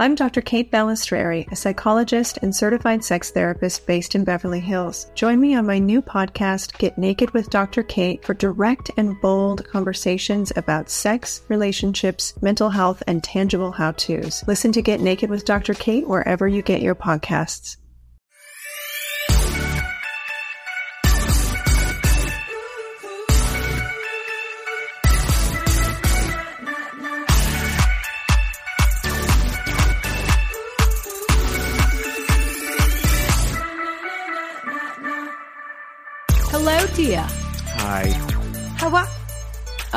I'm 0.00 0.14
Dr. 0.14 0.40
Kate 0.40 0.72
Balistreri, 0.72 1.46
a 1.52 1.56
psychologist 1.56 2.38
and 2.40 2.56
certified 2.56 3.04
sex 3.04 3.32
therapist 3.32 3.86
based 3.86 4.14
in 4.14 4.24
Beverly 4.24 4.58
Hills. 4.58 5.12
Join 5.14 5.38
me 5.38 5.54
on 5.54 5.66
my 5.66 5.78
new 5.78 6.00
podcast, 6.00 6.78
Get 6.78 6.96
Naked 6.96 7.32
with 7.32 7.50
Dr. 7.50 7.82
Kate, 7.82 8.24
for 8.24 8.32
direct 8.32 8.90
and 8.96 9.20
bold 9.20 9.68
conversations 9.68 10.54
about 10.56 10.88
sex, 10.88 11.42
relationships, 11.50 12.32
mental 12.40 12.70
health, 12.70 13.02
and 13.06 13.22
tangible 13.22 13.72
how 13.72 13.92
to's. 13.92 14.42
Listen 14.46 14.72
to 14.72 14.80
Get 14.80 15.00
Naked 15.00 15.28
with 15.28 15.44
Dr. 15.44 15.74
Kate 15.74 16.08
wherever 16.08 16.48
you 16.48 16.62
get 16.62 16.80
your 16.80 16.94
podcasts. 16.94 17.76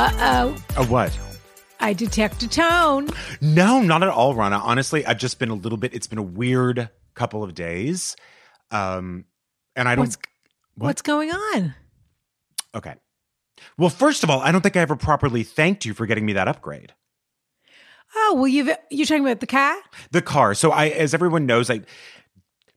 Uh 0.03 0.11
oh. 0.19 0.81
A 0.81 0.85
what? 0.87 1.17
I 1.79 1.93
detect 1.93 2.43
a 2.43 2.47
tone. 2.49 3.07
No, 3.39 3.81
not 3.81 4.03
at 4.03 4.09
all, 4.09 4.35
Ronna. 4.35 4.59
Honestly, 4.61 5.05
I've 5.05 5.17
just 5.17 5.39
been 5.39 5.47
a 5.47 5.53
little 5.53 5.77
bit. 5.77 5.93
It's 5.93 6.07
been 6.07 6.17
a 6.17 6.23
weird 6.23 6.89
couple 7.13 7.41
of 7.41 7.53
days, 7.55 8.17
um, 8.69 9.23
and 9.77 9.87
I 9.87 9.95
don't. 9.95 10.03
What's, 10.03 10.17
what's 10.75 11.01
going 11.01 11.31
on? 11.31 11.73
okay. 12.75 12.95
Well, 13.77 13.89
first 13.89 14.25
of 14.25 14.29
all, 14.29 14.41
I 14.41 14.51
don't 14.51 14.59
think 14.59 14.75
I 14.75 14.81
ever 14.81 14.97
properly 14.97 15.43
thanked 15.43 15.85
you 15.85 15.93
for 15.93 16.05
getting 16.05 16.25
me 16.25 16.33
that 16.33 16.49
upgrade. 16.49 16.93
Oh, 18.13 18.33
well, 18.35 18.47
you've 18.49 18.75
you're 18.91 19.05
talking 19.05 19.23
about 19.23 19.39
the 19.39 19.47
car. 19.47 19.77
The 20.11 20.21
car. 20.21 20.53
So 20.53 20.71
I, 20.71 20.87
as 20.87 21.13
everyone 21.13 21.45
knows, 21.45 21.69
I 21.69 21.79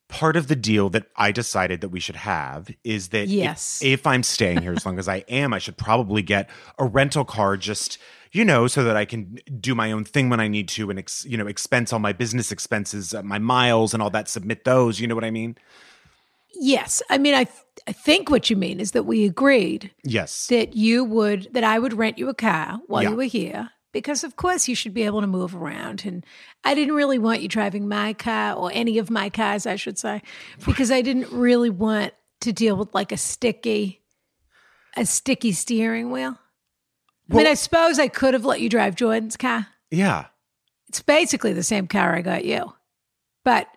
part 0.08 0.36
of 0.36 0.46
the 0.48 0.56
deal 0.56 0.88
that 0.90 1.06
I 1.16 1.32
decided 1.32 1.80
that 1.80 1.88
we 1.88 1.98
should 2.00 2.16
have 2.16 2.70
is 2.84 3.08
that 3.08 3.24
if- 3.24 3.30
Yes. 3.30 3.80
if, 3.82 4.06
I'm 4.06 4.22
staying 4.22 4.62
here 4.62 4.72
as 4.72 4.86
long 4.86 4.98
as 4.98 5.08
I 5.08 5.24
am, 5.28 5.52
I 5.52 5.58
should 5.58 5.76
probably 5.76 6.22
get 6.22 6.48
a 6.78 6.84
rental 6.84 7.24
car 7.24 7.56
just 7.56 7.98
you 8.32 8.44
know 8.44 8.66
so 8.66 8.84
that 8.84 8.96
I 8.96 9.04
can 9.06 9.38
do 9.60 9.74
my 9.74 9.90
own 9.92 10.04
thing 10.04 10.28
when 10.28 10.40
I 10.40 10.48
need 10.48 10.68
to 10.70 10.90
and 10.90 10.98
ex, 10.98 11.24
you 11.24 11.36
know 11.38 11.46
expense 11.46 11.92
all 11.92 11.98
my 12.00 12.12
business 12.12 12.52
expenses, 12.52 13.14
uh, 13.14 13.22
my 13.22 13.38
miles 13.38 13.94
and 13.94 14.02
all 14.02 14.10
that 14.10 14.28
submit 14.28 14.64
those, 14.64 15.00
you 15.00 15.06
know 15.06 15.14
what 15.14 15.24
I 15.24 15.30
mean? 15.30 15.56
Yes, 16.58 17.02
I 17.10 17.18
mean, 17.18 17.34
I 17.34 17.44
th- 17.44 17.56
I 17.86 17.92
think 17.92 18.30
what 18.30 18.48
you 18.48 18.56
mean 18.56 18.80
is 18.80 18.92
that 18.92 19.04
we 19.04 19.24
agreed 19.24 19.90
Yes. 20.04 20.46
that 20.48 20.74
you 20.74 21.04
would 21.04 21.48
that 21.52 21.64
I 21.64 21.78
would 21.78 21.92
rent 21.94 22.18
you 22.18 22.28
a 22.28 22.34
car 22.34 22.80
while 22.88 23.02
Yeah. 23.02 23.10
you 23.10 23.16
were 23.16 23.24
here 23.24 23.70
because 24.00 24.24
of 24.24 24.36
course 24.36 24.68
you 24.68 24.74
should 24.74 24.94
be 24.94 25.02
able 25.02 25.20
to 25.20 25.26
move 25.26 25.54
around 25.54 26.04
and 26.04 26.24
I 26.64 26.74
didn't 26.74 26.94
really 26.94 27.18
want 27.18 27.42
you 27.42 27.48
driving 27.48 27.88
my 27.88 28.12
car 28.12 28.54
or 28.54 28.70
any 28.72 28.98
of 28.98 29.10
my 29.10 29.30
cars 29.30 29.66
I 29.66 29.76
should 29.76 29.98
say 29.98 30.22
because 30.64 30.90
I 30.90 31.02
didn't 31.02 31.32
really 31.32 31.70
want 31.70 32.12
to 32.42 32.52
deal 32.52 32.76
with 32.76 32.94
like 32.94 33.12
a 33.12 33.16
sticky 33.16 34.02
a 34.96 35.04
sticky 35.04 35.52
steering 35.52 36.10
wheel. 36.10 36.38
I 37.30 37.34
mean, 37.34 37.46
I 37.46 37.54
suppose 37.54 37.98
I 37.98 38.08
could 38.08 38.34
have 38.34 38.44
let 38.44 38.60
you 38.60 38.68
drive 38.68 38.94
Jordan's 38.96 39.36
car. 39.36 39.66
Yeah. 39.90 40.26
It's 40.88 41.02
basically 41.02 41.52
the 41.52 41.62
same 41.62 41.86
car 41.86 42.14
I 42.14 42.22
got 42.22 42.44
you. 42.44 42.72
But, 43.44 43.68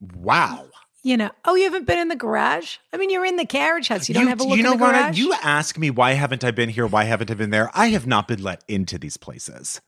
Wow. 0.00 0.66
You 1.04 1.16
know, 1.16 1.30
oh, 1.44 1.56
you 1.56 1.64
haven't 1.64 1.86
been 1.86 1.98
in 1.98 2.08
the 2.08 2.16
garage? 2.16 2.76
I 2.92 2.96
mean, 2.96 3.10
you're 3.10 3.24
in 3.24 3.36
the 3.36 3.44
carriage 3.44 3.88
house. 3.88 4.08
You 4.08 4.14
don't 4.14 4.28
have 4.28 4.40
a 4.40 4.44
look 4.44 4.56
you 4.56 4.62
know 4.62 4.74
in 4.74 4.78
the 4.78 4.84
Ronna, 4.84 4.92
garage? 4.92 5.18
you 5.18 5.34
ask 5.42 5.76
me 5.76 5.90
why 5.90 6.12
haven't 6.12 6.44
I 6.44 6.52
been 6.52 6.68
here? 6.68 6.86
Why 6.86 7.04
haven't 7.04 7.30
I 7.30 7.34
been 7.34 7.50
there? 7.50 7.70
I 7.74 7.88
have 7.88 8.06
not 8.06 8.28
been 8.28 8.42
let 8.42 8.62
into 8.68 8.98
these 8.98 9.16
places. 9.16 9.80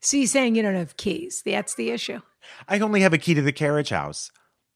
so 0.00 0.16
you're 0.16 0.26
saying 0.26 0.56
you 0.56 0.62
don't 0.62 0.74
have 0.74 0.96
keys. 0.96 1.42
That's 1.44 1.76
the 1.76 1.90
issue. 1.90 2.20
I 2.68 2.80
only 2.80 3.00
have 3.02 3.12
a 3.12 3.18
key 3.18 3.34
to 3.34 3.42
the 3.42 3.52
carriage 3.52 3.90
house. 3.90 4.32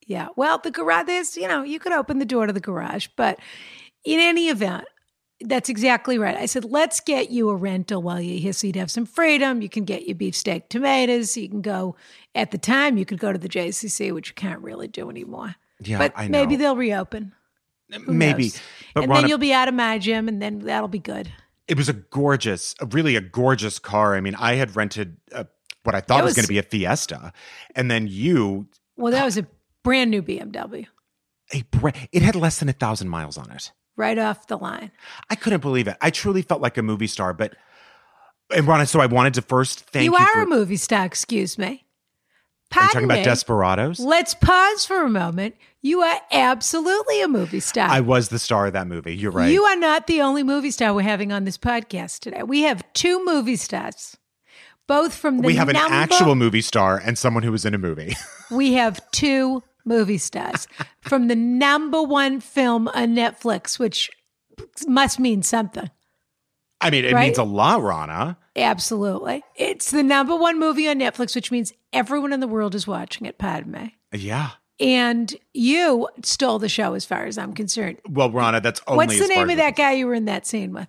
Yeah. 0.06 0.28
Well, 0.36 0.58
the 0.58 0.70
garage, 0.70 1.08
is, 1.08 1.36
you 1.36 1.48
know, 1.48 1.62
you 1.62 1.80
could 1.80 1.92
open 1.92 2.18
the 2.18 2.24
door 2.24 2.46
to 2.46 2.52
the 2.52 2.60
garage. 2.60 3.08
But 3.16 3.40
in 4.04 4.20
any 4.20 4.48
event, 4.48 4.84
that's 5.40 5.68
exactly 5.68 6.18
right. 6.18 6.36
I 6.36 6.46
said, 6.46 6.64
let's 6.64 7.00
get 7.00 7.30
you 7.30 7.48
a 7.48 7.56
rental 7.56 8.02
while 8.02 8.20
you're 8.20 8.38
here 8.38 8.52
so 8.52 8.66
you'd 8.66 8.76
have 8.76 8.90
some 8.90 9.06
freedom. 9.06 9.62
You 9.62 9.68
can 9.68 9.84
get 9.84 10.06
your 10.06 10.14
beefsteak 10.14 10.68
tomatoes. 10.68 11.36
You 11.36 11.48
can 11.48 11.62
go, 11.62 11.96
at 12.34 12.50
the 12.50 12.58
time, 12.58 12.96
you 12.98 13.04
could 13.04 13.18
go 13.18 13.32
to 13.32 13.38
the 13.38 13.48
JCC, 13.48 14.12
which 14.12 14.28
you 14.28 14.34
can't 14.34 14.60
really 14.60 14.88
do 14.88 15.10
anymore. 15.10 15.56
Yeah, 15.82 15.98
but 15.98 16.12
I 16.16 16.28
know. 16.28 16.38
maybe 16.38 16.56
they'll 16.56 16.76
reopen. 16.76 17.32
Who 17.92 18.12
Maybe. 18.12 18.44
knows? 18.44 18.60
But 18.94 19.02
and 19.04 19.12
Ronna, 19.12 19.20
then 19.22 19.28
you'll 19.28 19.38
be 19.38 19.52
out 19.52 19.66
of 19.68 19.74
my 19.74 19.98
gym, 19.98 20.28
and 20.28 20.40
then 20.40 20.60
that'll 20.60 20.88
be 20.88 20.98
good. 21.00 21.32
it 21.68 21.76
was 21.76 21.88
a 21.88 21.92
gorgeous, 21.94 22.74
a 22.80 22.86
really 22.86 23.16
a 23.16 23.20
gorgeous 23.20 23.78
car. 23.78 24.14
I 24.14 24.20
mean, 24.20 24.34
I 24.36 24.54
had 24.54 24.76
rented 24.76 25.16
a, 25.32 25.46
what 25.84 25.94
I 25.94 26.00
thought 26.00 26.22
was, 26.22 26.30
was- 26.30 26.36
going 26.36 26.44
to 26.44 26.48
be 26.48 26.58
a 26.58 26.62
Fiesta, 26.62 27.32
and 27.74 27.90
then 27.90 28.06
you, 28.08 28.68
Well, 28.96 29.12
that 29.12 29.24
was 29.24 29.36
a 29.38 29.46
brand 29.82 30.10
new 30.10 30.22
BMW, 30.22 30.86
a 31.52 31.62
bra- 31.62 31.92
it 32.12 32.22
had 32.22 32.36
less 32.36 32.58
than 32.60 32.68
a 32.68 32.72
thousand 32.72 33.08
miles 33.08 33.36
on 33.38 33.50
it. 33.50 33.72
right 33.96 34.18
off 34.18 34.46
the 34.46 34.56
line. 34.58 34.90
I 35.30 35.34
couldn't 35.34 35.60
believe 35.60 35.88
it. 35.88 35.96
I 36.00 36.10
truly 36.10 36.42
felt 36.42 36.60
like 36.60 36.76
a 36.78 36.82
movie 36.82 37.06
star. 37.08 37.32
But 37.32 37.56
and 38.54 38.66
Ronna, 38.66 38.86
so 38.88 39.00
I 39.00 39.06
wanted 39.06 39.34
to 39.34 39.42
first 39.42 39.80
thank 39.90 40.04
you. 40.04 40.10
you 40.12 40.16
are 40.16 40.32
for, 40.34 40.42
a 40.42 40.46
movie 40.46 40.76
star, 40.76 41.04
excuse 41.06 41.56
me. 41.58 41.84
Are 42.72 42.82
you 42.82 42.88
Pardon 42.88 43.08
talking 43.08 43.18
about. 43.18 43.24
Desperados? 43.24 43.98
Let's 44.00 44.34
pause 44.34 44.86
for 44.86 45.02
a 45.04 45.10
moment. 45.10 45.56
You 45.82 46.02
are 46.02 46.20
absolutely 46.30 47.22
a 47.22 47.28
movie 47.28 47.60
star. 47.60 47.88
I 47.88 48.00
was 48.00 48.28
the 48.28 48.38
star 48.38 48.66
of 48.66 48.74
that 48.74 48.86
movie. 48.86 49.16
You're 49.16 49.30
right. 49.32 49.50
You 49.50 49.64
are 49.64 49.76
not 49.76 50.06
the 50.06 50.20
only 50.20 50.42
movie 50.42 50.70
star 50.70 50.92
we're 50.94 51.02
having 51.02 51.32
on 51.32 51.44
this 51.44 51.58
podcast 51.58 52.20
today. 52.20 52.42
We 52.42 52.62
have 52.62 52.84
two 52.92 53.24
movie 53.24 53.56
stars, 53.56 54.16
both 54.86 55.14
from 55.14 55.38
the 55.38 55.46
we 55.46 55.54
have 55.56 55.68
an 55.68 55.74
number- 55.74 55.94
actual 55.94 56.34
movie 56.34 56.60
star 56.60 56.98
and 57.04 57.16
someone 57.18 57.42
who 57.42 57.50
was 57.52 57.64
in 57.64 57.74
a 57.74 57.78
movie. 57.78 58.14
We 58.50 58.72
have 58.74 59.00
two 59.12 59.62
movie 59.84 60.18
stars 60.18 60.66
from 61.02 61.28
the 61.28 61.36
number 61.36 62.02
one 62.02 62.40
film 62.40 62.88
on 62.88 63.14
Netflix, 63.14 63.78
which 63.78 64.10
must 64.88 65.18
mean 65.20 65.42
something. 65.42 65.88
I 66.80 66.90
mean, 66.90 67.04
it 67.04 67.12
Right? 67.14 67.26
means 67.26 67.38
a 67.38 67.44
lot, 67.44 67.80
Ronna. 67.80 68.36
Absolutely. 68.56 69.42
It's 69.54 69.90
the 69.92 70.02
number 70.02 70.34
one 70.36 70.58
movie 70.58 70.88
on 70.88 70.98
Netflix, 70.98 71.34
which 71.36 71.50
means 71.52 71.72
everyone 71.92 72.32
in 72.32 72.40
the 72.40 72.48
world 72.48 72.74
is 72.74 72.86
watching 72.86 73.26
it, 73.26 73.38
pardon 73.38 73.72
me. 73.72 73.96
Yeah. 74.12 74.50
And 74.78 75.34
you 75.52 76.08
stole 76.22 76.58
the 76.58 76.68
show 76.68 76.94
as 76.94 77.04
far 77.04 77.26
as 77.26 77.36
I'm 77.36 77.52
concerned. 77.52 77.98
Well, 78.08 78.30
Ronna, 78.30 78.62
that's 78.62 78.80
only 78.86 79.06
What's 79.06 79.20
the 79.20 79.28
name 79.28 79.50
of 79.50 79.58
that 79.58 79.76
guy 79.76 79.92
you 79.92 80.06
were 80.06 80.14
in 80.14 80.24
that 80.24 80.46
scene 80.46 80.72
with? 80.72 80.88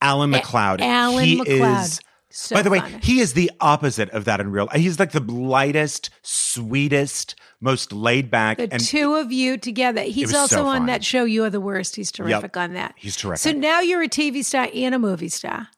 Alan 0.00 0.32
McLeod. 0.32 0.80
Alan 0.80 1.24
he 1.24 1.40
McLeod. 1.40 1.84
is. 1.84 2.00
So 2.30 2.56
by 2.56 2.62
the 2.62 2.70
way, 2.70 2.80
he 3.02 3.20
is 3.20 3.34
the 3.34 3.50
opposite 3.60 4.08
of 4.10 4.24
that 4.24 4.40
in 4.40 4.50
real. 4.50 4.64
Life. 4.64 4.76
He's 4.80 4.98
like 4.98 5.12
the 5.12 5.20
lightest, 5.20 6.08
sweetest, 6.22 7.34
most 7.60 7.92
laid 7.92 8.30
back, 8.30 8.56
The 8.56 8.72
and 8.72 8.82
two 8.82 9.14
of 9.14 9.30
you 9.30 9.58
together. 9.58 10.00
He's 10.00 10.34
also 10.34 10.56
so 10.56 10.66
on 10.66 10.78
fun. 10.78 10.86
that 10.86 11.04
show, 11.04 11.24
You're 11.24 11.50
the 11.50 11.60
Worst. 11.60 11.94
He's 11.94 12.10
terrific 12.10 12.56
on 12.56 12.72
that. 12.72 12.94
he's 12.96 13.16
terrific. 13.16 13.40
So 13.40 13.52
now 13.52 13.80
you're 13.80 14.02
a 14.02 14.08
TV 14.08 14.44
star 14.44 14.68
and 14.74 14.94
a 14.94 14.98
movie 14.98 15.28
star. 15.28 15.68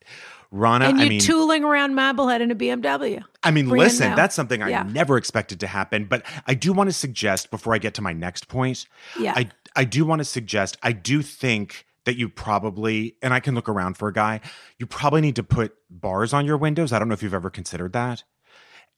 Ronna. 0.55 0.89
And 0.89 0.99
I 0.99 1.03
you're 1.03 1.09
mean, 1.11 1.21
tooling 1.21 1.65
around 1.65 1.95
Marblehead 1.95 2.41
in 2.41 2.51
a 2.51 2.55
BMW. 2.55 3.23
I 3.43 3.51
mean, 3.51 3.69
brand 3.69 3.81
listen, 3.85 4.15
that's 4.15 4.35
something 4.35 4.63
I 4.63 4.71
Yeah. 4.71 4.85
never 4.85 5.17
expected 5.17 5.59
to 5.61 5.67
happen. 5.67 6.05
But 6.05 6.25
I 6.47 6.55
do 6.55 6.73
want 6.73 6.89
to 6.89 6.95
suggest 6.95 7.51
before 7.51 7.75
I 7.75 7.79
get 7.79 7.95
to 7.95 8.03
my 8.03 8.13
next 8.13 8.49
point. 8.49 8.87
Yeah. 9.19 9.33
I 9.37 9.51
I 9.77 9.85
do 9.85 10.05
want 10.05 10.21
to 10.21 10.25
suggest. 10.25 10.77
I 10.83 10.93
do 10.93 11.21
think 11.23 11.87
that 12.05 12.17
you 12.17 12.29
probably, 12.29 13.17
and 13.23 13.35
I 13.35 13.41
can 13.41 13.55
look 13.55 13.69
around 13.69 13.97
for 13.97 14.09
a 14.09 14.13
guy. 14.13 14.41
You 14.79 14.87
probably 14.87 15.21
need 15.21 15.37
to 15.37 15.43
put 15.43 15.75
bars 15.91 16.33
on 16.33 16.47
your 16.47 16.57
windows. 16.57 16.93
I 16.93 16.99
don't 16.99 17.09
know 17.09 17.15
if 17.15 17.23
you've 17.23 17.35
ever 17.35 17.51
considered 17.51 17.93
that. 17.95 18.23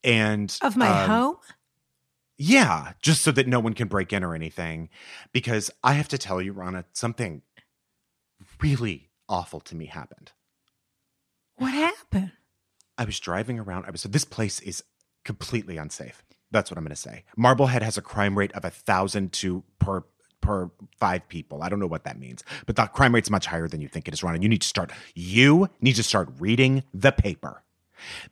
And 0.04 0.56
Of 0.60 0.76
my 0.76 0.88
um, 1.04 1.08
home? 1.08 1.36
Yeah, 2.36 2.92
just 3.00 3.22
so 3.22 3.30
that 3.32 3.46
no 3.46 3.60
one 3.60 3.72
can 3.72 3.88
break 3.88 4.12
in 4.12 4.22
or 4.22 4.34
anything. 4.34 4.90
Because 5.32 5.70
I 5.82 5.94
have 5.94 6.08
to 6.08 6.18
tell 6.18 6.42
you, 6.42 6.52
Ronna, 6.52 6.84
something 6.92 7.42
really 8.60 9.08
awful 9.28 9.60
to 9.60 9.74
me 9.76 9.86
happened. 9.86 10.32
What 11.56 11.72
happened? 11.74 12.32
I 12.98 13.04
was 13.04 13.18
driving 13.20 13.58
around. 13.58 13.84
I 13.86 13.90
was 13.90 14.00
so 14.02 14.08
this 14.08 14.24
place 14.24 14.60
is 14.60 14.82
completely 15.24 15.76
unsafe. 15.76 16.22
That's 16.50 16.70
what 16.70 16.78
I'm 16.78 16.84
going 16.84 16.94
to 16.94 16.96
say. 16.96 17.24
Marblehead 17.36 17.82
has 17.82 17.98
a 17.98 18.02
crime 18.02 18.38
rate 18.38 18.52
of 18.52 18.64
a 18.64 18.70
thousand 18.70 19.32
to 19.34 19.64
per 19.78 20.04
per 20.40 20.70
five 20.98 21.28
people. 21.28 21.62
I 21.62 21.68
don't 21.68 21.80
know 21.80 21.86
what 21.86 22.04
that 22.04 22.18
means, 22.18 22.44
but 22.66 22.76
the 22.76 22.86
crime 22.86 23.14
rate's 23.14 23.30
much 23.30 23.46
higher 23.46 23.68
than 23.68 23.80
you 23.80 23.88
think 23.88 24.06
it 24.08 24.14
is, 24.14 24.22
Ron. 24.22 24.34
And 24.34 24.42
you 24.42 24.48
need 24.48 24.62
to 24.62 24.68
start. 24.68 24.92
You 25.14 25.68
need 25.80 25.96
to 25.96 26.02
start 26.02 26.28
reading 26.38 26.84
the 26.94 27.12
paper 27.12 27.62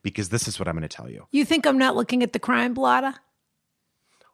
because 0.03 0.29
this 0.29 0.47
is 0.47 0.59
what 0.59 0.69
I'm 0.69 0.75
going 0.75 0.89
to 0.89 0.97
tell 0.97 1.11
you. 1.11 1.27
You 1.31 1.45
think 1.45 1.67
I'm 1.67 1.79
not 1.79 1.97
looking 1.97 2.23
at 2.23 2.33
the 2.33 2.39
crime 2.39 2.75
blotter? 2.75 3.15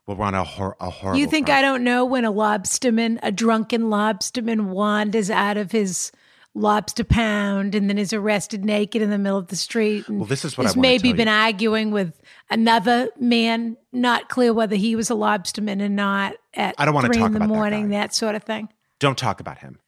Well, 0.07 0.17
Ron, 0.17 0.35
a, 0.35 0.43
hor- 0.45 0.77
a 0.81 0.91
horrible. 0.91 1.21
You 1.21 1.27
think 1.27 1.47
crime. 1.47 1.59
I 1.59 1.63
don't 1.63 1.85
know 1.85 2.05
when 2.05 2.25
a 2.25 2.33
lobsterman, 2.33 3.19
a 3.23 3.31
drunken 3.31 3.83
lobsterman, 3.83 4.67
wanders 4.67 5.31
out 5.31 5.57
of 5.57 5.73
his 5.73 6.11
lobster 6.55 7.05
pound 7.05 7.75
and 7.75 7.89
then 7.89 7.97
is 7.99 8.13
arrested 8.13 8.65
naked 8.65 9.01
in 9.03 9.11
the 9.11 9.19
middle 9.19 9.39
of 9.39 9.47
the 9.49 9.57
street? 9.57 10.09
And 10.09 10.19
Well, 10.19 10.27
this 10.27 10.45
is 10.45 10.59
what 10.59 10.67
has 10.67 10.77
maybe 10.77 11.13
been 11.13 11.29
you. 11.29 11.33
arguing 11.35 11.91
with 11.91 12.21
another 12.51 13.09
man, 13.19 13.77
not 13.93 14.29
clear 14.29 14.53
whether 14.53 14.77
he 14.77 14.97
was 14.97 15.11
a 15.11 15.15
lobsterman 15.15 15.81
or 15.81 15.89
not. 15.89 16.35
At 16.55 16.75
I 16.79 16.85
don't 16.85 16.95
wanna 16.95 17.09
three 17.09 17.19
talk 17.19 17.27
in 17.29 17.33
the 17.35 17.39
about 17.39 17.49
morning, 17.49 17.91
guy. 17.91 17.99
that 17.99 18.15
sort 18.15 18.35
of 18.35 18.43
thing. 18.43 18.69
Don't 18.99 19.17
talk 19.17 19.41
about 19.41 19.59
him, 19.59 19.79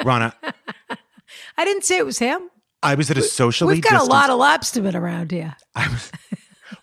Ronna. 0.00 0.32
I 1.58 1.64
didn't 1.64 1.84
say 1.84 1.98
it 1.98 2.06
was 2.06 2.18
him. 2.18 2.50
I 2.82 2.94
was 2.94 3.10
at 3.10 3.16
a 3.16 3.22
socially. 3.22 3.74
We've 3.74 3.82
got 3.82 4.00
a 4.00 4.04
lot 4.04 4.30
of 4.30 4.38
lobstermen 4.38 4.94
around 4.94 5.30
here. 5.32 5.56
I 5.74 5.88
was 5.88 6.12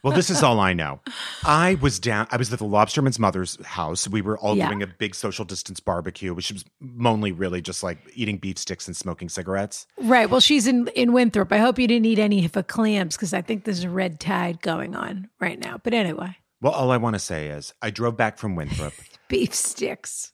Well, 0.03 0.13
this 0.13 0.29
is 0.29 0.41
all 0.43 0.59
I 0.59 0.73
know. 0.73 0.99
I 1.43 1.75
was 1.81 1.99
down. 1.99 2.27
I 2.31 2.37
was 2.37 2.51
at 2.53 2.59
the 2.59 2.65
Lobsterman's 2.65 3.19
mother's 3.19 3.63
house. 3.65 4.07
We 4.07 4.21
were 4.21 4.37
all 4.37 4.55
Yeah. 4.55 4.67
doing 4.67 4.81
a 4.83 4.87
big 4.87 5.15
social 5.15 5.45
distance 5.45 5.79
barbecue, 5.79 6.33
which 6.33 6.51
was 6.51 6.63
mainly 6.79 7.31
really 7.31 7.61
just 7.61 7.83
like 7.83 7.97
eating 8.15 8.37
beef 8.37 8.57
sticks 8.57 8.87
and 8.87 8.95
smoking 8.95 9.29
cigarettes. 9.29 9.85
Right. 9.97 10.29
Well, 10.29 10.39
she's 10.39 10.67
in 10.67 10.87
in 10.89 11.13
Winthrop. 11.13 11.51
I 11.51 11.57
hope 11.57 11.79
you 11.79 11.87
didn't 11.87 12.05
eat 12.05 12.19
any 12.19 12.45
of 12.45 12.53
her 12.55 12.63
clams 12.63 13.15
because 13.15 13.33
I 13.33 13.41
think 13.41 13.65
there's 13.65 13.83
a 13.83 13.89
red 13.89 14.19
tide 14.19 14.61
going 14.61 14.95
on 14.95 15.29
right 15.39 15.59
now. 15.59 15.79
But 15.83 15.93
anyway, 15.93 16.37
Well, 16.61 16.73
all 16.73 16.91
I 16.91 16.97
want 16.97 17.15
to 17.15 17.19
say 17.19 17.47
is, 17.49 17.73
I 17.81 17.89
drove 17.89 18.15
back 18.15 18.37
from 18.37 18.55
Winthrop. 18.55 18.93
beef 19.27 19.53
sticks. 19.53 20.31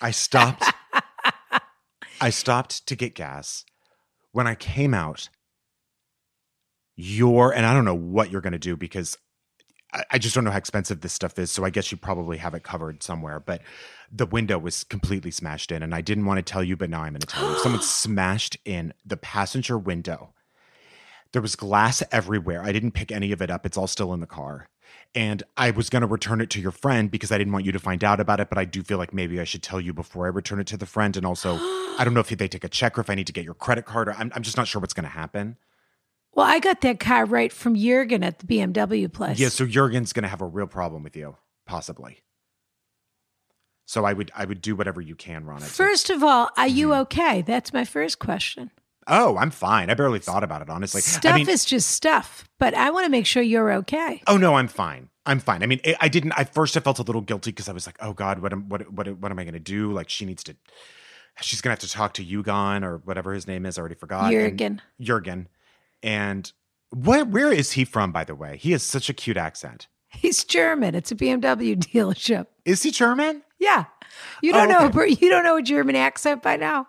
I 0.00 0.10
stopped. 0.10 0.64
I 2.20 2.30
stopped 2.30 2.86
to 2.86 2.96
get 2.96 3.14
gas. 3.14 3.64
When 4.32 4.46
I 4.46 4.54
came 4.54 4.94
out, 4.94 5.28
your 6.96 7.52
and 7.52 7.64
I 7.66 7.74
don't 7.74 7.84
know 7.84 7.94
what 7.94 8.30
you're 8.30 8.40
going 8.40 8.52
to 8.52 8.58
do 8.58 8.76
because 8.76 9.16
I, 9.92 10.04
I 10.12 10.18
just 10.18 10.34
don't 10.34 10.44
know 10.44 10.50
how 10.50 10.58
expensive 10.58 11.00
this 11.00 11.12
stuff 11.12 11.38
is. 11.38 11.50
So 11.50 11.64
I 11.64 11.70
guess 11.70 11.90
you 11.90 11.98
probably 11.98 12.38
have 12.38 12.54
it 12.54 12.62
covered 12.62 13.02
somewhere. 13.02 13.40
But 13.40 13.62
the 14.10 14.26
window 14.26 14.58
was 14.58 14.84
completely 14.84 15.30
smashed 15.30 15.72
in, 15.72 15.82
and 15.82 15.94
I 15.94 16.00
didn't 16.00 16.26
want 16.26 16.38
to 16.38 16.50
tell 16.50 16.62
you, 16.62 16.76
but 16.76 16.90
now 16.90 17.02
I'm 17.02 17.12
going 17.12 17.20
to 17.20 17.26
tell 17.26 17.50
you. 17.50 17.58
Someone 17.58 17.82
smashed 17.82 18.56
in 18.64 18.92
the 19.04 19.16
passenger 19.16 19.78
window. 19.78 20.32
There 21.32 21.42
was 21.42 21.56
glass 21.56 22.02
everywhere. 22.12 22.62
I 22.62 22.72
didn't 22.72 22.92
pick 22.92 23.10
any 23.10 23.32
of 23.32 23.40
it 23.40 23.50
up. 23.50 23.64
It's 23.64 23.78
all 23.78 23.86
still 23.86 24.12
in 24.12 24.20
the 24.20 24.26
car. 24.26 24.68
And 25.14 25.42
I 25.56 25.70
was 25.70 25.88
going 25.90 26.02
to 26.02 26.06
return 26.06 26.40
it 26.40 26.50
to 26.50 26.60
your 26.60 26.70
friend 26.70 27.10
because 27.10 27.32
I 27.32 27.38
didn't 27.38 27.52
want 27.52 27.64
you 27.64 27.72
to 27.72 27.78
find 27.78 28.04
out 28.04 28.20
about 28.20 28.40
it. 28.40 28.48
But 28.50 28.58
I 28.58 28.66
do 28.66 28.82
feel 28.82 28.98
like 28.98 29.14
maybe 29.14 29.40
I 29.40 29.44
should 29.44 29.62
tell 29.62 29.80
you 29.80 29.94
before 29.94 30.26
I 30.26 30.28
return 30.28 30.60
it 30.60 30.66
to 30.68 30.76
the 30.76 30.86
friend. 30.86 31.16
And 31.16 31.24
also, 31.24 31.56
I 31.98 32.02
don't 32.04 32.12
know 32.12 32.20
if 32.20 32.28
they 32.28 32.48
take 32.48 32.64
a 32.64 32.68
check 32.68 32.98
or 32.98 33.00
if 33.00 33.08
I 33.10 33.14
need 33.14 33.26
to 33.26 33.32
get 33.32 33.44
your 33.44 33.54
credit 33.54 33.86
card. 33.86 34.08
Or 34.08 34.12
I'm, 34.14 34.30
I'm 34.34 34.42
just 34.42 34.56
not 34.56 34.68
sure 34.68 34.80
what's 34.80 34.94
going 34.94 35.04
to 35.04 35.10
happen. 35.10 35.56
Well, 36.34 36.46
I 36.46 36.60
got 36.60 36.80
that 36.80 36.98
car 36.98 37.24
right 37.26 37.52
from 37.52 37.76
Jürgen 37.76 38.24
at 38.24 38.38
the 38.38 38.46
BMW 38.46 39.12
place. 39.12 39.38
Yeah, 39.38 39.48
so 39.50 39.66
Jürgen's 39.66 40.12
going 40.12 40.22
to 40.22 40.28
have 40.28 40.40
a 40.40 40.46
real 40.46 40.66
problem 40.66 41.02
with 41.02 41.14
you, 41.16 41.36
possibly. 41.66 42.22
So 43.84 44.04
I 44.04 44.12
would 44.12 44.30
I 44.34 44.44
would 44.46 44.62
do 44.62 44.74
whatever 44.74 45.00
you 45.00 45.14
can, 45.14 45.44
to- 45.44 45.60
First 45.64 46.08
of 46.10 46.22
all, 46.22 46.48
are 46.56 46.68
you 46.68 46.88
Mm-hmm. 46.88 47.00
okay? 47.02 47.42
That's 47.42 47.72
my 47.72 47.84
first 47.84 48.18
question. 48.18 48.70
oh, 49.08 49.36
I'm 49.36 49.50
fine. 49.50 49.90
I 49.90 49.94
barely 49.94 50.20
thought 50.20 50.44
about 50.44 50.62
it, 50.62 50.70
honestly. 50.70 51.00
Stuff 51.02 51.34
I 51.34 51.38
mean, 51.38 51.48
is 51.48 51.64
just 51.64 51.90
stuff, 51.90 52.48
but 52.58 52.72
I 52.74 52.90
want 52.90 53.04
to 53.04 53.10
make 53.10 53.26
sure 53.26 53.42
you're 53.42 53.72
okay. 53.74 54.22
Oh 54.26 54.36
no, 54.38 54.54
I'm 54.54 54.68
fine. 54.68 55.08
I'm 55.26 55.40
fine. 55.40 55.62
I 55.62 55.66
mean, 55.66 55.80
I- 55.84 55.96
I 56.02 56.08
didn't. 56.08 56.32
At 56.38 56.54
first, 56.54 56.76
I 56.76 56.80
felt 56.80 56.98
a 56.98 57.02
little 57.02 57.20
guilty 57.20 57.50
because 57.50 57.68
I 57.68 57.72
was 57.72 57.86
like, 57.86 57.96
"Oh 58.00 58.12
God, 58.14 58.38
what 58.40 58.52
am 58.52 58.68
what 58.68 58.90
what 58.90 59.08
what 59.18 59.30
am 59.30 59.38
I 59.38 59.44
going 59.44 59.52
to 59.54 59.60
do?" 59.60 59.92
Like, 59.92 60.08
she 60.08 60.24
needs 60.24 60.42
to. 60.44 60.56
She's 61.40 61.60
going 61.60 61.74
to 61.76 61.80
have 61.82 61.90
to 61.90 61.94
talk 61.94 62.14
to 62.14 62.24
Yugon 62.24 62.84
or 62.84 62.98
whatever 62.98 63.32
his 63.34 63.46
name 63.46 63.66
is. 63.66 63.76
I 63.76 63.80
already 63.80 63.94
forgot. 63.96 64.32
And- 64.32 64.58
Jürgen. 65.00 65.46
And 66.02 66.50
where 66.90 67.24
where 67.24 67.52
is 67.52 67.72
he 67.72 67.84
from? 67.84 68.12
By 68.12 68.24
the 68.24 68.34
way, 68.34 68.56
he 68.56 68.72
has 68.72 68.82
such 68.82 69.08
a 69.08 69.14
cute 69.14 69.36
accent. 69.36 69.88
He's 70.08 70.44
German. 70.44 70.94
It's 70.94 71.10
a 71.10 71.14
BMW 71.14 71.76
dealership. 71.92 72.46
Is 72.64 72.82
he 72.82 72.90
German? 72.90 73.42
Yeah. 73.58 73.84
You 74.42 74.52
don't 74.52 74.70
Oh, 74.70 74.88
know 74.88 75.02
okay. 75.02 75.16
you 75.20 75.30
don't 75.30 75.44
know 75.44 75.56
a 75.56 75.62
German 75.62 75.96
accent 75.96 76.42
by 76.42 76.56
now. 76.56 76.86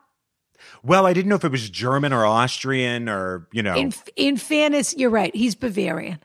Well, 0.82 1.06
I 1.06 1.14
didn't 1.14 1.30
know 1.30 1.36
if 1.36 1.44
it 1.44 1.52
was 1.52 1.70
German 1.70 2.14
or 2.14 2.26
Austrian 2.26 3.08
or 3.10 3.48
you 3.54 3.64
know. 3.64 3.76
In 3.76 3.94
in 4.16 4.38
fairness, 4.38 4.96
you're 4.98 5.10
right. 5.10 5.34
He's 5.36 5.56
Bavarian. 5.56 6.20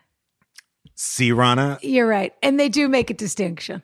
see, 0.94 1.30
Ronna. 1.30 1.78
You're 1.82 2.06
right. 2.08 2.34
And 2.42 2.58
they 2.58 2.68
do 2.68 2.88
make 2.88 3.10
a 3.10 3.14
distinction. 3.14 3.82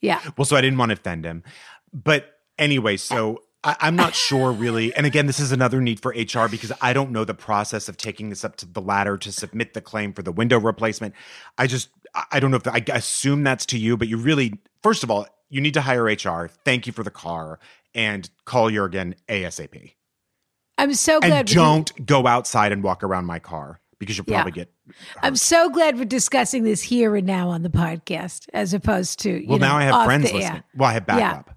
Yeah. 0.00 0.20
Well, 0.38 0.44
so 0.46 0.56
I 0.56 0.60
didn't 0.62 0.78
want 0.78 0.90
to 0.90 0.94
offend 0.94 1.24
him. 1.26 1.42
But 1.92 2.38
anyway, 2.58 2.96
so 2.96 3.42
I, 3.62 3.76
I'm 3.80 3.96
not 3.96 4.14
sure 4.14 4.52
really. 4.52 4.94
And 4.94 5.06
again, 5.06 5.26
this 5.26 5.38
is 5.38 5.52
another 5.52 5.80
need 5.80 6.00
for 6.00 6.10
HR 6.10 6.48
because 6.48 6.72
I 6.80 6.92
don't 6.92 7.10
know 7.10 7.24
the 7.24 7.34
process 7.34 7.88
of 7.88 7.96
taking 7.96 8.30
this 8.30 8.44
up 8.44 8.56
to 8.56 8.66
the 8.66 8.80
ladder 8.80 9.18
to 9.18 9.32
submit 9.32 9.74
the 9.74 9.80
claim 9.80 10.12
for 10.12 10.22
the 10.22 10.32
window 10.32 10.58
replacement. 10.58 11.14
I 11.58 11.66
just, 11.66 11.90
I 12.32 12.40
don't 12.40 12.50
know 12.50 12.56
if 12.56 12.66
I 12.66 12.82
assume 12.92 13.42
that's 13.44 13.66
to 13.66 13.78
you, 13.78 13.96
but 13.96 14.08
you 14.08 14.16
really, 14.16 14.54
first 14.82 15.02
of 15.04 15.10
all, 15.10 15.26
you 15.50 15.60
need 15.60 15.74
to 15.74 15.82
hire 15.82 16.04
HR. 16.04 16.48
Thank 16.64 16.86
you 16.86 16.92
for 16.92 17.02
the 17.02 17.10
car 17.10 17.58
and 17.94 18.30
call 18.46 18.70
Jürgen 18.70 19.14
ASAP. 19.28 19.92
I'm 20.78 20.94
so 20.94 21.20
glad 21.20 21.32
And 21.32 21.48
don't 21.48 22.06
go 22.06 22.26
outside 22.26 22.72
and 22.72 22.82
walk 22.82 23.02
around 23.02 23.26
my 23.26 23.38
car 23.38 23.80
because 23.98 24.16
you'll 24.16 24.24
Yeah. 24.28 24.36
probably 24.42 24.52
get. 24.52 24.72
I'm 25.22 25.36
so 25.36 25.68
glad 25.68 25.98
we're 25.98 26.04
discussing 26.06 26.62
this 26.64 26.80
here 26.80 27.14
and 27.14 27.26
now 27.26 27.50
on 27.50 27.62
the 27.62 27.68
podcast 27.68 28.48
as 28.54 28.72
opposed 28.72 29.18
to 29.20 29.30
you 29.42 29.46
Well, 29.48 29.58
know, 29.58 29.66
now 29.68 29.76
I 29.76 29.82
have 29.82 30.04
friends 30.06 30.30
the 30.30 30.38
listening. 30.38 30.62
Well, 30.74 30.88
I 30.88 30.92
have 30.94 31.06
backup. 31.06 31.44
Yeah. 31.48 31.52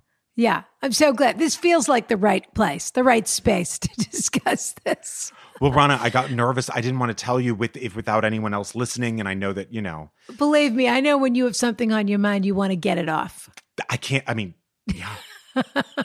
I'm 0.81 0.91
so 0.91 1.13
glad. 1.13 1.37
This 1.37 1.55
feels 1.55 1.87
like 1.87 2.07
the 2.07 2.17
right 2.17 2.51
place, 2.53 2.91
the 2.91 3.03
right 3.03 3.27
space 3.27 3.77
to 3.79 3.89
discuss 3.95 4.73
this. 4.83 5.31
Well, 5.61 5.71
Ronna, 5.71 5.99
I 5.99 6.09
got 6.09 6.31
nervous. 6.31 6.69
I 6.69 6.81
didn't 6.81 6.99
want 6.99 7.15
to 7.15 7.23
tell 7.23 7.39
you 7.39 7.55
with 7.55 7.77
if 7.77 7.95
without 7.95 8.25
anyone 8.25 8.53
else 8.53 8.75
listening, 8.75 9.19
and 9.19 9.29
I 9.29 9.33
know 9.33 9.53
that 9.53 9.71
you 9.73 9.81
know 9.81 10.11
Believe 10.37 10.73
me, 10.73 10.89
I 10.89 10.99
know 10.99 11.17
when 11.17 11.35
you 11.35 11.45
have 11.45 11.55
something 11.55 11.91
on 11.91 12.07
your 12.07 12.19
mind, 12.19 12.45
you 12.45 12.55
want 12.55 12.71
to 12.71 12.75
get 12.75 12.97
it 12.97 13.09
off. 13.09 13.49
I 13.89 13.97
can't. 13.97 14.23
I 14.27 14.33
mean, 14.33 14.55
yeah, 14.87 15.15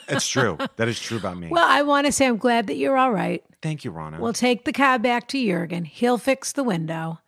it's 0.09 0.29
true. 0.29 0.59
That 0.77 0.89
is 0.89 1.01
true 1.01 1.17
about 1.17 1.39
me. 1.39 1.49
Well, 1.49 1.67
I 1.67 1.83
want 1.83 2.07
to 2.07 2.13
say 2.13 2.27
I'm 2.27 2.37
glad 2.37 2.67
that 2.67 2.77
you're 2.77 2.97
all 2.97 3.13
right. 3.13 3.43
Thank 3.63 3.85
you, 3.85 3.93
Ronna. 3.93 4.19
We'll 4.19 4.33
take 4.33 4.65
the 4.65 4.73
car 4.73 4.99
back 4.99 5.29
to 5.29 5.39
Jürgen. 5.39 5.87
He'll 5.87 6.19
fix 6.19 6.53
the 6.53 6.65
window. 6.65 7.21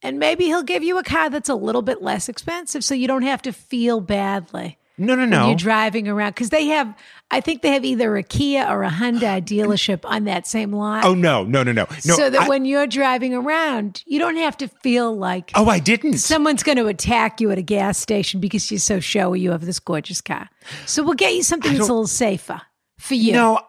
And 0.00 0.20
maybe 0.20 0.44
he'll 0.44 0.62
give 0.62 0.84
you 0.84 0.98
a 0.98 1.02
car 1.02 1.28
that's 1.28 1.48
a 1.48 1.56
little 1.56 1.82
bit 1.82 2.00
less 2.00 2.28
expensive 2.28 2.84
so 2.84 2.94
you 2.94 3.08
don't 3.08 3.22
have 3.22 3.42
to 3.42 3.52
feel 3.52 4.00
badly 4.00 4.78
no, 4.98 5.14
no, 5.14 5.20
when 5.22 5.30
no. 5.30 5.46
you're 5.48 5.56
driving 5.56 6.08
around. 6.08 6.30
Because 6.30 6.50
they 6.50 6.66
have, 6.66 6.92
I 7.30 7.40
think 7.40 7.62
they 7.62 7.70
have 7.72 7.84
either 7.84 8.16
a 8.16 8.22
Kia 8.22 8.66
or 8.68 8.82
a 8.82 8.90
Hyundai 8.90 9.40
dealership 9.42 10.00
on 10.04 10.24
that 10.24 10.46
same 10.46 10.72
lot. 10.72 11.04
oh 11.04 11.14
no, 11.14 11.44
no, 11.44 11.62
no, 11.62 11.72
no, 11.72 11.86
no. 12.04 12.14
so 12.14 12.28
that 12.30 12.42
I- 12.42 12.48
when 12.48 12.64
you're 12.64 12.86
driving 12.86 13.32
around, 13.34 14.02
you 14.06 14.18
don't 14.18 14.36
have 14.36 14.56
to 14.58 14.68
feel 14.68 15.16
like 15.16 15.50
oh, 15.54 15.68
I 15.68 15.78
didn't. 15.78 16.18
someone's 16.18 16.62
going 16.62 16.78
to 16.78 16.86
attack 16.86 17.40
you 17.40 17.50
at 17.50 17.58
a 17.58 17.62
gas 17.62 17.98
station 17.98 18.40
because 18.40 18.70
you're 18.70 18.78
so 18.80 19.00
showy 19.00 19.40
you 19.40 19.52
have 19.52 19.64
this 19.64 19.78
gorgeous 19.78 20.20
car. 20.20 20.48
So 20.86 21.02
we'll 21.02 21.14
get 21.14 21.34
you 21.34 21.42
something 21.42 21.72
that's 21.72 21.88
a 21.88 21.92
little 21.92 22.06
safer 22.06 22.60
for 22.98 23.14
you. 23.14 23.32
no, 23.32 23.60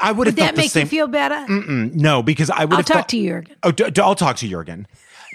I 0.00 0.10
would 0.12 0.26
have 0.26 0.34
Would 0.36 0.42
that 0.42 0.56
make 0.56 0.70
same. 0.72 0.82
you 0.82 0.88
feel 0.88 1.06
better? 1.06 1.36
Mm-mm, 1.36 1.94
no, 1.94 2.22
because 2.22 2.50
I 2.50 2.64
would 2.64 2.72
I'll 2.72 2.76
have 2.78 2.86
talk 2.86 2.96
thought, 2.96 3.08
to 3.10 3.16
Jürgen. 3.16 3.54
Oh, 3.62 3.70
d- 3.70 3.90
d- 3.90 4.00
I'll 4.02 4.16
talk 4.16 4.36
to 4.38 4.48
Jürgen. 4.48 4.86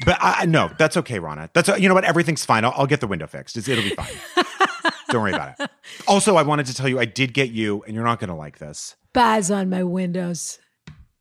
But 0.05 0.17
I- 0.21 0.45
no, 0.45 0.69
that's 0.77 0.95
okay, 0.97 1.17
Ronna. 1.19 1.49
That's 1.53 1.69
you 1.79 1.87
know 1.87 1.93
what? 1.95 2.03
Everything's 2.03 2.43
fine. 2.45 2.65
I'll, 2.65 2.73
I'll 2.75 2.85
get 2.85 2.99
the 2.99 3.07
window 3.07 3.25
fixed. 3.27 3.55
It's, 3.57 3.67
it'll 3.69 3.83
be 3.83 3.95
fine. 3.95 4.07
Don't 5.09 5.21
worry 5.21 5.33
about 5.33 5.59
it. 5.59 5.69
Also, 6.07 6.35
I 6.35 6.43
wanted 6.43 6.65
to 6.67 6.73
tell 6.75 6.87
you 6.87 6.99
I 6.99 7.05
did 7.05 7.33
get 7.33 7.49
you, 7.49 7.83
and 7.85 7.95
you're 7.95 8.03
not 8.03 8.19
going 8.19 8.29
to 8.29 8.35
like 8.35 8.59
this. 8.59 8.95
Bars 9.13 9.49
on 9.51 9.69
my 9.69 9.83
windows. 9.83 10.59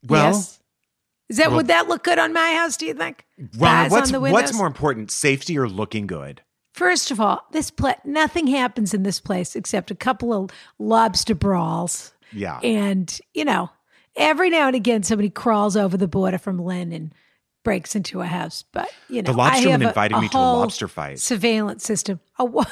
Well, 0.07 0.31
yes. 0.33 0.59
Is 1.27 1.37
that 1.37 1.47
well- 1.47 1.57
would 1.57 1.67
that 1.67 1.87
look 1.87 2.03
good 2.03 2.19
on 2.19 2.31
my 2.33 2.53
house? 2.53 2.77
Do 2.77 2.85
you 2.85 2.93
think? 2.93 3.25
Bars 3.57 3.91
what's 3.91 4.09
on 4.09 4.13
the 4.13 4.19
windows. 4.19 4.41
what's 4.41 4.53
more 4.53 4.67
important, 4.67 5.11
safety 5.11 5.57
or 5.57 5.67
looking 5.67 6.07
good? 6.07 6.41
First 6.73 7.11
of 7.11 7.19
all, 7.19 7.41
this 7.51 7.71
place 7.71 7.97
nothing 8.05 8.47
happens 8.47 8.93
in 8.93 9.03
this 9.03 9.19
place 9.19 9.55
except 9.55 9.91
a 9.91 9.95
couple 9.95 10.31
of 10.33 10.49
lobster 10.77 11.35
brawls, 11.35 12.13
Yeah. 12.31 12.59
and 12.63 13.19
you 13.33 13.43
know, 13.43 13.69
every 14.15 14.49
now 14.49 14.67
and 14.67 14.75
again 14.75 15.03
somebody 15.03 15.29
crawls 15.29 15.75
over 15.75 15.97
the 15.97 16.07
border 16.07 16.37
from 16.37 16.57
Lynn 16.59 16.93
and 16.93 17.13
breaks 17.63 17.95
into 17.95 18.21
a 18.21 18.25
house. 18.25 18.63
But 18.71 18.89
you 19.09 19.21
know, 19.23 19.33
The 19.33 19.41
I 19.41 19.59
lobsterman 19.59 19.71
have 19.71 19.81
a- 19.81 19.87
invited 19.89 20.17
a 20.17 20.21
me 20.21 20.29
to 20.29 20.37
a 20.37 20.39
lobster 20.39 20.87
fight. 20.87 21.19
surveillance 21.19 21.83
system. 21.83 22.19
A 22.37 22.45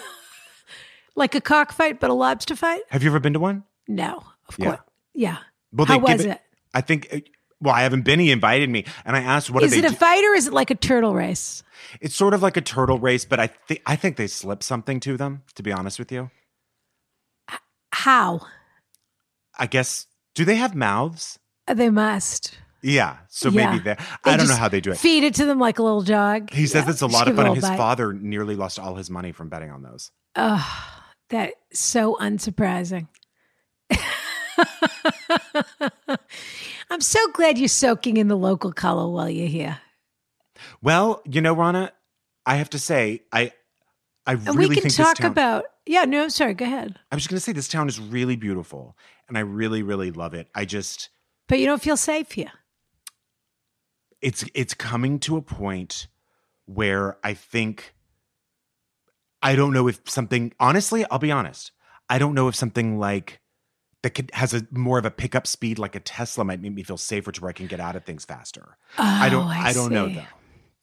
like 1.18 1.36
a 1.36 1.42
cockfight, 1.42 2.00
but 2.00 2.10
a 2.10 2.14
lobster 2.14 2.56
fight? 2.56 2.82
Have 2.90 3.04
you 3.04 3.10
ever 3.10 3.20
been 3.20 3.34
to 3.34 3.40
one? 3.40 3.64
No, 3.90 4.24
of 4.48 4.58
Yeah. 4.58 4.66
course. 4.68 4.80
Yeah. 5.14 5.38
Well, 5.74 5.86
How 5.86 5.98
was 6.00 6.24
it? 6.24 6.40
I 6.74 6.80
think. 6.82 7.08
uh, 7.12 7.20
Well, 7.60 7.74
I 7.74 7.82
haven't 7.82 8.04
been. 8.04 8.20
He 8.20 8.30
invited 8.32 8.70
me, 8.70 8.86
and 9.04 9.16
I 9.18 9.22
asked, 9.22 9.50
"What 9.50 9.64
Is 9.64 9.74
it 9.74 9.84
a 9.84 9.90
do?" 9.90 9.96
fight 9.96 10.24
or 10.24 10.36
is 10.36 10.46
it 10.48 10.54
like 10.54 10.70
a 10.70 10.76
turtle 10.76 11.16
race? 11.16 11.64
It's 12.02 12.16
sort 12.16 12.36
of 12.36 12.44
like 12.44 12.56
a 12.56 12.62
turtle 12.62 13.00
race, 13.00 13.26
but 13.26 13.40
I 13.40 13.48
think 13.48 13.82
I 13.86 13.96
think 13.96 14.16
they 14.16 14.28
slip 14.28 14.62
something 14.62 15.00
to 15.02 15.18
them. 15.18 15.42
To 15.56 15.64
be 15.64 15.72
honest 15.72 15.98
with 15.98 16.12
you, 16.12 16.30
How? 17.92 18.42
I 19.58 19.66
guess. 19.66 20.06
Do 20.36 20.46
they 20.46 20.56
have 20.56 20.76
mouths? 20.76 21.40
Uh, 21.68 21.74
They 21.74 21.90
must. 21.90 22.56
Yeah. 22.84 23.18
So 23.28 23.50
Yeah. 23.50 23.72
maybe 23.72 23.84
they. 23.84 23.96
They 24.24 24.32
I 24.32 24.38
don't 24.38 24.48
know 24.48 24.56
how 24.56 24.68
they 24.70 24.80
do 24.82 24.92
it. 24.92 24.98
Feed 25.00 25.24
it 25.24 25.34
to 25.36 25.46
them 25.46 25.58
like 25.58 25.80
a 25.80 25.84
little 25.84 26.04
dog. 26.04 26.52
He 26.54 26.68
says 26.68 26.86
Yeah, 26.86 26.92
it's 26.92 27.02
a 27.02 27.08
lot 27.08 27.28
of 27.28 27.36
fun. 27.36 27.48
And 27.48 27.56
his 27.56 27.64
bite. 27.64 27.76
father 27.78 28.14
nearly 28.14 28.56
lost 28.56 28.78
all 28.78 28.96
his 28.96 29.10
money 29.10 29.32
from 29.32 29.50
betting 29.50 29.72
on 29.72 29.82
those. 29.82 30.12
Oh, 30.36 30.97
that 31.30 31.54
so 31.74 32.16
unsurprising. 32.20 33.08
I'm 36.90 37.02
so 37.02 37.20
glad 37.34 37.58
you're 37.58 37.68
soaking 37.68 38.18
in 38.18 38.28
the 38.28 38.38
local 38.38 38.72
color 38.72 39.10
while 39.12 39.30
you're 39.30 39.48
here. 39.48 39.80
Well, 40.82 41.22
you 41.26 41.42
know, 41.42 41.56
Ronna, 41.56 41.92
I 42.46 42.56
have 42.56 42.70
to 42.72 42.80
say, 42.80 43.22
I, 43.32 43.52
I 44.26 44.34
And 44.34 44.48
really 44.56 44.70
we 44.70 44.76
can 44.76 44.84
think 44.84 44.96
talk 44.96 45.18
town. 45.18 45.32
about. 45.32 45.66
Yeah, 45.86 46.06
no, 46.06 46.24
I'm 46.24 46.30
sorry. 46.30 46.54
Go 46.54 46.66
ahead. 46.66 46.98
I 47.12 47.16
was 47.16 47.24
just 47.24 47.30
going 47.30 47.38
to 47.38 47.44
say 47.44 47.52
this 47.52 47.68
town 47.68 47.88
is 47.88 48.00
really 48.00 48.36
beautiful, 48.36 48.98
and 49.28 49.38
I 49.38 49.42
really, 49.42 49.84
really 49.84 50.12
love 50.12 50.34
it. 50.34 50.48
I 50.56 50.66
just, 50.66 51.10
But 51.48 51.60
you 51.60 51.66
don't 51.66 51.82
feel 51.82 51.98
safe 51.98 52.32
here. 52.32 52.52
it's 54.22 54.44
it's 54.56 54.74
coming 54.74 55.20
to 55.20 55.38
a 55.38 55.42
point 55.42 56.08
where 56.66 57.18
I 57.24 57.34
think 57.36 57.94
I 59.42 59.56
don't 59.56 59.74
know 59.74 59.88
if 59.88 60.02
something 60.08 60.54
honestly, 60.60 61.06
I'll 61.12 61.20
be 61.20 61.32
honest. 61.32 61.72
I 62.10 62.20
don't 62.20 62.34
know 62.34 62.48
if 62.48 62.56
something 62.56 62.98
like 63.00 63.40
that 64.04 64.12
could 64.12 64.32
has 64.34 64.54
a 64.54 64.66
more 64.72 64.98
of 65.00 65.06
a 65.06 65.12
pickup 65.12 65.46
speed 65.48 65.78
like 65.80 65.96
a 65.96 66.00
Tesla 66.00 66.44
might 66.46 66.62
make 66.62 66.74
me 66.74 66.84
feel 66.84 66.98
safer 66.98 67.32
to 67.32 67.42
where 67.42 67.50
I 67.50 67.54
can 67.54 67.68
get 67.68 67.80
out 67.80 67.96
of 67.96 68.06
things 68.06 68.26
faster. 68.26 68.78
I 68.98 69.30
don't 69.30 69.46
Oh, 69.46 69.50
I, 69.50 69.74
don't 69.74 69.92
know 69.92 70.08
though. 70.10 70.24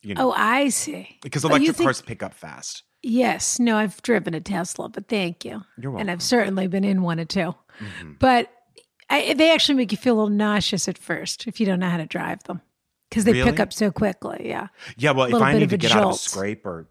You 0.02 0.14
know, 0.14 0.30
Oh, 0.30 0.34
I 0.36 0.68
see. 0.68 1.18
because 1.22 1.44
Oh, 1.44 1.48
electric 1.48 1.76
think- 1.76 1.86
cars 1.86 2.02
pick 2.02 2.22
up 2.22 2.34
fast. 2.34 2.82
Yes. 3.02 3.58
No, 3.60 3.76
I've 3.76 4.00
driven 4.02 4.34
a 4.34 4.40
Tesla, 4.40 4.88
but 4.88 5.08
thank 5.08 5.44
you. 5.44 5.62
You're 5.78 5.90
welcome. 5.92 6.08
And. 6.08 6.10
I've 6.10 6.22
certainly 6.22 6.66
been 6.68 6.84
in 6.84 7.02
one 7.02 7.20
or 7.20 7.24
2 7.26 7.54
Mhm. 7.80 8.18
But 8.18 8.50
I, 9.10 9.34
they 9.34 9.52
actually 9.52 9.74
make 9.76 9.92
you 9.92 9.98
feel 9.98 10.14
a 10.14 10.16
little 10.16 10.30
nauseous 10.30 10.88
at 10.88 10.96
first 10.98 11.46
if 11.46 11.60
you 11.60 11.66
don't 11.66 11.80
know 11.80 11.90
how 11.90 11.98
to 11.98 12.06
drive 12.06 12.42
them 12.44 12.60
because 13.10 13.24
they 13.24 13.32
Really? 13.32 13.50
pick 13.50 13.60
up 13.60 13.72
so 13.72 13.90
quickly. 13.90 14.48
Yeah. 14.48 14.68
Yeah, 14.96 15.10
well, 15.12 15.34
if 15.34 15.42
I 15.42 15.54
need 15.58 15.70
to 15.70 15.76
get 15.76 15.92
out 15.92 16.04
of 16.04 16.10
a 16.14 16.18
scrape 16.18 16.64
or, 16.66 16.88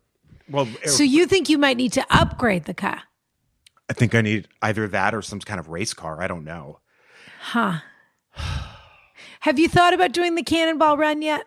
well, 0.50 0.68
So 0.86 1.04
er, 1.04 1.08
you 1.08 1.26
think 1.26 1.50
you 1.50 1.58
might 1.58 1.78
need 1.78 1.94
to 1.94 2.06
upgrade 2.10 2.66
the 2.66 2.74
car? 2.74 3.04
I 3.90 3.94
think 3.94 4.16
I 4.16 4.22
need 4.22 4.48
either 4.62 4.88
that 4.88 5.14
or 5.14 5.22
some 5.22 5.40
kind 5.40 5.60
of 5.60 5.70
race 5.70 5.94
car. 5.94 6.22
I 6.22 6.28
don't 6.28 6.44
know. 6.44 6.80
Huh. 7.42 7.80
Have 9.42 9.60
you 9.60 9.68
thought 9.68 9.94
about 9.94 10.14
doing 10.14 10.36
the 10.36 10.44
cannonball 10.44 10.98
run 10.98 11.22
yet? 11.22 11.46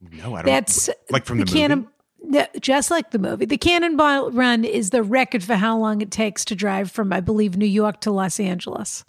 No, 0.00 0.34
I 0.34 0.42
don't. 0.42 0.46
That's 0.46 0.90
like 1.10 1.24
from 1.24 1.38
the, 1.38 1.44
cannon. 1.46 1.88
movie. 2.30 2.46
Just 2.60 2.90
like 2.90 3.10
the 3.10 3.18
movie. 3.18 3.44
The 3.44 3.58
Cannonball 3.58 4.30
Run 4.30 4.64
is 4.64 4.90
the 4.90 5.02
record 5.02 5.44
for 5.44 5.56
how 5.56 5.76
long 5.76 6.00
it 6.00 6.10
takes 6.10 6.44
to 6.46 6.54
drive 6.54 6.90
from, 6.90 7.12
I 7.12 7.20
believe, 7.20 7.56
New 7.56 7.66
York 7.66 8.00
to 8.02 8.10
Los 8.10 8.40
Angeles. 8.40 9.04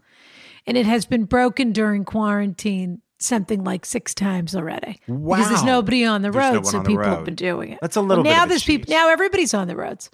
And 0.68 0.76
it 0.76 0.86
has 0.86 1.06
been 1.06 1.24
broken 1.24 1.72
during 1.72 2.04
quarantine 2.04 3.02
something 3.20 3.64
like 3.64 3.86
six 3.86 4.14
times 4.14 4.56
already. 4.56 5.00
Wow. 5.08 5.38
Because 5.38 5.50
there's 5.50 5.64
nobody 5.64 6.06
on 6.06 6.22
the 6.22 6.32
There's 6.32 6.54
road, 6.54 6.64
one 6.64 6.72
so 6.72 6.84
people 6.84 7.04
have 7.04 7.26
been 7.26 7.36
doing 7.36 7.72
it. 7.72 7.80
That's 7.82 7.96
a 7.96 8.02
little 8.02 8.24
Well, 8.24 8.34
bit 8.34 8.38
now 8.38 8.46
there's 8.46 8.64
people 8.64 8.94
now 8.94 9.10
everybody's 9.10 9.54
on 9.54 9.68
the 9.68 9.76
roads 9.76 10.10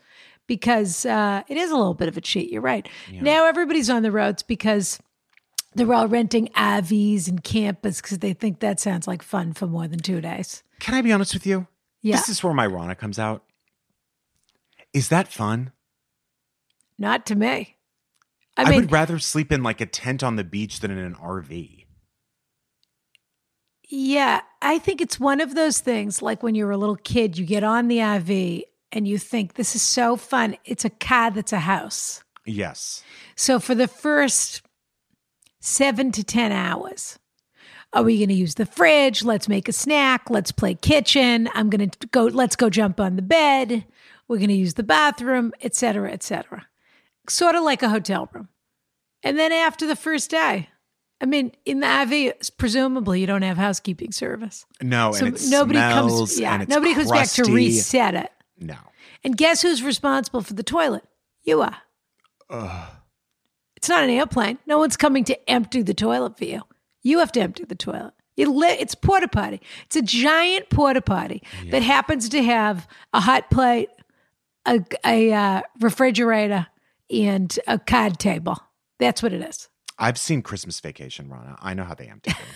because 0.47 1.05
uh, 1.05 1.43
it 1.47 1.57
is 1.57 1.71
a 1.71 1.75
little 1.75 1.93
bit 1.93 2.07
of 2.07 2.17
a 2.17 2.21
cheat. 2.21 2.51
You're 2.51 2.61
right. 2.61 2.87
Now 3.11 3.45
everybody's 3.45 3.89
on 3.89 4.03
the 4.03 4.11
roads 4.11 4.43
because 4.43 4.99
they're 5.73 5.93
all 5.93 6.07
renting 6.07 6.47
RVs 6.55 7.27
and 7.27 7.43
campers 7.43 8.01
because 8.01 8.19
they 8.19 8.33
think 8.33 8.59
that 8.59 8.79
sounds 8.79 9.07
like 9.07 9.23
fun 9.23 9.53
for 9.53 9.67
more 9.67 9.87
than 9.87 9.99
two 9.99 10.21
days. 10.21 10.63
Can 10.79 10.93
I 10.93 11.01
be 11.01 11.11
honest 11.11 11.33
with 11.33 11.45
you? 11.45 11.67
Yeah. 12.01 12.17
This 12.17 12.29
is 12.29 12.43
where 12.43 12.53
my 12.53 12.67
Ronna 12.67 12.97
comes 12.97 13.19
out. 13.19 13.43
Is 14.93 15.09
that 15.09 15.27
fun? 15.29 15.71
Not 16.97 17.25
to 17.27 17.35
me. 17.35 17.77
I 18.57 18.63
I, 18.63 18.69
mean, 18.69 18.81
would 18.81 18.91
rather 18.91 19.17
sleep 19.17 19.51
in 19.51 19.63
like 19.63 19.79
a 19.79 19.85
tent 19.85 20.23
on 20.23 20.35
the 20.35 20.43
beach 20.43 20.81
than 20.81 20.91
in 20.91 20.97
an 20.97 21.15
RV. 21.15 21.80
Yeah, 23.93 24.39
I 24.61 24.79
think 24.79 25.01
it's 25.01 25.19
one 25.19 25.41
of 25.41 25.53
those 25.53 25.79
things 25.79 26.21
like 26.21 26.41
when 26.41 26.55
you're 26.55 26.71
a 26.71 26.77
little 26.77 26.95
kid, 26.95 27.37
you 27.37 27.45
get 27.45 27.65
on 27.65 27.89
the 27.89 27.97
RV 27.97 28.63
and 28.93 29.05
you 29.05 29.17
think, 29.17 29.55
this 29.55 29.75
is 29.75 29.81
so 29.81 30.15
fun. 30.15 30.55
It's 30.63 30.85
a 30.85 30.89
car 30.89 31.29
that's 31.29 31.51
a 31.51 31.59
house. 31.59 32.23
Yes. 32.45 33.03
So 33.35 33.59
for 33.59 33.75
the 33.75 33.89
first 33.89 34.61
seven 35.59 36.13
to 36.13 36.23
10 36.23 36.53
hours, 36.53 37.19
are 37.91 38.03
we 38.03 38.17
going 38.17 38.29
to 38.29 38.33
use 38.33 38.55
the 38.55 38.65
fridge? 38.65 39.25
Let's 39.25 39.49
make 39.49 39.67
a 39.67 39.73
snack. 39.73 40.29
Let's 40.29 40.53
play 40.53 40.73
kitchen. 40.73 41.49
I'm 41.53 41.69
going 41.69 41.89
to 41.89 42.07
go, 42.07 42.23
let's 42.23 42.55
go 42.55 42.69
jump 42.69 43.01
on 43.01 43.17
the 43.17 43.21
bed. 43.21 43.85
We're 44.29 44.37
going 44.37 44.47
to 44.47 44.55
use 44.55 44.75
the 44.75 44.83
bathroom, 44.83 45.51
et 45.59 45.75
cetera, 45.75 46.13
et 46.13 46.23
cetera. 46.23 46.65
Sort 47.27 47.55
of 47.55 47.63
like 47.63 47.83
a 47.83 47.89
hotel 47.89 48.29
room. 48.31 48.47
And 49.21 49.37
then 49.37 49.51
after 49.51 49.85
the 49.85 49.97
first 49.97 50.31
day, 50.31 50.69
I 51.21 51.25
mean, 51.25 51.51
in 51.65 51.81
the 51.81 51.87
RV, 51.87 52.57
presumably 52.57 53.21
you 53.21 53.27
don't 53.27 53.43
have 53.43 53.57
housekeeping 53.57 54.11
service. 54.11 54.65
No, 54.81 55.11
So 55.11 55.25
and 55.27 55.35
it 55.35 55.43
nobody 55.49 55.79
comes, 55.79 56.39
yeah, 56.39 56.65
nobody 56.67 56.95
comes 56.95 57.11
back 57.11 57.29
to 57.29 57.43
reset 57.43 58.15
it. 58.15 58.31
No. 58.59 58.77
And 59.23 59.37
guess 59.37 59.61
who's 59.61 59.83
responsible 59.83 60.41
for 60.41 60.53
the 60.55 60.63
toilet? 60.63 61.03
You 61.43 61.61
are. 61.61 61.77
Ugh. 62.49 62.89
It's 63.75 63.89
not 63.89 64.03
an 64.03 64.09
airplane. 64.09 64.57
No 64.65 64.77
one's 64.77 64.97
coming 64.97 65.23
to 65.25 65.49
empty 65.49 65.81
the 65.81 65.93
toilet 65.93 66.37
for 66.37 66.45
you. 66.45 66.61
You 67.03 67.19
have 67.19 67.31
to 67.33 67.41
empty 67.41 67.65
the 67.65 67.75
toilet. 67.75 68.13
You 68.35 68.51
li- 68.53 68.77
it's 68.79 68.95
porta 68.95 69.27
potty. 69.27 69.61
It's 69.85 69.95
a 69.95 70.01
giant 70.01 70.69
porta 70.69 71.01
potty 71.01 71.43
that 71.69 71.81
happens 71.81 72.29
to 72.29 72.41
have 72.43 72.87
a 73.13 73.19
hot 73.19 73.49
plate, 73.51 73.89
a, 74.65 74.83
a 75.05 75.33
uh, 75.33 75.61
refrigerator, 75.79 76.67
and 77.09 77.59
a 77.67 77.77
card 77.77 78.19
table. 78.19 78.57
That's 78.99 79.21
what 79.21 79.33
it 79.33 79.41
is. 79.41 79.67
I've 80.01 80.17
seen 80.17 80.41
Christmas 80.41 80.79
Vacation, 80.81 81.29
Ronna. 81.29 81.55
I 81.61 81.73
know 81.73 81.83
how 81.85 81.93
they 81.93 82.07
empty 82.07 82.31
them. 82.31 82.39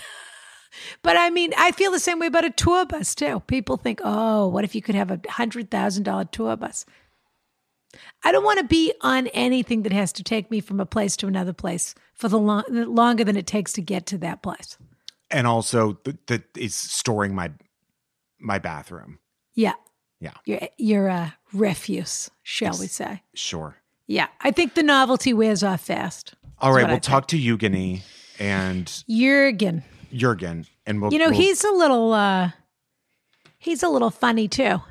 But 1.03 1.15
I 1.15 1.29
mean, 1.29 1.53
I 1.57 1.71
feel 1.71 1.89
the 1.91 1.99
same 2.01 2.19
way 2.19 2.27
about 2.27 2.43
a 2.43 2.49
tour 2.49 2.85
bus 2.85 3.15
too. 3.15 3.39
People 3.47 3.77
think, 3.77 4.01
oh, 4.03 4.47
what 4.49 4.65
if 4.65 4.75
you 4.75 4.81
could 4.81 4.95
have 4.95 5.09
a 5.09 5.21
hundred 5.29 5.71
thousand 5.71 6.03
dollar 6.03 6.25
tour 6.25 6.57
bus? 6.57 6.85
I 8.25 8.33
don't 8.33 8.43
want 8.43 8.59
to 8.59 8.65
be 8.65 8.91
on 8.99 9.27
anything 9.27 9.83
that 9.83 9.93
has 9.93 10.11
to 10.13 10.23
take 10.23 10.51
me 10.51 10.59
from 10.59 10.81
a 10.81 10.85
place 10.85 11.15
to 11.17 11.27
another 11.27 11.53
place 11.53 11.95
for 12.13 12.27
the 12.27 12.37
long, 12.39 12.63
longer 12.69 13.23
than 13.23 13.37
it 13.37 13.47
takes 13.47 13.71
to 13.73 13.81
get 13.81 14.05
to 14.07 14.17
that 14.17 14.41
place. 14.43 14.77
and 15.31 15.47
also 15.47 15.93
th- 15.93 16.17
that 16.27 16.43
is 16.57 16.75
storing 16.75 17.33
my 17.33 17.51
my 18.37 18.59
bathroom. 18.59 19.19
Yeah, 19.53 19.75
Yeah, 20.19 20.33
your 20.45 20.59
your 20.77 21.09
uh, 21.09 21.29
refuse, 21.53 22.29
shall 22.43 22.77
we 22.77 22.87
say? 22.87 23.21
sure. 23.33 23.77
Yeah, 24.07 24.27
I 24.41 24.51
think 24.51 24.75
the 24.75 24.83
novelty 24.83 25.33
wears 25.33 25.63
off 25.63 25.81
fast. 25.81 26.33
All 26.59 26.71
right, 26.71 26.81
That's 26.81 26.83
right, 26.83 26.83
I 26.83 26.87
we'll 26.87 26.95
think. 26.95 27.03
talk 27.03 27.27
to 27.29 27.37
Eugenie 27.37 28.03
and 28.39 28.85
Jürgen, 29.09 29.83
Jürgen, 30.13 30.67
and 30.85 31.01
we'll. 31.01 31.11
you 31.11 31.19
know 31.19 31.29
we'll- 31.29 31.39
he's 31.39 31.63
a 31.63 31.71
little 31.71 32.13
uh 32.13 32.51
he's 33.57 33.81
a 33.83 33.89
little 33.89 34.11
funny 34.11 34.47
too. 34.47 34.81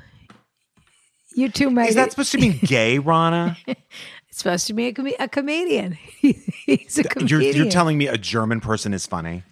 You 1.35 1.49
two 1.49 1.69
might. 1.69 1.89
Is 1.89 1.95
that 1.95 2.11
supposed 2.11 2.31
to 2.33 2.37
mean 2.37 2.59
gay, 2.63 2.97
Ronna? 2.99 3.57
It's 3.67 4.37
supposed 4.39 4.67
to 4.67 4.73
be 4.73 4.87
a, 4.87 4.93
com- 4.93 5.07
a 5.19 5.27
comedian. 5.29 5.97
He's 6.21 6.97
a 6.97 7.03
you're, 7.03 7.09
comedian. 7.09 7.55
you're 7.55 7.69
telling 7.69 7.97
me 7.97 8.07
a 8.07 8.17
German 8.17 8.59
person 8.59 8.93
is 8.93 9.05
funny? 9.05 9.43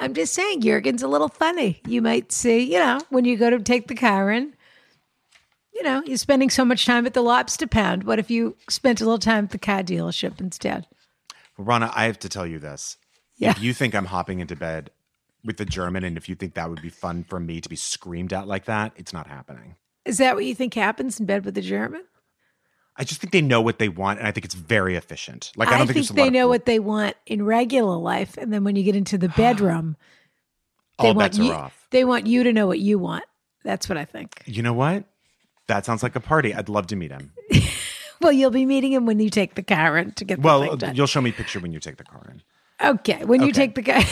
I'm 0.00 0.14
just 0.14 0.32
saying, 0.34 0.62
Jürgen's 0.62 1.02
a 1.02 1.08
little 1.08 1.28
funny. 1.28 1.80
You 1.86 2.00
might 2.02 2.32
see, 2.32 2.60
you 2.72 2.78
know, 2.80 3.00
when 3.10 3.24
you 3.24 3.36
go 3.36 3.50
to 3.50 3.58
take 3.60 3.86
the 3.88 3.94
car 3.94 4.30
in, 4.32 4.52
you 5.80 5.84
know, 5.84 6.02
you're 6.04 6.18
spending 6.18 6.50
so 6.50 6.62
much 6.62 6.84
time 6.84 7.06
at 7.06 7.14
the 7.14 7.22
lobster 7.22 7.66
pound. 7.66 8.04
What 8.04 8.18
if 8.18 8.30
you 8.30 8.54
spent 8.68 9.00
a 9.00 9.04
little 9.04 9.18
time 9.18 9.44
at 9.44 9.50
the 9.50 9.58
car 9.58 9.82
dealership 9.82 10.38
instead? 10.38 10.86
Ronna, 11.58 11.90
I 11.94 12.04
have 12.04 12.18
to 12.18 12.28
tell 12.28 12.46
you 12.46 12.58
this. 12.58 12.98
Yeah. 13.38 13.50
If 13.50 13.62
you 13.62 13.72
think 13.72 13.94
I'm 13.94 14.04
hopping 14.04 14.40
into 14.40 14.54
bed 14.56 14.90
with 15.42 15.56
the 15.56 15.64
German, 15.64 16.04
and 16.04 16.18
if 16.18 16.28
you 16.28 16.34
think 16.34 16.52
that 16.54 16.68
would 16.68 16.82
be 16.82 16.90
fun 16.90 17.24
for 17.24 17.40
me 17.40 17.62
to 17.62 17.68
be 17.70 17.76
screamed 17.76 18.34
at 18.34 18.46
like 18.46 18.66
that, 18.66 18.92
it's 18.96 19.14
not 19.14 19.26
happening. 19.26 19.76
Is 20.04 20.18
that 20.18 20.34
what 20.34 20.44
you 20.44 20.54
think 20.54 20.74
happens 20.74 21.18
in 21.18 21.24
bed 21.24 21.46
with 21.46 21.54
the 21.54 21.62
German? 21.62 22.04
I 22.96 23.04
just 23.04 23.22
think 23.22 23.32
they 23.32 23.40
know 23.40 23.62
what 23.62 23.78
they 23.78 23.88
want, 23.88 24.18
and 24.18 24.28
I 24.28 24.32
think 24.32 24.44
it's 24.44 24.54
very 24.54 24.96
efficient. 24.96 25.50
Like 25.56 25.68
I 25.68 25.76
I, 25.76 25.78
don't 25.78 25.86
think, 25.86 26.06
think, 26.06 26.10
a 26.10 26.22
they 26.22 26.28
know 26.28 26.44
of, 26.44 26.50
what 26.50 26.66
they 26.66 26.78
want 26.78 27.16
in 27.24 27.42
regular 27.42 27.96
life, 27.96 28.36
and 28.36 28.52
then 28.52 28.64
when 28.64 28.76
you 28.76 28.82
get 28.82 28.96
into 28.96 29.16
the 29.16 29.28
bedroom, 29.36 29.96
they 30.98 31.08
all 31.08 31.14
want 31.14 31.32
bets 31.32 31.38
you. 31.38 31.52
are 31.52 31.64
off. 31.64 31.86
They 31.90 32.04
want 32.04 32.26
you 32.26 32.44
to 32.44 32.52
know 32.52 32.66
what 32.66 32.80
you 32.80 32.98
want. 32.98 33.24
That's 33.64 33.88
what 33.88 33.96
I 33.96 34.04
think. 34.04 34.42
You 34.44 34.62
know 34.62 34.74
what? 34.74 35.04
That 35.70 35.86
sounds 35.86 36.02
like 36.02 36.16
a 36.16 36.20
party. 36.20 36.52
I'd 36.52 36.68
love 36.68 36.88
to 36.88 36.96
meet 36.96 37.12
him. 37.12 37.32
Well, 38.22 38.32
you'll 38.32 38.50
be 38.50 38.66
meeting 38.66 38.92
him 38.92 39.06
when 39.06 39.18
you 39.18 39.30
take 39.30 39.54
the 39.54 39.62
car 39.62 39.96
in 39.96 40.12
to 40.12 40.26
get 40.26 40.42
the 40.42 40.46
Well, 40.46 40.76
you'll 40.92 41.06
show 41.06 41.22
me 41.22 41.30
a 41.30 41.32
picture 41.32 41.58
when 41.58 41.72
you 41.72 41.80
take 41.80 41.96
the 41.96 42.04
car 42.04 42.30
in. 42.30 42.42
Okay, 42.86 43.24
when 43.24 43.40
you 43.40 43.50
take 43.50 43.74
the 43.74 43.82
car, 43.82 44.02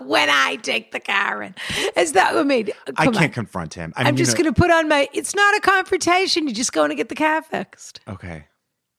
when 0.04 0.28
I 0.28 0.56
take 0.56 0.90
the 0.90 0.98
car 0.98 1.44
in, 1.44 1.54
is 1.96 2.10
that 2.14 2.34
what 2.34 2.40
I 2.40 2.42
mean? 2.42 2.70
I 2.96 3.04
can't 3.04 3.16
on. 3.18 3.28
confront 3.30 3.74
him. 3.74 3.92
I 3.94 4.00
mean, 4.00 4.08
I'm 4.08 4.14
you 4.14 4.24
just 4.24 4.34
uh, 4.34 4.42
going 4.42 4.52
to 4.52 4.60
put 4.60 4.72
on 4.72 4.88
my. 4.88 5.08
It's 5.12 5.32
not 5.36 5.56
a 5.56 5.60
confrontation. 5.60 6.48
You're 6.48 6.56
just 6.56 6.72
going 6.72 6.88
to 6.88 6.96
get 6.96 7.08
the 7.08 7.14
car 7.14 7.40
fixed. 7.40 8.00
Okay. 8.08 8.46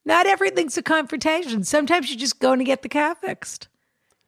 Not 0.06 0.28
everything's 0.28 0.78
a 0.78 0.82
confrontation. 0.82 1.66
Sometimes 1.66 2.10
you're 2.10 2.20
just 2.20 2.40
going 2.40 2.60
to 2.60 2.66
get 2.66 2.84
the 2.84 2.90
car 2.90 3.16
fixed. 3.16 3.68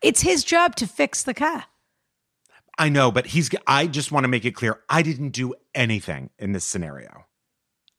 It's 0.02 0.20
his 0.20 0.44
job 0.44 0.76
to 0.76 0.86
fix 0.86 1.24
the 1.24 1.34
car. 1.34 1.64
I 2.78 2.90
know, 2.90 3.12
but 3.12 3.28
he's. 3.28 3.50
I 3.68 3.88
just 3.88 4.12
want 4.12 4.24
to 4.24 4.28
make 4.28 4.46
it 4.46 4.56
clear. 4.56 4.80
I 4.90 5.02
didn't 5.02 5.30
do 5.30 5.54
anything 5.76 6.30
in 6.40 6.54
this 6.54 6.66
scenario. 6.66 7.26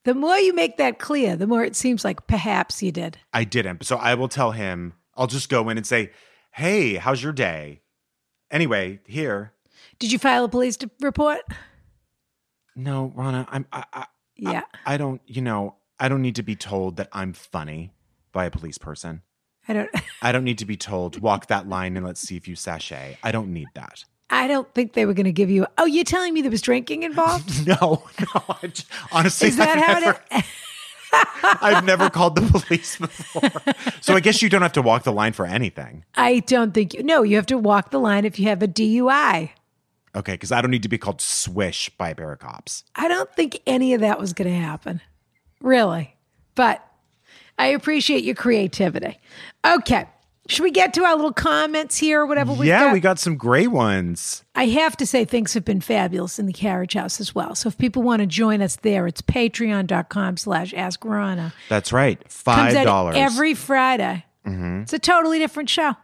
The 0.05 0.15
more 0.15 0.37
you 0.37 0.53
make 0.53 0.77
that 0.77 0.99
clear, 0.99 1.37
the 1.37 1.47
more 1.47 1.65
it 1.65 1.77
seems 1.77 2.05
like 2.05 2.27
perhaps 2.27 2.83
you 2.83 2.93
did. 2.93 3.19
I 3.33 3.45
didn't. 3.45 3.87
So 3.87 3.97
I 3.97 4.15
will 4.15 4.29
tell 4.29 4.51
him. 4.51 4.95
I'll 5.17 5.29
just 5.29 5.49
go 5.49 5.69
in 5.69 5.77
and 5.77 5.87
say, 5.87 6.11
"Hey, 6.53 6.95
how's 6.95 7.23
your 7.23 7.33
day?" 7.33 7.83
Anyway, 8.51 9.01
here. 9.07 9.53
Did 9.99 10.13
you 10.13 10.19
file 10.19 10.45
a 10.45 10.49
police 10.49 10.77
report? 11.01 11.41
No, 12.77 13.13
Ronna. 13.17 13.47
I'm. 13.49 13.67
I, 13.73 13.85
I, 13.93 14.07
Yeah. 14.37 14.63
I 14.85 14.97
don't. 14.97 15.21
You 15.27 15.43
know. 15.43 15.77
I 16.01 16.09
don't 16.09 16.23
need 16.23 16.37
to 16.37 16.43
be 16.43 16.57
told 16.57 16.97
that 16.97 17.09
I'm 17.13 17.33
funny 17.33 17.95
by 18.33 18.47
a 18.47 18.51
police 18.51 18.79
person. 18.79 19.23
I 19.69 19.73
don't. 19.73 19.91
I 20.21 20.33
don't 20.33 20.45
need 20.45 20.59
to 20.59 20.67
be 20.67 20.77
told 20.77 21.21
walk 21.21 21.47
that 21.47 21.69
line 21.69 21.97
and 21.97 22.05
let's 22.05 22.21
see 22.21 22.37
if 22.37 22.49
you 22.49 22.57
sashay. 22.57 23.17
I 23.23 23.31
don't 23.31 23.53
need 23.53 23.69
that. 23.75 24.05
I 24.31 24.47
don't 24.49 24.73
think 24.75 24.95
they 24.95 25.07
were 25.07 25.15
going 25.15 25.27
to 25.27 25.33
give 25.33 25.51
you. 25.51 25.67
Oh, 25.79 25.85
you're 25.85 26.05
telling 26.05 26.35
me 26.35 26.43
there 26.43 26.51
was 26.51 26.63
drinking 26.63 27.03
involved? 27.03 27.67
No, 27.67 28.05
no. 28.21 28.43
I 28.49 28.73
honestly, 29.13 29.49
Is 29.49 29.57
that 29.57 29.79
I've 29.79 29.85
how 29.85 29.99
never, 30.01 30.21
it? 30.31 30.45
I've 31.63 31.85
never 31.85 32.11
called 32.11 32.37
the 32.37 32.43
police 32.61 32.97
before. 32.97 33.51
So 34.01 34.15
I 34.15 34.21
guess 34.21 34.43
you 34.43 34.49
don't 34.49 34.63
have 34.63 34.73
to 34.73 34.83
walk 34.83 35.05
the 35.05 35.13
line 35.13 35.33
for 35.33 35.47
anything. 35.47 36.05
I 36.15 36.41
don't 36.41 36.73
think 36.75 36.95
you. 36.95 37.03
No, 37.03 37.23
you 37.23 37.37
have 37.37 37.47
to 37.47 37.59
walk 37.59 37.91
the 37.91 38.01
line 38.01 38.25
if 38.25 38.39
you 38.39 38.49
have 38.49 38.63
a 38.63 38.69
DUI. 38.69 39.51
Okay, 40.17 40.33
because 40.33 40.53
I 40.53 40.61
don't 40.63 40.71
need 40.71 40.83
to 40.85 40.89
be 40.89 40.99
called 40.99 41.21
swish 41.21 41.91
by 41.91 42.11
a 42.11 42.15
pair 42.15 42.33
of 42.33 42.39
cops. 42.39 42.85
I 42.95 43.09
don't 43.09 43.33
think 43.35 43.61
any 43.67 43.95
of 43.95 44.01
that 44.01 44.19
was 44.21 44.33
going 44.33 44.49
to 44.51 44.57
happen, 44.57 45.01
really. 45.61 46.17
But 46.55 46.87
I 47.59 47.69
appreciate 47.69 48.23
your 48.25 48.37
creativity. 48.37 49.19
Okay, 49.65 50.07
Should 50.47 50.63
we 50.63 50.71
get 50.71 50.93
to 50.95 51.05
our 51.05 51.17
little 51.17 51.33
comments 51.33 51.97
here 51.97 52.21
or 52.21 52.27
whatever 52.27 52.53
we've 52.53 52.69
yeah, 52.69 52.85
got? 52.85 52.93
we 52.93 53.01
got 53.01 53.19
some 53.19 53.37
great 53.37 53.69
ones. 53.69 54.45
I 54.55 54.67
have 54.67 54.95
to 54.99 55.07
say 55.07 55.25
things 55.25 55.55
have 55.55 55.65
been 55.65 55.81
fabulous 55.81 56.39
in 56.39 56.45
the 56.45 56.53
carriage 56.53 56.93
house 56.93 57.19
as 57.19 57.35
well. 57.35 57.55
So 57.55 57.69
if 57.69 57.79
people 57.79 58.03
want 58.03 58.21
to 58.21 58.27
join 58.27 58.61
us 58.61 58.77
there, 58.77 59.07
it's 59.07 59.23
patreon.com 59.23 60.37
slash 60.37 60.75
ask 60.75 61.01
Ronna. 61.01 61.55
That's 61.71 61.93
right. 61.93 62.21
Five 62.31 62.75
dollars. 62.85 63.17
every 63.17 63.55
Friday. 63.55 64.25
It's 64.47 64.93
a 64.93 64.99
totally 64.99 65.39
different 65.39 65.71
show. 65.71 65.95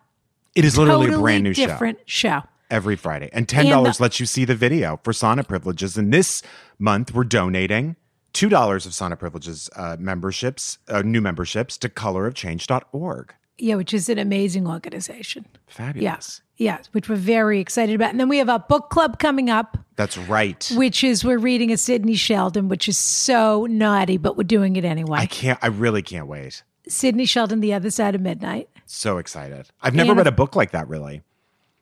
It 0.54 0.64
is 0.64 0.78
literally 0.78 1.06
totally 1.06 1.18
a 1.18 1.23
brand 1.23 1.44
new 1.44 1.52
show. 1.52 1.66
different 1.66 1.99
show. 2.06 2.42
every 2.70 2.97
Friday. 2.97 3.28
And 3.35 3.47
ten 3.47 3.66
dollars 3.66 4.00
lets 4.00 4.20
you 4.20 4.25
see 4.26 4.47
the 4.47 4.54
video 4.54 4.99
for 5.04 5.12
sauna 5.12 5.47
privileges. 5.47 5.99
And 5.99 6.14
this 6.14 6.42
month 6.78 7.12
we're 7.12 7.25
donating 7.25 7.97
two 8.32 8.49
dollars 8.49 8.87
of 8.87 8.92
sauna 8.92 9.18
privileges 9.18 9.68
uh, 9.76 9.99
memberships, 10.00 10.78
uh, 10.88 11.02
new 11.02 11.20
memberships 11.20 11.76
to 11.76 11.90
colorofchange.org. 11.90 13.35
Yeah, 13.61 13.75
which 13.76 13.93
is 13.95 14.09
an 14.09 14.19
amazing 14.19 14.67
organization. 14.67 15.47
Fabulous. 15.67 16.02
Yes. 16.02 16.40
Yes, 16.57 16.88
which 16.93 17.09
we're 17.09 17.17
very 17.17 17.59
excited 17.59 17.95
about. 17.95 18.11
And 18.11 18.21
then 18.21 18.29
we 18.29 18.37
have 18.38 18.49
a 18.50 18.59
book 18.59 18.90
club 18.90 19.19
coming 19.19 19.49
up, 19.49 19.79
That's 19.97 20.19
right. 20.19 20.71
which 20.76 21.02
is 21.02 21.25
we're 21.25 21.38
reading 21.38 21.73
a 21.73 21.76
Sidney 21.79 22.14
Sheldon, 22.17 22.69
which 22.69 22.87
is 22.87 22.99
so 22.99 23.64
naughty, 23.67 24.19
but 24.19 24.37
we're 24.37 24.45
doing 24.45 24.76
it 24.76 24.85
anyway. 24.85 25.19
I 25.21 25.26
can't 25.26 25.59
I 25.62 25.69
really 25.69 26.02
can't 26.02 26.26
wait. 26.26 26.62
Sidney 26.87 27.25
Sheldon, 27.25 27.61
The 27.61 27.73
Other 27.73 27.90
Side 27.90 28.14
of 28.14 28.21
Midnight. 28.21 28.69
So 28.85 29.17
excited. 29.19 29.69
I've 29.81 29.95
never 29.95 30.11
And- 30.11 30.19
read 30.19 30.26
a 30.26 30.33
book 30.33 30.55
like 30.55 30.73
that 30.73 30.87
really. 30.88 31.23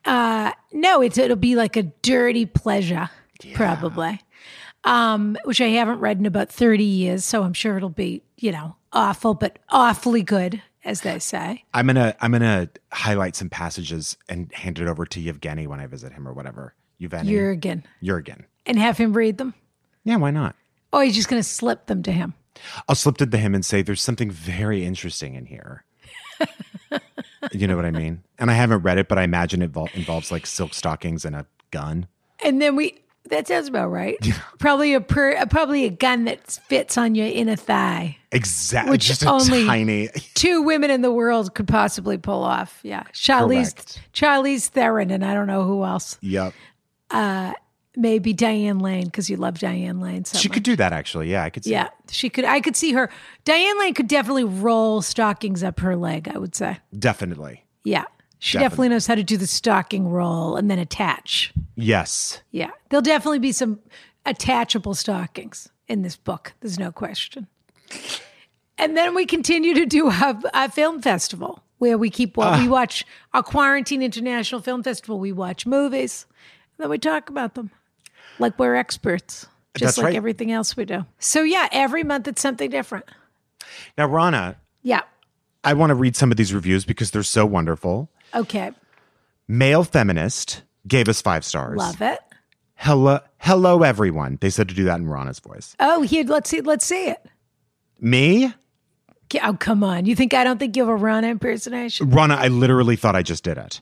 Uh 0.05 0.51
No, 0.71 1.01
it's 1.01 1.17
it'll 1.17 1.35
be 1.35 1.55
like 1.57 1.75
a 1.75 1.83
dirty 1.83 2.45
pleasure, 2.45 3.09
probably. 3.53 4.21
Um, 4.85 5.37
which 5.43 5.59
I 5.59 5.67
haven't 5.67 5.99
read 5.99 6.19
in 6.19 6.25
about 6.25 6.49
30 6.49 6.85
years, 6.85 7.25
so 7.25 7.43
I'm 7.43 7.51
sure 7.53 7.75
it'll 7.75 7.89
be, 7.89 8.23
you 8.37 8.53
know, 8.53 8.77
awful, 8.93 9.33
but 9.33 9.59
awfully 9.67 10.23
good, 10.23 10.61
as 10.83 11.01
they 11.01 11.19
say. 11.19 11.63
I'm 11.73 11.87
gonna 11.87 12.15
I'm 12.21 12.31
gonna 12.31 12.69
highlight 12.91 13.35
some 13.35 13.49
passages 13.49 14.17
and 14.27 14.51
hand 14.53 14.79
it 14.79 14.87
over 14.87 15.05
to 15.05 15.19
Yevgeny 15.19 15.67
when 15.67 15.79
I 15.79 15.87
visit 15.87 16.13
him 16.13 16.27
or 16.27 16.33
whatever. 16.33 16.73
Yevgeny. 16.97 17.31
Jürgen. 17.31 17.83
Jürgen. 18.03 18.45
And 18.65 18.77
have 18.79 18.97
him 18.97 19.13
read 19.13 19.37
them. 19.37 19.53
Yeah, 20.03 20.17
why 20.17 20.31
not? 20.31 20.55
Or 20.91 21.03
he's 21.03 21.15
just 21.15 21.29
gonna 21.29 21.43
slip 21.43 21.87
them 21.87 22.03
to 22.03 22.11
him. 22.11 22.33
I'll 22.87 22.95
slip 22.95 23.21
it 23.21 23.31
to 23.31 23.37
him 23.37 23.55
and 23.55 23.65
say 23.65 23.81
there's 23.81 24.01
something 24.01 24.31
very 24.31 24.85
interesting 24.85 25.35
in 25.35 25.45
here. 25.45 25.85
you 27.51 27.67
know 27.67 27.75
what 27.75 27.85
I 27.85 27.91
mean? 27.91 28.23
And 28.37 28.51
I 28.51 28.53
haven't 28.53 28.81
read 28.81 28.97
it, 28.97 29.07
but 29.07 29.17
I 29.17 29.23
imagine 29.23 29.61
it 29.61 29.71
involves 29.93 30.31
like 30.31 30.45
silk 30.45 30.73
stockings 30.73 31.25
and 31.25 31.35
a 31.35 31.45
gun. 31.71 32.07
And 32.43 32.61
then 32.61 32.75
we 32.75 33.01
that 33.25 33.47
sounds 33.47 33.67
about 33.67 33.89
right. 33.89 34.17
probably 34.59 34.93
a 34.93 35.01
per, 35.01 35.35
uh, 35.35 35.45
probably 35.45 35.85
a 35.85 35.89
gun 35.89 36.25
that 36.25 36.47
fits 36.67 36.97
on 36.97 37.15
your 37.15 37.27
inner 37.27 37.55
thigh. 37.55 38.17
Exactly. 38.31 38.91
Which 38.91 39.05
Just 39.05 39.23
a 39.23 39.29
only- 39.31 39.65
tiny. 39.65 40.09
Two 40.35 40.61
women 40.63 40.89
in 40.91 41.01
the 41.01 41.11
world 41.11 41.53
could 41.53 41.67
possibly 41.67 42.17
pull 42.17 42.43
off. 42.43 42.79
Yeah. 42.83 43.03
Charlize 43.13 43.75
Correct. 43.75 44.01
Charlize 44.13 44.67
Theron 44.67 45.11
and 45.11 45.23
I 45.25 45.33
don't 45.33 45.47
know 45.47 45.63
who 45.63 45.83
else. 45.83 46.17
Yep. 46.21 46.53
Uh, 47.11 47.53
Maybe 47.95 48.31
Diane 48.33 48.79
Lane 48.79 49.05
because 49.05 49.29
you 49.29 49.35
love 49.35 49.59
Diane 49.59 49.99
Lane 49.99 50.23
so 50.23 50.37
She 50.37 50.47
much. 50.47 50.53
could 50.53 50.63
do 50.63 50.75
that 50.77 50.93
actually. 50.93 51.31
Yeah, 51.31 51.43
I 51.43 51.49
could 51.49 51.65
see. 51.65 51.71
Yeah, 51.71 51.89
she 52.09 52.29
could. 52.29 52.45
I 52.45 52.61
could 52.61 52.75
see 52.77 52.93
her. 52.93 53.09
Diane 53.43 53.77
Lane 53.79 53.93
could 53.93 54.07
definitely 54.07 54.45
roll 54.45 55.01
stockings 55.01 55.63
up 55.63 55.79
her 55.81 55.95
leg. 55.97 56.29
I 56.33 56.37
would 56.37 56.55
say. 56.55 56.77
Definitely. 56.97 57.65
Yeah, 57.83 58.05
she 58.39 58.53
Definitely. 58.57 58.63
definitely 58.69 58.89
knows 58.89 59.07
how 59.07 59.15
to 59.15 59.23
do 59.23 59.37
the 59.37 59.47
stocking 59.47 60.07
roll 60.09 60.55
and 60.55 60.71
then 60.71 60.79
attach. 60.79 61.53
Yes. 61.75 62.41
Yeah, 62.51 62.71
there'll 62.89 63.01
definitely 63.01 63.39
be 63.39 63.51
some 63.51 63.79
attachable 64.25 64.93
stockings 64.95 65.69
in 65.87 66.01
this 66.03 66.15
book. 66.15 66.53
There's 66.61 66.79
no 66.79 66.91
question. 66.91 67.47
And 68.77 68.95
then 68.95 69.13
we 69.13 69.25
continue 69.25 69.73
to 69.73 69.85
do 69.85 70.09
a, 70.09 70.41
a 70.53 70.69
film 70.71 71.01
festival 71.01 71.63
where 71.79 71.97
we 71.97 72.09
keep 72.09 72.37
what 72.37 72.47
Ah. 72.47 72.59
we 72.61 72.67
watch 72.67 73.05
our 73.33 73.43
quarantine 73.43 74.01
international 74.01 74.61
film 74.61 74.83
festival. 74.83 75.19
We 75.19 75.31
watch 75.33 75.65
movies, 75.65 76.25
and 76.77 76.83
then 76.83 76.89
we 76.89 76.97
talk 76.97 77.29
about 77.29 77.55
them 77.55 77.71
like 78.37 78.57
we're 78.57 78.75
experts, 78.75 79.47
just 79.77 79.97
like 79.97 80.05
right. 80.05 80.15
everything 80.15 80.51
else 80.51 80.77
we 80.77 80.85
do. 80.85 81.05
So 81.19 81.43
yeah, 81.43 81.67
every 81.73 82.03
month 82.03 82.27
it's 82.27 82.41
something 82.41 82.69
different. 82.69 83.05
Now, 83.97 84.07
Ronna, 84.07 84.55
Yeah. 84.81 85.01
I 85.63 85.73
want 85.73 85.89
to 85.89 85.95
read 85.95 86.15
some 86.15 86.31
of 86.31 86.37
these 86.37 86.53
reviews 86.53 86.85
because 86.85 87.11
they're 87.11 87.21
so 87.23 87.45
wonderful. 87.45 88.09
Okay. 88.35 88.71
Male 89.47 89.83
feminist 89.83 90.63
gave 90.87 91.07
us 91.09 91.21
five 91.21 91.43
stars. 91.43 91.77
Love 91.77 92.01
it. 92.01 92.19
Hello, 92.75 93.19
hello, 93.37 93.83
everyone. 93.83 94.37
They 94.41 94.49
said 94.49 94.69
to 94.69 94.75
do 94.75 94.85
that 94.85 94.99
in 94.99 95.05
Ronna's 95.07 95.39
voice. 95.39 95.75
Oh, 95.79 96.01
here, 96.01 96.23
let's 96.25 96.49
see. 96.49 96.61
Let's 96.61 96.85
see 96.85 97.07
it. 97.09 97.25
Me, 97.99 98.53
Oh, 99.43 99.53
come 99.59 99.83
on. 99.83 100.05
You 100.05 100.15
think 100.15 100.33
I 100.33 100.43
don't 100.43 100.57
think 100.57 100.75
you 100.75 100.87
have 100.87 100.99
a 100.99 101.03
Ronna 101.03 101.29
impersonation? 101.29 102.09
Ronna, 102.09 102.35
I 102.35 102.47
literally 102.47 102.95
thought 102.95 103.15
I 103.15 103.21
just 103.21 103.43
did 103.43 103.57
it. 103.57 103.79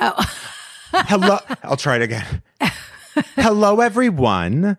Oh. 0.00 0.14
Hello. 0.92 1.38
I'll 1.62 1.76
try 1.76 1.96
it 1.96 2.02
again. 2.02 2.42
Hello, 3.36 3.80
everyone. 3.80 4.76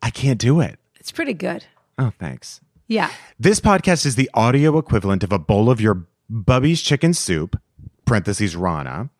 I 0.00 0.10
can't 0.10 0.38
do 0.38 0.60
it. 0.60 0.78
It's 1.00 1.10
pretty 1.10 1.34
good. 1.34 1.64
Oh, 1.98 2.12
thanks. 2.18 2.60
Yeah. 2.86 3.10
This 3.38 3.60
podcast 3.60 4.06
is 4.06 4.14
the 4.16 4.30
audio 4.34 4.78
equivalent 4.78 5.24
of 5.24 5.32
a 5.32 5.38
bowl 5.38 5.70
of 5.70 5.80
your 5.80 6.06
Bubby's 6.30 6.80
chicken 6.80 7.14
soup, 7.14 7.58
parentheses 8.04 8.54
Ronna, 8.54 9.10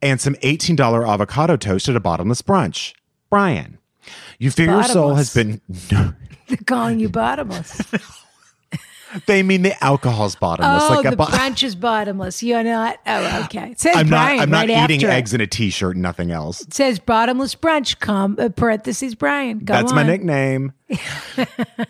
and 0.00 0.20
some 0.20 0.34
$18 0.36 1.08
avocado 1.08 1.56
toast 1.56 1.88
at 1.88 1.96
a 1.96 2.00
bottomless 2.00 2.42
brunch. 2.42 2.94
Bryan, 3.30 3.78
you 4.38 4.50
fear 4.50 4.70
your 4.70 4.84
soul 4.84 5.14
has 5.14 5.32
been. 5.34 5.60
They're 5.68 6.58
calling 6.66 7.00
you 7.00 7.08
bottomless. 7.08 7.82
they 9.26 9.42
mean 9.42 9.62
the 9.62 9.82
alcohol's 9.84 10.34
bottomless. 10.36 10.84
oh, 10.84 10.94
like 10.94 11.06
a 11.06 11.10
the 11.10 11.16
bo- 11.16 11.24
brunch 11.26 11.62
is 11.62 11.74
bottomless. 11.74 12.42
You're 12.42 12.62
not. 12.64 12.98
Oh, 13.06 13.44
okay. 13.44 13.72
It 13.72 13.80
says 13.80 13.96
I'm 13.96 14.08
not. 14.08 14.26
Bryan 14.26 14.40
I'm 14.40 14.50
not 14.50 14.68
right 14.68 14.70
eating 14.84 14.96
after 15.02 15.08
it. 15.08 15.12
eggs 15.12 15.34
in 15.34 15.40
a 15.40 15.46
t-shirt. 15.46 15.94
and 15.96 16.02
Nothing 16.02 16.30
else. 16.30 16.62
It 16.62 16.74
says 16.74 16.98
bottomless 16.98 17.54
brunch. 17.54 17.98
Com 18.00 18.36
uh, 18.38 18.48
parentheses 18.50 19.14
Bryan. 19.14 19.60
Go 19.60 19.72
That's 19.74 19.92
my 19.92 20.02
nickname. 20.02 20.72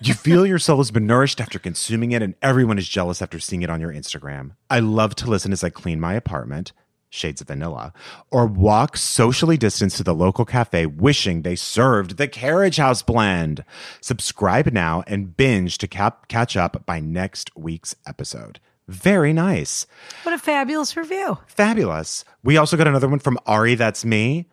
you 0.01 0.15
feel 0.15 0.47
your 0.47 0.59
soul 0.59 0.79
has 0.79 0.91
been 0.91 1.07
nourished 1.07 1.41
after 1.41 1.59
consuming 1.59 2.13
it, 2.13 2.23
and 2.23 2.35
everyone 2.43 2.79
is 2.79 2.89
jealous 2.89 3.21
after 3.23 3.39
seeing 3.39 3.63
it 3.63 3.71
on 3.71 3.81
your 3.81 3.93
Instagram. 3.93 4.53
I 4.71 4.81
love 4.81 5.15
to 5.17 5.27
listen 5.29 5.53
as 5.53 5.65
I 5.65 5.71
clean 5.71 6.01
my 6.01 6.15
apartment, 6.15 6.73
shades 7.13 7.41
of 7.43 7.47
vanilla, 7.49 7.93
or 8.31 8.47
walk 8.47 8.97
socially 8.97 9.57
distanced 9.59 9.99
to 9.99 10.03
the 10.03 10.15
local 10.15 10.45
cafe 10.45 10.87
wishing 10.87 11.43
they 11.43 11.55
served 11.55 12.17
the 12.17 12.27
Carriage 12.27 12.79
House 12.79 13.03
blend. 13.03 13.65
Subscribe 14.01 14.73
now 14.73 15.05
and 15.07 15.37
binge 15.37 15.77
to 15.79 15.87
cap- 15.87 16.27
catch 16.29 16.57
up 16.57 16.85
by 16.87 17.01
next 17.01 17.55
week's 17.55 17.95
episode. 18.07 18.59
Very 18.89 19.33
nice. 19.33 19.87
What 20.23 20.35
a 20.35 20.39
fabulous 20.39 20.97
review. 20.97 21.39
Fabulous. 21.47 22.25
We 22.43 22.57
also 22.57 22.77
got 22.77 22.89
another 22.89 23.09
one 23.09 23.19
from 23.21 23.39
Ari, 23.47 23.75
that's 23.77 24.05
me. 24.05 24.49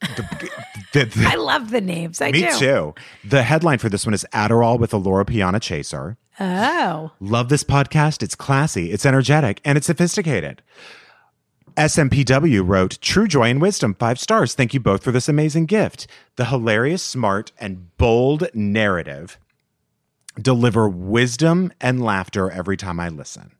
The- 0.00 0.50
the- 0.92 1.04
the- 1.04 1.26
I 1.28 1.36
love 1.36 1.70
the 1.70 1.80
names. 1.80 2.20
I 2.20 2.32
me 2.32 2.40
do. 2.42 2.58
too. 2.58 2.94
The 3.24 3.42
headline 3.44 3.78
for 3.78 3.88
this 3.88 4.04
one 4.04 4.14
is 4.14 4.26
Adderall 4.34 4.78
with 4.80 4.92
a 4.92 4.96
Loro 4.96 5.24
Piana 5.24 5.60
chaser. 5.60 6.16
Oh. 6.40 7.12
Love 7.20 7.50
this 7.50 7.62
podcast. 7.64 8.22
It's 8.22 8.34
classy, 8.34 8.90
it's 8.92 9.04
energetic, 9.06 9.60
and 9.64 9.76
it's 9.78 9.86
sophisticated. 9.86 10.62
SMPW 11.80 12.62
wrote 12.62 12.98
True 13.00 13.26
Joy 13.26 13.44
and 13.44 13.58
Wisdom, 13.58 13.94
five 13.94 14.20
stars. 14.20 14.54
Thank 14.54 14.74
you 14.74 14.80
both 14.80 15.02
for 15.02 15.12
this 15.12 15.30
amazing 15.30 15.64
gift. 15.64 16.06
The 16.36 16.44
hilarious, 16.44 17.02
smart, 17.02 17.52
and 17.58 17.96
bold 17.96 18.50
narrative 18.52 19.38
deliver 20.38 20.90
wisdom 20.90 21.72
and 21.80 22.04
laughter 22.04 22.50
every 22.50 22.76
time 22.76 23.00
I 23.00 23.08
listen. 23.08 23.52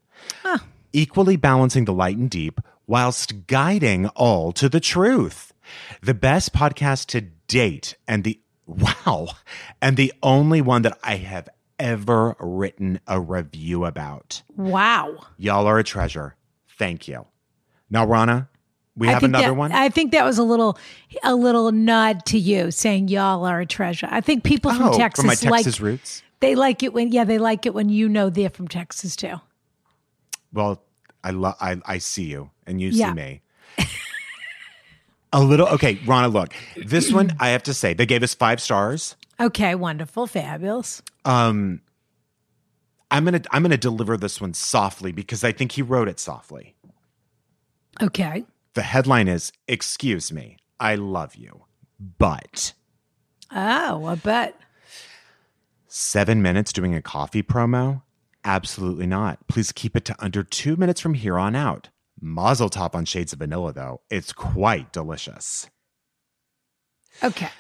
Equally 0.92 1.36
balancing 1.36 1.86
the 1.86 1.94
light 1.94 2.18
and 2.18 2.28
deep 2.28 2.60
whilst 2.86 3.46
guiding 3.46 4.08
all 4.08 4.52
to 4.52 4.68
the 4.68 4.80
truth. 4.80 5.54
The 6.02 6.12
best 6.12 6.52
podcast 6.52 7.06
to 7.06 7.22
date 7.48 7.96
and 8.06 8.22
the 8.22 8.38
wow, 8.66 9.28
and 9.80 9.96
the 9.96 10.12
only 10.22 10.60
one 10.60 10.82
that 10.82 10.98
I 11.02 11.16
have 11.16 11.48
ever 11.78 12.36
written 12.38 13.00
a 13.06 13.18
review 13.18 13.86
about. 13.86 14.42
Wow. 14.54 15.24
Y'all 15.38 15.66
are 15.66 15.78
a 15.78 15.84
treasure. 15.84 16.36
Thank 16.76 17.08
you. 17.08 17.24
Now, 17.90 18.06
Ronna, 18.06 18.48
we 18.96 19.08
have 19.08 19.22
another 19.22 19.48
that- 19.48 19.56
one. 19.56 19.72
I 19.72 19.88
think 19.88 20.12
that 20.12 20.24
was 20.24 20.38
a 20.38 20.42
little, 20.44 20.78
a 21.24 21.34
little 21.34 21.72
nod 21.72 22.24
to 22.26 22.38
you 22.38 22.70
saying 22.70 23.08
y'all 23.08 23.44
are 23.44 23.60
a 23.60 23.66
treasure. 23.66 24.08
I 24.10 24.20
think 24.20 24.44
people 24.44 24.72
from 24.72 24.88
oh, 24.90 24.96
Texas 24.96 25.22
from 25.22 25.26
my 25.28 25.34
Texas 25.34 25.80
like 25.80 25.84
roots. 25.84 26.22
they 26.40 26.54
like 26.54 26.82
it 26.82 26.92
when 26.92 27.10
yeah 27.12 27.24
they 27.24 27.38
like 27.38 27.66
it 27.66 27.74
when 27.74 27.88
you 27.88 28.08
know 28.08 28.30
they're 28.30 28.50
from 28.50 28.68
Texas 28.68 29.16
too. 29.16 29.40
Well, 30.52 30.82
I 31.22 31.30
love. 31.30 31.56
I, 31.60 31.76
I 31.84 31.98
see 31.98 32.24
you, 32.24 32.50
and 32.66 32.80
you 32.80 32.88
Yeah. 32.90 33.08
see 33.10 33.14
me. 33.14 33.40
a 35.32 35.42
little. 35.42 35.68
Okay, 35.68 35.96
Ronna. 35.96 36.32
Look, 36.32 36.54
this 36.76 37.12
one 37.12 37.36
I 37.40 37.50
have 37.50 37.62
to 37.64 37.74
say 37.74 37.94
they 37.94 38.06
gave 38.06 38.22
us 38.22 38.34
five 38.34 38.60
stars. 38.60 39.16
Okay, 39.38 39.74
wonderful, 39.74 40.26
fabulous. 40.26 41.02
Um, 41.24 41.80
I'm 43.10 43.24
gonna 43.24 43.42
I'm 43.50 43.62
gonna 43.62 43.76
deliver 43.76 44.16
this 44.16 44.40
one 44.40 44.54
softly 44.54 45.12
because 45.12 45.44
I 45.44 45.52
think 45.52 45.72
he 45.72 45.82
wrote 45.82 46.08
it 46.08 46.18
softly. 46.20 46.74
Okay, 48.02 48.44
The 48.74 48.82
headline 48.82 49.28
is 49.28 49.52
"Excuse 49.68 50.32
me, 50.32 50.56
I 50.78 50.94
love 50.94 51.34
you, 51.36 51.64
but." 52.18 52.72
oh, 53.52 54.04
I 54.06 54.14
bet. 54.14 54.54
seven 55.88 56.40
minutes 56.42 56.72
doing 56.72 56.94
a 56.94 57.02
coffee 57.02 57.42
promo 57.42 58.02
Absolutely 58.44 59.06
not. 59.06 59.46
Please 59.48 59.70
keep 59.70 59.94
it 59.94 60.04
to 60.06 60.16
under 60.18 60.42
two 60.42 60.74
minutes 60.76 60.98
from 61.00 61.12
here 61.12 61.38
on 61.38 61.54
out. 61.54 61.90
Mazel 62.22 62.70
tov 62.70 62.94
on 62.94 63.04
Shades 63.04 63.34
of 63.34 63.38
Vanilla, 63.40 63.72
though. 63.74 64.00
It's 64.08 64.32
quite 64.32 64.92
delicious. 64.94 65.68
Okay. 67.22 67.50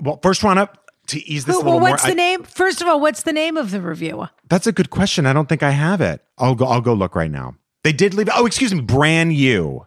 Well, 0.00 0.20
first 0.22 0.42
run 0.44 0.58
up 0.58 0.90
to 1.08 1.18
ease 1.28 1.44
this 1.44 1.56
a 1.56 1.58
little 1.58 1.72
well, 1.72 1.80
what's 1.80 2.04
more. 2.04 2.14
the 2.14 2.22
I- 2.22 2.24
name? 2.24 2.42
First 2.44 2.80
of 2.82 2.86
all, 2.88 3.00
what's 3.00 3.24
the 3.24 3.32
name 3.32 3.56
of 3.56 3.72
the 3.72 3.80
reviewer? 3.80 4.30
That's 4.48 4.68
a 4.68 4.72
good 4.72 4.90
question. 4.90 5.26
I 5.26 5.32
don't 5.32 5.48
think 5.48 5.62
I 5.64 5.70
have 5.70 6.00
it. 6.00 6.22
I'll 6.38 6.54
go. 6.54 6.66
I'll 6.66 6.80
go 6.80 6.94
look 6.94 7.16
right 7.16 7.30
now. 7.30 7.56
They 7.84 7.92
did 7.92 8.14
leave. 8.14 8.28
Oh, 8.34 8.46
excuse 8.46 8.72
me. 8.74 8.80
Brand 8.80 9.30
new. 9.30 9.86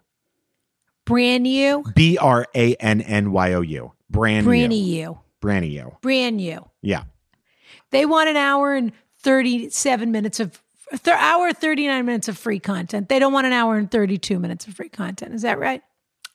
Brand 1.06 1.44
new. 1.44 1.84
B 1.96 2.18
R 2.18 2.46
A 2.56 2.76
N 2.76 3.02
N 3.02 3.32
Y 3.32 3.54
O 3.54 3.62
U. 3.62 3.92
Brand 4.10 4.46
Brand 4.46 4.70
new. 4.70 5.20
Brand 5.42 5.66
new. 5.66 5.96
Brand 6.02 6.38
new. 6.38 6.70
Yeah. 6.82 7.04
They 7.92 8.06
want 8.06 8.30
an 8.30 8.36
hour 8.38 8.74
and 8.74 8.92
37 9.22 10.12
minutes 10.12 10.40
of 10.40 10.62
th- 10.92 11.16
hour 11.16 11.54
39 11.54 12.06
minutes 12.06 12.28
of 12.28 12.38
free 12.38 12.60
content. 12.60 13.10
They 13.10 13.20
don't 13.20 13.34
want 13.34 13.48
an 13.48 13.54
hour 13.54 13.78
and 13.78 13.90
32 13.90 14.40
minutes 14.40 14.68
of 14.68 14.74
free 14.74 14.90
content. 14.90 15.34
Is 15.34 15.44
that 15.44 15.60
right? 15.60 15.82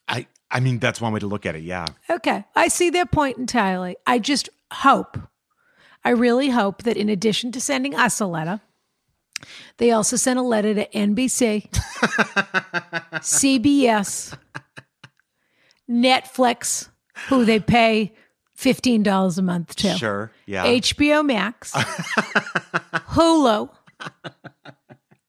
I. 0.07 0.27
I 0.53 0.59
mean, 0.59 0.79
that's 0.79 0.99
one 0.99 1.13
way 1.13 1.19
to 1.21 1.27
look 1.27 1.45
at 1.45 1.55
it. 1.55 1.63
Yeah. 1.63 1.85
Okay. 2.09 2.43
I 2.55 2.67
see 2.67 2.89
their 2.89 3.05
point 3.05 3.37
entirely. 3.37 3.95
I 4.05 4.19
just 4.19 4.49
hope, 4.69 5.17
I 6.03 6.09
really 6.09 6.49
hope 6.49 6.83
that 6.83 6.97
in 6.97 7.07
addition 7.07 7.53
to 7.53 7.61
sending 7.61 7.95
us 7.95 8.19
a 8.19 8.25
letter, 8.25 8.59
they 9.77 9.91
also 9.91 10.15
sent 10.15 10.39
a 10.39 10.41
letter 10.41 10.73
to 10.73 10.87
NBC, 10.89 11.69
CBS, 13.21 14.37
Netflix, 15.89 16.89
who 17.27 17.45
they 17.45 17.59
pay 17.59 18.13
$15 18.57 19.37
a 19.37 19.41
month 19.41 19.75
to. 19.77 19.89
Sure. 19.97 20.31
Yeah. 20.45 20.65
HBO 20.65 21.25
Max, 21.25 21.71
Hulu. 21.73 23.69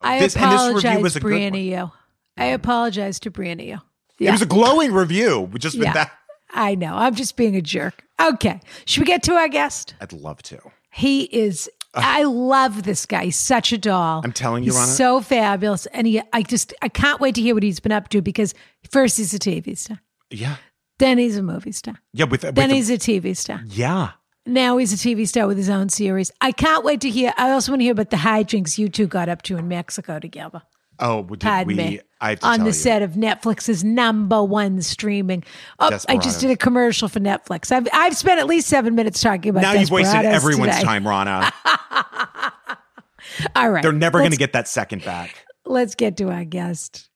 I 0.01 0.19
This- 0.19 0.37
and 0.37 0.45
this 0.53 0.61
review 0.75 0.91
apologize, 0.91 1.15
Brianna. 1.17 1.65
You. 1.65 1.91
I 2.37 2.47
apologize 2.47 3.21
to 3.21 3.31
Brianna. 3.31 3.67
You. 3.67 3.79
It 4.19 4.31
was 4.31 4.43
a 4.43 4.47
glowing 4.47 4.93
review. 4.93 5.51
Just 5.59 5.77
with 5.77 5.87
Yeah. 5.87 5.93
that, 5.95 6.13
I 6.53 6.75
know. 6.75 6.95
I'm 6.95 7.15
just 7.15 7.37
being 7.37 7.57
a 7.57 7.63
jerk. 7.63 8.05
Okay. 8.21 8.61
Should 8.85 9.01
we 9.01 9.07
get 9.07 9.23
to 9.25 9.35
our 9.35 9.49
guest? 9.49 9.95
I'd 10.01 10.13
love 10.13 10.43
to. 10.45 10.61
He 10.91 11.23
is. 11.25 11.69
I 11.95 12.23
love 12.25 12.83
this 12.85 13.05
guy. 13.07 13.25
He's 13.27 13.37
such 13.37 13.73
a 13.73 13.79
doll. 13.79 14.23
I'm 14.25 14.33
telling 14.33 14.63
you, 14.65 14.73
he's 14.73 14.81
Ronna. 14.81 14.97
so 14.97 15.21
fabulous, 15.21 15.87
and 15.87 16.07
he. 16.07 16.23
I 16.33 16.43
just. 16.43 16.73
I 16.83 16.89
can't 16.89 17.21
wait 17.21 17.35
to 17.37 17.43
hear 17.43 17.55
what 17.55 17.63
he's 17.63 17.81
been 17.81 17.93
up 17.93 18.09
to 18.11 18.23
because 18.23 18.55
first 18.91 19.19
he's 19.19 19.35
a 19.35 19.39
TV 19.39 19.77
star, 19.77 20.01
Yeah. 20.31 20.57
then 20.99 21.19
he's 21.19 21.37
a 21.37 21.43
movie 21.43 21.73
star, 21.73 21.97
Yeah. 22.13 22.25
With, 22.25 22.43
with 22.45 22.55
then 22.55 22.69
the- 22.71 22.77
he's 22.77 22.89
a 22.91 22.99
TV 22.99 23.37
star. 23.37 23.61
yeah. 23.67 24.13
Now 24.45 24.77
he's 24.79 24.93
a 24.93 24.97
TV 24.97 25.29
star 25.29 25.47
with 25.47 25.57
his 25.57 25.69
own 25.71 25.89
series. 25.89 26.33
I 26.41 26.51
can't 26.51 26.85
wait 26.85 27.01
to 27.03 27.11
hear. 27.11 27.33
I 27.37 27.51
also 27.53 27.71
want 27.71 27.79
to 27.81 27.85
hear 27.85 27.93
about 27.93 28.11
the 28.11 28.17
hijinks 28.17 28.77
you 28.77 28.89
two 28.89 29.07
got 29.07 29.29
up 29.29 29.43
to 29.43 29.57
in 29.57 29.69
Mexico 29.69 30.19
together. 30.19 30.63
Oh, 30.99 31.23
did 31.23 31.41
Pardon 31.41 31.77
we? 31.77 32.01
I 32.21 32.31
have 32.31 32.41
to 32.41 32.47
on 32.47 32.61
the 32.61 32.67
you. 32.67 32.73
set 32.73 33.03
of 33.03 33.13
Netflix's 33.13 33.83
number 33.83 34.43
one 34.45 34.81
streaming. 34.83 35.43
Oh, 35.81 35.99
I 36.09 36.17
just 36.19 36.41
did 36.41 36.51
a 36.51 36.57
commercial 36.57 37.09
for 37.09 37.19
Netflix. 37.19 37.73
I've, 37.73 37.89
I've 37.93 38.17
spent 38.17 38.39
at 38.39 38.47
least 38.47 38.69
seven 38.69 38.95
minutes 38.95 39.21
talking 39.21 39.51
about. 39.51 39.63
Now 39.63 39.73
you've 39.73 39.91
wasted 39.91 40.25
everyone's 40.25 40.77
today. 40.77 40.85
time, 40.85 41.05
Ronna. 41.05 41.53
All 43.57 43.71
right, 43.71 43.83
They're 43.83 43.93
never 43.93 44.19
going 44.19 44.31
to 44.31 44.37
get 44.37 44.53
that 44.53 44.69
second 44.69 45.05
back. 45.05 45.45
Let's 45.65 45.95
get 45.95 46.17
to 46.19 46.31
our 46.31 46.45
guest. 46.45 47.09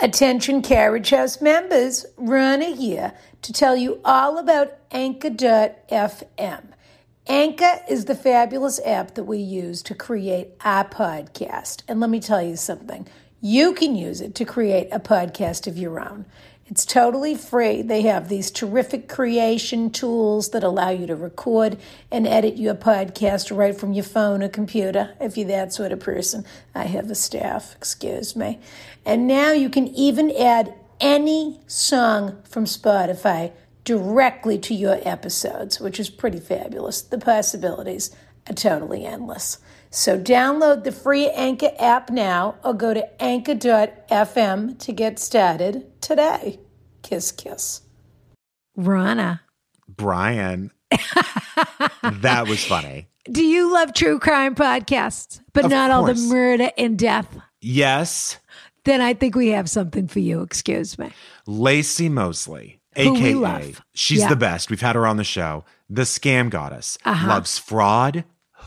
Attention 0.00 0.62
Carriage 0.62 1.10
House 1.10 1.40
members, 1.40 2.06
Ronna 2.18 2.76
here 2.76 3.14
to 3.42 3.52
tell 3.52 3.76
you 3.76 4.00
all 4.04 4.38
about 4.38 4.74
Anchor.fm. 4.92 6.64
Anchor 7.30 7.80
is 7.86 8.06
the 8.06 8.14
fabulous 8.14 8.80
app 8.86 9.14
that 9.14 9.24
we 9.24 9.36
use 9.36 9.82
to 9.82 9.94
create 9.94 10.48
our 10.64 10.88
podcast. 10.88 11.82
And 11.86 12.00
let 12.00 12.08
me 12.08 12.20
tell 12.20 12.40
you 12.40 12.56
something 12.56 13.06
you 13.42 13.74
can 13.74 13.94
use 13.94 14.22
it 14.22 14.34
to 14.34 14.46
create 14.46 14.88
a 14.90 14.98
podcast 14.98 15.66
of 15.66 15.76
your 15.76 16.00
own. 16.00 16.24
It's 16.68 16.86
totally 16.86 17.34
free. 17.34 17.82
They 17.82 18.02
have 18.02 18.28
these 18.28 18.50
terrific 18.50 19.08
creation 19.08 19.90
tools 19.90 20.50
that 20.50 20.64
allow 20.64 20.88
you 20.88 21.06
to 21.06 21.16
record 21.16 21.78
and 22.10 22.26
edit 22.26 22.56
your 22.56 22.74
podcast 22.74 23.54
right 23.54 23.78
from 23.78 23.92
your 23.92 24.04
phone 24.04 24.42
or 24.42 24.48
computer, 24.48 25.14
if 25.20 25.36
you're 25.36 25.48
that 25.48 25.74
sort 25.74 25.92
of 25.92 26.00
person. 26.00 26.46
I 26.74 26.84
have 26.84 27.10
a 27.10 27.14
staff, 27.14 27.74
excuse 27.76 28.34
me. 28.34 28.58
And 29.04 29.26
now 29.26 29.52
you 29.52 29.68
can 29.68 29.88
even 29.88 30.30
add 30.30 30.74
any 30.98 31.60
song 31.66 32.42
from 32.44 32.64
Spotify 32.64 33.52
directly 33.88 34.58
to 34.58 34.74
your 34.74 35.00
episodes, 35.08 35.80
which 35.80 35.98
is 35.98 36.10
pretty 36.10 36.38
fabulous. 36.38 37.00
The 37.00 37.16
possibilities 37.16 38.14
are 38.46 38.52
totally 38.54 39.06
endless. 39.06 39.58
So 39.90 40.18
download 40.20 40.84
the 40.84 40.92
free 40.92 41.30
Anchor 41.30 41.70
app 41.78 42.10
now 42.10 42.56
or 42.62 42.74
go 42.74 42.92
to 42.92 43.22
anchor.fm 43.22 44.78
to 44.78 44.92
get 44.92 45.18
started 45.18 46.00
today. 46.02 46.60
Kiss, 47.02 47.32
kiss. 47.32 47.80
Ronna, 48.78 49.40
Bryan, 49.88 50.70
that 52.02 52.44
was 52.46 52.62
funny. 52.64 53.08
do 53.32 53.42
you 53.42 53.72
love 53.72 53.94
true 53.94 54.18
crime 54.18 54.54
podcasts, 54.54 55.40
but 55.54 55.64
Of 55.64 55.70
not 55.70 55.90
all 55.90 56.04
the 56.04 56.14
murder 56.14 56.70
and 56.76 56.98
death? 56.98 57.38
Yes, 57.62 58.36
Then 58.84 59.00
I 59.00 59.14
think 59.14 59.34
we 59.34 59.48
have 59.48 59.68
something 59.70 60.06
for 60.06 60.20
you. 60.20 60.42
Excuse 60.42 60.98
me. 60.98 61.10
Lacey 61.46 62.08
Mosley, 62.08 62.66
Who 62.68 62.68
we 62.68 62.77
aka 62.98 63.74
she's 63.94 64.20
Yeah. 64.20 64.28
the 64.28 64.36
best. 64.36 64.70
We've 64.70 64.80
had 64.80 64.96
her 64.96 65.06
on 65.06 65.16
the 65.16 65.24
show. 65.24 65.64
The 65.88 66.02
scam 66.02 66.50
goddess 66.50 66.98
Uh-huh. 67.04 67.26
loves 67.28 67.58
fraud, 67.58 68.24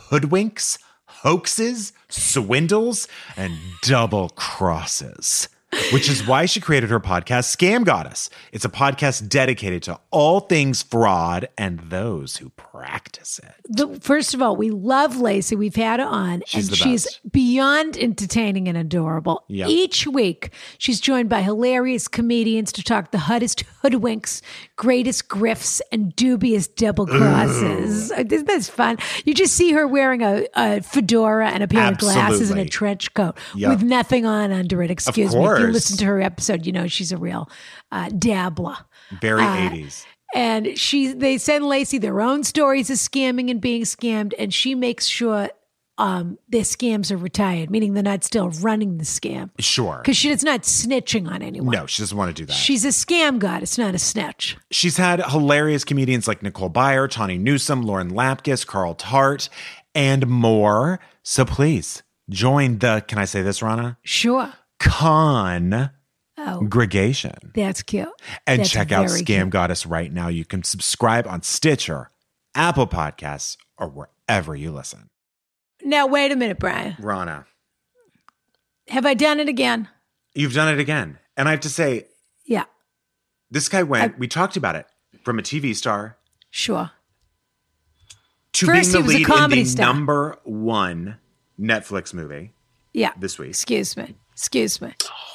hoodwinks, 0.09 0.77
hoaxes, 1.05 1.93
swindles, 2.09 3.07
and 3.37 3.53
double 3.83 4.29
crosses. 4.29 5.47
Which 5.93 6.09
is 6.09 6.25
why 6.27 6.45
she 6.47 6.59
created 6.59 6.89
her 6.89 6.99
podcast, 6.99 7.55
Scam 7.55 7.85
Goddess. 7.85 8.29
It's 8.51 8.65
a 8.65 8.69
podcast 8.69 9.29
dedicated 9.29 9.83
to 9.83 9.99
all 10.11 10.41
things 10.41 10.83
fraud 10.83 11.47
and 11.57 11.79
those 11.89 12.37
who 12.37 12.49
practice 12.49 13.39
it. 13.39 13.53
The, 13.69 13.97
first 14.01 14.33
of 14.33 14.41
all, 14.41 14.55
we 14.57 14.69
love 14.69 15.17
Lacey. 15.21 15.55
We've 15.55 15.75
had 15.75 16.01
her 16.01 16.05
on, 16.05 16.43
She's 16.45 16.67
and 16.67 16.77
she's 16.77 17.05
best. 17.05 17.31
beyond 17.31 17.97
entertaining 17.97 18.67
and 18.67 18.77
adorable. 18.77 19.45
Yep. 19.47 19.69
Each 19.69 20.05
week, 20.07 20.51
she's 20.77 20.99
joined 20.99 21.29
by 21.29 21.41
hilarious 21.41 22.09
comedians 22.09 22.73
to 22.73 22.83
talk 22.83 23.11
the 23.11 23.17
hottest 23.19 23.63
hoodwinks, 23.81 24.41
greatest 24.75 25.29
grifts, 25.29 25.79
and 25.91 26.13
dubious 26.17 26.67
double 26.67 27.07
crosses. 27.07 28.11
Isn't 28.11 28.33
uh, 28.33 28.43
this 28.45 28.69
fun? 28.69 28.97
You 29.23 29.33
just 29.33 29.53
see 29.55 29.71
her 29.71 29.87
wearing 29.87 30.21
a, 30.21 30.45
a 30.53 30.81
fedora 30.81 31.49
and 31.49 31.63
a 31.63 31.67
pair 31.67 31.91
of 31.91 31.97
glasses 31.97 32.51
and 32.51 32.59
a 32.59 32.65
trench 32.65 33.13
coat 33.13 33.37
Yep. 33.55 33.69
with 33.69 33.83
nothing 33.83 34.25
on 34.25 34.51
under 34.51 34.83
it. 34.83 34.91
Excuse 34.91 35.33
me. 35.33 35.41
You 35.67 35.73
listen 35.73 35.97
to 35.97 36.05
her 36.05 36.21
episode, 36.21 36.65
you 36.65 36.71
know 36.71 36.87
she's 36.87 37.11
a 37.11 37.17
real 37.17 37.49
uh, 37.91 38.09
dabbler. 38.09 38.77
Very 39.21 39.41
Uh, 39.41 39.69
80s. 39.69 40.05
And 40.33 40.77
she 40.77 41.11
they 41.11 41.37
send 41.37 41.65
Lacey 41.65 41.97
their 41.97 42.21
own 42.21 42.43
stories 42.45 42.89
of 42.89 42.97
scamming 42.97 43.51
and 43.51 43.59
being 43.59 43.81
scammed, 43.83 44.33
and 44.39 44.53
she 44.53 44.75
makes 44.75 45.05
sure 45.05 45.49
um, 45.97 46.37
their 46.47 46.61
scams 46.61 47.11
are 47.11 47.17
retired, 47.17 47.69
meaning 47.69 47.93
they're 47.93 48.01
not 48.01 48.23
still 48.23 48.49
running 48.49 48.97
the 48.97 49.03
scam. 49.03 49.49
Sure. 49.59 49.99
Because 50.01 50.15
she's 50.17 50.41
not 50.43 50.61
snitching 50.63 51.29
on 51.29 51.41
anyone. 51.43 51.75
No, 51.75 51.85
she 51.85 52.01
doesn't 52.01 52.17
want 52.17 52.33
to 52.35 52.41
do 52.41 52.45
that. 52.47 52.53
She's 52.53 52.85
a 52.85 52.89
scam 52.89 53.37
god. 53.39 53.61
It's 53.61 53.77
not 53.77 53.93
a 53.93 53.99
snitch. 53.99 54.57
She's 54.71 54.95
had 54.97 55.23
hilarious 55.23 55.83
comedians 55.83 56.27
like 56.29 56.41
Nicole 56.41 56.69
Byer, 56.71 57.07
Tawny 57.09 57.37
Newsome, 57.37 57.83
Lauren 57.83 58.11
Lapkus, 58.11 58.65
Carl 58.65 58.95
Tart, 58.95 59.49
and 59.93 60.25
more. 60.27 60.99
So 61.23 61.43
please 61.45 62.01
join 62.29 62.79
the, 62.79 63.03
can 63.07 63.17
I 63.19 63.25
say 63.25 63.41
this, 63.43 63.59
Ronna? 63.59 63.97
Sure. 64.01 64.51
Congregation. 64.81 65.89
Oh, 66.37 66.61
Gregation. 66.61 67.51
that's 67.53 67.83
cute. 67.83 68.09
And 68.47 68.61
That's 68.61 68.69
check 68.71 68.91
out 68.91 69.07
Scam 69.07 69.25
cute. 69.25 69.49
Goddess 69.51 69.85
right 69.85 70.11
now. 70.11 70.27
You 70.27 70.43
can 70.43 70.63
subscribe 70.63 71.27
on 71.27 71.43
Stitcher, 71.43 72.09
Apple 72.55 72.87
Podcasts, 72.87 73.57
or 73.77 73.87
wherever 73.89 74.55
you 74.55 74.71
listen. 74.71 75.09
Now, 75.83 76.07
wait 76.07 76.31
a 76.31 76.35
minute, 76.35 76.57
Bryan. 76.59 76.93
Ronna, 76.99 77.45
Have 78.87 79.05
I 79.05 79.13
done 79.13 79.39
it 79.39 79.49
again? 79.49 79.87
you've 80.33 80.53
done 80.53 80.73
it 80.73 80.79
again. 80.79 81.19
And 81.37 81.47
I 81.47 81.51
have 81.51 81.59
to 81.61 81.69
say, 81.69 82.07
Yeah, 82.45 82.65
this 83.51 83.69
guy 83.69 83.83
went, 83.83 84.17
we 84.17 84.27
talked 84.27 84.57
about 84.57 84.75
it, 84.75 84.85
from 85.23 85.37
a 85.37 85.41
TV 85.43 85.75
star 85.75 86.17
sure. 86.49 86.89
to 88.53 88.65
First, 88.65 88.93
being 88.93 89.05
the 89.05 89.11
he 89.13 89.25
was 89.25 89.29
a 89.29 89.33
lead 89.47 89.51
in 89.53 89.59
the 89.59 89.65
star. 89.65 89.85
number 89.85 90.37
one 90.43 91.17
Netflix 91.59 92.13
movie 92.13 92.53
Yeah. 92.93 93.11
this 93.19 93.37
week. 93.37 93.49
Excuse 93.49 93.95
me. 93.95 94.15
Excuse 94.41 94.81
me. 94.81 94.91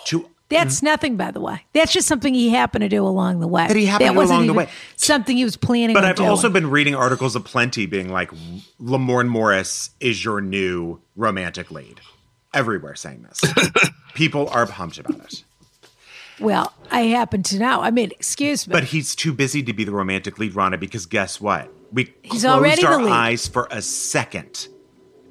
To 0.06 0.28
That's 0.48 0.82
nothing, 0.82 1.16
by 1.16 1.30
the 1.30 1.40
way. 1.40 1.64
That's 1.72 1.92
just 1.92 2.08
something 2.08 2.34
he 2.34 2.50
happened 2.50 2.82
to 2.82 2.88
do 2.88 3.06
along 3.06 3.38
the 3.38 3.46
way. 3.46 3.62
Mm-hmm. 3.62 3.68
That 3.68 3.76
he 3.78 3.86
happened 3.86 4.08
to 4.08 4.14
do 4.14 4.20
along 4.20 4.46
the 4.48 4.52
way. 4.52 4.68
Something 4.96 5.36
he 5.36 5.44
was 5.44 5.56
planning 5.56 5.94
But 5.94 6.02
on 6.02 6.10
I've 6.10 6.16
doing. 6.16 6.28
also 6.28 6.50
been 6.50 6.70
reading 6.70 6.96
articles 6.96 7.36
aplenty 7.36 7.86
being 7.86 8.08
like, 8.08 8.32
Lamorne 8.80 9.28
Morris 9.28 9.90
is 10.00 10.24
your 10.24 10.40
new 10.40 11.00
romantic 11.14 11.70
lead. 11.70 12.00
Everywhere 12.52 12.96
saying 12.96 13.22
this. 13.28 13.40
People 14.14 14.48
are 14.48 14.66
pumped 14.66 14.98
about 14.98 15.32
it. 15.32 15.44
Well, 16.40 16.72
I 16.90 17.02
happen 17.02 17.44
to 17.44 17.60
know. 17.60 17.82
I 17.82 17.92
mean, 17.92 18.10
excuse 18.10 18.66
me. 18.66 18.72
But 18.72 18.82
he's 18.84 19.14
too 19.14 19.32
busy 19.32 19.62
to 19.62 19.72
be 19.72 19.84
the 19.84 19.92
romantic 19.92 20.36
lead, 20.40 20.54
Ronna, 20.54 20.80
because 20.80 21.06
guess 21.06 21.40
what? 21.40 21.72
We 21.92 22.12
He's 22.22 22.42
closed 22.42 22.46
already 22.46 22.82
the 22.82 22.88
our 22.88 23.00
lead. 23.02 23.12
eyes 23.12 23.46
for 23.46 23.68
a 23.70 23.80
second, 23.80 24.66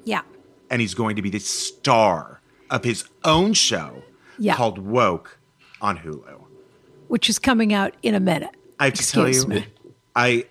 yeah. 0.04 0.22
and 0.70 0.80
he's 0.80 0.94
going 0.94 1.16
to 1.16 1.22
be 1.22 1.28
the 1.28 1.38
star 1.40 2.35
of 2.70 2.84
his 2.84 3.04
own 3.24 3.52
show 3.52 4.02
Yeah. 4.38 4.54
called 4.56 4.78
Woke 4.78 5.38
on 5.80 5.98
Hulu. 5.98 6.44
Which 7.08 7.28
is 7.28 7.38
coming 7.38 7.72
out 7.72 7.94
in 8.02 8.14
a 8.14 8.20
minute. 8.20 8.50
I 8.78 8.86
have 8.86 8.94
to 8.94 9.06
tell 9.10 9.28
you, 9.28 9.46
me. 9.46 9.66
I 10.14 10.46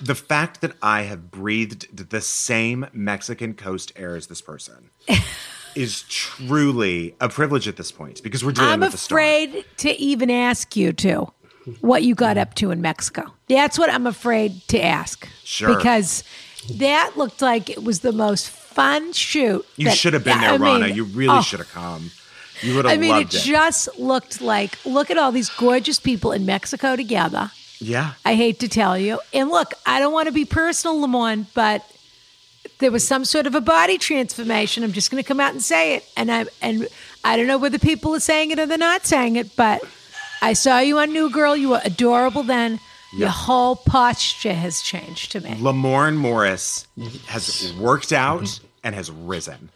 the 0.00 0.14
fact 0.14 0.60
that 0.60 0.72
I 0.80 1.02
have 1.02 1.30
breathed 1.30 2.10
the 2.10 2.20
same 2.20 2.86
Mexican 2.92 3.54
coast 3.54 3.92
air 3.96 4.14
as 4.14 4.28
this 4.28 4.40
person 4.40 4.90
is 5.74 6.02
truly 6.02 7.16
a 7.20 7.28
privilege 7.28 7.66
at 7.66 7.76
this 7.76 7.90
point 7.90 8.22
because 8.22 8.44
we're 8.44 8.52
dealing 8.52 8.70
I'm 8.70 8.80
with 8.80 8.94
a 8.94 8.96
star. 8.96 9.18
afraid 9.18 9.64
to 9.78 9.90
even 10.00 10.30
ask 10.30 10.76
you 10.76 10.92
to 10.92 11.26
what 11.80 12.02
you 12.04 12.14
got 12.14 12.38
up 12.38 12.54
to 12.54 12.70
in 12.70 12.80
Mexico. 12.80 13.24
That's 13.48 13.78
what 13.78 13.90
I'm 13.90 14.06
afraid 14.06 14.62
to 14.68 14.80
ask. 14.82 15.28
Sure. 15.44 15.76
Because 15.76 16.22
that 16.74 17.12
looked 17.16 17.42
like 17.42 17.68
it 17.68 17.82
was 17.82 18.00
the 18.00 18.12
most 18.12 18.48
fun 18.78 19.12
shoot. 19.12 19.66
You 19.76 19.86
that- 19.86 19.96
should 19.98 20.12
have 20.14 20.24
been 20.24 20.38
I 20.38 20.50
there, 20.50 20.58
Ronna. 20.58 20.86
mean, 20.86 20.94
you 20.96 21.04
really 21.04 21.38
oh, 21.38 21.42
should 21.42 21.58
have 21.58 21.72
come. 21.72 22.10
You 22.62 22.76
would 22.76 22.84
have 22.84 22.94
I 22.94 22.96
mean, 22.96 23.16
it 23.16 23.34
it. 23.34 23.40
just 23.42 23.98
looked 23.98 24.40
like 24.40 24.78
look 24.84 25.10
at 25.10 25.18
all 25.18 25.32
these 25.32 25.48
gorgeous 25.50 25.98
people 26.00 26.32
in 26.32 26.44
Mexico 26.46 26.96
together. 26.96 27.50
yeah. 27.80 28.12
I 28.24 28.34
hate 28.34 28.58
to 28.60 28.68
tell 28.68 28.96
you. 28.98 29.20
And 29.32 29.48
look, 29.50 29.74
I 29.86 30.00
don't 30.00 30.12
want 30.12 30.26
to 30.26 30.32
be 30.32 30.44
personal, 30.44 31.00
Lamont, 31.00 31.46
but 31.54 31.84
there 32.78 32.90
was 32.90 33.06
some 33.06 33.24
sort 33.24 33.46
of 33.46 33.54
a 33.54 33.60
body 33.60 33.98
transformation. 33.98 34.82
I'm 34.84 34.92
just 34.92 35.10
going 35.10 35.22
to 35.22 35.26
come 35.26 35.40
out 35.40 35.52
and 35.52 35.62
say 35.62 35.94
it. 35.96 36.04
And 36.16 36.30
I 36.30 36.46
and 36.62 36.88
I 37.24 37.36
don't 37.36 37.46
know 37.46 37.58
whether 37.58 37.78
people 37.78 38.14
are 38.14 38.20
saying 38.20 38.50
it 38.52 38.58
or 38.58 38.66
they're 38.66 38.78
not 38.78 39.06
saying 39.06 39.36
it, 39.36 39.54
but 39.56 39.80
I 40.42 40.52
saw 40.52 40.78
you 40.80 40.98
on 40.98 41.12
New 41.12 41.30
Girl. 41.30 41.56
You 41.56 41.70
were 41.70 41.80
adorable 41.84 42.42
then. 42.44 42.78
Your 43.16 43.30
whole 43.30 43.74
posture 43.74 44.52
has 44.52 44.82
changed 44.82 45.32
to 45.32 45.40
me. 45.40 45.54
Lamorne 45.54 46.16
Morris 46.16 46.86
has 47.28 47.72
worked 47.74 48.12
out 48.12 48.60
and 48.84 48.94
has 48.94 49.10
risen. 49.10 49.70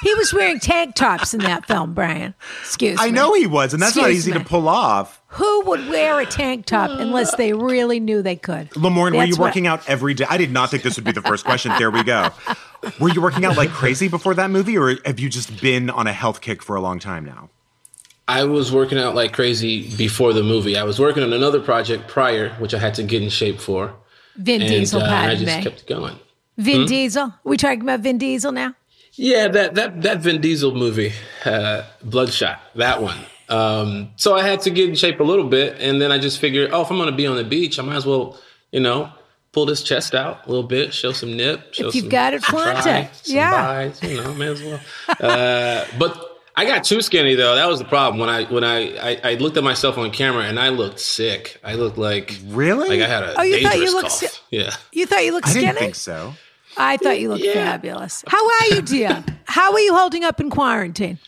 He 0.00 0.14
was 0.14 0.32
wearing 0.32 0.60
tank 0.60 0.94
tops 0.94 1.34
in 1.34 1.40
that 1.40 1.66
film, 1.66 1.92
Bryan. 1.92 2.32
Excuse 2.60 3.00
me. 3.00 3.04
I 3.04 3.10
know 3.10 3.34
he 3.34 3.48
was, 3.48 3.72
and 3.74 3.82
that's 3.82 3.96
not 3.96 4.10
easy 4.10 4.30
me. 4.32 4.38
to 4.38 4.44
pull 4.44 4.68
off. 4.68 5.20
Who 5.32 5.62
would 5.62 5.88
wear 5.88 6.20
a 6.20 6.24
tank 6.26 6.66
top 6.66 6.90
unless 7.00 7.34
they 7.34 7.52
really 7.52 7.98
knew 7.98 8.22
they 8.22 8.36
could? 8.36 8.70
Lamorne, 8.70 9.10
were 9.10 9.18
That's 9.18 9.30
you 9.30 9.34
what- 9.34 9.48
working 9.48 9.66
out 9.66 9.88
every 9.88 10.14
day? 10.14 10.24
I 10.30 10.36
did 10.38 10.52
not 10.52 10.70
think 10.70 10.84
this 10.84 10.94
would 10.94 11.04
be 11.04 11.10
the 11.10 11.20
first 11.22 11.44
question. 11.44 11.72
There 11.78 11.90
we 11.90 12.04
go. 12.04 12.30
Were 13.00 13.08
you 13.08 13.20
working 13.20 13.44
out 13.44 13.56
like 13.56 13.70
crazy 13.70 14.06
before 14.06 14.34
that 14.34 14.50
movie, 14.50 14.78
or 14.78 14.94
have 15.04 15.18
you 15.18 15.28
just 15.28 15.60
been 15.60 15.90
on 15.90 16.06
a 16.06 16.12
health 16.12 16.40
kick 16.42 16.62
for 16.62 16.76
a 16.76 16.80
long 16.80 17.00
time 17.00 17.24
now? 17.24 17.50
I 18.28 18.44
was 18.44 18.70
working 18.70 18.98
out 18.98 19.16
like 19.16 19.32
crazy 19.32 19.94
before 19.96 20.32
the 20.32 20.44
movie. 20.44 20.76
I 20.76 20.84
was 20.84 21.00
working 21.00 21.24
on 21.24 21.32
another 21.32 21.58
project 21.60 22.06
prior, 22.06 22.50
which 22.60 22.72
I 22.72 22.78
had 22.78 22.94
to 22.94 23.02
get 23.02 23.20
in 23.20 23.30
shape 23.30 23.58
for. 23.58 23.94
Vin 24.36 24.60
And, 24.62 24.70
Diesel, 24.70 25.00
uh, 25.00 25.06
and 25.06 25.14
I 25.32 25.34
just 25.34 25.56
me. 25.56 25.62
kept 25.64 25.86
going. 25.88 26.16
Vin 26.58 26.86
Diesel. 26.86 27.32
we 27.44 27.56
talking 27.56 27.80
about 27.82 28.00
Vin 28.00 28.18
Diesel 28.18 28.52
now? 28.52 28.74
Yeah, 29.14 29.48
that 29.48 29.74
that 29.76 30.02
that 30.02 30.18
Vin 30.18 30.40
Diesel 30.40 30.74
movie, 30.74 31.12
uh, 31.44 31.82
Bloodshot, 32.04 32.60
that 32.76 33.02
one. 33.02 33.18
Um, 33.48 34.10
so 34.16 34.36
I 34.36 34.42
had 34.46 34.60
to 34.62 34.70
get 34.70 34.88
in 34.88 34.94
shape 34.94 35.20
a 35.20 35.24
little 35.24 35.46
bit, 35.48 35.76
and 35.80 36.00
then 36.02 36.12
I 36.12 36.18
just 36.18 36.38
figured, 36.38 36.70
oh, 36.72 36.82
if 36.82 36.90
I'm 36.90 36.98
going 36.98 37.10
to 37.10 37.16
be 37.16 37.26
on 37.26 37.36
the 37.36 37.44
beach, 37.44 37.78
I 37.78 37.82
might 37.82 37.96
as 37.96 38.04
well, 38.06 38.38
you 38.70 38.80
know, 38.80 39.10
pull 39.52 39.64
this 39.64 39.82
chest 39.82 40.14
out 40.14 40.46
a 40.46 40.50
little 40.50 40.66
bit, 40.68 40.92
show 40.92 41.12
some 41.12 41.34
nip. 41.36 41.72
Show 41.72 41.88
If 41.88 41.94
you've 41.94 42.02
some 42.02 42.10
got 42.10 42.34
it, 42.34 42.42
flaunt 42.44 42.78
tri, 42.82 42.98
it. 42.98 43.22
Yeah. 43.24 43.50
buys, 43.50 44.02
you 44.02 44.22
know, 44.22 44.34
may 44.34 44.48
as 44.48 44.62
well. 44.62 44.80
Uh, 45.18 45.84
but 45.98 46.24
I 46.54 46.64
got 46.66 46.84
too 46.84 47.00
skinny 47.00 47.34
though. 47.34 47.54
That 47.54 47.66
was 47.68 47.78
the 47.78 47.86
problem. 47.86 48.20
When 48.20 48.28
I 48.28 48.44
when 48.44 48.64
I, 48.64 48.96
I 48.98 49.20
I 49.24 49.34
looked 49.36 49.56
at 49.56 49.64
myself 49.64 49.96
on 49.96 50.10
camera 50.10 50.42
and 50.44 50.58
I 50.60 50.68
looked 50.68 51.00
sick. 51.00 51.58
I 51.64 51.74
looked 51.74 51.96
like 51.98 52.36
Really? 52.46 52.88
like 52.88 53.00
I 53.00 53.06
had 53.08 53.22
a 53.22 53.34
Oh, 53.38 53.42
you 53.42 53.62
thought 53.62 53.78
you 53.78 53.86
dangerous 53.86 53.92
looked 53.94 54.08
cough. 54.08 54.18
si- 54.18 54.40
yeah. 54.50 54.74
You 54.92 55.06
thought 55.06 55.24
you 55.24 55.32
looked 55.32 55.46
I 55.46 55.50
skinny? 55.50 55.66
didn't 55.66 55.78
think 55.78 55.94
so. 55.94 56.34
I 56.78 56.96
thought 56.96 57.20
you 57.20 57.28
looked 57.28 57.44
Yeah. 57.44 57.54
fabulous. 57.54 58.24
How 58.26 58.44
are 58.48 58.66
you, 58.74 58.82
dear? 58.82 59.24
How 59.44 59.72
are 59.72 59.80
you 59.80 59.94
holding 59.94 60.24
up 60.24 60.40
in 60.40 60.48
quarantine? 60.50 61.18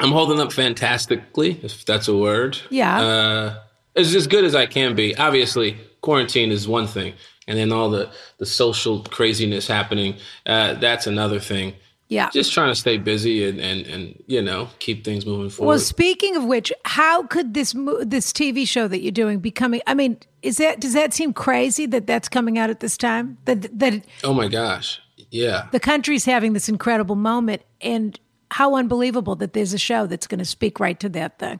I'm 0.00 0.10
holding 0.12 0.40
up 0.40 0.52
fantastically, 0.52 1.58
if 1.62 1.84
that's 1.84 2.08
a 2.08 2.16
word. 2.16 2.58
Yeah. 2.70 3.00
Uh, 3.00 3.54
as 3.96 4.14
as 4.14 4.26
good 4.26 4.44
as 4.44 4.54
I 4.54 4.66
can 4.66 4.94
be. 4.94 5.16
Obviously, 5.16 5.76
quarantine 6.00 6.50
is 6.50 6.66
one 6.66 6.86
thing, 6.86 7.14
and 7.46 7.58
then 7.58 7.72
all 7.72 7.90
the 7.90 8.10
the 8.38 8.46
social 8.46 9.02
craziness 9.04 9.66
happening. 9.66 10.16
Uh, 10.46 10.74
that's 10.74 11.06
another 11.06 11.38
thing. 11.38 11.74
Yeah. 12.12 12.28
Just 12.30 12.52
trying 12.52 12.68
to 12.68 12.74
stay 12.74 12.98
busy 12.98 13.48
and 13.48 13.58
and 13.58 13.86
and 13.86 14.22
you 14.26 14.42
know 14.42 14.68
keep 14.80 15.02
things 15.04 15.24
moving 15.24 15.48
forward. 15.48 15.68
well, 15.70 15.78
speaking 15.78 16.36
of 16.36 16.44
which, 16.44 16.70
how 16.84 17.22
could 17.26 17.54
this 17.54 17.74
mo- 17.74 18.04
this 18.04 18.32
TV 18.32 18.68
show 18.68 18.86
that 18.88 19.00
you're 19.02 19.12
doing 19.12 19.38
be 19.40 19.50
coming? 19.50 19.80
I 19.86 19.94
mean, 19.94 20.18
is 20.42 20.58
that 20.58 20.78
does 20.80 20.92
that 20.92 21.14
seem 21.14 21.32
crazy 21.32 21.86
that 21.86 22.06
that's 22.06 22.28
coming 22.28 22.58
out 22.58 22.68
at 22.68 22.80
this 22.80 22.96
time? 22.98 23.38
That 23.46 23.78
that 23.78 24.04
oh 24.24 24.34
my 24.34 24.48
gosh, 24.48 25.00
yeah. 25.30 25.68
the 25.72 25.80
country's 25.80 26.26
having 26.26 26.52
this 26.52 26.68
incredible 26.68 27.16
moment, 27.16 27.62
and 27.80 28.20
how 28.50 28.74
unbelievable 28.76 29.34
that 29.36 29.54
there's 29.54 29.72
a 29.72 29.78
show 29.78 30.06
that's 30.06 30.26
going 30.26 30.38
to 30.38 30.44
speak 30.44 30.78
right 30.78 31.00
to 31.00 31.08
that 31.08 31.38
thing, 31.38 31.58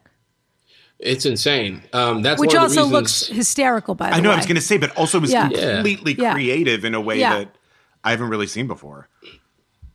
It's 0.99 1.25
insane. 1.25 1.83
Um, 1.95 2.21
that's 2.21 2.39
which 2.39 2.53
one 2.53 2.65
also 2.65 2.83
reasons, 2.83 2.93
looks 2.93 3.27
hysterical. 3.29 3.95
By 3.95 4.09
the 4.09 4.13
way, 4.13 4.19
I 4.19 4.21
know 4.21 4.29
way, 4.29 4.35
I 4.35 4.37
was 4.37 4.47
going 4.47 4.57
to 4.57 4.61
say, 4.61 4.77
but 4.77 4.95
also 4.99 5.19
was 5.19 5.33
Yeah. 5.33 5.49
Yeah. 5.51 5.75
completely 5.77 6.13
Yeah. 6.19 6.35
creative 6.35 6.85
in 6.85 6.95
a 6.95 7.01
way 7.01 7.19
Yeah. 7.21 7.39
that 7.39 7.57
I 8.05 8.11
haven't 8.11 8.29
really 8.29 8.47
seen 8.47 8.67
before. 8.67 9.09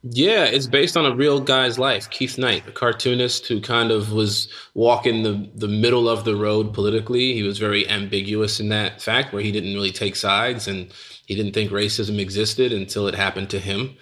Yeah, 0.04 0.46
it's 0.46 0.68
based 0.68 0.96
on 0.96 1.06
a 1.06 1.16
real 1.16 1.40
guy's 1.40 1.80
life, 1.80 2.10
Keith 2.10 2.38
Knight, 2.38 2.68
a 2.68 2.72
cartoonist 2.72 3.48
who 3.48 3.60
kind 3.60 3.92
of 3.92 4.14
was 4.14 4.48
walking 4.74 5.24
the, 5.24 5.50
the 5.56 5.68
middle 5.68 6.08
of 6.08 6.24
the 6.24 6.36
road 6.36 6.74
politically. 6.74 7.34
He 7.34 7.44
was 7.44 7.58
very 7.58 7.90
ambiguous 7.90 8.60
in 8.60 8.70
that 8.70 9.02
fact, 9.02 9.34
where 9.34 9.42
he 9.42 9.52
didn't 9.52 9.74
really 9.74 9.92
take 9.92 10.16
sides 10.16 10.68
and 10.68 10.94
he 11.26 11.36
didn't 11.36 11.54
think 11.54 11.72
racism 11.72 12.20
existed 12.20 12.72
until 12.72 13.08
it 13.08 13.16
happened 13.16 13.50
to 13.50 13.60
him. 13.60 13.98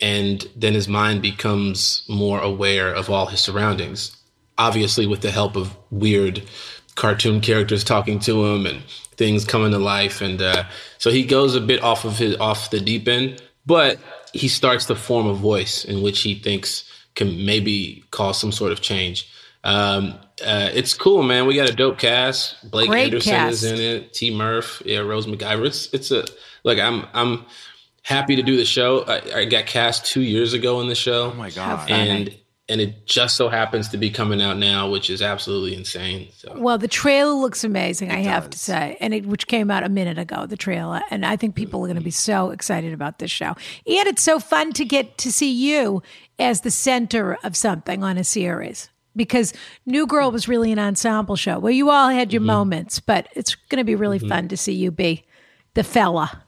And 0.00 0.46
then 0.54 0.74
his 0.74 0.88
mind 0.88 1.22
becomes 1.22 2.04
more 2.08 2.40
aware 2.40 2.92
of 2.92 3.08
all 3.08 3.26
his 3.26 3.40
surroundings, 3.40 4.14
obviously, 4.58 5.06
with 5.06 5.22
the 5.22 5.30
help 5.30 5.56
of 5.56 5.76
weird 5.90 6.42
cartoon 6.96 7.40
characters 7.40 7.84
talking 7.84 8.18
to 8.20 8.44
him 8.46 8.66
and 8.66 8.82
things 9.16 9.44
coming 9.44 9.70
to 9.70 9.78
life. 9.78 10.20
And 10.20 10.42
uh, 10.42 10.64
so 10.98 11.10
he 11.10 11.24
goes 11.24 11.54
a 11.54 11.60
bit 11.60 11.82
off 11.82 12.04
of 12.04 12.18
his 12.18 12.36
off 12.36 12.70
the 12.70 12.80
deep 12.80 13.06
end, 13.08 13.42
but 13.64 13.98
he 14.36 14.48
starts 14.48 14.86
to 14.86 14.94
form 14.94 15.26
a 15.26 15.34
voice 15.34 15.84
in 15.84 16.02
which 16.02 16.20
he 16.22 16.34
thinks 16.34 16.84
can 17.14 17.44
maybe 17.44 18.04
cause 18.10 18.38
some 18.38 18.52
sort 18.52 18.72
of 18.72 18.80
change. 18.80 19.28
Um, 19.64 20.18
uh, 20.44 20.70
it's 20.74 20.94
cool, 20.94 21.22
man. 21.22 21.46
We 21.46 21.56
got 21.56 21.68
a 21.68 21.74
dope 21.74 21.98
cast. 21.98 22.70
Blake 22.70 22.88
Great 22.88 23.06
Anderson 23.06 23.32
cast. 23.32 23.54
is 23.54 23.64
in 23.64 23.80
it. 23.80 24.12
T. 24.12 24.34
Murph, 24.34 24.82
yeah, 24.84 24.98
Rose 24.98 25.26
McIver. 25.26 25.66
It's 25.66 25.92
it's 25.92 26.10
a 26.10 26.24
like 26.62 26.78
I'm 26.78 27.06
I'm 27.14 27.46
happy 28.02 28.36
to 28.36 28.42
do 28.42 28.56
the 28.56 28.64
show. 28.64 29.02
I, 29.04 29.40
I 29.40 29.44
got 29.46 29.66
cast 29.66 30.06
two 30.06 30.20
years 30.20 30.52
ago 30.52 30.80
in 30.80 30.88
the 30.88 30.94
show. 30.94 31.32
Oh 31.32 31.34
my 31.34 31.50
god! 31.50 31.90
and 31.90 32.36
and 32.68 32.80
it 32.80 33.06
just 33.06 33.36
so 33.36 33.48
happens 33.48 33.88
to 33.88 33.96
be 33.96 34.10
coming 34.10 34.42
out 34.42 34.58
now, 34.58 34.88
which 34.88 35.08
is 35.08 35.22
absolutely 35.22 35.74
insane. 35.74 36.28
So 36.36 36.52
Well, 36.56 36.78
the 36.78 36.88
trailer 36.88 37.32
looks 37.32 37.62
amazing, 37.62 38.10
I 38.10 38.18
have 38.18 38.50
to 38.50 38.58
say, 38.58 38.96
and 39.00 39.14
it 39.14 39.26
which 39.26 39.46
came 39.46 39.70
out 39.70 39.84
a 39.84 39.88
minute 39.88 40.18
ago. 40.18 40.46
The 40.46 40.56
trailer, 40.56 41.00
and 41.10 41.24
I 41.24 41.36
think 41.36 41.54
people 41.54 41.80
are 41.84 41.86
going 41.86 41.96
to 41.96 42.02
be 42.02 42.10
mm-hmm. 42.10 42.32
so 42.32 42.50
excited 42.50 42.92
about 42.92 43.20
this 43.20 43.30
show. 43.30 43.54
And 43.86 44.08
it's 44.08 44.22
so 44.22 44.40
fun 44.40 44.72
to 44.74 44.84
get 44.84 45.16
to 45.18 45.30
see 45.30 45.52
you 45.52 46.02
as 46.38 46.62
the 46.62 46.70
center 46.70 47.38
of 47.44 47.56
something 47.56 48.02
on 48.02 48.18
a 48.18 48.24
series 48.24 48.90
because 49.14 49.54
New 49.86 50.06
Girl 50.06 50.30
was 50.30 50.48
really 50.48 50.72
an 50.72 50.78
ensemble 50.78 51.36
show 51.36 51.58
where 51.58 51.72
you 51.72 51.90
all 51.90 52.08
had 52.08 52.32
your 52.32 52.40
mm-hmm. 52.40 52.48
moments, 52.48 52.98
but 52.98 53.28
it's 53.34 53.54
going 53.54 53.78
to 53.78 53.84
be 53.84 53.94
really 53.94 54.18
mm-hmm. 54.18 54.28
fun 54.28 54.48
to 54.48 54.56
see 54.56 54.72
you 54.72 54.90
be 54.90 55.24
the 55.74 55.84
fella. 55.84 56.42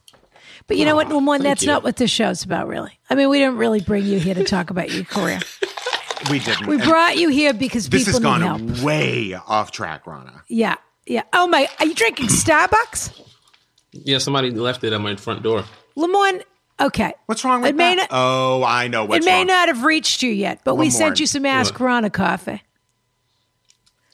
But 0.67 0.77
you 0.77 0.85
know 0.85 0.97
what, 0.97 1.09
Lamont, 1.09 1.43
that's 1.43 1.63
you. 1.63 1.69
not 1.69 1.83
what 1.83 1.97
this 1.97 2.11
show's 2.11 2.45
about, 2.45 2.69
really. 2.69 2.99
I 3.09 3.15
mean, 3.15 3.31
we 3.31 3.39
didn't 3.39 3.57
really 3.57 3.81
bring 3.81 4.05
you 4.05 4.19
here 4.19 4.35
to 4.35 4.45
talk 4.45 4.69
about 4.69 4.93
your 4.93 5.05
career. 5.05 5.41
we 6.31 6.39
didn't. 6.41 6.67
We 6.67 6.75
And 6.77 6.85
brought 6.85 7.17
you 7.17 7.29
here 7.29 7.53
because 7.55 7.89
this 7.89 8.05
people 8.05 8.21
has 8.21 8.21
need 8.41 8.45
gone 8.47 8.69
help. 8.69 8.83
way 8.85 9.35
off 9.35 9.71
track, 9.71 10.05
Ronna. 10.05 10.43
Yeah, 10.49 10.77
yeah. 11.07 11.23
Oh 11.33 11.47
my, 11.47 11.69
are 11.79 11.87
you 11.87 11.95
drinking 11.95 12.27
Starbucks? 12.29 13.21
yeah, 13.93 14.19
somebody 14.19 14.51
left 14.51 14.85
it 14.85 14.93
at 14.93 15.01
my 15.01 15.17
front 15.17 15.43
door. 15.43 15.65
Lamont, 15.97 16.43
okay. 16.81 17.13
What's 17.27 17.45
wrong 17.45 17.63
with 17.63 17.71
it 17.71 17.77
may 17.77 17.97
that? 17.97 18.09
Not, 18.11 18.19
oh, 18.19 18.63
I 18.65 18.89
know 18.89 19.05
what's 19.05 19.25
wrong. 19.27 19.29
it 19.29 19.31
may 19.31 19.39
wrong. 19.39 19.47
not 19.49 19.69
have 19.69 19.83
reached 19.85 20.23
you 20.23 20.31
yet, 20.31 20.61
but 20.65 20.75
we 20.75 20.87
Lamont. 20.87 20.93
sent 20.95 21.21
you 21.21 21.27
some 21.27 21.45
Ask 21.47 21.75
Ronna 21.75 22.13
coffee. 22.13 22.63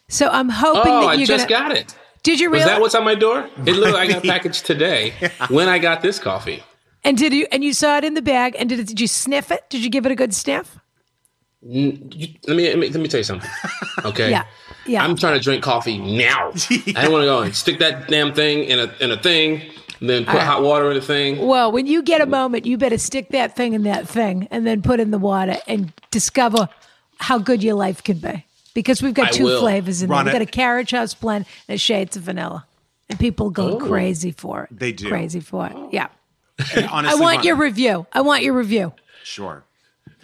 So 0.09 0.29
I'm 0.29 0.49
hoping 0.49 0.93
Oh, 0.93 1.09
that 1.09 1.19
you're 1.19 1.27
just 1.27 1.49
gonna. 1.49 1.69
got 1.71 1.77
it. 1.77 1.95
did 2.23 2.39
you 2.41 2.51
Was 2.51 2.61
really? 2.61 2.71
that 2.73 2.81
what's 2.81 2.95
on 2.95 3.05
my 3.05 3.15
door? 3.15 3.49
It 3.67 3.73
looked 3.73 3.95
like 3.95 4.09
I 4.11 4.13
got 4.13 4.25
a 4.25 4.29
package 4.29 4.63
today 4.63 5.13
when 5.49 5.69
I 5.69 5.79
got 5.79 6.03
this 6.03 6.19
coffee. 6.19 6.63
and 7.03 7.17
did 7.19 7.33
you? 7.33 7.47
And 7.51 7.65
you 7.65 7.73
saw 7.73 7.97
it 7.99 8.05
in 8.05 8.15
the 8.15 8.23
bag. 8.23 8.55
And 8.59 8.69
did 8.69 8.79
it? 8.79 8.87
Did 8.87 9.01
you 9.01 9.09
sniff 9.09 9.51
it? 9.51 9.69
Did 9.71 9.83
you 9.83 9.91
give 9.91 10.07
it 10.07 10.13
a 10.13 10.15
good 10.17 10.35
sniff? 10.35 10.79
You- 11.67 12.29
let, 12.47 12.57
me, 12.57 12.69
let 12.69 12.79
me 12.79 12.89
let 12.91 13.01
me 13.01 13.09
tell 13.09 13.19
you 13.21 13.25
something. 13.25 13.49
Okay. 14.05 14.31
Yeah, 14.31 14.45
yeah. 14.87 15.03
I'm 15.03 15.17
trying 15.17 15.35
to 15.39 15.41
drink 15.43 15.63
coffee 15.63 15.97
now. 15.97 16.51
I 16.71 17.05
don't 17.05 17.13
want 17.13 17.23
to 17.23 17.27
go 17.27 17.41
and 17.41 17.57
stick 17.57 17.79
that 17.79 18.07
damn 18.09 18.35
thing 18.35 18.65
in 18.65 18.79
a 18.81 18.93
in 19.01 19.11
a 19.13 19.17
thing, 19.17 19.63
and 20.01 20.11
then 20.11 20.25
put 20.27 20.35
right. 20.35 20.43
hot 20.43 20.63
water 20.63 20.91
in 20.91 20.95
the 20.97 21.01
thing. 21.01 21.47
well, 21.47 21.73
when 21.73 21.87
you 21.87 22.03
get 22.03 22.21
a 22.21 22.27
moment, 22.27 22.67
you 22.67 22.77
better 22.77 22.99
stick 22.99 23.31
that 23.31 23.57
thing 23.57 23.73
in 23.73 23.85
that 23.85 24.07
thing, 24.07 24.47
and 24.51 24.67
then 24.67 24.83
put 24.83 25.01
in 25.01 25.11
the 25.11 25.19
water 25.19 25.57
and 25.67 25.91
discover 26.11 26.69
how 27.19 27.39
good 27.39 27.63
your 27.63 27.75
life 27.77 28.03
can 28.03 28.19
be. 28.19 28.45
because 28.75 29.01
we've 29.03 29.15
got 29.15 29.29
I 29.29 29.31
two 29.31 29.45
will. 29.45 29.61
flavors 29.61 30.03
in 30.03 30.09
there. 30.09 30.17
Run 30.17 30.27
We've 30.27 30.33
got 30.35 30.43
a 30.43 30.47
carriage 30.47 30.91
house 30.91 31.15
blend 31.15 31.47
and 31.69 31.77
a 31.77 31.79
shades 31.79 32.17
of 32.17 32.25
vanilla. 32.25 32.67
And 33.09 33.19
people 33.19 33.49
go 33.51 33.79
Oh. 33.79 33.87
crazy 33.87 34.33
for 34.33 34.65
it. 34.65 34.79
They 34.79 34.93
do. 34.93 35.09
Crazy 35.09 35.41
for 35.41 35.67
it. 35.69 35.77
Yeah. 35.93 36.09
And 36.75 36.87
I 36.91 37.15
want 37.15 37.41
Ronna- 37.41 37.45
your 37.45 37.57
review. 37.57 38.07
I 38.13 38.21
want 38.23 38.43
your 38.43 38.53
review. 38.55 38.93
Sure. 39.23 39.63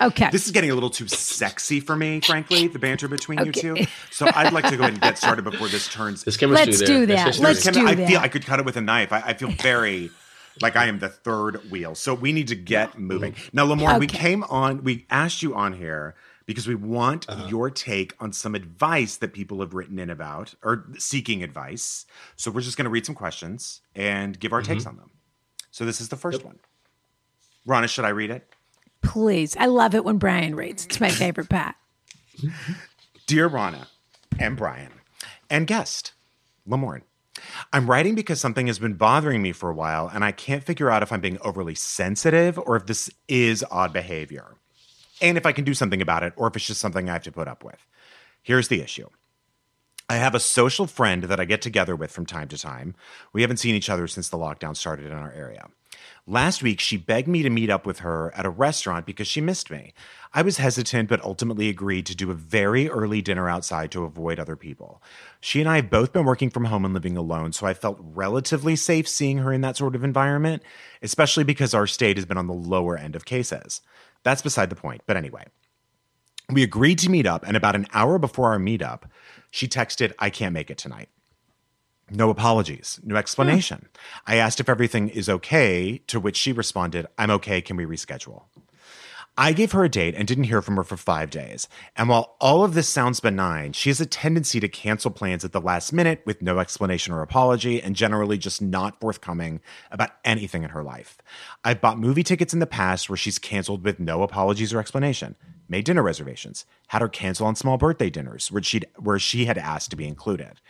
Okay. 0.00 0.30
This 0.30 0.46
is 0.46 0.52
getting 0.52 0.70
a 0.70 0.74
little 0.74 0.88
too 0.90 1.06
sexy 1.08 1.78
for 1.80 1.94
me, 1.94 2.20
frankly, 2.20 2.66
the 2.68 2.78
banter 2.78 3.06
between 3.08 3.44
you 3.44 3.52
two. 3.52 3.76
So 4.10 4.26
I'd 4.34 4.52
like 4.52 4.64
to 4.68 4.76
go 4.76 4.82
ahead 4.82 4.94
and 4.94 5.02
get 5.02 5.18
started 5.18 5.42
before 5.44 5.68
this 5.68 5.88
turns. 5.92 6.24
There's 6.24 6.36
chemistry 6.38 6.66
Let's 6.66 6.78
there. 6.78 6.86
do 6.86 7.06
that. 7.06 7.26
history. 7.26 7.44
Let's 7.44 7.62
Can- 7.64 7.74
do 7.74 7.86
I 7.86 7.94
that. 7.94 8.08
feel 8.08 8.18
I 8.20 8.28
could 8.28 8.46
cut 8.46 8.58
it 8.60 8.64
with 8.64 8.76
a 8.76 8.80
knife. 8.80 9.12
I, 9.12 9.20
I 9.20 9.34
feel 9.34 9.50
very 9.50 10.10
like 10.62 10.74
I 10.76 10.86
am 10.86 10.98
the 11.00 11.08
third 11.10 11.70
wheel. 11.70 11.94
So 11.94 12.14
we 12.14 12.32
need 12.32 12.48
to 12.48 12.54
get 12.56 12.98
moving. 12.98 13.34
Now, 13.52 13.64
Lamar, 13.64 13.98
we 13.98 14.06
came 14.06 14.42
on, 14.44 14.82
we 14.84 15.06
asked 15.10 15.42
you 15.42 15.54
on 15.54 15.74
here 15.74 16.14
because 16.46 16.66
we 16.66 16.74
want 16.74 17.28
Uh-huh. 17.28 17.46
your 17.48 17.70
take 17.70 18.14
on 18.20 18.32
some 18.32 18.54
advice 18.54 19.16
that 19.16 19.32
people 19.34 19.60
have 19.60 19.74
written 19.74 19.98
in 19.98 20.08
about 20.08 20.54
or 20.62 20.86
seeking 20.98 21.42
advice. 21.42 22.06
So 22.36 22.50
we're 22.50 22.62
just 22.62 22.76
going 22.78 22.84
to 22.84 22.90
read 22.90 23.04
some 23.06 23.14
questions 23.14 23.82
and 23.94 24.38
give 24.40 24.52
our 24.54 24.62
takes 24.62 24.82
Mm-hmm. 24.84 24.88
on 24.90 24.96
them. 24.96 25.10
So 25.70 25.84
this 25.84 26.00
is 26.00 26.08
the 26.08 26.16
first 26.16 26.42
one. 26.44 26.58
Ronna, 27.68 27.88
should 27.88 28.04
I 28.06 28.08
read 28.10 28.30
it? 28.30 28.48
Please. 29.02 29.56
I 29.56 29.66
love 29.66 29.94
it 29.94 30.04
when 30.04 30.18
Bryan 30.18 30.54
reads. 30.54 30.86
It's 30.86 31.00
my 31.00 31.10
favorite 31.10 31.48
part. 31.48 31.74
Dear 33.26 33.48
Ronna 33.48 33.86
and 34.38 34.56
Bryan 34.56 34.92
and 35.48 35.66
guest, 35.66 36.12
Lamorne, 36.68 37.02
I'm 37.72 37.88
writing 37.88 38.14
because 38.14 38.40
something 38.40 38.66
has 38.66 38.78
been 38.78 38.94
bothering 38.94 39.42
me 39.42 39.52
for 39.52 39.70
a 39.70 39.74
while 39.74 40.10
and 40.12 40.24
I 40.24 40.32
can't 40.32 40.64
figure 40.64 40.90
out 40.90 41.02
if 41.02 41.12
I'm 41.12 41.20
being 41.20 41.38
overly 41.42 41.74
sensitive 41.74 42.58
or 42.58 42.76
if 42.76 42.86
this 42.86 43.10
is 43.28 43.64
odd 43.70 43.92
behavior. 43.92 44.56
And 45.22 45.36
if 45.36 45.46
I 45.46 45.52
can 45.52 45.64
do 45.64 45.74
something 45.74 46.00
about 46.00 46.22
it 46.22 46.32
or 46.36 46.48
if 46.48 46.56
it's 46.56 46.66
just 46.66 46.80
something 46.80 47.08
I 47.08 47.14
have 47.14 47.22
to 47.24 47.32
put 47.32 47.48
up 47.48 47.62
with. 47.62 47.86
Here's 48.42 48.68
the 48.68 48.80
issue. 48.80 49.08
I 50.08 50.16
have 50.16 50.34
a 50.34 50.40
social 50.40 50.86
friend 50.86 51.24
that 51.24 51.38
I 51.38 51.44
get 51.44 51.62
together 51.62 51.94
with 51.94 52.10
from 52.10 52.26
time 52.26 52.48
to 52.48 52.58
time. 52.58 52.96
We 53.32 53.42
haven't 53.42 53.58
seen 53.58 53.76
each 53.76 53.90
other 53.90 54.08
since 54.08 54.28
the 54.28 54.38
lockdown 54.38 54.76
started 54.76 55.06
in 55.06 55.12
our 55.12 55.30
area. 55.30 55.68
Last 56.30 56.62
week, 56.62 56.78
she 56.78 56.96
begged 56.96 57.26
me 57.26 57.42
to 57.42 57.50
meet 57.50 57.70
up 57.70 57.84
with 57.84 57.98
her 57.98 58.32
at 58.36 58.46
a 58.46 58.50
restaurant 58.50 59.04
because 59.04 59.26
she 59.26 59.40
missed 59.40 59.68
me. 59.68 59.92
I 60.32 60.42
was 60.42 60.58
hesitant, 60.58 61.08
but 61.08 61.20
ultimately 61.24 61.68
agreed 61.68 62.06
to 62.06 62.14
do 62.14 62.30
a 62.30 62.34
very 62.34 62.88
early 62.88 63.20
dinner 63.20 63.48
outside 63.48 63.90
to 63.90 64.04
avoid 64.04 64.38
other 64.38 64.54
people. 64.54 65.02
She 65.40 65.58
and 65.58 65.68
I 65.68 65.74
have 65.74 65.90
both 65.90 66.12
been 66.12 66.24
working 66.24 66.48
from 66.48 66.66
home 66.66 66.84
and 66.84 66.94
living 66.94 67.16
alone, 67.16 67.52
so 67.52 67.66
I 67.66 67.74
felt 67.74 67.98
relatively 68.00 68.76
safe 68.76 69.08
seeing 69.08 69.38
her 69.38 69.52
in 69.52 69.62
that 69.62 69.76
sort 69.76 69.96
of 69.96 70.04
environment, 70.04 70.62
especially 71.02 71.42
because 71.42 71.74
our 71.74 71.88
state 71.88 72.16
has 72.16 72.26
been 72.26 72.38
on 72.38 72.46
the 72.46 72.54
lower 72.54 72.96
end 72.96 73.16
of 73.16 73.24
cases. 73.24 73.80
That's 74.22 74.40
beside 74.40 74.70
the 74.70 74.76
point, 74.76 75.02
but 75.08 75.16
anyway. 75.16 75.46
We 76.48 76.62
agreed 76.62 77.00
to 77.00 77.10
meet 77.10 77.26
up, 77.26 77.44
and 77.44 77.56
about 77.56 77.74
an 77.74 77.88
hour 77.92 78.20
before 78.20 78.52
our 78.52 78.58
meetup, 78.60 79.02
she 79.50 79.66
texted, 79.66 80.12
I 80.20 80.30
can't 80.30 80.54
make 80.54 80.70
it 80.70 80.78
tonight. 80.78 81.08
No 82.10 82.28
apologies, 82.28 82.98
no 83.04 83.14
explanation. 83.14 83.88
I 84.26 84.36
asked 84.36 84.58
if 84.58 84.68
everything 84.68 85.08
is 85.08 85.28
okay, 85.28 85.98
to 86.08 86.18
which 86.18 86.36
she 86.36 86.52
responded, 86.52 87.06
I'm 87.16 87.30
okay, 87.30 87.60
can 87.60 87.76
we 87.76 87.84
reschedule? 87.84 88.44
I 89.38 89.52
gave 89.52 89.72
her 89.72 89.84
a 89.84 89.88
date 89.88 90.14
and 90.16 90.26
didn't 90.26 90.44
hear 90.44 90.60
from 90.60 90.76
her 90.76 90.84
for 90.84 90.96
five 90.96 91.30
days. 91.30 91.68
And 91.96 92.08
while 92.08 92.36
all 92.40 92.64
of 92.64 92.74
this 92.74 92.88
sounds 92.88 93.20
benign, 93.20 93.72
she 93.72 93.88
has 93.88 94.00
a 94.00 94.06
tendency 94.06 94.58
to 94.60 94.68
cancel 94.68 95.10
plans 95.10 95.44
at 95.44 95.52
the 95.52 95.60
last 95.60 95.92
minute 95.92 96.20
with 96.26 96.42
no 96.42 96.58
explanation 96.58 97.14
or 97.14 97.22
apology 97.22 97.80
and 97.80 97.94
generally 97.96 98.36
just 98.36 98.60
not 98.60 99.00
forthcoming 99.00 99.60
about 99.90 100.10
anything 100.24 100.64
in 100.64 100.70
her 100.70 100.82
life. 100.82 101.16
I've 101.64 101.80
bought 101.80 101.98
movie 101.98 102.24
tickets 102.24 102.52
in 102.52 102.58
the 102.58 102.66
past 102.66 103.08
where 103.08 103.16
she's 103.16 103.38
canceled 103.38 103.84
with 103.84 104.00
no 104.00 104.22
apologies 104.24 104.74
or 104.74 104.80
explanation, 104.80 105.36
made 105.68 105.84
dinner 105.84 106.02
reservations, 106.02 106.66
had 106.88 107.00
her 107.00 107.08
cancel 107.08 107.46
on 107.46 107.54
small 107.54 107.78
birthday 107.78 108.10
dinners 108.10 108.50
where, 108.50 108.62
she'd, 108.62 108.86
where 108.98 109.18
she 109.18 109.44
had 109.44 109.56
asked 109.56 109.90
to 109.90 109.96
be 109.96 110.08
included. 110.08 110.60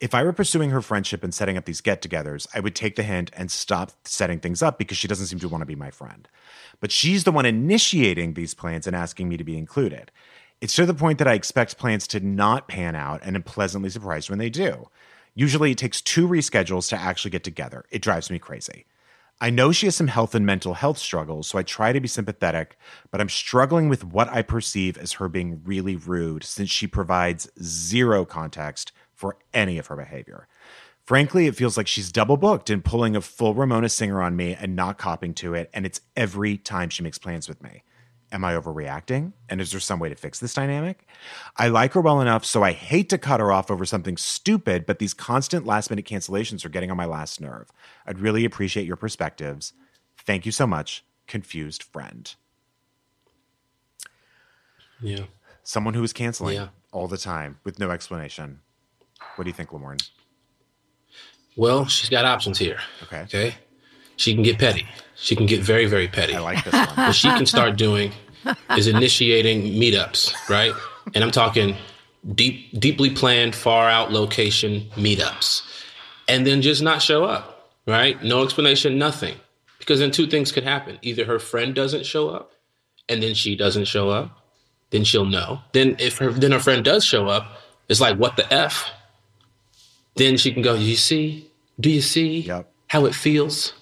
If 0.00 0.14
I 0.14 0.22
were 0.22 0.32
pursuing 0.32 0.70
her 0.70 0.80
friendship 0.80 1.24
and 1.24 1.34
setting 1.34 1.56
up 1.56 1.64
these 1.64 1.80
get 1.80 2.02
togethers, 2.02 2.46
I 2.54 2.60
would 2.60 2.76
take 2.76 2.94
the 2.94 3.02
hint 3.02 3.32
and 3.36 3.50
stop 3.50 3.90
setting 4.04 4.38
things 4.38 4.62
up 4.62 4.78
because 4.78 4.96
she 4.96 5.08
doesn't 5.08 5.26
seem 5.26 5.40
to 5.40 5.48
want 5.48 5.62
to 5.62 5.66
be 5.66 5.74
my 5.74 5.90
friend. 5.90 6.28
But 6.78 6.92
she's 6.92 7.24
the 7.24 7.32
one 7.32 7.44
initiating 7.44 8.34
these 8.34 8.54
plans 8.54 8.86
and 8.86 8.94
asking 8.94 9.28
me 9.28 9.36
to 9.36 9.44
be 9.44 9.58
included. 9.58 10.12
It's 10.60 10.76
to 10.76 10.86
the 10.86 10.94
point 10.94 11.18
that 11.18 11.26
I 11.26 11.34
expect 11.34 11.78
plans 11.78 12.06
to 12.08 12.20
not 12.20 12.68
pan 12.68 12.94
out 12.94 13.22
and 13.24 13.34
am 13.34 13.42
pleasantly 13.42 13.90
surprised 13.90 14.30
when 14.30 14.38
they 14.38 14.50
do. 14.50 14.88
Usually 15.34 15.72
it 15.72 15.78
takes 15.78 16.00
two 16.00 16.28
reschedules 16.28 16.88
to 16.90 16.96
actually 16.96 17.32
get 17.32 17.42
together. 17.42 17.84
It 17.90 18.02
drives 18.02 18.30
me 18.30 18.38
crazy. 18.38 18.86
I 19.40 19.50
know 19.50 19.70
she 19.70 19.86
has 19.86 19.94
some 19.94 20.08
health 20.08 20.34
and 20.34 20.44
mental 20.44 20.74
health 20.74 20.98
struggles, 20.98 21.46
so 21.46 21.58
I 21.58 21.62
try 21.62 21.92
to 21.92 22.00
be 22.00 22.08
sympathetic, 22.08 22.76
but 23.10 23.20
I'm 23.20 23.28
struggling 23.28 23.88
with 23.88 24.04
what 24.04 24.28
I 24.28 24.42
perceive 24.42 24.96
as 24.98 25.12
her 25.12 25.28
being 25.28 25.62
really 25.64 25.94
rude 25.94 26.42
since 26.42 26.70
she 26.70 26.88
provides 26.88 27.48
zero 27.62 28.24
context 28.24 28.92
for 29.18 29.36
any 29.52 29.78
of 29.78 29.88
her 29.88 29.96
behavior. 29.96 30.46
Frankly, 31.04 31.46
it 31.46 31.56
feels 31.56 31.76
like 31.76 31.88
she's 31.88 32.12
double 32.12 32.36
booked 32.36 32.70
and 32.70 32.84
pulling 32.84 33.16
a 33.16 33.20
full 33.20 33.52
Ramona 33.54 33.88
Singer 33.88 34.22
on 34.22 34.36
me 34.36 34.54
and 34.54 34.76
not 34.76 34.96
copping 34.96 35.34
to 35.34 35.54
it, 35.54 35.68
and 35.74 35.84
it's 35.84 36.00
every 36.16 36.56
time 36.56 36.88
she 36.88 37.02
makes 37.02 37.18
plans 37.18 37.48
with 37.48 37.62
me. 37.62 37.82
Am 38.30 38.44
I 38.44 38.52
overreacting? 38.52 39.32
And 39.48 39.60
is 39.60 39.70
there 39.72 39.80
some 39.80 39.98
way 39.98 40.08
to 40.10 40.14
fix 40.14 40.38
this 40.38 40.54
dynamic? 40.54 41.08
I 41.56 41.68
like 41.68 41.94
her 41.94 42.00
well 42.00 42.20
enough, 42.20 42.44
so 42.44 42.62
I 42.62 42.72
hate 42.72 43.08
to 43.08 43.18
cut 43.18 43.40
her 43.40 43.50
off 43.50 43.70
over 43.70 43.86
something 43.86 44.18
stupid, 44.18 44.86
but 44.86 44.98
these 44.98 45.14
constant 45.14 45.66
last 45.66 45.90
minute 45.90 46.04
cancellations 46.04 46.64
are 46.64 46.68
getting 46.68 46.90
on 46.90 46.96
my 46.96 47.06
last 47.06 47.40
nerve. 47.40 47.70
I'd 48.06 48.20
really 48.20 48.44
appreciate 48.44 48.86
your 48.86 48.96
perspectives. 48.96 49.72
Thank 50.18 50.44
you 50.46 50.52
so 50.52 50.66
much, 50.66 51.04
confused 51.26 51.82
friend. 51.82 52.32
Yeah. 55.00 55.24
Someone 55.62 55.94
who 55.94 56.02
is 56.02 56.12
canceling 56.12 56.56
Yeah. 56.56 56.68
all 56.92 57.08
the 57.08 57.18
time 57.18 57.58
with 57.64 57.78
no 57.78 57.90
explanation. 57.90 58.60
What 59.36 59.44
do 59.44 59.50
you 59.50 59.54
think, 59.54 59.70
Lamorne? 59.70 60.00
Well, 61.56 61.86
she's 61.86 62.08
got 62.08 62.24
options 62.24 62.58
here. 62.58 62.78
Okay. 63.04 63.22
Okay. 63.22 63.54
She 64.16 64.34
can 64.34 64.42
get 64.42 64.58
petty. 64.58 64.86
She 65.14 65.34
can 65.34 65.46
get 65.46 65.60
very, 65.60 65.86
very 65.86 66.08
petty. 66.08 66.34
I 66.34 66.40
like 66.40 66.64
this 66.64 66.72
one. 66.72 66.88
what 66.96 67.14
she 67.14 67.28
can 67.28 67.46
start 67.46 67.76
doing 67.76 68.12
is 68.76 68.86
initiating 68.86 69.62
meetups, 69.80 70.48
right? 70.48 70.72
And 71.14 71.24
I'm 71.24 71.30
talking 71.30 71.76
deep, 72.34 72.78
deeply 72.78 73.10
planned, 73.10 73.54
far 73.54 73.88
out 73.88 74.12
location 74.12 74.88
meetups, 74.94 75.62
and 76.28 76.46
then 76.46 76.62
just 76.62 76.82
not 76.82 77.02
show 77.02 77.24
up, 77.24 77.72
right? 77.86 78.22
No 78.22 78.42
explanation, 78.42 78.98
nothing, 78.98 79.36
because 79.78 80.00
then 80.00 80.10
two 80.10 80.26
things 80.26 80.52
could 80.52 80.64
happen: 80.64 80.98
either 81.02 81.24
her 81.24 81.38
friend 81.38 81.74
doesn't 81.74 82.06
show 82.06 82.28
up, 82.28 82.52
and 83.08 83.22
then 83.22 83.34
she 83.34 83.56
doesn't 83.56 83.86
show 83.86 84.10
up, 84.10 84.30
then 84.90 85.04
she'll 85.04 85.24
know. 85.24 85.60
Then 85.72 85.96
if 85.98 86.18
her 86.18 86.30
then 86.30 86.52
her 86.52 86.60
friend 86.60 86.84
does 86.84 87.04
show 87.04 87.28
up, 87.28 87.60
it's 87.88 88.00
like 88.00 88.16
what 88.18 88.36
the 88.36 88.52
f. 88.52 88.90
Then 90.18 90.36
she 90.36 90.52
can 90.52 90.62
go. 90.62 90.74
You 90.74 90.96
see? 90.96 91.50
Do 91.80 91.90
you 91.90 92.00
see 92.02 92.40
Yep. 92.40 92.70
how 92.88 93.06
it 93.06 93.14
feels? 93.14 93.72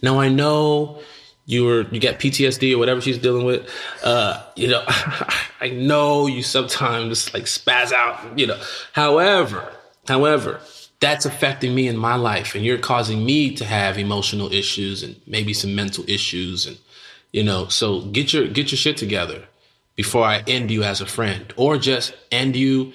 Now 0.00 0.18
I 0.20 0.28
know 0.28 1.00
you 1.46 1.64
were 1.64 1.82
you 1.90 2.00
got 2.00 2.18
PTSD 2.20 2.72
or 2.74 2.78
whatever 2.78 3.00
she's 3.00 3.18
dealing 3.18 3.44
with. 3.44 3.68
Uh, 4.02 4.42
you 4.56 4.68
know, 4.68 4.82
I 5.60 5.70
know 5.70 6.26
you 6.26 6.42
sometimes 6.42 7.32
like 7.34 7.44
spaz 7.44 7.92
out. 7.92 8.38
You 8.38 8.46
know, 8.46 8.60
however, 8.92 9.72
however, 10.08 10.60
that's 11.00 11.26
affecting 11.26 11.74
me 11.74 11.88
in 11.88 11.96
my 11.96 12.14
life, 12.14 12.54
and 12.54 12.64
you're 12.64 12.78
causing 12.78 13.24
me 13.24 13.54
to 13.56 13.64
have 13.64 13.98
emotional 13.98 14.52
issues 14.52 15.02
and 15.02 15.20
maybe 15.26 15.52
some 15.52 15.74
mental 15.74 16.04
issues, 16.08 16.64
and 16.66 16.78
you 17.32 17.42
know, 17.42 17.66
so 17.68 18.02
get 18.02 18.32
your 18.32 18.46
get 18.46 18.70
your 18.70 18.78
shit 18.78 18.96
together 18.96 19.44
before 19.96 20.24
I 20.24 20.42
end 20.46 20.70
you 20.70 20.84
as 20.84 21.00
a 21.00 21.06
friend, 21.06 21.52
or 21.56 21.76
just 21.76 22.14
end 22.30 22.54
you 22.56 22.92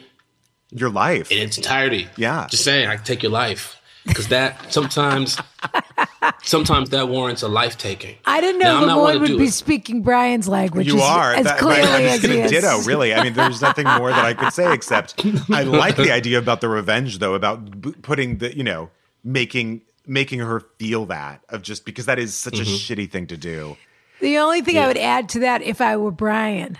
Your 0.71 0.89
life. 0.89 1.31
in 1.31 1.39
its 1.39 1.57
entirety. 1.57 2.07
Yeah. 2.17 2.47
Just 2.49 2.63
saying, 2.63 2.87
I 2.89 2.95
can 2.97 3.05
take 3.05 3.23
your 3.23 3.31
life. 3.31 3.73
Because 4.05 4.29
that 4.29 4.71
sometimes, 4.71 5.37
sometimes 6.43 6.89
that 6.91 7.09
warrants 7.09 7.41
a 7.41 7.47
life 7.47 7.77
taking. 7.77 8.15
I 8.25 8.39
didn't 8.41 8.59
Now, 8.61 8.75
know 8.75 8.81
I'm 8.81 8.87
not 8.87 9.01
one 9.01 9.19
would 9.21 9.37
be 9.37 9.45
it. 9.47 9.51
speaking 9.51 10.01
Bryan's 10.01 10.47
language. 10.47 10.87
You 10.87 10.95
as, 10.97 11.01
are. 11.03 11.33
as 11.33 11.43
That- 11.45 11.59
clearly 11.59 11.81
I'm 11.81 12.01
as 12.03 12.21
just 12.21 12.21
he 12.21 12.27
going 12.37 12.39
to 12.49 12.55
is. 12.55 12.63
ditto, 12.63 12.81
really. 12.83 13.13
I 13.13 13.23
mean, 13.23 13.33
there's 13.33 13.61
nothing 13.61 13.85
more 13.85 14.09
that 14.09 14.23
I 14.25 14.33
could 14.33 14.53
say 14.53 14.73
except 14.73 15.15
I 15.49 15.63
like 15.63 15.95
the 15.97 16.11
idea 16.11 16.37
about 16.37 16.61
the 16.61 16.69
revenge, 16.69 17.19
though, 17.19 17.33
about 17.33 17.81
b- 17.81 17.93
putting 18.01 18.37
the, 18.37 18.55
you 18.55 18.63
know, 18.63 18.89
making 19.23 19.81
making 20.05 20.39
her 20.39 20.61
feel 20.79 21.05
that 21.07 21.41
of 21.49 21.61
just 21.61 21.83
because 21.83 22.05
that 22.05 22.17
is 22.17 22.33
such 22.33 22.53
Mm-hmm. 22.53 22.61
a 22.63 22.65
shitty 23.05 23.11
thing 23.11 23.27
to 23.27 23.35
do. 23.35 23.75
The 24.21 24.37
only 24.37 24.61
thing 24.61 24.77
I 24.77 24.87
would 24.87 24.97
add 24.97 25.27
to 25.29 25.39
that, 25.41 25.61
if 25.61 25.81
I 25.81 25.97
were 25.97 26.11
Brian, 26.11 26.77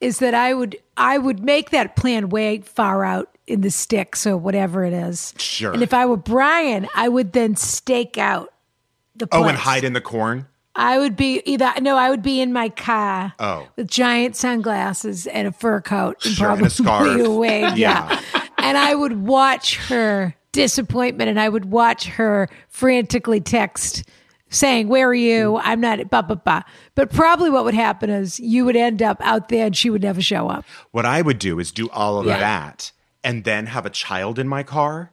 is 0.00 0.18
that 0.18 0.34
I 0.34 0.54
would 0.54 0.76
I 0.96 1.18
would 1.18 1.42
make 1.44 1.70
that 1.70 1.96
plan 1.96 2.28
way 2.28 2.60
far 2.60 3.04
out 3.04 3.30
in 3.46 3.60
the 3.60 3.70
sticks 3.70 4.26
or 4.26 4.36
whatever 4.36 4.84
it 4.84 4.92
is. 4.92 5.34
Sure. 5.38 5.72
And 5.72 5.82
if 5.82 5.92
I 5.92 6.06
were 6.06 6.16
Bryan, 6.16 6.88
I 6.94 7.08
would 7.08 7.32
then 7.32 7.56
stake 7.56 8.16
out 8.18 8.52
the 9.16 9.26
place. 9.26 9.42
Oh, 9.42 9.44
and 9.48 9.56
hide 9.58 9.84
in 9.84 9.92
the 9.92 10.00
corn. 10.00 10.46
I 10.76 10.98
would 10.98 11.14
be 11.16 11.40
either 11.44 11.72
no, 11.80 11.96
I 11.96 12.10
would 12.10 12.22
be 12.22 12.40
in 12.40 12.52
my 12.52 12.68
car 12.68 13.32
Oh. 13.38 13.68
with 13.76 13.88
giant 13.88 14.34
sunglasses 14.36 15.26
and 15.28 15.46
a 15.46 15.52
fur 15.52 15.80
coat 15.80 16.24
and 16.24 16.34
Sure, 16.34 16.50
and 16.50 16.58
probably 16.58 16.66
a 16.66 16.70
scarf. 16.70 17.26
a 17.26 17.30
wig. 17.30 17.62
Yeah. 17.78 18.20
Yeah. 18.34 18.42
and 18.58 18.76
I 18.78 18.94
would 18.94 19.24
watch 19.26 19.76
her 19.88 20.34
disappointment 20.52 21.28
and 21.30 21.38
I 21.38 21.48
would 21.48 21.66
watch 21.66 22.06
her 22.06 22.48
frantically 22.68 23.40
text 23.40 24.04
saying, 24.54 24.88
Where 24.88 25.08
are 25.08 25.14
you? 25.14 25.52
Mm. 25.52 25.60
I'm 25.64 25.80
not, 25.80 26.10
blah, 26.10 26.22
blah, 26.22 26.36
blah. 26.36 26.62
But 26.94 27.10
probably 27.10 27.50
what 27.50 27.64
would 27.64 27.74
happen 27.74 28.10
is 28.10 28.38
you 28.40 28.64
would 28.64 28.76
end 28.76 29.02
up 29.02 29.18
out 29.20 29.48
there 29.48 29.66
and 29.66 29.76
she 29.76 29.90
would 29.90 30.02
never 30.02 30.22
show 30.22 30.48
up. 30.48 30.64
What 30.92 31.04
I 31.06 31.22
would 31.22 31.38
do 31.38 31.58
is 31.58 31.72
do 31.72 31.88
all 31.90 32.18
of 32.18 32.26
Yeah. 32.26 32.38
that 32.38 32.92
and 33.22 33.44
then 33.44 33.66
have 33.66 33.84
a 33.86 33.90
child 33.90 34.38
in 34.38 34.48
my 34.48 34.62
car 34.62 35.10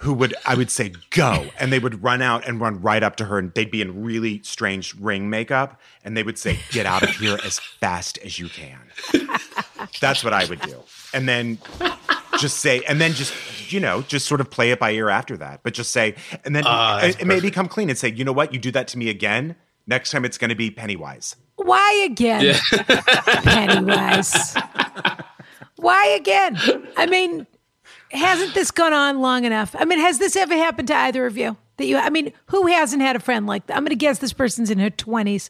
who 0.00 0.12
would 0.14 0.32
I 0.46 0.54
would 0.54 0.70
say 0.70 0.92
go 1.10 1.46
and 1.58 1.72
they 1.72 1.78
would 1.80 2.02
run 2.04 2.22
out 2.22 2.46
and 2.46 2.60
run 2.60 2.80
right 2.80 3.02
up 3.02 3.16
to 3.16 3.24
her 3.24 3.38
and 3.38 3.52
they'd 3.54 3.70
be 3.70 3.80
in 3.82 4.04
really 4.04 4.40
strange 4.44 4.94
ring 4.94 5.28
makeup 5.28 5.80
and 6.04 6.16
they 6.16 6.22
would 6.22 6.38
say 6.38 6.58
get 6.70 6.86
out 6.86 7.02
of 7.02 7.10
here 7.10 7.38
as 7.44 7.58
fast 7.58 8.18
as 8.18 8.38
you 8.38 8.48
can. 8.48 8.78
That's 10.00 10.22
what 10.22 10.32
I 10.32 10.44
would 10.44 10.60
do. 10.60 10.76
And 11.12 11.28
then 11.28 11.58
just 12.38 12.58
say 12.58 12.82
and 12.88 13.00
then 13.00 13.12
just 13.12 13.32
you 13.72 13.80
know 13.80 14.02
just 14.02 14.26
sort 14.26 14.40
of 14.40 14.50
play 14.50 14.70
it 14.70 14.78
by 14.78 14.90
ear 14.92 15.08
after 15.10 15.36
that 15.36 15.60
but 15.62 15.74
just 15.74 15.92
say 15.92 16.14
and 16.44 16.54
then 16.54 16.62
ah, 16.66 16.98
that's 17.00 17.16
it, 17.16 17.22
it 17.22 17.24
may 17.26 17.40
become 17.40 17.68
clean 17.68 17.88
and 17.88 17.98
say 17.98 18.10
you 18.10 18.24
know 18.24 18.32
what 18.32 18.52
you 18.52 18.58
do 18.58 18.70
that 18.70 18.88
to 18.88 18.98
me 18.98 19.08
again 19.08 19.56
next 19.86 20.10
time 20.10 20.24
it's 20.24 20.38
going 20.38 20.50
to 20.50 20.56
be 20.56 20.70
Pennywise 20.70 21.36
Why 21.56 22.06
again? 22.08 22.54
Pennywise. 23.42 24.54
Why 25.76 26.06
again? 26.18 26.56
I 26.96 27.06
mean, 27.06 27.46
hasn't 28.10 28.54
this 28.54 28.70
gone 28.70 28.92
on 28.92 29.20
long 29.20 29.44
enough? 29.44 29.74
I 29.78 29.84
mean, 29.84 29.98
has 29.98 30.18
this 30.18 30.36
ever 30.36 30.54
happened 30.54 30.88
to 30.88 30.94
either 30.94 31.26
of 31.26 31.36
you? 31.36 31.56
That 31.76 31.86
you, 31.86 31.96
I 31.96 32.10
mean, 32.10 32.32
who 32.46 32.66
hasn't 32.66 33.02
had 33.02 33.16
a 33.16 33.20
friend 33.20 33.46
like 33.46 33.66
that? 33.66 33.76
I'm 33.76 33.82
going 33.82 33.90
to 33.90 33.96
guess 33.96 34.18
this 34.18 34.32
person's 34.32 34.70
in 34.70 34.78
her 34.78 34.90
20s 34.90 35.48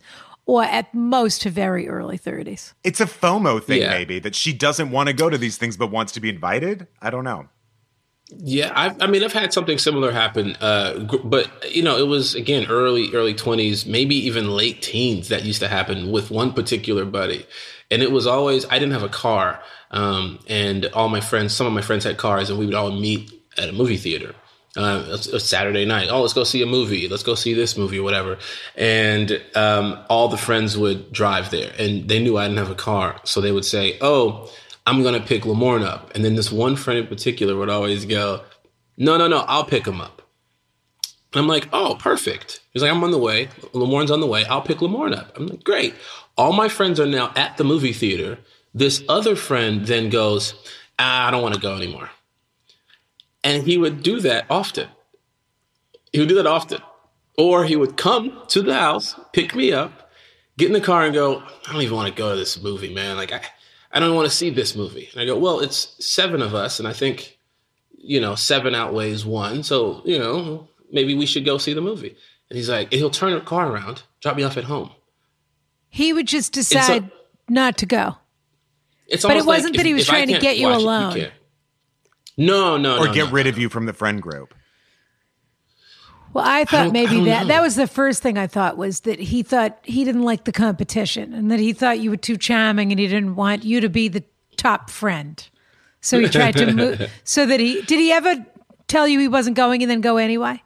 or 0.48 0.64
at 0.64 0.92
most 0.94 1.44
her 1.44 1.50
very 1.50 1.86
early 1.88 2.18
30s. 2.18 2.72
It's 2.82 3.00
a 3.00 3.06
FOMO 3.06 3.62
thing, 3.62 3.82
Yeah. 3.82 3.90
maybe, 3.90 4.18
that 4.20 4.34
she 4.34 4.52
doesn't 4.54 4.90
want 4.90 5.08
to 5.08 5.12
go 5.12 5.28
to 5.28 5.36
these 5.36 5.58
things 5.58 5.76
but 5.76 5.90
wants 5.90 6.10
to 6.12 6.20
be 6.20 6.30
invited. 6.30 6.88
I 7.02 7.10
don't 7.10 7.22
know. 7.22 7.48
Yeah, 8.30 8.72
I, 8.74 8.94
I 9.04 9.06
mean, 9.06 9.22
I've 9.22 9.32
had 9.32 9.52
something 9.52 9.78
similar 9.78 10.10
happen, 10.10 10.56
uh, 10.60 11.06
but 11.24 11.50
you 11.70 11.82
know, 11.82 11.96
it 11.98 12.06
was 12.08 12.34
again 12.34 12.66
early, 12.68 13.10
early 13.14 13.32
twenties, 13.34 13.86
maybe 13.86 14.16
even 14.26 14.50
late 14.50 14.82
teens 14.82 15.28
that 15.28 15.44
used 15.44 15.60
to 15.60 15.68
happen 15.68 16.10
with 16.12 16.30
one 16.30 16.52
particular 16.52 17.06
buddy, 17.06 17.46
and 17.90 18.02
it 18.02 18.10
was 18.12 18.26
always 18.26 18.66
I 18.66 18.78
didn't 18.78 18.92
have 18.92 19.02
a 19.02 19.08
car, 19.08 19.60
um, 19.92 20.40
and 20.46 20.84
all 20.92 21.08
my 21.08 21.20
friends, 21.20 21.54
some 21.54 21.66
of 21.66 21.72
my 21.72 21.80
friends 21.80 22.04
had 22.04 22.18
cars, 22.18 22.50
and 22.50 22.58
we 22.58 22.66
would 22.66 22.74
all 22.74 22.90
meet 22.92 23.32
at 23.56 23.70
a 23.70 23.72
movie 23.72 23.96
theater. 23.96 24.34
Uh, 24.78 25.04
it's 25.08 25.26
a 25.26 25.40
Saturday 25.40 25.84
night. 25.84 26.08
Oh, 26.08 26.20
let's 26.22 26.32
go 26.32 26.44
see 26.44 26.62
a 26.62 26.66
movie. 26.66 27.08
Let's 27.08 27.24
go 27.24 27.34
see 27.34 27.52
this 27.52 27.76
movie 27.76 27.98
whatever. 27.98 28.38
And 28.76 29.42
um, 29.56 29.98
all 30.08 30.28
the 30.28 30.36
friends 30.36 30.78
would 30.78 31.12
drive 31.12 31.50
there, 31.50 31.72
and 31.80 32.08
they 32.08 32.20
knew 32.20 32.38
I 32.38 32.46
didn't 32.46 32.58
have 32.58 32.70
a 32.70 32.76
car, 32.76 33.20
so 33.24 33.40
they 33.40 33.50
would 33.50 33.64
say, 33.64 33.98
"Oh, 34.00 34.48
I'm 34.86 35.02
gonna 35.02 35.20
pick 35.20 35.42
Lamorne 35.42 35.82
up." 35.84 36.14
And 36.14 36.24
then 36.24 36.36
this 36.36 36.52
one 36.52 36.76
friend 36.76 37.00
in 37.00 37.08
particular 37.08 37.56
would 37.56 37.68
always 37.68 38.04
go, 38.04 38.42
"No, 38.96 39.16
no, 39.16 39.26
no, 39.26 39.38
I'll 39.48 39.64
pick 39.64 39.84
him 39.84 40.00
up." 40.00 40.22
And 41.32 41.40
I'm 41.40 41.48
like, 41.48 41.68
"Oh, 41.72 41.96
perfect." 41.98 42.60
He's 42.72 42.80
like, 42.82 42.92
"I'm 42.92 43.02
on 43.02 43.10
the 43.10 43.18
way. 43.18 43.48
Lamorne's 43.72 44.12
on 44.12 44.20
the 44.20 44.26
way. 44.28 44.44
I'll 44.44 44.62
pick 44.62 44.78
Lamorne 44.78 45.16
up." 45.18 45.36
I'm 45.36 45.48
like, 45.48 45.64
"Great." 45.64 45.94
All 46.36 46.52
my 46.52 46.68
friends 46.68 47.00
are 47.00 47.06
now 47.06 47.32
at 47.34 47.56
the 47.56 47.64
movie 47.64 47.92
theater. 47.92 48.38
This 48.72 49.02
other 49.08 49.34
friend 49.34 49.86
then 49.86 50.08
goes, 50.08 50.54
ah, 51.00 51.26
"I 51.26 51.30
don't 51.32 51.42
want 51.42 51.56
to 51.56 51.60
go 51.60 51.74
anymore." 51.74 52.10
And 53.48 53.62
he 53.66 53.78
would 53.78 54.02
do 54.02 54.20
that 54.20 54.44
often. 54.50 54.88
He 56.12 56.18
would 56.18 56.28
do 56.28 56.34
that 56.34 56.46
often. 56.46 56.82
Or 57.36 57.64
he 57.64 57.76
would 57.76 57.96
come 57.96 58.42
to 58.48 58.62
the 58.62 58.74
house, 58.74 59.18
pick 59.32 59.54
me 59.54 59.72
up, 59.72 60.10
get 60.58 60.66
in 60.66 60.72
the 60.72 60.80
car 60.80 61.04
and 61.04 61.14
go, 61.14 61.42
I 61.66 61.72
don't 61.72 61.82
even 61.82 61.96
want 61.96 62.08
to 62.08 62.14
go 62.14 62.30
to 62.32 62.36
this 62.36 62.60
movie, 62.60 62.92
man. 62.92 63.16
Like, 63.16 63.32
I, 63.32 63.40
I 63.92 64.00
don't 64.00 64.14
want 64.14 64.28
to 64.28 64.36
see 64.36 64.50
this 64.50 64.74
movie. 64.76 65.08
And 65.12 65.20
I 65.20 65.24
go, 65.24 65.38
well, 65.38 65.60
it's 65.60 65.94
seven 66.04 66.42
of 66.42 66.54
us. 66.54 66.78
And 66.78 66.86
I 66.88 66.92
think, 66.92 67.38
you 67.96 68.20
know, 68.20 68.34
seven 68.34 68.74
outweighs 68.74 69.24
one. 69.24 69.62
So, 69.62 70.02
you 70.04 70.18
know, 70.18 70.68
maybe 70.90 71.14
we 71.14 71.26
should 71.26 71.44
go 71.44 71.58
see 71.58 71.72
the 71.74 71.80
movie. 71.80 72.16
And 72.50 72.56
he's 72.56 72.68
like, 72.68 72.92
he'll 72.92 73.08
turn 73.10 73.32
the 73.34 73.40
car 73.40 73.70
around, 73.72 74.02
drop 74.20 74.36
me 74.36 74.42
off 74.42 74.56
at 74.56 74.64
home. 74.64 74.90
He 75.88 76.12
would 76.12 76.26
just 76.26 76.52
decide 76.52 77.10
not 77.48 77.78
to 77.78 77.86
go. 77.86 78.16
It's 79.06 79.24
But 79.24 79.36
it 79.38 79.46
wasn't 79.46 79.74
that 79.76 79.80
if- 79.80 79.86
he 79.86 79.94
was 79.94 80.06
trying 80.06 80.26
to 80.28 80.38
get 80.38 80.58
you 80.58 80.68
it, 80.68 80.76
alone. 80.76 81.14
can't. 81.14 81.32
No, 82.38 82.76
no, 82.78 82.96
Or 82.98 83.06
no, 83.08 83.12
get 83.12 83.26
no, 83.26 83.32
rid 83.32 83.44
no. 83.46 83.50
of 83.50 83.58
you 83.58 83.68
from 83.68 83.84
the 83.86 83.92
friend 83.92 84.22
group. 84.22 84.54
Well, 86.32 86.44
I 86.46 86.64
thought 86.64 86.88
I 86.88 86.90
maybe 86.90 87.16
don't 87.16 87.24
that 87.24 87.42
know. 87.42 87.48
that 87.48 87.62
was 87.62 87.74
the 87.74 87.86
first 87.86 88.22
thing 88.22 88.36
I 88.38 88.46
thought 88.46 88.76
was 88.76 89.00
that 89.00 89.18
he 89.18 89.42
thought 89.42 89.78
he 89.82 90.04
didn't 90.04 90.22
like 90.22 90.44
the 90.44 90.52
competition 90.52 91.32
and 91.32 91.50
that 91.50 91.58
he 91.58 91.72
thought 91.72 92.00
you 92.00 92.10
were 92.10 92.16
too 92.18 92.36
charming 92.36 92.92
and 92.92 92.98
he 93.00 93.06
didn't 93.08 93.34
want 93.34 93.64
you 93.64 93.80
to 93.80 93.88
be 93.88 94.08
the 94.08 94.22
top 94.56 94.90
friend. 94.90 95.46
So 96.00 96.18
he 96.20 96.28
tried 96.28 96.56
to 96.58 96.72
move 96.72 97.10
so 97.24 97.44
that 97.46 97.58
he 97.60 97.80
did 97.82 97.98
he 97.98 98.12
ever 98.12 98.34
tell 98.86 99.08
you 99.08 99.18
he 99.18 99.26
wasn't 99.28 99.56
going 99.56 99.82
and 99.82 99.90
then 99.90 100.00
go 100.00 100.16
anyway? 100.18 100.62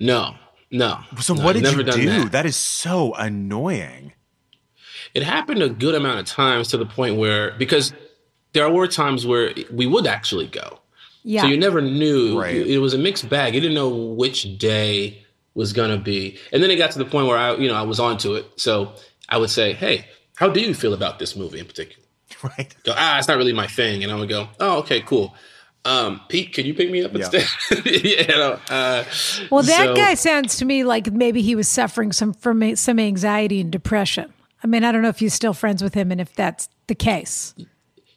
No, 0.00 0.34
no. 0.70 0.98
So 1.20 1.34
No, 1.34 1.44
what 1.44 1.52
did 1.52 1.62
never 1.62 1.82
you 1.82 1.84
do? 1.92 2.06
that. 2.22 2.32
that 2.32 2.46
is 2.46 2.56
so 2.56 3.14
annoying. 3.14 4.14
it 5.12 5.22
happened 5.22 5.62
a 5.62 5.68
good 5.68 5.94
amount 5.94 6.18
of 6.18 6.26
times 6.26 6.68
to 6.68 6.78
the 6.78 6.86
point 6.86 7.16
where 7.16 7.52
because 7.52 7.92
there 8.54 8.70
were 8.70 8.86
times 8.88 9.26
where 9.26 9.52
we 9.70 9.86
would 9.86 10.06
actually 10.06 10.46
go 10.46 10.80
Yeah. 11.22 11.42
so 11.42 11.48
you 11.48 11.56
never 11.58 11.80
knew 11.82 12.40
Right. 12.40 12.56
it 12.56 12.78
was 12.78 12.94
a 12.94 12.98
mixed 12.98 13.28
bag 13.28 13.54
you 13.54 13.60
didn't 13.60 13.74
know 13.74 13.88
which 13.88 14.58
day 14.58 15.22
was 15.54 15.72
gonna 15.72 15.98
be 15.98 16.38
and 16.52 16.62
then 16.62 16.70
it 16.70 16.76
got 16.76 16.90
to 16.92 16.98
the 16.98 17.04
point 17.04 17.26
where 17.28 17.36
i 17.38 17.54
you 17.56 17.68
know 17.68 17.74
i 17.74 17.82
was 17.82 18.00
onto 18.00 18.34
it 18.34 18.46
so 18.56 18.92
i 19.28 19.36
would 19.36 19.50
say 19.50 19.72
hey 19.74 20.06
how 20.36 20.48
do 20.48 20.60
you 20.60 20.74
feel 20.74 20.94
about 20.94 21.18
this 21.18 21.36
movie 21.36 21.58
in 21.60 21.66
particular 21.66 22.02
Right. 22.42 22.74
go 22.84 22.92
ah 22.96 23.18
it's 23.18 23.28
not 23.28 23.36
really 23.36 23.52
my 23.52 23.66
thing 23.66 24.02
and 24.02 24.10
i 24.12 24.16
would 24.16 24.28
go 24.28 24.48
oh 24.60 24.78
okay 24.80 25.00
cool 25.02 25.34
um 25.86 26.20
pete 26.28 26.52
can 26.54 26.64
you 26.66 26.74
pick 26.74 26.90
me 26.90 27.04
up 27.04 27.14
instead 27.14 27.46
yeah 27.84 28.22
you 28.24 28.26
know, 28.28 28.58
uh, 28.70 29.04
well, 29.50 29.62
that 29.62 29.86
so- 29.88 29.94
guy 29.94 30.14
sounds 30.14 30.56
to 30.56 30.64
me 30.64 30.82
like 30.82 31.12
maybe 31.12 31.42
he 31.42 31.54
was 31.54 31.68
suffering 31.68 32.10
some 32.12 32.32
from 32.32 32.74
some 32.76 32.98
anxiety 32.98 33.60
and 33.60 33.70
depression. 33.70 34.32
I 34.62 34.66
mean, 34.66 34.82
I 34.82 34.92
don't 34.92 35.02
know 35.02 35.10
if 35.10 35.20
you're 35.20 35.28
still 35.30 35.52
friends 35.52 35.82
with 35.82 35.92
him 35.92 36.10
and 36.10 36.22
if 36.22 36.34
that's 36.34 36.70
the 36.86 36.94
case. 36.94 37.54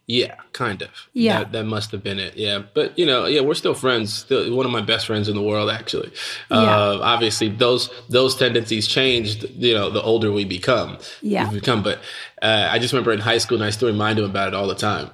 Yeah, 0.10 0.36
kind 0.54 0.82
of. 0.82 0.90
Yeah. 1.12 1.40
that, 1.40 1.52
that 1.52 1.64
must 1.66 1.92
have 1.92 2.02
been 2.02 2.18
it. 2.18 2.38
Yeah, 2.38 2.64
but 2.74 2.98
you 2.98 3.06
know, 3.06 3.26
yeah, 3.26 3.42
we're 3.42 3.56
still 3.56 3.74
friends. 3.74 4.14
Still, 4.14 4.56
one 4.56 4.66
of 4.66 4.72
my 4.72 4.80
best 4.82 5.06
friends 5.06 5.28
in 5.28 5.36
the 5.36 5.42
world, 5.42 5.70
actually. 5.70 6.12
Yeah. 6.50 6.58
Uh, 6.58 7.00
obviously, 7.02 7.50
those 7.50 7.90
those 8.08 8.34
tendencies 8.38 8.88
changed. 8.88 9.44
You 9.58 9.74
know, 9.74 9.90
the 9.90 10.02
older 10.02 10.32
we 10.32 10.46
become. 10.46 10.98
Yeah. 11.22 11.50
we 11.52 11.60
become. 11.60 11.84
But 11.84 12.00
uh, 12.42 12.70
I 12.72 12.80
just 12.80 12.94
remember 12.94 13.12
in 13.12 13.20
high 13.20 13.38
school, 13.38 13.58
and 13.58 13.66
I 13.66 13.70
still 13.70 13.90
remind 13.90 14.18
him 14.18 14.24
about 14.26 14.48
it 14.48 14.54
all 14.54 14.68
the 14.68 14.76
time. 14.76 15.10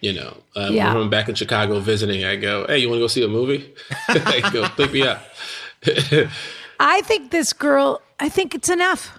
You 0.00 0.12
know, 0.12 0.36
uh, 0.54 0.68
Yeah. 0.70 0.94
when 0.94 1.02
I'm 1.02 1.10
back 1.10 1.28
in 1.28 1.34
Chicago 1.34 1.80
visiting, 1.80 2.24
I 2.24 2.36
go, 2.36 2.64
"Hey, 2.68 2.78
you 2.78 2.88
want 2.88 2.98
to 2.98 3.02
go 3.02 3.08
see 3.08 3.24
a 3.24 3.28
movie?" 3.28 3.74
Go, 4.52 4.68
"Pick 4.76 4.92
me 4.92 5.02
up." 5.02 5.20
I 6.80 7.00
think 7.02 7.32
this 7.32 7.52
girl, 7.52 8.00
I 8.20 8.28
think 8.28 8.54
it's 8.54 8.68
enough. 8.68 9.18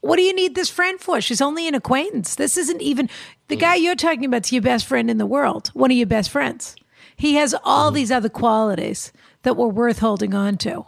What 0.00 0.16
do 0.16 0.22
you 0.22 0.34
need 0.34 0.54
this 0.54 0.68
friend 0.68 1.00
for? 1.00 1.20
She's 1.20 1.40
only 1.40 1.66
an 1.66 1.74
acquaintance. 1.74 2.34
This 2.36 2.56
isn't 2.56 2.82
even 2.82 3.08
the 3.48 3.56
mm. 3.56 3.60
guy 3.60 3.74
you're 3.74 3.96
talking 3.96 4.24
about's 4.24 4.52
your 4.52 4.62
best 4.62 4.86
friend 4.86 5.10
in 5.10 5.18
the 5.18 5.26
world, 5.26 5.68
one 5.68 5.90
of 5.90 5.96
your 5.96 6.06
best 6.06 6.30
friends. 6.30 6.76
He 7.16 7.34
has 7.34 7.54
all 7.64 7.90
mm. 7.90 7.94
these 7.94 8.12
other 8.12 8.28
qualities 8.28 9.12
that 9.42 9.56
were 9.56 9.68
worth 9.68 9.98
holding 9.98 10.34
on 10.34 10.58
to. 10.58 10.86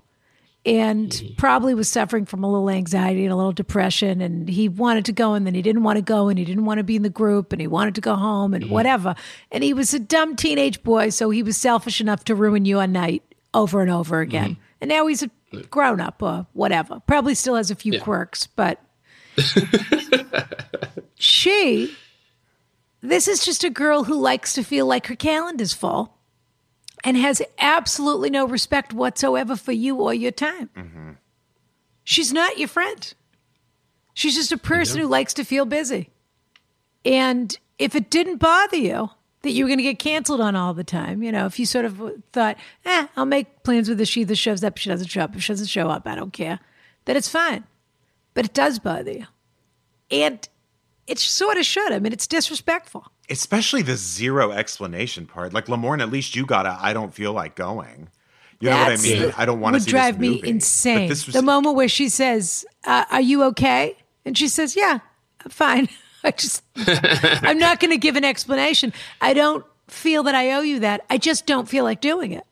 And 0.66 1.22
probably 1.38 1.72
was 1.72 1.88
suffering 1.88 2.26
from 2.26 2.44
a 2.44 2.50
little 2.50 2.68
anxiety 2.68 3.24
and 3.24 3.32
a 3.32 3.36
little 3.36 3.52
depression. 3.52 4.20
And 4.20 4.48
he 4.48 4.68
wanted 4.68 5.06
to 5.06 5.12
go 5.12 5.32
and 5.32 5.46
then 5.46 5.54
he 5.54 5.62
didn't 5.62 5.82
want 5.82 5.96
to 5.96 6.02
go 6.02 6.28
and 6.28 6.38
he 6.38 6.44
didn't 6.44 6.66
want 6.66 6.78
to 6.78 6.84
be 6.84 6.96
in 6.96 7.02
the 7.02 7.08
group 7.08 7.52
and 7.52 7.60
he 7.60 7.66
wanted 7.66 7.94
to 7.94 8.00
go 8.02 8.16
home 8.16 8.52
and 8.52 8.64
mm-hmm. 8.64 8.74
whatever. 8.74 9.14
And 9.50 9.64
he 9.64 9.72
was 9.72 9.94
a 9.94 9.98
dumb 9.98 10.36
teenage 10.36 10.82
boy. 10.82 11.08
So 11.08 11.30
he 11.30 11.42
was 11.42 11.56
selfish 11.56 12.00
enough 12.02 12.24
to 12.24 12.34
ruin 12.34 12.66
your 12.66 12.86
night 12.86 13.22
over 13.54 13.80
and 13.80 13.90
over 13.90 14.20
again. 14.20 14.50
Mm-hmm. 14.50 14.62
And 14.82 14.88
now 14.90 15.06
he's 15.06 15.22
a 15.22 15.30
grown 15.70 16.00
up 16.00 16.22
or 16.22 16.46
whatever. 16.52 17.00
Probably 17.06 17.34
still 17.34 17.54
has 17.54 17.70
a 17.70 17.74
few 17.74 17.94
Yeah. 17.94 18.00
quirks, 18.00 18.46
but 18.46 18.80
she, 21.14 21.94
this 23.00 23.28
is 23.28 23.44
just 23.44 23.64
a 23.64 23.70
girl 23.70 24.04
who 24.04 24.18
likes 24.18 24.52
to 24.54 24.62
feel 24.62 24.86
like 24.86 25.06
her 25.06 25.16
calendar's 25.16 25.72
full 25.72 26.14
and 27.04 27.16
has 27.16 27.40
absolutely 27.58 28.30
no 28.30 28.46
respect 28.46 28.92
whatsoever 28.92 29.56
for 29.56 29.72
you 29.72 29.96
or 29.96 30.12
your 30.12 30.32
time. 30.32 30.70
She's 32.04 32.32
not 32.32 32.58
your 32.58 32.68
friend. 32.68 33.14
She's 34.14 34.34
just 34.34 34.50
a 34.50 34.58
person 34.58 35.00
who 35.00 35.06
likes 35.06 35.34
to 35.34 35.44
feel 35.44 35.64
busy. 35.64 36.10
And 37.04 37.56
if 37.78 37.94
it 37.94 38.10
didn't 38.10 38.38
bother 38.38 38.76
you 38.76 39.10
that 39.42 39.50
you 39.52 39.64
were 39.64 39.68
going 39.68 39.78
to 39.78 39.84
get 39.84 40.00
canceled 40.00 40.40
on 40.40 40.56
all 40.56 40.74
the 40.74 40.82
time, 40.82 41.22
you 41.22 41.30
know, 41.30 41.46
if 41.46 41.60
you 41.60 41.66
sort 41.66 41.84
of 41.84 42.02
thought, 42.32 42.56
eh, 42.84 43.06
I'll 43.16 43.26
make 43.26 43.62
plans 43.62 43.88
with 43.88 44.00
her, 44.00 44.04
she 44.04 44.22
either 44.22 44.34
shows 44.34 44.64
up, 44.64 44.76
she 44.76 44.90
doesn't 44.90 45.06
show 45.06 45.20
up. 45.22 45.36
If 45.36 45.44
she 45.44 45.52
doesn't 45.52 45.68
show 45.68 45.88
up, 45.88 46.06
I 46.08 46.16
don't 46.16 46.32
care, 46.32 46.58
then 47.04 47.16
it's 47.16 47.28
fine. 47.28 47.62
But 48.38 48.44
it 48.44 48.54
does 48.54 48.78
bother 48.78 49.10
you. 49.10 49.26
And 50.12 50.48
it 51.08 51.18
sort 51.18 51.56
of 51.56 51.66
should. 51.66 51.90
I 51.90 51.98
mean, 51.98 52.12
it's 52.12 52.28
disrespectful. 52.28 53.04
Especially 53.28 53.82
the 53.82 53.96
zero 53.96 54.52
explanation 54.52 55.26
part. 55.26 55.52
Like 55.52 55.66
Lamorne, 55.66 56.00
at 56.00 56.12
least 56.12 56.36
you 56.36 56.46
got 56.46 56.64
a 56.64 56.78
I 56.80 56.92
don't 56.92 57.12
feel 57.12 57.32
like 57.32 57.56
going. 57.56 58.10
You 58.60 58.70
know 58.70 58.78
what 58.78 58.92
I 58.92 58.96
mean? 59.02 59.34
I 59.36 59.44
don't 59.44 59.58
want 59.58 59.74
to 59.74 59.78
would 59.78 59.82
see 59.82 59.90
drive 59.90 60.20
me 60.20 60.40
insane. 60.44 61.08
this 61.08 61.26
was 61.26 61.34
the 61.34 61.42
moment 61.42 61.74
where 61.74 61.88
she 61.88 62.08
says, 62.08 62.64
uh, 62.84 63.06
"Are 63.10 63.20
you 63.20 63.42
okay?" 63.46 63.96
and 64.24 64.38
she 64.38 64.46
says, 64.46 64.76
"Yeah, 64.76 65.00
I'm 65.44 65.50
fine." 65.50 65.88
I 66.22 66.30
just, 66.30 66.62
I'm 66.76 67.58
not 67.58 67.80
going 67.80 67.90
to 67.90 67.98
give 67.98 68.14
an 68.14 68.24
explanation. 68.24 68.92
I 69.20 69.34
don't 69.34 69.66
feel 69.88 70.22
that 70.22 70.36
I 70.36 70.52
owe 70.52 70.60
you 70.60 70.78
that. 70.78 71.04
I 71.10 71.18
just 71.18 71.44
don't 71.44 71.68
feel 71.68 71.82
like 71.82 72.00
doing 72.00 72.30
it. 72.30 72.46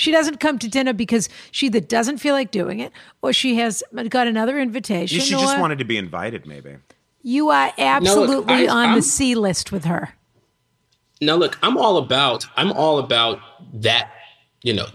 She 0.00 0.12
doesn't 0.12 0.40
come 0.40 0.58
to 0.60 0.66
dinner 0.66 0.94
because 0.94 1.28
she 1.50 1.66
either 1.66 1.78
doesn't 1.80 2.18
feel 2.18 2.32
like 2.34 2.50
doing 2.50 2.80
it 2.80 2.90
or 3.20 3.34
she 3.34 3.56
has 3.56 3.82
got 4.08 4.26
another 4.26 4.58
invitation. 4.58 5.20
She 5.20 5.32
just 5.32 5.58
wanted 5.58 5.78
to 5.78 5.84
be 5.84 5.98
invited, 5.98 6.46
maybe. 6.46 6.76
you 7.22 7.50
are 7.50 7.70
absolutely 7.76 8.66
I- 8.66 8.72
on 8.72 8.86
I'm- 8.86 8.94
the 8.96 9.02
C 9.02 9.34
list 9.34 9.72
with 9.72 9.84
her. 9.84 10.14
Now, 11.20 11.34
look, 11.34 11.58
I'm 11.62 11.76
all 11.76 11.98
about 11.98 12.46
I'm 12.56 12.72
all 12.72 12.98
about 12.98 13.40
that. 13.82 14.10
You 14.62 14.72
know, 14.72 14.86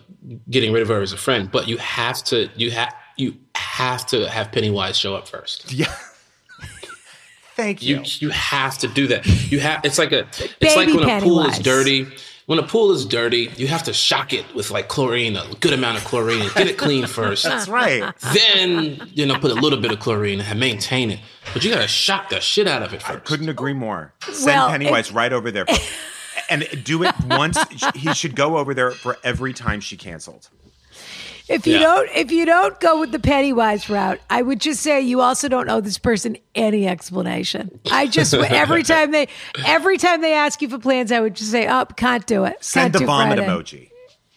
getting 0.49 0.73
rid 0.73 0.81
of 0.81 0.87
her 0.87 1.03
as 1.03 1.13
a 1.13 1.17
friend, 1.17 1.51
but 1.51 1.67
you 1.67 1.77
have 1.77 2.23
to 2.23 2.49
you 2.55 2.71
have 2.71 2.91
you 3.15 3.37
have 3.53 4.07
to 4.07 4.27
have 4.27 4.51
Pennywise 4.51 4.97
show 4.97 5.15
up 5.15 5.27
first. 5.27 5.71
Yeah. 5.71 5.93
Thank 7.55 7.83
you. 7.83 7.97
You 7.97 8.03
you 8.21 8.29
have 8.31 8.77
to 8.79 8.87
do 8.87 9.05
that. 9.07 9.25
You 9.51 9.59
have 9.59 9.85
it's 9.85 9.99
like 9.99 10.11
a 10.11 10.21
it's 10.39 10.75
like 10.75 10.87
Baby 10.87 10.97
when 10.97 11.09
a 11.09 11.21
pool 11.21 11.45
is 11.45 11.59
dirty. 11.59 12.07
When 12.45 12.59
a 12.59 12.63
pool 12.63 12.91
is 12.91 13.05
dirty, 13.05 13.49
you 13.57 13.67
have 13.67 13.83
to 13.83 13.93
shock 13.93 14.31
it 14.31 14.45
with 14.53 14.69
like 14.69 14.87
chlorine, 14.87 15.35
a 15.35 15.45
good 15.61 15.73
amount 15.73 15.97
of 15.97 16.03
chlorine, 16.05 16.41
and 16.41 16.53
get 16.53 16.67
it 16.67 16.77
clean 16.77 17.07
first. 17.07 17.43
That's 17.43 17.67
right. 17.67 18.13
then 18.33 19.01
you 19.13 19.25
know 19.25 19.39
put 19.39 19.49
a 19.51 19.55
little 19.55 19.79
bit 19.79 19.91
of 19.91 19.99
chlorine 19.99 20.41
and 20.41 20.59
maintain 20.59 21.09
it. 21.09 21.19
But 21.53 21.63
you 21.63 21.71
gotta 21.73 21.87
shock 21.87 22.29
the 22.29 22.39
shit 22.39 22.67
out 22.67 22.83
of 22.83 22.93
it 22.93 23.01
first. 23.01 23.25
Couldn't 23.25 23.49
agree 23.49 23.73
more. 23.73 24.13
Send 24.21 24.45
Well, 24.45 24.69
Pennywise 24.69 25.11
right 25.11 25.33
over 25.33 25.51
there. 25.51 25.65
And 26.47 26.67
do 26.83 27.01
it 27.03 27.15
once. 27.25 27.57
He 27.95 28.13
should 28.13 28.35
go 28.35 28.57
over 28.57 28.75
there 28.75 28.91
for 28.91 29.17
every 29.23 29.51
time 29.51 29.79
she 29.79 29.97
canceled. 29.97 30.49
If 31.47 31.67
you 31.67 31.73
Yeah. 31.73 31.79
don't 31.81 32.09
if 32.15 32.31
you 32.31 32.45
don't 32.45 32.79
go 32.79 32.99
with 32.99 33.11
the 33.11 33.19
Pennywise 33.19 33.89
route, 33.89 34.19
I 34.29 34.41
would 34.41 34.59
just 34.59 34.81
say 34.81 35.01
you 35.01 35.21
also 35.21 35.47
don't 35.47 35.69
owe 35.69 35.79
this 35.81 35.97
person 35.97 36.37
any 36.55 36.87
explanation. 36.87 37.79
I 37.91 38.07
just 38.07 38.33
every 38.33 38.83
time 38.83 39.11
they 39.11 39.27
every 39.65 39.97
time 39.97 40.21
they 40.21 40.33
ask 40.33 40.61
you 40.61 40.69
for 40.69 40.79
plans, 40.79 41.11
I 41.11 41.19
would 41.19 41.35
just 41.35 41.51
say, 41.51 41.67
"Oh, 41.67 41.85
can't 41.85 42.25
do 42.25 42.45
it." 42.45 42.63
Send 42.63 42.83
Can't 42.85 42.93
the 42.93 42.99
do 42.99 43.05
vomit 43.05 43.37
Friday." 43.37 43.51
emoji. 43.51 43.89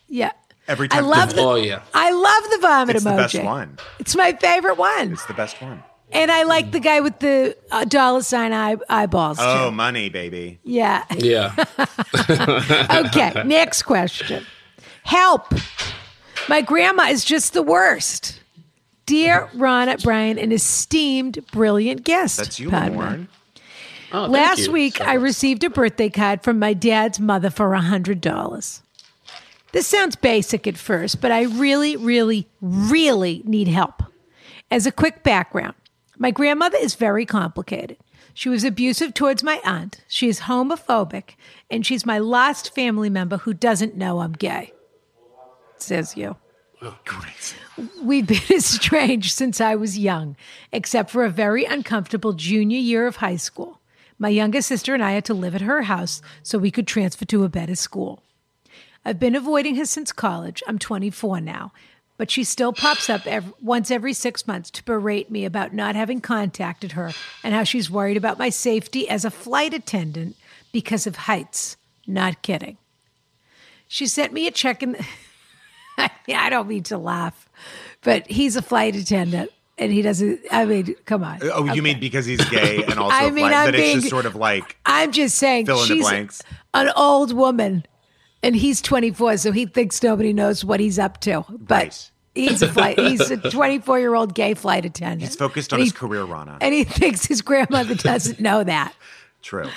Yeah. 0.08 0.32
Every 0.66 0.88
time 0.88 1.02
I 1.04 1.06
love 1.08 1.34
the 1.34 1.40
Oh 1.42 1.54
yeah. 1.54 1.80
I 1.94 2.10
love 2.12 2.50
the 2.50 2.58
vomit 2.60 2.96
It's 2.96 3.04
the 3.04 3.10
best 3.10 3.42
one. 3.42 3.78
It's 3.98 4.14
my 4.14 4.32
favorite 4.32 4.76
one. 4.76 5.12
It's 5.12 5.24
the 5.24 5.32
best 5.34 5.60
one. 5.62 5.82
And 6.12 6.30
I 6.30 6.44
like 6.44 6.70
the 6.72 6.80
guy 6.80 7.00
with 7.00 7.18
the 7.18 7.54
uh, 7.70 7.84
dollar 7.84 8.22
sign 8.22 8.54
eye, 8.54 8.76
eyeballs. 8.88 9.36
Oh, 9.40 9.70
money, 9.70 10.08
baby. 10.08 10.58
Yeah. 10.62 11.04
Yeah. 11.16 11.54
Okay. 12.90 13.42
next 13.44 13.82
question. 13.82 14.44
Help. 15.04 15.52
My 16.48 16.62
grandma 16.62 17.04
is 17.04 17.24
just 17.24 17.52
the 17.52 17.62
worst. 17.62 18.40
Dear 19.04 19.48
Ron, 19.54 19.94
Bryan, 20.02 20.38
an 20.38 20.52
esteemed, 20.52 21.44
brilliant 21.52 22.04
guest. 22.04 22.38
That's 22.38 22.58
you, 22.58 22.70
Padma. 22.70 22.98
Lauren. 22.98 23.28
Oh, 24.12 24.24
Last 24.26 24.66
you. 24.66 24.72
week, 24.72 25.00
I 25.02 25.14
received 25.14 25.62
a 25.64 25.70
birthday 25.70 26.08
card 26.08 26.42
from 26.42 26.58
my 26.58 26.72
dad's 26.72 27.20
mother 27.20 27.50
for 27.50 27.70
$100. 27.70 28.80
This 29.72 29.86
sounds 29.86 30.16
basic 30.16 30.66
at 30.66 30.78
first, 30.78 31.20
but 31.20 31.30
I 31.30 31.42
really, 31.42 31.96
really, 31.96 32.48
really 32.62 33.42
need 33.44 33.68
help. 33.68 34.02
As 34.70 34.86
a 34.86 34.92
quick 34.92 35.22
background, 35.22 35.74
my 36.16 36.30
grandmother 36.30 36.78
is 36.78 36.94
very 36.94 37.26
complicated. 37.26 37.98
She 38.32 38.48
was 38.48 38.64
abusive 38.64 39.12
towards 39.12 39.42
my 39.42 39.60
aunt, 39.64 40.02
she 40.08 40.28
is 40.28 40.40
homophobic, 40.40 41.34
and 41.70 41.84
she's 41.84 42.06
my 42.06 42.18
last 42.18 42.74
family 42.74 43.10
member 43.10 43.38
who 43.38 43.52
doesn't 43.52 43.96
know 43.96 44.20
I'm 44.20 44.32
gay. 44.32 44.72
Says 45.82 46.16
you. 46.16 46.36
Great. 47.04 47.56
We've 48.02 48.26
been 48.26 48.40
estranged 48.50 49.32
since 49.32 49.60
I 49.60 49.74
was 49.74 49.98
young, 49.98 50.36
except 50.72 51.10
for 51.10 51.24
a 51.24 51.30
very 51.30 51.64
uncomfortable 51.64 52.32
junior 52.32 52.78
year 52.78 53.06
of 53.06 53.16
high 53.16 53.36
school. 53.36 53.80
My 54.18 54.28
youngest 54.28 54.68
sister 54.68 54.94
and 54.94 55.02
I 55.02 55.12
had 55.12 55.24
to 55.26 55.34
live 55.34 55.54
at 55.54 55.60
her 55.60 55.82
house 55.82 56.20
so 56.42 56.58
we 56.58 56.70
could 56.70 56.86
transfer 56.86 57.24
to 57.24 57.44
a 57.44 57.48
better 57.48 57.74
school. 57.74 58.22
I've 59.04 59.20
been 59.20 59.36
avoiding 59.36 59.76
her 59.76 59.86
since 59.86 60.12
college. 60.12 60.62
I'm 60.66 60.78
24 60.78 61.40
now, 61.40 61.72
but 62.16 62.30
she 62.30 62.44
still 62.44 62.72
pops 62.72 63.08
up 63.08 63.26
ev 63.26 63.52
once 63.62 63.90
every 63.90 64.12
six 64.12 64.46
months 64.46 64.70
to 64.72 64.84
berate 64.84 65.30
me 65.30 65.44
about 65.44 65.72
not 65.72 65.94
having 65.94 66.20
contacted 66.20 66.92
her 66.92 67.12
and 67.44 67.54
how 67.54 67.64
she's 67.64 67.90
worried 67.90 68.16
about 68.16 68.38
my 68.38 68.48
safety 68.48 69.08
as 69.08 69.24
a 69.24 69.30
flight 69.30 69.72
attendant 69.72 70.36
because 70.72 71.06
of 71.06 71.16
heights. 71.16 71.76
Not 72.06 72.42
kidding. 72.42 72.76
She 73.86 74.06
sent 74.06 74.32
me 74.32 74.46
a 74.46 74.50
check 74.50 74.82
in. 74.82 74.96
yeah, 76.26 76.42
I 76.42 76.50
don't 76.50 76.68
mean 76.68 76.82
to 76.84 76.98
laugh, 76.98 77.48
but 78.02 78.26
he's 78.30 78.56
a 78.56 78.62
flight 78.62 78.94
attendant 78.96 79.50
and 79.76 79.92
he 79.92 80.02
doesn't. 80.02 80.40
I 80.50 80.64
mean, 80.64 80.94
come 81.04 81.22
on. 81.24 81.38
Oh, 81.42 81.72
you 81.72 81.82
mean 81.82 82.00
because 82.00 82.26
he's 82.26 82.44
gay 82.48 82.82
and 82.84 82.94
also 82.98 83.16
I 83.16 83.30
mean, 83.30 83.44
flight, 83.48 83.54
I'm 83.54 83.66
that 83.66 83.74
it's 83.74 83.82
being- 83.82 83.96
just 84.00 84.10
sort 84.10 84.26
of 84.26 84.34
like 84.36 84.76
I'm 84.86 85.12
just 85.12 85.36
saying 85.36 85.66
Fill 85.66 85.82
in 85.82 85.88
the 85.88 86.00
blanks. 86.00 86.42
an 86.74 86.90
old 86.96 87.32
woman 87.32 87.84
and 88.42 88.54
he's 88.54 88.80
24, 88.80 89.36
so 89.38 89.50
he 89.52 89.66
thinks 89.66 90.02
nobody 90.02 90.32
knows 90.32 90.64
what 90.64 90.78
he's 90.80 90.98
up 90.98 91.20
to. 91.22 91.44
But 91.48 91.70
Right. 91.82 92.10
he's 92.34 92.62
a 92.62 92.68
flight, 92.72 92.96
he's 93.00 93.30
a 93.32 93.36
24 93.36 93.98
year 93.98 94.14
old 94.14 94.34
gay 94.34 94.54
flight 94.54 94.84
attendant. 94.84 95.22
he's 95.22 95.34
focused 95.36 95.72
on 95.72 95.80
And 95.80 95.86
his 95.86 95.92
he- 95.92 95.98
career, 95.98 96.24
Ronna. 96.24 96.56
And 96.60 96.72
he 96.72 96.84
thinks 96.84 97.26
his 97.26 97.42
grandmother 97.42 97.94
doesn't 97.96 98.38
know 98.40 98.62
that. 98.64 98.94
True. 99.42 99.68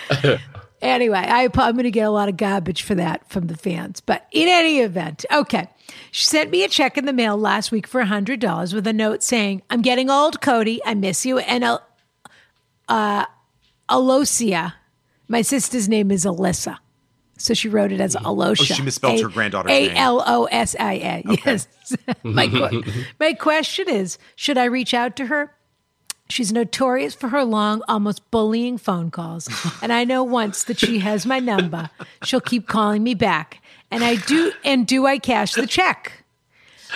Anyway, 0.82 1.18
I, 1.18 1.44
I'm 1.44 1.74
going 1.74 1.84
to 1.84 1.92
get 1.92 2.08
a 2.08 2.10
lot 2.12 2.28
of 2.28 2.38
garbage 2.38 2.82
for 2.82 2.96
that 2.96 3.30
from 3.30 3.48
the 3.48 3.56
fans. 3.56 4.02
But 4.02 4.26
in 4.32 4.48
any 4.48 4.80
event, 4.80 5.26
okay. 5.32 5.68
She 6.10 6.26
sent 6.26 6.50
me 6.50 6.64
a 6.64 6.70
check 6.70 6.98
in 6.98 7.06
the 7.06 7.14
mail 7.14 7.38
last 7.38 7.72
week 7.72 7.86
for 7.86 8.04
$100 8.04 8.74
with 8.74 8.88
a 8.88 8.94
note 8.94 9.22
saying, 9.24 9.62
I'm 9.70 9.82
getting 9.82 10.10
old, 10.10 10.42
Cody. 10.42 10.82
I 10.86 10.96
miss 10.96 11.26
you. 11.26 11.38
And 11.40 11.64
uh, 11.64 11.80
uh, 12.90 13.26
Alosia, 13.90 14.74
my 15.28 15.42
sister's 15.42 15.88
name 15.88 16.12
is 16.12 16.26
Alyssa. 16.26 16.78
So 17.38 17.54
she 17.54 17.70
wrote 17.70 17.92
it 17.92 18.00
as 18.00 18.16
Alosia. 18.16 18.62
Oh, 18.62 18.76
she 18.76 18.82
misspelled 18.84 19.22
her 19.22 19.28
granddaughter's 19.30 19.72
name. 19.72 19.92
A 19.92 20.00
L 20.00 20.24
O 20.26 20.46
S 20.46 20.76
I 20.80 20.94
A. 20.94 21.24
Yes. 21.46 21.68
my, 22.24 22.48
que- 22.48 22.84
my 23.20 23.34
question 23.34 23.90
is 23.90 24.18
should 24.36 24.58
I 24.58 24.66
reach 24.66 24.94
out 24.94 25.16
to 25.18 25.26
her? 25.26 25.56
She's 26.32 26.54
notorious 26.54 27.14
for 27.14 27.28
her 27.28 27.44
long, 27.44 27.84
almost 27.88 28.30
bullying 28.32 28.78
phone 28.78 29.12
calls. 29.12 29.50
And 29.82 29.92
I 29.92 30.04
know 30.04 30.24
once 30.24 30.64
that 30.64 30.80
she 30.80 31.00
has 31.00 31.26
my 31.26 31.40
number, 31.40 31.90
she'll 32.24 32.40
keep 32.40 32.68
calling 32.68 33.04
me 33.04 33.14
back. 33.14 33.62
And 33.90 34.04
I 34.04 34.16
do, 34.16 34.54
and 34.64 34.88
do 34.88 35.06
I 35.06 35.18
cash 35.18 35.54
the 35.54 35.68
check? 35.68 36.24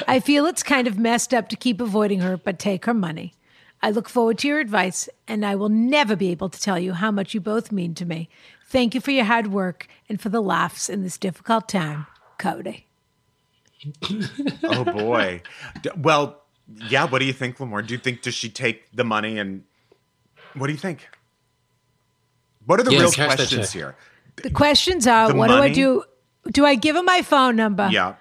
I 0.07 0.19
feel 0.19 0.45
it's 0.45 0.63
kind 0.63 0.87
of 0.87 0.97
messed 0.97 1.33
up 1.33 1.49
to 1.49 1.55
keep 1.55 1.81
avoiding 1.81 2.19
her, 2.19 2.37
but 2.37 2.59
take 2.59 2.85
her 2.85 2.93
money. 2.93 3.33
I 3.81 3.91
look 3.91 4.07
forward 4.07 4.37
to 4.39 4.47
your 4.47 4.59
advice, 4.59 5.09
and 5.27 5.45
I 5.45 5.55
will 5.55 5.69
never 5.69 6.15
be 6.15 6.31
able 6.31 6.49
to 6.49 6.59
tell 6.59 6.79
you 6.79 6.93
how 6.93 7.11
much 7.11 7.33
you 7.33 7.41
both 7.41 7.71
mean 7.71 7.93
to 7.95 8.05
me. 8.05 8.29
Thank 8.67 8.95
you 8.95 9.01
for 9.01 9.11
your 9.11 9.25
hard 9.25 9.47
work 9.47 9.87
and 10.07 10.19
for 10.21 10.29
the 10.29 10.41
laughs 10.41 10.89
in 10.89 11.03
this 11.03 11.17
difficult 11.17 11.67
time, 11.67 12.07
Cody. 12.37 12.85
Oh 14.63 14.83
boy. 14.83 15.41
Well, 15.97 16.41
yeah. 16.89 17.05
What 17.05 17.19
do 17.19 17.25
you 17.25 17.33
think, 17.33 17.57
Lamorne? 17.57 17.87
Do 17.87 17.93
you 17.93 17.99
think 17.99 18.21
does 18.21 18.33
she 18.33 18.49
take 18.49 18.91
the 18.93 19.03
money 19.03 19.37
and 19.37 19.63
what 20.53 20.67
do 20.67 20.73
you 20.73 20.79
think? 20.79 21.07
What 22.65 22.79
are 22.79 22.83
the 22.83 22.91
Yeah, 22.91 22.99
real 23.01 23.11
questions 23.11 23.71
here? 23.71 23.95
The 24.37 24.49
questions 24.49 25.07
are 25.07 25.29
The 25.29 25.35
what 25.35 25.47
do 25.47 25.53
I 25.55 25.71
do? 25.71 26.03
Do 26.51 26.65
I 26.65 26.75
give 26.75 26.95
her 26.95 27.03
my 27.03 27.21
phone 27.21 27.55
number? 27.55 27.89
Yeah. 27.91 28.15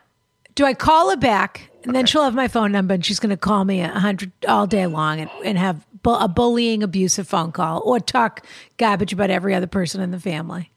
Do 0.55 0.65
I 0.65 0.75
call 0.75 1.11
her 1.11 1.17
back? 1.17 1.71
And 1.85 1.95
then 1.95 2.07
she'll 2.07 2.25
have 2.25 2.35
my 2.35 2.49
phone 2.49 2.73
number 2.73 2.95
and 2.95 3.05
she's 3.05 3.21
going 3.21 3.31
to 3.31 3.37
call 3.37 3.65
me 3.65 3.81
a 3.83 3.89
hundred 3.89 4.33
all 4.49 4.67
day 4.67 4.87
long 4.87 5.21
and, 5.21 5.31
and 5.45 5.59
have 5.59 5.87
bu- 6.03 6.15
a 6.15 6.29
bullying, 6.29 6.83
abusive 6.83 7.29
phone 7.29 7.53
call 7.53 7.83
or 7.85 8.01
talk 8.01 8.47
garbage 8.79 9.13
about 9.13 9.29
every 9.29 9.55
other 9.55 9.67
person 9.67 10.01
in 10.01 10.11
the 10.11 10.21
family. 10.21 10.71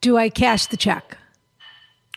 Do 0.00 0.16
I 0.16 0.30
cash 0.30 0.66
the 0.66 0.76
check? 0.78 1.18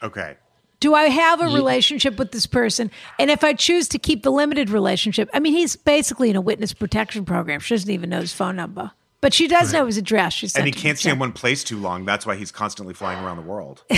Okay. 0.01 0.37
Do 0.79 0.93
I 0.93 1.05
have 1.05 1.41
a 1.41 1.45
relationship 1.45 2.19
with 2.19 2.31
this 2.31 2.45
person? 2.45 2.91
And 3.17 3.31
if 3.31 3.43
I 3.43 3.53
choose 3.53 3.87
to 3.89 3.99
keep 3.99 4.23
the 4.23 4.31
limited 4.31 4.69
relationship, 4.69 5.29
I 5.33 5.39
mean, 5.39 5.53
he's 5.53 5.75
basically 5.75 6.29
in 6.29 6.35
a 6.35 6.41
witness 6.41 6.73
protection 6.73 7.25
program. 7.25 7.59
She 7.59 7.73
doesn't 7.73 7.89
even 7.89 8.09
know 8.11 8.21
his 8.21 8.33
phone 8.33 8.55
number, 8.55 8.91
but 9.19 9.33
she 9.33 9.47
does 9.47 9.73
know 9.73 9.87
his 9.87 9.97
address. 9.97 10.33
She 10.33 10.49
And 10.55 10.65
he 10.65 10.71
can't 10.71 10.99
stay 10.99 11.11
in 11.11 11.19
one 11.19 11.33
place 11.33 11.63
too 11.63 11.79
long. 11.79 12.05
That's 12.05 12.25
why 12.25 12.35
he's 12.35 12.51
constantly 12.51 12.93
flying 12.93 13.23
around 13.23 13.37
the 13.37 13.43
world. 13.43 13.83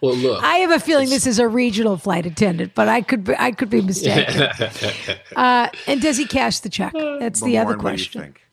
Well, 0.00 0.16
look. 0.16 0.42
I 0.42 0.56
have 0.58 0.70
a 0.70 0.80
feeling 0.80 1.08
this 1.08 1.26
is 1.26 1.38
a 1.38 1.48
regional 1.48 1.96
flight 1.96 2.26
attendant, 2.26 2.74
but 2.74 2.88
I 2.88 3.02
could 3.02 3.24
be, 3.24 3.34
I 3.38 3.52
could 3.52 3.70
be 3.70 3.80
mistaken. 3.80 4.42
uh, 5.36 5.68
and 5.86 6.00
does 6.00 6.16
he 6.16 6.26
cash 6.26 6.60
the 6.60 6.68
check? 6.68 6.92
That's 6.92 7.40
the 7.40 7.54
Lamorne, 7.54 7.60
other 7.60 7.76
what 7.76 7.76
do 7.76 7.76
you 7.76 7.82
question. 7.82 8.22
think? 8.22 8.46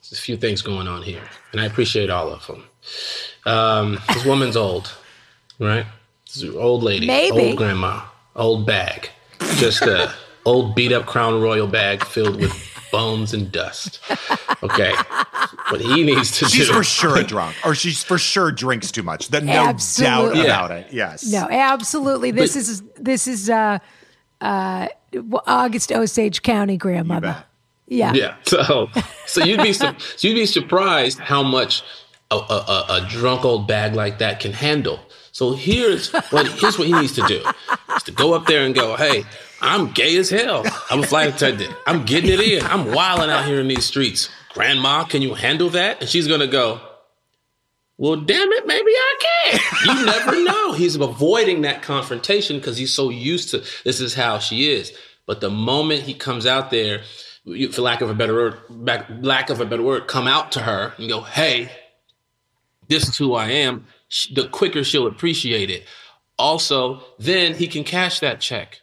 There's 0.00 0.12
a 0.12 0.22
few 0.22 0.36
things 0.36 0.62
going 0.62 0.88
on 0.88 1.02
here, 1.02 1.22
and 1.52 1.60
I 1.60 1.64
appreciate 1.64 2.10
all 2.10 2.30
of 2.30 2.46
them. 2.46 2.64
Um, 3.46 3.98
this 4.12 4.24
woman's 4.24 4.56
old, 4.56 4.92
right? 5.62 5.86
This 6.26 6.36
is 6.38 6.42
an 6.44 6.56
old 6.56 6.82
lady, 6.82 7.06
Maybe. 7.06 7.48
old 7.48 7.56
grandma, 7.56 8.02
old 8.36 8.66
bag, 8.66 9.10
just 9.56 9.82
a 9.82 10.12
old 10.44 10.74
beat 10.74 10.92
up 10.92 11.06
Crown 11.06 11.40
Royal 11.40 11.66
bag 11.66 12.04
filled 12.04 12.40
with 12.40 12.52
bones 12.90 13.32
and 13.34 13.50
dust. 13.52 14.00
Okay, 14.62 14.92
what 15.70 15.80
he 15.80 16.02
needs 16.04 16.38
to 16.38 16.44
She's 16.46 16.68
do. 16.68 16.74
for 16.74 16.84
sure 16.84 17.18
a 17.18 17.24
drunk, 17.24 17.54
or 17.64 17.74
she's 17.74 18.02
for 18.04 18.18
sure 18.18 18.50
drinks 18.52 18.90
too 18.92 19.02
much. 19.02 19.28
There's 19.28 19.44
no 19.44 19.52
Absolutely. 19.52 20.36
doubt 20.42 20.46
Yeah. 20.46 20.64
about 20.66 20.70
it. 20.72 20.86
Yes. 20.92 21.30
No, 21.30 21.48
absolutely. 21.50 22.30
This 22.30 22.54
But- 22.54 22.60
is 22.60 22.82
this 22.98 23.26
is 23.26 23.50
uh, 23.50 23.78
uh, 24.40 24.88
August 25.46 25.92
Osage 25.92 26.42
County 26.42 26.76
grandmother. 26.76 27.44
Yeah. 27.88 28.12
Yeah. 28.14 28.36
So, 28.44 28.88
so 29.26 29.44
you'd 29.44 29.62
be 29.62 29.72
su- 29.74 29.94
so 30.16 30.28
you'd 30.28 30.34
be 30.34 30.46
surprised 30.46 31.18
how 31.18 31.42
much 31.42 31.82
a, 32.30 32.36
a, 32.36 32.86
a 32.88 33.06
drunk 33.10 33.44
old 33.44 33.66
bag 33.68 33.94
like 33.94 34.18
that 34.18 34.40
can 34.40 34.52
handle. 34.52 35.00
So 35.32 35.54
here's 35.54 36.10
what 36.30 36.46
here's 36.46 36.78
what 36.78 36.86
he 36.86 36.92
needs 36.92 37.12
to 37.14 37.26
do: 37.26 37.42
is 37.96 38.02
to 38.04 38.12
go 38.12 38.34
up 38.34 38.46
there 38.46 38.64
and 38.64 38.74
go, 38.74 38.96
"Hey, 38.96 39.24
I'm 39.62 39.90
gay 39.90 40.16
as 40.18 40.28
hell. 40.28 40.62
I'm 40.90 41.00
a 41.00 41.06
flight 41.06 41.34
attendant. 41.34 41.74
I'm 41.86 42.04
getting 42.04 42.30
it 42.30 42.40
in. 42.40 42.64
I'm 42.64 42.92
wilding 42.92 43.30
out 43.30 43.46
here 43.46 43.58
in 43.58 43.68
these 43.68 43.86
streets. 43.86 44.28
Grandma, 44.52 45.04
can 45.04 45.22
you 45.22 45.34
handle 45.34 45.70
that?" 45.70 46.00
And 46.00 46.08
she's 46.08 46.28
gonna 46.28 46.46
go, 46.46 46.80
"Well, 47.96 48.16
damn 48.16 48.52
it, 48.52 48.66
maybe 48.66 48.90
I 48.90 49.14
can." 49.20 49.96
You 49.96 50.04
never 50.04 50.44
know. 50.44 50.72
He's 50.72 50.96
avoiding 50.96 51.62
that 51.62 51.82
confrontation 51.82 52.58
because 52.58 52.76
he's 52.76 52.92
so 52.92 53.08
used 53.08 53.48
to 53.50 53.64
this 53.84 54.00
is 54.00 54.12
how 54.14 54.38
she 54.38 54.70
is. 54.70 54.92
But 55.24 55.40
the 55.40 55.50
moment 55.50 56.02
he 56.02 56.12
comes 56.12 56.44
out 56.44 56.70
there, 56.70 57.04
for 57.72 57.80
lack 57.80 58.02
of 58.02 58.10
a 58.10 58.14
better 58.14 58.34
word, 58.34 58.58
lack 58.68 59.48
of 59.48 59.60
a 59.60 59.64
better 59.64 59.82
word, 59.82 60.08
come 60.08 60.28
out 60.28 60.52
to 60.52 60.60
her 60.60 60.92
and 60.98 61.08
go, 61.08 61.22
"Hey, 61.22 61.72
this 62.88 63.08
is 63.08 63.16
who 63.16 63.34
I 63.34 63.48
am." 63.48 63.86
The 64.34 64.48
quicker 64.48 64.84
she'll 64.84 65.06
appreciate 65.06 65.70
it. 65.70 65.84
Also, 66.38 67.02
then 67.18 67.54
he 67.54 67.66
can 67.66 67.84
cash 67.84 68.20
that 68.20 68.40
check. 68.40 68.80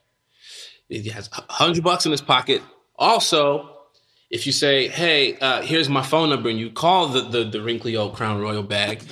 He 0.88 1.10
has 1.10 1.30
a 1.34 1.54
hundred 1.54 1.84
bucks 1.84 2.06
in 2.06 2.12
his 2.12 2.22
pocket. 2.22 2.62
Also, 2.98 3.70
if 4.30 4.46
you 4.46 4.52
say, 4.52 4.88
"Hey, 4.88 5.38
uh, 5.38 5.62
here's 5.62 5.90
my 5.90 6.04
phone 6.04 6.30
number," 6.30 6.50
and 6.50 6.60
you 6.60 6.72
call 6.72 7.08
the, 7.08 7.22
the 7.22 7.44
the 7.44 7.62
wrinkly 7.62 7.96
old 7.96 8.16
Crown 8.16 8.40
Royal 8.40 8.64
bag, 8.64 9.04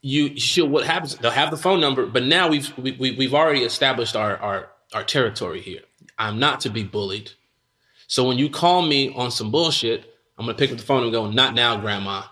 you 0.00 0.38
she'll 0.38 0.68
what 0.68 0.84
happens? 0.84 1.16
They'll 1.16 1.30
have 1.30 1.50
the 1.50 1.56
phone 1.56 1.80
number, 1.80 2.06
but 2.06 2.24
now 2.24 2.48
we've 2.48 2.76
we, 2.76 2.92
we, 2.92 3.16
we've 3.16 3.34
already 3.34 3.62
established 3.62 4.16
our 4.16 4.36
our 4.38 4.70
our 4.92 5.04
territory 5.04 5.60
here. 5.60 5.82
I'm 6.18 6.38
not 6.38 6.60
to 6.60 6.70
be 6.70 6.82
bullied. 6.82 7.32
So 8.08 8.26
when 8.26 8.38
you 8.38 8.50
call 8.50 8.82
me 8.82 9.12
on 9.14 9.30
some 9.30 9.50
bullshit, 9.50 10.04
I'm 10.38 10.46
gonna 10.46 10.58
pick 10.58 10.70
up 10.70 10.76
the 10.78 10.84
phone 10.84 11.04
and 11.04 11.12
go, 11.12 11.30
"Not 11.30 11.54
now, 11.54 11.76
Grandma. 11.80 12.24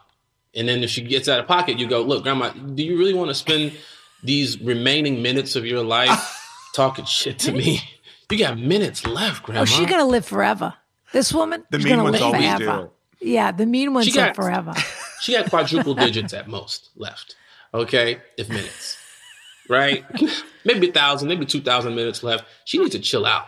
And 0.55 0.69
then 0.69 0.83
if 0.83 0.91
she 0.91 1.03
gets 1.03 1.29
out 1.29 1.39
of 1.41 1.47
pocket, 1.47 1.79
you 1.79 1.87
go, 1.89 2.03
look, 2.03 2.23
grandma, 2.25 2.51
do 2.51 2.83
you 2.83 2.99
really 2.99 3.15
want 3.15 3.29
to 3.29 3.35
spend 3.35 3.73
these 4.23 4.61
remaining 4.61 5.23
minutes 5.23 5.55
of 5.57 5.65
your 5.65 5.83
life 5.85 6.37
talking 6.75 7.05
shit 7.05 7.39
to 7.41 7.53
me? 7.53 7.81
You 8.31 8.39
got 8.39 8.59
minutes 8.59 9.07
left, 9.07 9.43
oh, 9.43 9.47
grandma. 9.47 9.63
Oh, 9.63 9.65
she's 9.65 9.89
gonna 9.89 10.07
live 10.07 10.25
forever. 10.25 10.75
This 11.13 11.33
woman, 11.33 11.65
the 11.71 11.79
she's 11.79 11.85
mean 11.87 11.93
gonna 11.97 12.03
ones 12.05 12.13
live 12.15 12.23
always 12.23 12.43
forever. 12.45 12.91
do. 13.21 13.27
Yeah, 13.29 13.53
the 13.53 13.67
mean 13.67 13.93
ones 13.95 14.07
She 14.07 14.13
got- 14.13 14.29
live 14.29 14.37
forever. 14.37 14.75
She 15.21 15.33
got 15.35 15.51
quadruple 15.51 15.95
digits 15.95 16.33
at 16.33 16.49
most 16.49 16.89
left. 16.97 17.37
Okay, 17.75 18.23
if 18.39 18.49
minutes, 18.49 18.97
right? 19.69 20.03
maybe 20.65 20.89
a 20.89 20.93
thousand, 20.93 21.29
maybe 21.29 21.45
two 21.45 21.61
thousand 21.61 21.95
minutes 21.95 22.23
left. 22.23 22.47
She 22.65 22.79
needs 22.79 22.93
to 22.93 23.01
chill 23.01 23.27
out. 23.27 23.45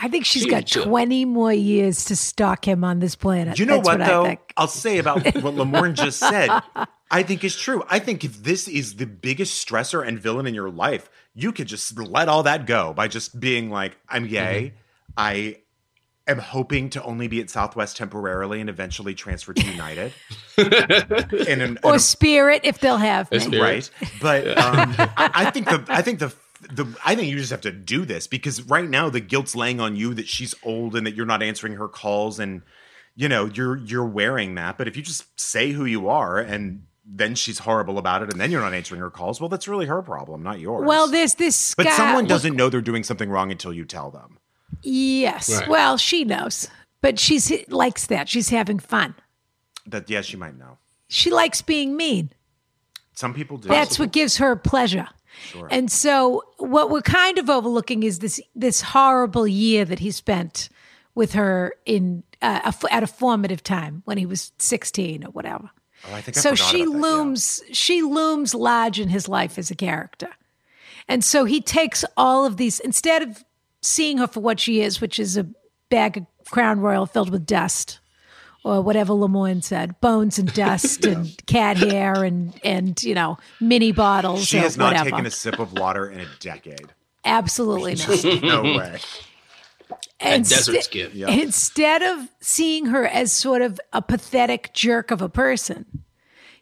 I 0.00 0.08
think 0.08 0.24
she's 0.24 0.44
She 0.44 0.48
got 0.50 0.58
needs 0.58 0.72
to- 0.72 0.84
20 0.84 1.24
more 1.24 1.52
years 1.52 2.04
to 2.06 2.14
stalk 2.16 2.66
him 2.66 2.84
on 2.84 3.00
this 3.00 3.16
planet. 3.16 3.58
You 3.58 3.66
know 3.66 3.76
That's 3.76 3.86
what, 3.88 4.00
I 4.02 4.06
though? 4.06 4.24
think. 4.24 4.40
I'll 4.56 4.68
say 4.68 4.98
about 4.98 5.24
what 5.42 5.54
Lamorne 5.54 5.94
just 5.94 6.20
said. 6.20 6.50
I 7.10 7.22
think 7.24 7.42
is 7.42 7.56
true. 7.56 7.82
I 7.88 7.98
think 7.98 8.24
if 8.24 8.42
this 8.42 8.68
is 8.68 8.96
the 8.96 9.06
biggest 9.06 9.66
stressor 9.66 10.06
and 10.06 10.18
villain 10.20 10.46
in 10.46 10.54
your 10.54 10.70
life, 10.70 11.10
you 11.34 11.50
could 11.52 11.66
just 11.66 11.98
let 11.98 12.28
all 12.28 12.44
that 12.44 12.66
go 12.66 12.92
by 12.92 13.08
just 13.08 13.40
being 13.40 13.70
like, 13.70 13.96
"I'm 14.08 14.26
gay. 14.28 14.74
I 15.16 15.56
am 16.26 16.38
hoping 16.38 16.90
to 16.90 17.02
only 17.02 17.26
be 17.26 17.40
at 17.40 17.48
Southwest 17.48 17.96
temporarily 17.96 18.60
and 18.60 18.68
eventually 18.68 19.14
transfer 19.14 19.52
to 19.54 19.64
United." 19.66 20.12
in 20.58 21.60
an, 21.60 21.78
or 21.82 21.92
in 21.92 21.96
a- 21.96 22.00
Spirit, 22.00 22.60
if 22.64 22.78
they'll 22.80 22.96
have 22.98 23.30
me. 23.30 23.58
Right? 23.60 23.88
But 24.20 24.46
um, 24.58 24.94
I, 24.98 25.30
I 25.34 25.50
think 25.50 25.66
the 25.66 25.84
I 25.88 26.02
think 26.02 26.18
the 26.18 26.32
the 26.72 26.86
I 27.04 27.14
think 27.14 27.28
you 27.28 27.36
just 27.38 27.50
have 27.50 27.60
to 27.62 27.72
do 27.72 28.04
this 28.04 28.26
because 28.26 28.62
right 28.62 28.88
now 28.88 29.08
the 29.10 29.20
guilt's 29.20 29.54
laying 29.54 29.80
on 29.80 29.96
you 29.96 30.14
that 30.14 30.28
she's 30.28 30.54
old 30.62 30.94
and 30.96 31.06
that 31.06 31.14
you're 31.14 31.26
not 31.26 31.42
answering 31.42 31.74
her 31.74 31.88
calls 31.88 32.38
and 32.38 32.62
you 33.14 33.28
know 33.28 33.46
you're 33.46 33.76
you're 33.76 34.06
wearing 34.06 34.54
that. 34.56 34.78
But 34.78 34.88
if 34.88 34.96
you 34.96 35.02
just 35.02 35.40
say 35.40 35.72
who 35.72 35.84
you 35.84 36.08
are 36.08 36.38
and 36.38 36.84
then 37.10 37.34
she's 37.34 37.60
horrible 37.60 37.96
about 37.96 38.22
it 38.22 38.30
and 38.30 38.40
then 38.40 38.50
you're 38.50 38.60
not 38.60 38.74
answering 38.74 39.00
her 39.00 39.10
calls, 39.10 39.40
well, 39.40 39.48
that's 39.48 39.66
really 39.66 39.86
her 39.86 40.02
problem, 40.02 40.42
not 40.42 40.60
yours. 40.60 40.86
Well, 40.86 41.08
there's 41.08 41.34
this 41.34 41.74
but 41.74 41.86
guy. 41.86 41.96
someone 41.96 42.26
doesn't 42.26 42.54
know 42.54 42.68
they're 42.68 42.80
doing 42.82 43.02
something 43.02 43.30
wrong 43.30 43.50
until 43.50 43.72
you 43.72 43.84
tell 43.84 44.10
them. 44.10 44.38
Yes. 44.82 45.50
Right. 45.50 45.68
Well, 45.68 45.96
she 45.96 46.24
knows, 46.24 46.68
but 47.00 47.18
she's 47.18 47.50
likes 47.68 48.06
that. 48.06 48.28
She's 48.28 48.50
having 48.50 48.78
fun. 48.78 49.14
That 49.86 50.10
yes, 50.10 50.26
she 50.26 50.36
might 50.36 50.58
know. 50.58 50.78
She 51.08 51.30
likes 51.30 51.62
being 51.62 51.96
mean. 51.96 52.30
Some 53.14 53.32
people 53.32 53.56
do. 53.56 53.68
That's 53.68 53.98
what 53.98 54.12
gives 54.12 54.36
her 54.36 54.54
pleasure. 54.54 55.08
And 55.70 55.90
so 55.90 56.42
what 56.58 56.90
we're 56.90 57.02
kind 57.02 57.38
of 57.38 57.48
overlooking 57.50 58.02
is 58.02 58.18
this 58.18 58.40
this 58.54 58.80
horrible 58.80 59.46
year 59.46 59.84
that 59.84 59.98
he 59.98 60.10
spent 60.10 60.68
with 61.14 61.32
her 61.32 61.74
in 61.84 62.22
uh, 62.42 62.72
a 62.72 62.94
at 62.94 63.02
a 63.02 63.06
formative 63.06 63.62
time 63.62 64.02
when 64.04 64.18
he 64.18 64.26
was 64.26 64.52
16 64.58 65.24
or 65.24 65.30
whatever. 65.30 65.70
Oh, 66.08 66.14
I 66.14 66.20
think 66.20 66.36
I 66.36 66.40
so 66.40 66.54
she 66.54 66.82
about 66.82 66.92
that, 66.92 66.98
yeah. 66.98 67.02
looms 67.02 67.62
she 67.72 68.02
looms 68.02 68.54
large 68.54 69.00
in 69.00 69.08
his 69.08 69.28
life 69.28 69.58
as 69.58 69.70
a 69.70 69.74
character. 69.74 70.28
And 71.08 71.24
so 71.24 71.44
he 71.44 71.60
takes 71.60 72.04
all 72.16 72.44
of 72.44 72.56
these 72.56 72.80
instead 72.80 73.22
of 73.22 73.44
seeing 73.80 74.18
her 74.18 74.26
for 74.26 74.40
what 74.40 74.60
she 74.60 74.82
is, 74.82 75.00
which 75.00 75.18
is 75.18 75.36
a 75.36 75.46
bag 75.88 76.18
of 76.18 76.26
Crown 76.50 76.80
Royal 76.80 77.06
filled 77.06 77.30
with 77.30 77.46
dust 77.46 78.00
or 78.64 78.82
whatever 78.82 79.12
Lemoyne 79.12 79.62
said, 79.62 80.00
bones 80.00 80.38
and 80.38 80.52
dust 80.52 81.04
and 81.04 81.34
cat 81.46 81.76
hair 81.76 82.24
and 82.24 82.58
and 82.64 83.02
you 83.02 83.14
know 83.14 83.38
mini 83.60 83.92
bottles. 83.92 84.46
She 84.46 84.58
has 84.58 84.76
not 84.76 84.92
whatever. 84.92 85.10
taken 85.10 85.26
a 85.26 85.30
sip 85.30 85.58
of 85.58 85.72
water 85.72 86.08
in 86.10 86.20
a 86.20 86.26
decade. 86.40 86.92
Absolutely 87.24 87.94
not. 87.94 88.42
No 88.42 88.62
way. 88.62 88.98
That 90.20 90.40
Inste- 90.40 90.48
desert 90.48 90.82
skin. 90.84 91.10
Yeah. 91.14 91.30
Instead 91.30 92.02
of 92.02 92.28
seeing 92.40 92.86
her 92.86 93.06
as 93.06 93.32
sort 93.32 93.62
of 93.62 93.80
a 93.92 94.02
pathetic 94.02 94.72
jerk 94.74 95.10
of 95.10 95.22
a 95.22 95.28
person, 95.28 95.86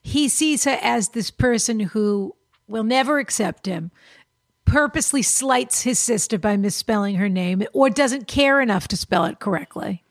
he 0.03 0.29
sees 0.29 0.65
her 0.65 0.79
as 0.83 1.11
this 1.11 1.31
person 1.31 1.81
who 1.81 2.35
will 2.69 2.85
never 2.85 3.19
accept 3.19 3.67
him, 3.67 3.91
purposely 4.65 5.23
slights 5.23 5.83
his 5.83 5.99
sister 5.99 6.39
by 6.39 6.57
misspelling 6.57 7.17
her 7.17 7.29
name, 7.29 7.63
or 7.73 7.89
doesn't 7.89 8.29
care 8.29 8.61
enough 8.61 8.89
to 8.89 8.97
spell 8.97 9.25
it 9.25 9.39
correctly. 9.39 10.03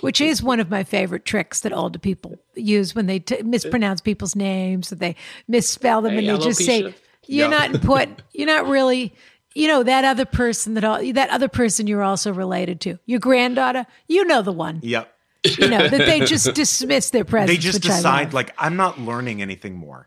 Which 0.00 0.20
is 0.20 0.42
one 0.42 0.60
of 0.60 0.70
my 0.70 0.82
favorite 0.84 1.24
tricks 1.24 1.60
that 1.60 1.72
older 1.72 1.98
people 1.98 2.38
use 2.54 2.94
when 2.94 3.06
they 3.06 3.18
t- 3.18 3.42
mispronounce 3.42 4.00
people's 4.00 4.34
names, 4.36 4.90
that 4.90 4.98
they 4.98 5.16
misspell 5.48 6.00
them 6.02 6.12
Hey, 6.12 6.26
and 6.26 6.28
they 6.40 6.44
just 6.44 6.64
say, 6.64 6.94
"You're 7.26 7.50
Yeah. 7.50 7.58
not 7.58 7.74
important. 7.74 8.22
You're 8.32 8.46
not 8.46 8.66
really." 8.66 9.14
You 9.52 9.66
know 9.66 9.82
that 9.82 10.04
other 10.04 10.24
person 10.26 10.74
that 10.74 10.84
all 10.84 11.02
that 11.12 11.28
other 11.30 11.48
person 11.48 11.86
you're 11.88 12.04
also 12.04 12.32
related 12.32 12.80
to. 12.82 12.98
Your 13.06 13.18
granddaughter, 13.18 13.84
you 14.06 14.24
know 14.24 14.42
the 14.42 14.52
one. 14.52 14.78
Yep. 14.82 15.12
You 15.58 15.68
know 15.68 15.88
that 15.88 15.98
they 15.98 16.20
just 16.20 16.54
dismiss 16.54 17.10
their 17.10 17.24
presence. 17.24 17.50
They 17.50 17.60
just 17.60 17.82
decide 17.82 18.32
like 18.32 18.54
I'm 18.58 18.76
not 18.76 19.00
learning 19.00 19.42
anything 19.42 19.74
more. 19.76 20.06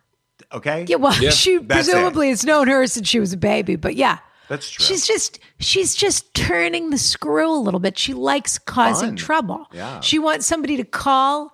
Okay? 0.53 0.85
yeah. 0.87 0.95
Well, 0.95 1.13
Yeah, 1.21 1.31
she 1.31 1.57
that's 1.57 1.87
it. 1.89 1.91
presumably 1.91 2.29
has 2.29 2.45
known 2.45 2.67
her 2.69 2.87
since 2.87 3.07
she 3.09 3.19
was 3.19 3.33
a 3.33 3.37
baby, 3.37 3.75
but 3.75 3.95
yeah, 3.95 4.19
That's 4.53 4.69
true. 4.69 4.85
She's 4.85 5.07
just 5.07 5.39
she's 5.59 5.95
just 5.95 6.31
turning 6.35 6.91
the 6.91 6.99
screw 6.99 7.51
a 7.51 7.57
little 7.57 7.79
bit. 7.79 7.97
She 7.97 8.13
likes 8.13 8.59
causing 8.59 9.09
Fun. 9.09 9.15
trouble. 9.15 9.65
Yeah. 9.73 9.99
She 10.01 10.19
wants 10.19 10.45
somebody 10.45 10.77
to 10.77 10.83
call 10.83 11.51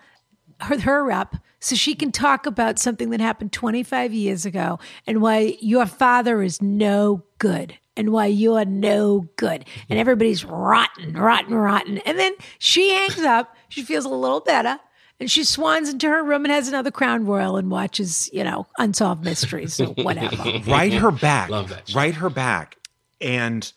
her, 0.59 0.77
her 0.81 1.09
up 1.09 1.37
so 1.61 1.77
she 1.77 1.95
can 1.95 2.11
talk 2.11 2.45
about 2.45 2.77
something 2.77 3.09
that 3.11 3.21
happened 3.21 3.53
25 3.53 4.13
years 4.13 4.45
ago 4.45 4.79
and 5.07 5.21
why 5.21 5.55
your 5.61 5.85
father 5.85 6.41
is 6.41 6.61
no 6.61 7.23
good 7.37 7.77
and 7.95 8.11
why 8.11 8.25
you're 8.25 8.65
no 8.65 9.29
good 9.37 9.63
and 9.89 9.97
everybody's 9.97 10.43
rotten, 10.43 11.13
rotten, 11.13 11.55
rotten. 11.55 11.99
And 11.99 12.19
then 12.19 12.33
she 12.57 12.89
hangs 12.89 13.19
up. 13.19 13.55
She 13.69 13.81
feels 13.81 14.03
a 14.03 14.09
little 14.09 14.41
better. 14.41 14.77
And 15.21 15.31
she 15.31 15.45
swans 15.45 15.89
into 15.89 16.09
her 16.09 16.21
room 16.21 16.43
and 16.43 16.51
has 16.51 16.67
another 16.67 16.91
crown 16.91 17.25
royal 17.25 17.55
and 17.55 17.71
watches, 17.71 18.29
you 18.33 18.43
know, 18.43 18.67
unsolved 18.77 19.23
mysteries 19.23 19.79
or 19.79 19.87
whatever. 19.87 20.59
write 20.67 20.93
her 20.93 21.11
back. 21.11 21.49
Love 21.49 21.69
that. 21.69 21.93
Write 21.93 22.15
her 22.15 22.29
back 22.29 22.77
and 23.21 23.71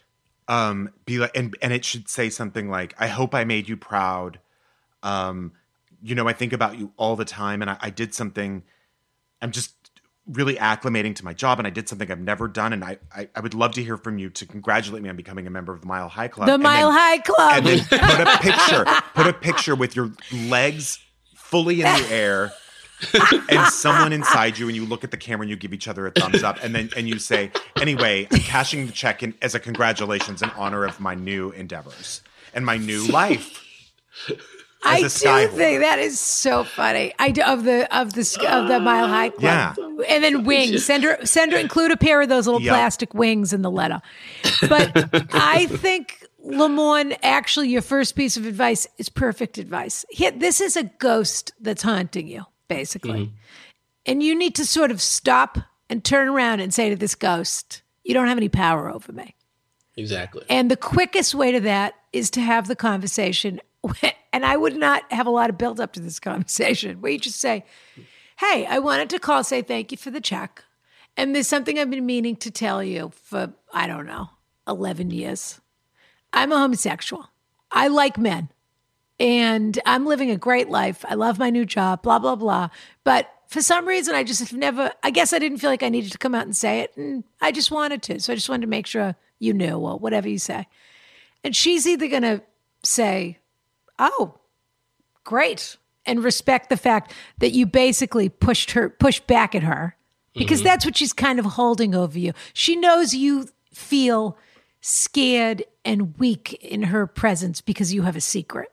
um 0.48 0.90
be 1.06 1.18
like 1.18 1.36
and 1.36 1.56
and 1.62 1.72
it 1.72 1.84
should 1.84 2.08
say 2.08 2.28
something 2.30 2.68
like, 2.68 2.94
I 2.98 3.06
hope 3.06 3.34
I 3.34 3.44
made 3.44 3.68
you 3.68 3.76
proud. 3.76 4.38
Um, 5.02 5.52
you 6.02 6.14
know, 6.14 6.28
I 6.28 6.32
think 6.32 6.52
about 6.52 6.78
you 6.78 6.92
all 6.96 7.16
the 7.16 7.24
time 7.24 7.62
and 7.62 7.70
I, 7.70 7.76
I 7.80 7.90
did 7.90 8.14
something 8.14 8.62
I'm 9.40 9.50
just 9.52 9.74
really 10.28 10.54
acclimating 10.54 11.16
to 11.16 11.24
my 11.24 11.32
job 11.32 11.58
and 11.58 11.66
I 11.66 11.70
did 11.70 11.88
something 11.88 12.08
I've 12.10 12.20
never 12.20 12.46
done 12.46 12.72
and 12.72 12.84
I, 12.84 12.98
I 13.14 13.28
I 13.34 13.40
would 13.40 13.54
love 13.54 13.72
to 13.72 13.82
hear 13.82 13.96
from 13.96 14.18
you 14.18 14.30
to 14.30 14.46
congratulate 14.46 15.02
me 15.02 15.08
on 15.08 15.16
becoming 15.16 15.46
a 15.46 15.50
member 15.50 15.72
of 15.72 15.80
the 15.80 15.86
Mile 15.86 16.08
High 16.08 16.28
Club. 16.28 16.46
The 16.46 16.54
And 16.54 16.62
Mile 16.62 16.88
then- 16.90 16.98
High 16.98 17.18
Club. 17.18 17.52
and 17.56 17.66
then 17.66 17.84
put 17.86 18.28
a 18.28 18.38
picture, 18.38 18.84
put 19.14 19.26
a 19.26 19.32
picture 19.32 19.74
with 19.74 19.96
your 19.96 20.12
legs 20.32 20.98
fully 21.34 21.80
in 21.82 21.86
the 21.86 22.08
air 22.12 22.52
and 23.48 23.66
someone 23.72 24.12
inside 24.12 24.58
you 24.58 24.66
and 24.68 24.76
you 24.76 24.84
look 24.86 25.04
at 25.04 25.10
the 25.10 25.16
camera 25.16 25.42
and 25.42 25.50
you 25.50 25.56
give 25.56 25.72
each 25.74 25.88
other 25.88 26.06
a 26.06 26.10
thumbs 26.10 26.42
up 26.42 26.62
and 26.62 26.74
then 26.74 26.90
and 26.96 27.08
you 27.08 27.18
say 27.18 27.50
anyway 27.80 28.26
i'm 28.30 28.38
cashing 28.40 28.86
the 28.86 28.92
check 28.92 29.22
in 29.22 29.34
as 29.42 29.54
a 29.54 29.60
congratulations 29.60 30.42
in 30.42 30.50
honor 30.50 30.84
of 30.84 31.00
my 31.00 31.14
new 31.14 31.50
endeavors 31.52 32.22
and 32.54 32.64
my 32.66 32.76
new 32.76 33.06
life 33.08 33.58
I 34.84 35.00
do 35.00 35.06
a 35.06 35.08
think 35.08 35.52
whore. 35.52 35.80
that 35.82 36.00
is 36.00 36.18
so 36.18 36.64
funny. 36.64 37.14
I 37.16 37.30
do, 37.30 37.42
of 37.42 37.62
the 37.62 37.96
of 37.96 38.14
the 38.14 38.24
sk- 38.24 38.42
of 38.42 38.66
the 38.66 38.80
Mile 38.80 39.06
High 39.06 39.28
Club. 39.30 39.76
Yeah. 39.78 40.04
and 40.08 40.24
then 40.24 40.42
wings. 40.44 40.84
Send 40.84 41.04
her 41.04 41.24
send 41.24 41.52
her 41.52 41.58
include 41.58 41.92
a 41.92 41.96
pair 41.96 42.20
of 42.20 42.28
those 42.28 42.48
little 42.48 42.60
Yep. 42.60 42.72
plastic 42.74 43.14
wings 43.14 43.52
in 43.52 43.62
the 43.62 43.70
letter. 43.70 44.02
But 44.68 44.90
I 45.34 45.66
think 45.66 46.26
Lamorne, 46.44 47.16
actually, 47.22 47.68
your 47.68 47.80
first 47.82 48.16
piece 48.16 48.36
of 48.36 48.44
advice 48.44 48.88
is 48.98 49.08
perfect 49.08 49.56
advice. 49.56 50.04
This 50.34 50.60
is 50.60 50.76
a 50.76 50.82
ghost 50.82 51.52
that's 51.60 51.84
haunting 51.84 52.26
you, 52.26 52.44
basically. 52.74 53.26
Mm-hmm. 53.26 53.34
And 54.06 54.22
you 54.22 54.34
need 54.34 54.54
to 54.56 54.66
sort 54.66 54.90
of 54.90 55.00
stop 55.00 55.58
and 55.88 56.04
turn 56.04 56.28
around 56.28 56.60
and 56.60 56.72
say 56.72 56.90
to 56.90 56.96
this 56.96 57.14
ghost, 57.14 57.82
You 58.04 58.14
don't 58.14 58.28
have 58.28 58.38
any 58.38 58.48
power 58.48 58.90
over 58.90 59.12
me. 59.12 59.34
Exactly. 59.96 60.44
And 60.48 60.70
the 60.70 60.76
quickest 60.76 61.34
way 61.34 61.52
to 61.52 61.60
that 61.60 61.94
is 62.12 62.30
to 62.30 62.40
have 62.40 62.68
the 62.68 62.76
conversation. 62.76 63.60
And 64.34 64.46
I 64.46 64.56
would 64.56 64.76
not 64.76 65.02
have 65.12 65.26
a 65.26 65.30
lot 65.30 65.50
of 65.50 65.58
build 65.58 65.78
up 65.78 65.92
to 65.92 66.00
this 66.00 66.18
conversation 66.18 67.02
where 67.02 67.12
you 67.12 67.18
just 67.18 67.38
say, 67.38 67.66
Hey, 68.38 68.64
I 68.64 68.78
wanted 68.78 69.10
to 69.10 69.18
call, 69.18 69.44
say 69.44 69.60
thank 69.60 69.92
you 69.92 69.98
for 69.98 70.10
the 70.10 70.22
check. 70.22 70.64
And 71.18 71.34
there's 71.34 71.46
something 71.46 71.78
I've 71.78 71.90
been 71.90 72.06
meaning 72.06 72.36
to 72.36 72.50
tell 72.50 72.82
you 72.82 73.12
for, 73.24 73.52
I 73.74 73.86
don't 73.86 74.06
know, 74.06 74.30
11 74.66 75.10
years. 75.10 75.60
I'm 76.32 76.50
a 76.50 76.58
homosexual. 76.58 77.28
I 77.70 77.88
like 77.88 78.16
men 78.16 78.48
and 79.18 79.78
I'm 79.86 80.06
living 80.06 80.30
a 80.30 80.36
great 80.36 80.68
life. 80.68 81.04
I 81.08 81.14
love 81.14 81.38
my 81.38 81.50
new 81.50 81.64
job, 81.64 82.02
blah, 82.02 82.18
blah, 82.18 82.36
blah. 82.36 82.68
But 83.04 83.28
for 83.48 83.60
some 83.62 83.86
reason, 83.86 84.14
I 84.14 84.24
just 84.24 84.40
have 84.40 84.52
never, 84.52 84.92
I 85.02 85.10
guess 85.10 85.32
I 85.32 85.38
didn't 85.38 85.58
feel 85.58 85.70
like 85.70 85.82
I 85.82 85.88
needed 85.88 86.12
to 86.12 86.18
come 86.18 86.34
out 86.34 86.44
and 86.44 86.56
say 86.56 86.80
it. 86.80 86.96
And 86.96 87.24
I 87.40 87.52
just 87.52 87.70
wanted 87.70 88.02
to. 88.04 88.20
So 88.20 88.32
I 88.32 88.36
just 88.36 88.48
wanted 88.48 88.62
to 88.62 88.68
make 88.68 88.86
sure 88.86 89.14
you 89.38 89.52
knew 89.52 89.76
or 89.76 89.98
whatever 89.98 90.28
you 90.28 90.38
say. 90.38 90.66
And 91.44 91.54
she's 91.54 91.86
either 91.86 92.08
going 92.08 92.22
to 92.22 92.42
say, 92.82 93.38
oh, 93.98 94.38
great, 95.24 95.76
and 96.06 96.24
respect 96.24 96.68
the 96.68 96.76
fact 96.76 97.12
that 97.38 97.52
you 97.52 97.66
basically 97.66 98.28
pushed 98.28 98.72
her, 98.72 98.88
pushed 98.88 99.26
back 99.26 99.54
at 99.54 99.62
her 99.62 99.96
because 100.34 100.60
mm-hmm. 100.60 100.68
that's 100.68 100.84
what 100.84 100.96
she's 100.96 101.12
kind 101.12 101.38
of 101.38 101.44
holding 101.44 101.94
over 101.94 102.18
you. 102.18 102.32
She 102.54 102.76
knows 102.76 103.14
you 103.14 103.48
feel 103.72 104.36
scared 104.80 105.64
and 105.84 106.18
weak 106.18 106.54
in 106.54 106.84
her 106.84 107.06
presence 107.06 107.60
because 107.60 107.92
you 107.92 108.02
have 108.02 108.16
a 108.16 108.20
secret. 108.20 108.71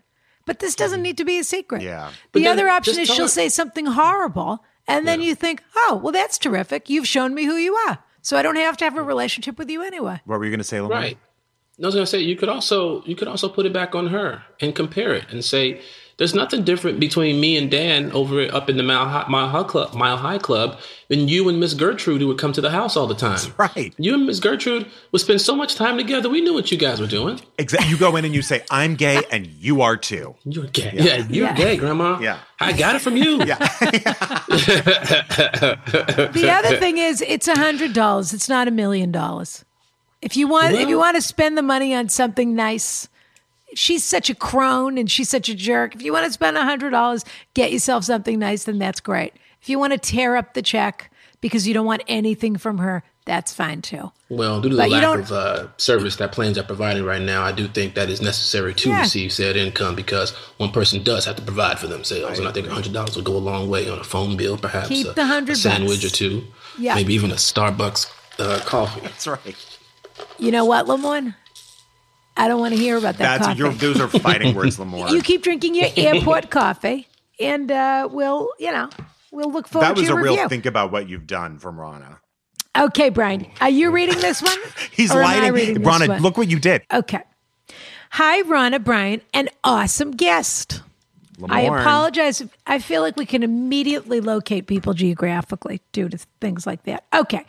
But 0.50 0.58
this 0.58 0.74
doesn't 0.74 0.98
mm-hmm. 0.98 1.04
need 1.04 1.18
to 1.18 1.26
be 1.26 1.38
a 1.38 1.44
secret. 1.44 1.84
Yeah. 1.84 2.10
The 2.32 2.42
then 2.42 2.54
other 2.54 2.68
option 2.68 2.98
is 2.98 3.08
she'll 3.08 3.26
her- 3.26 3.28
say 3.28 3.50
something 3.50 3.86
horrible, 3.86 4.66
and 4.88 5.08
then 5.08 5.22
you 5.22 5.36
think, 5.36 5.62
oh, 5.76 6.00
well, 6.02 6.12
that's 6.12 6.40
terrific. 6.40 6.90
You've 6.90 7.08
shown 7.08 7.36
me 7.36 7.46
who 7.46 7.56
you 7.56 7.76
are. 7.76 8.00
So 8.24 8.36
I 8.36 8.42
don't 8.42 8.56
have 8.56 8.76
to 8.78 8.86
have 8.86 8.98
a 8.98 9.04
relationship 9.04 9.60
with 9.60 9.70
you 9.70 9.84
anyway. 9.84 10.22
What 10.26 10.40
were 10.40 10.46
you 10.46 10.50
going 10.50 10.58
to 10.58 10.64
say, 10.64 10.82
Lamar? 10.82 10.98
Right. 10.98 11.20
I 11.80 11.86
was 11.86 11.94
gonna 11.94 12.08
say 12.08 12.20
you 12.20 12.36
could 12.36 12.50
also 12.50 13.04
you 13.06 13.16
could 13.16 13.28
also 13.28 13.48
put 13.48 13.68
it 13.68 13.72
back 13.72 13.94
on 13.94 14.08
her 14.08 14.44
and 14.60 14.76
compare 14.76 15.14
it 15.14 15.26
and 15.30 15.46
say 15.46 15.80
there's 16.20 16.36
nothing 16.36 16.64
different 16.64 17.00
between 17.00 17.40
me 17.40 17.58
and 17.58 17.72
Dan 17.72 18.12
over 18.12 18.44
up 18.54 18.70
in 18.70 18.78
the 18.78 18.84
Mile 18.84 19.08
High, 19.10 19.26
Mile 19.28 19.50
High 19.50 19.64
Club 19.64 19.96
Mile 19.96 20.18
High 20.18 20.38
Club 20.38 20.78
than 21.08 21.28
you 21.28 21.50
and 21.50 21.60
Miss 21.60 21.74
Gertrude 21.74 22.22
who 22.22 22.28
would 22.28 22.38
come 22.38 22.54
to 22.54 22.62
the 22.62 22.70
house 22.70 22.96
all 22.96 23.08
the 23.08 23.16
time. 23.16 23.40
Right. 23.58 23.92
You 23.98 24.14
and 24.14 24.28
Miss 24.28 24.40
Gertrude 24.40 24.86
would 25.12 25.22
spend 25.22 25.42
so 25.42 25.56
much 25.56 25.74
time 25.74 25.98
together. 25.98 26.30
We 26.30 26.42
knew 26.42 26.54
what 26.54 26.72
you 26.72 26.78
guys 26.78 27.00
were 27.02 27.08
doing. 27.08 27.40
Exactly. 27.58 27.90
You 27.90 27.98
go 27.98 28.16
in 28.18 28.26
and 28.26 28.36
you 28.36 28.44
say, 28.44 28.64
"I'm 28.70 28.96
gay," 28.96 29.24
and 29.32 29.48
you 29.48 29.82
are 29.82 29.98
too. 29.98 30.36
You're 30.44 30.66
gay. 30.68 30.92
Yeah, 30.94 31.16
you're 31.28 31.48
Yeah. 31.48 31.56
gay, 31.56 31.78
Grandma. 31.78 32.20
Yeah. 32.20 32.38
I 32.60 32.74
got 32.74 32.96
it 32.96 33.00
from 33.02 33.18
you. 33.18 33.42
Yeah. 33.46 33.58
The 35.30 36.50
other 36.52 36.78
thing 36.78 36.98
is, 36.98 37.22
it's 37.22 37.48
a 37.48 37.58
hundred 37.58 37.94
dollars. 37.94 38.34
It's 38.34 38.50
not 38.50 38.68
a 38.68 38.72
million 38.72 39.12
dollars. 39.12 39.64
If 40.22 40.36
you 40.36 40.48
want, 40.48 40.74
if 40.76 40.90
you 40.90 40.98
want 40.98 41.16
to 41.16 41.22
spend 41.22 41.58
the 41.58 41.62
money 41.62 41.96
on 41.96 42.10
something 42.10 42.54
nice, 42.56 43.08
she's 43.76 44.04
such 44.04 44.30
a 44.30 44.36
crone 44.36 44.98
and 44.98 45.10
she's 45.10 45.30
such 45.30 45.50
a 45.50 45.56
jerk. 45.56 45.96
If 45.96 46.02
you 46.02 46.12
want 46.14 46.26
to 46.26 46.32
spend 46.32 46.58
a 46.58 46.64
hundred 46.64 46.92
dollars, 46.92 47.24
get 47.54 47.72
yourself 47.72 48.04
something 48.04 48.40
nice, 48.40 48.64
then 48.66 48.80
that's 48.80 49.00
great. 49.00 49.34
If 49.62 49.70
you 49.70 49.80
want 49.80 49.94
to 49.94 50.00
tear 50.00 50.36
up 50.36 50.54
the 50.54 50.62
check 50.62 51.12
because 51.42 51.68
you 51.68 51.74
don't 51.74 51.86
want 51.86 52.04
anything 52.08 52.58
from 52.58 52.78
her, 52.80 53.04
that's 53.26 53.54
fine 53.54 53.82
too. 53.82 54.12
Well, 54.30 54.62
due 54.62 54.70
to 54.70 54.76
the 54.76 54.82
But 54.82 54.90
you 54.90 54.96
lack 54.96 55.02
don't- 55.04 55.20
of 55.20 55.32
uh, 55.32 55.68
service 55.78 56.16
that 56.18 56.32
planes 56.32 56.58
are 56.58 56.64
providing 56.64 57.04
right 57.04 57.22
now, 57.22 57.44
I 57.44 57.52
do 57.52 57.68
think 57.68 57.94
that 57.96 58.10
is 58.10 58.22
necessary 58.22 58.74
to 58.76 58.90
Yeah. 58.90 59.02
receive 59.02 59.32
said 59.32 59.56
income 59.56 59.96
because 59.96 60.32
one 60.58 60.72
person 60.72 61.04
does 61.04 61.26
have 61.26 61.36
to 61.36 61.42
provide 61.42 61.78
for 61.80 61.88
themselves, 61.88 62.40
and 62.40 62.48
I 62.48 62.52
think 62.52 62.68
a 62.68 62.74
hundred 62.74 62.94
dollars 62.94 63.16
will 63.16 63.24
go 63.24 63.36
a 63.36 63.38
long 63.38 63.70
way 63.70 63.90
on 63.90 64.00
a 64.00 64.04
phone 64.04 64.36
bill, 64.38 64.58
perhaps 64.58 64.88
Keep 64.88 65.08
a, 65.08 65.12
the 65.14 65.22
100 65.22 65.54
a 65.54 65.56
sandwich 65.56 66.02
bucks. 66.02 66.14
or 66.14 66.16
two, 66.16 66.44
Yeah. 66.78 66.96
maybe 66.96 67.14
even 67.14 67.32
a 67.32 67.36
Starbucks 67.36 68.08
uh, 68.40 68.60
coffee. 68.66 69.02
That's 69.02 69.28
right. 69.28 69.56
You 70.38 70.52
know 70.52 70.66
what, 70.66 70.86
Lamorne? 70.88 71.36
I 72.40 72.48
don't 72.48 72.60
want 72.60 72.74
to 72.74 72.80
hear 72.80 72.98
about 72.98 73.18
that 73.18 73.42
That's 73.42 73.60
your, 73.60 73.72
those 73.74 74.00
are 74.00 74.08
fighting 74.08 74.56
words, 74.56 74.80
Lamar. 74.80 75.10
you 75.14 75.22
keep 75.22 75.44
drinking 75.44 75.76
your 75.76 75.90
airport 75.98 76.50
coffee, 76.50 77.08
and 77.40 77.70
uh, 77.72 78.08
we'll, 78.12 78.50
you 78.58 78.72
know, 78.72 78.90
we'll 79.32 79.52
look 79.52 79.68
forward 79.68 79.86
that 79.88 79.96
was 79.96 80.06
to 80.08 80.14
a 80.14 80.16
your 80.16 80.24
real 80.24 80.34
review. 80.36 80.50
think 80.50 80.66
about 80.66 80.92
what 80.92 81.10
you've 81.10 81.28
done 81.28 81.60
from 81.60 81.76
Ronna. 81.78 82.18
Okay, 82.78 83.10
Bryan, 83.10 83.46
are 83.60 83.70
you 83.70 83.92
reading 83.92 84.18
this 84.20 84.42
one? 84.42 84.58
He's 84.92 85.12
Or 85.14 85.22
lighting. 85.22 85.76
Ronna, 85.84 86.20
look 86.22 86.38
what 86.38 86.50
you 86.50 86.60
did. 86.60 86.82
Okay. 86.94 87.22
Hi, 88.12 88.42
Ronna 88.44 88.84
Bryan, 88.84 89.22
an 89.34 89.50
awesome 89.64 90.12
guest. 90.12 90.82
I 91.48 91.62
apologize. 91.62 92.44
I 92.68 92.80
feel 92.80 93.02
like 93.02 93.16
we 93.16 93.26
can 93.26 93.44
immediately 93.44 94.20
locate 94.20 94.68
people 94.68 94.94
geographically 94.94 95.82
due 95.92 96.10
to 96.10 96.18
things 96.42 96.66
like 96.68 96.84
that. 96.84 97.06
Okay. 97.14 97.46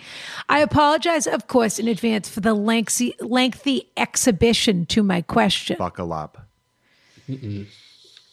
I 0.49 0.61
apologize, 0.61 1.27
of 1.27 1.47
course, 1.49 1.79
in 1.79 1.89
advance 1.89 2.29
for 2.29 2.41
the 2.41 2.55
lengthy, 2.55 3.15
lengthy 3.21 3.89
exhibition 3.97 4.87
to 4.87 5.03
my 5.03 5.23
question. 5.23 5.77
Buckle 5.79 6.13
up. 6.13 6.47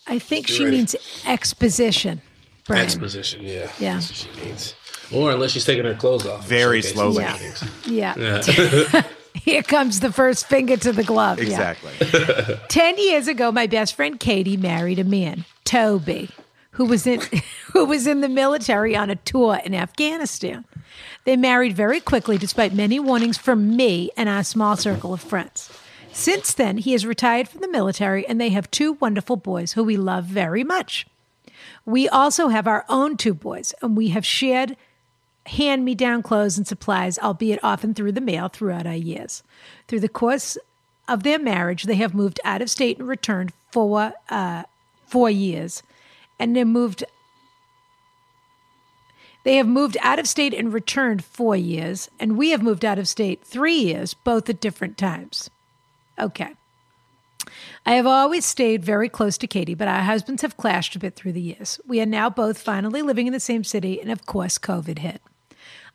I 0.08 0.20
think 0.20 0.47
she 0.47 0.64
ready. 0.64 0.78
means 0.78 0.95
exposition. 1.26 2.22
Bryan. 2.66 2.84
Exposition, 2.84 3.43
yeah, 3.43 3.70
Yeah. 3.80 3.95
That's 3.95 4.10
what 4.10 4.36
she 4.36 4.45
needs. 4.45 4.76
Or 5.14 5.32
unless 5.32 5.51
she's 5.51 5.64
taking 5.66 5.86
her 5.86 5.95
clothes 5.95 6.26
off, 6.26 6.45
Very 6.45 6.82
Showcasing 6.82 6.93
slowly. 6.93 7.24
yeah. 7.86 8.14
Yeah. 8.18 9.03
Here 9.48 9.64
comes 9.64 10.02
the 10.02 10.12
first 10.12 10.45
finger 10.48 10.76
to 10.76 10.91
the 10.91 11.06
glove. 11.06 11.41
Yeah. 11.41 11.72
Exactly. 11.72 12.58
10 12.68 12.98
years 12.98 13.30
ago 13.30 13.50
my 13.50 13.66
best 13.66 13.95
friend 13.95 14.20
Katie 14.20 14.58
married 14.58 15.00
a 15.00 15.06
man, 15.06 15.45
Toby, 15.64 16.30
who 16.72 16.84
was 16.84 17.08
in 17.08 17.22
who 17.72 17.86
was 17.86 18.08
in 18.08 18.20
the 18.20 18.28
military 18.28 18.93
on 18.93 19.10
a 19.10 19.16
tour 19.16 19.62
in 19.64 19.74
Afghanistan. 19.74 20.66
They 21.24 21.38
married 21.38 21.78
very 21.78 22.02
quickly 22.02 22.38
despite 22.38 22.74
many 22.74 23.00
warnings 23.00 23.38
from 23.38 23.78
me 23.78 24.12
and 24.18 24.28
our 24.28 24.43
small 24.43 24.76
circle 24.76 25.14
of 25.14 25.22
friends. 25.22 25.70
Since 26.12 26.54
then, 26.54 26.80
he 26.80 26.91
has 26.91 27.06
retired 27.06 27.48
from 27.48 27.62
the 27.62 27.70
military 27.70 28.28
and 28.28 28.41
they 28.41 28.50
have 28.50 28.70
two 28.70 28.98
wonderful 29.00 29.38
boys 29.38 29.72
who 29.72 29.84
we 29.86 29.95
love 29.95 30.26
very 30.26 30.66
much. 30.66 31.08
We 31.86 32.10
also 32.10 32.50
have 32.50 32.68
our 32.68 32.84
own 32.89 33.16
two 33.16 33.34
boys 33.34 33.74
and 33.82 33.95
we 33.95 34.10
have 34.10 34.26
shared 34.26 34.76
hand 35.48 35.86
me 35.86 35.95
down 35.95 36.22
clothes 36.22 36.58
and 36.58 36.68
supplies, 36.68 37.18
albeit 37.20 37.60
often 37.64 37.93
through 37.93 38.12
the 38.12 38.22
mail 38.22 38.50
throughout 38.50 38.86
our 38.86 38.93
years. 38.93 39.43
Through 39.88 40.02
the 40.02 40.10
course 40.10 40.58
of 41.08 41.24
their 41.24 41.39
marriage, 41.39 41.84
they 41.84 41.95
have 41.95 42.14
moved 42.14 42.39
out 42.43 42.62
of 42.62 42.70
state 42.70 43.00
and 43.00 43.08
returned 43.08 43.54
for 43.72 44.14
uh, 44.30 44.64
four 45.06 45.30
years, 45.30 45.84
and 46.39 46.56
they 46.56 46.64
moved. 46.64 47.04
They 49.43 49.56
have 49.56 49.68
moved 49.68 49.95
out 50.02 50.20
of 50.20 50.28
state 50.28 50.54
and 50.54 50.74
returned 50.74 51.24
four 51.24 51.56
years, 51.56 52.10
and 52.20 52.38
we 52.38 52.50
have 52.50 52.62
moved 52.62 52.84
out 52.84 53.00
of 53.00 53.08
state 53.08 53.43
three 53.45 53.78
years, 53.78 54.14
both 54.14 54.50
at 54.50 54.60
different 54.60 54.98
times. 54.98 55.50
Okay. 56.20 56.54
I 57.86 57.93
have 57.93 58.06
always 58.06 58.45
stayed 58.45 58.84
very 58.84 59.08
close 59.08 59.38
to 59.38 59.48
Katie, 59.48 59.76
but 59.76 59.88
our 59.88 60.02
husbands 60.02 60.41
have 60.41 60.58
clashed 60.58 60.98
a 60.98 61.00
bit 61.00 61.16
through 61.16 61.32
the 61.32 61.39
years. 61.39 61.80
We 61.88 62.02
are 62.02 62.06
now 62.06 62.30
both 62.30 62.58
finally 62.58 63.02
living 63.02 63.28
in 63.28 63.34
the 63.34 63.39
same 63.39 63.64
city, 63.64 64.02
and 64.02 64.12
of 64.12 64.26
course, 64.26 64.58
COVID 64.58 65.00
hit. 65.00 65.22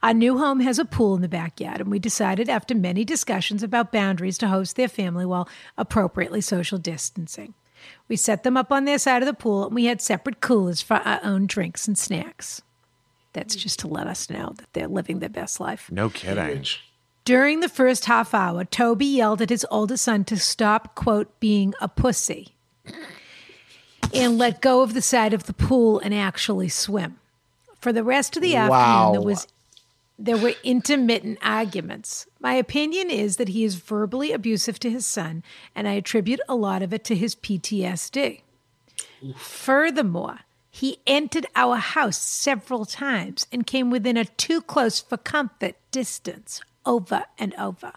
Our 0.03 0.14
new 0.14 0.38
home 0.38 0.61
has 0.61 0.78
a 0.78 0.84
pool 0.84 1.14
in 1.14 1.22
the 1.22 1.28
backyard, 1.28 1.80
and 1.80 1.90
we 1.90 1.98
decided 1.98 2.48
after 2.48 2.74
many 2.74 3.05
discussions 3.05 3.62
about 3.62 3.92
boundaries 3.92 4.36
to 4.38 4.48
host 4.48 4.76
their 4.76 4.88
family 4.88 5.24
while 5.24 5.48
appropriately 5.78 6.40
social 6.40 6.78
distancing. 6.78 7.55
We 8.09 8.16
set 8.16 8.42
them 8.42 8.57
up 8.57 8.72
on 8.72 8.84
their 8.84 8.98
side 8.98 9.22
of 9.22 9.26
the 9.26 9.34
pool, 9.34 9.66
and 9.66 9.74
we 9.74 9.84
had 9.84 10.00
separate 10.00 10.40
coolers 10.40 10.82
for 10.82 10.94
our 10.94 11.20
own 11.22 11.46
drinks 11.46 11.86
and 11.86 11.96
snacks. 11.96 12.62
That's 13.32 13.55
just 13.55 13.78
to 13.80 13.88
let 13.88 14.07
us 14.07 14.28
know 14.28 14.55
that 14.57 14.72
they're 14.72 14.88
living 14.88 15.20
their 15.20 15.28
best 15.28 15.61
life. 15.61 15.90
No 15.90 16.11
kidding. 16.11 16.64
During 17.24 17.61
the 17.61 17.68
first 17.68 18.07
half 18.07 18.34
hour, 18.34 18.64
Toby 18.64 19.07
yelled 19.07 19.40
at 19.40 19.50
his 19.50 19.66
oldest 19.70 20.05
son 20.05 20.24
to 20.24 20.36
stop, 20.36 20.96
quote, 20.96 21.38
being 21.38 21.74
a 21.80 21.88
pussy 21.88 22.57
and 24.12 24.38
let 24.38 24.61
go 24.61 24.82
of 24.82 24.94
the 24.94 25.03
side 25.03 25.32
of 25.32 25.44
the 25.44 25.53
pool 25.53 26.00
and 26.00 26.12
actually 26.12 26.68
swim. 26.68 27.18
For 27.80 27.92
the 27.92 28.05
rest 28.05 28.36
of 28.36 28.42
the 28.42 28.57
afternoon, 28.57 29.12
there 29.12 29.22
was 29.22 29.46
there 30.22 30.36
were 30.36 30.54
intermittent 30.62 31.38
arguments. 31.42 32.26
My 32.38 32.54
opinion 32.54 33.10
is 33.10 33.38
that 33.38 33.48
he 33.48 33.64
is 33.64 33.74
verbally 33.74 34.30
abusive 34.30 34.78
to 34.80 34.90
his 34.90 35.04
son, 35.04 35.42
and 35.74 35.88
I 35.88 35.94
attribute 35.94 36.40
a 36.48 36.54
lot 36.54 36.80
of 36.80 36.94
it 36.94 37.02
to 37.04 37.16
his 37.16 37.34
PTSD. 37.34 38.42
Furthermore, 39.36 40.40
he 40.70 40.98
entered 41.08 41.46
our 41.56 41.76
house 41.76 42.18
several 42.18 42.84
times 42.84 43.46
and 43.50 43.66
came 43.66 43.90
within 43.90 44.16
a 44.16 44.24
too 44.24 44.62
close 44.62 45.00
for 45.00 45.16
comfort 45.16 45.74
distance 45.90 46.60
over 46.86 47.24
and 47.36 47.52
over. 47.54 47.92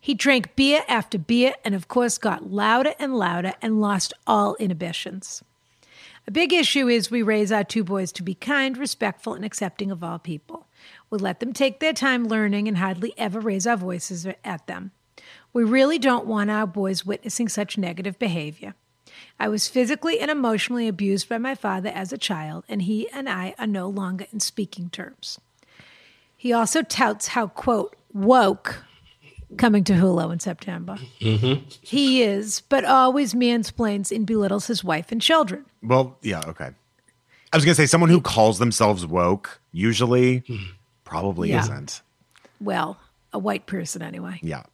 He 0.00 0.14
drank 0.14 0.56
beer 0.56 0.82
after 0.88 1.18
beer 1.18 1.54
and, 1.62 1.74
of 1.74 1.88
course, 1.88 2.16
got 2.16 2.50
louder 2.50 2.94
and 2.98 3.14
louder 3.14 3.52
and 3.60 3.82
lost 3.82 4.14
all 4.26 4.54
inhibitions. 4.56 5.44
A 6.26 6.30
big 6.30 6.52
issue 6.52 6.88
is 6.88 7.10
we 7.10 7.22
raise 7.22 7.52
our 7.52 7.64
two 7.64 7.84
boys 7.84 8.12
to 8.12 8.22
be 8.22 8.34
kind, 8.34 8.78
respectful, 8.78 9.34
and 9.34 9.44
accepting 9.44 9.90
of 9.90 10.02
all 10.02 10.18
people. 10.18 10.67
We 11.10 11.18
let 11.18 11.40
them 11.40 11.52
take 11.52 11.80
their 11.80 11.92
time 11.92 12.28
learning 12.28 12.68
and 12.68 12.78
hardly 12.78 13.14
ever 13.16 13.40
raise 13.40 13.66
our 13.66 13.76
voices 13.76 14.26
at 14.44 14.66
them. 14.66 14.92
We 15.52 15.64
really 15.64 15.98
don't 15.98 16.26
want 16.26 16.50
our 16.50 16.66
boys 16.66 17.06
witnessing 17.06 17.48
such 17.48 17.78
negative 17.78 18.18
behavior. 18.18 18.74
I 19.40 19.48
was 19.48 19.68
physically 19.68 20.20
and 20.20 20.30
emotionally 20.30 20.88
abused 20.88 21.28
by 21.28 21.38
my 21.38 21.54
father 21.54 21.90
as 21.94 22.12
a 22.12 22.18
child, 22.18 22.64
and 22.68 22.82
he 22.82 23.08
and 23.10 23.28
I 23.28 23.54
are 23.58 23.66
no 23.66 23.88
longer 23.88 24.26
in 24.32 24.40
speaking 24.40 24.90
terms. 24.90 25.40
He 26.36 26.52
also 26.52 26.82
touts 26.82 27.28
how, 27.28 27.48
quote, 27.48 27.96
woke 28.12 28.84
coming 29.56 29.82
to 29.84 29.94
Hulu 29.94 30.32
in 30.32 30.40
September. 30.40 30.98
Mm-hmm. 31.20 31.66
He 31.80 32.22
is, 32.22 32.60
but 32.68 32.84
always 32.84 33.34
mansplains 33.34 34.14
and 34.14 34.26
belittles 34.26 34.66
his 34.66 34.84
wife 34.84 35.10
and 35.10 35.22
children. 35.22 35.64
Well, 35.82 36.18
yeah, 36.22 36.42
okay. 36.46 36.70
I 37.52 37.56
was 37.56 37.64
gonna 37.64 37.74
say 37.74 37.86
someone 37.86 38.10
who 38.10 38.20
calls 38.20 38.58
themselves 38.58 39.06
woke 39.06 39.60
usually 39.72 40.38
hmm. 40.46 40.56
Probably 41.08 41.50
Yeah. 41.50 41.62
isn't. 41.62 42.02
Well, 42.60 42.98
a 43.32 43.38
white 43.38 43.66
person 43.66 44.02
anyway. 44.02 44.38
Yeah. 44.42 44.64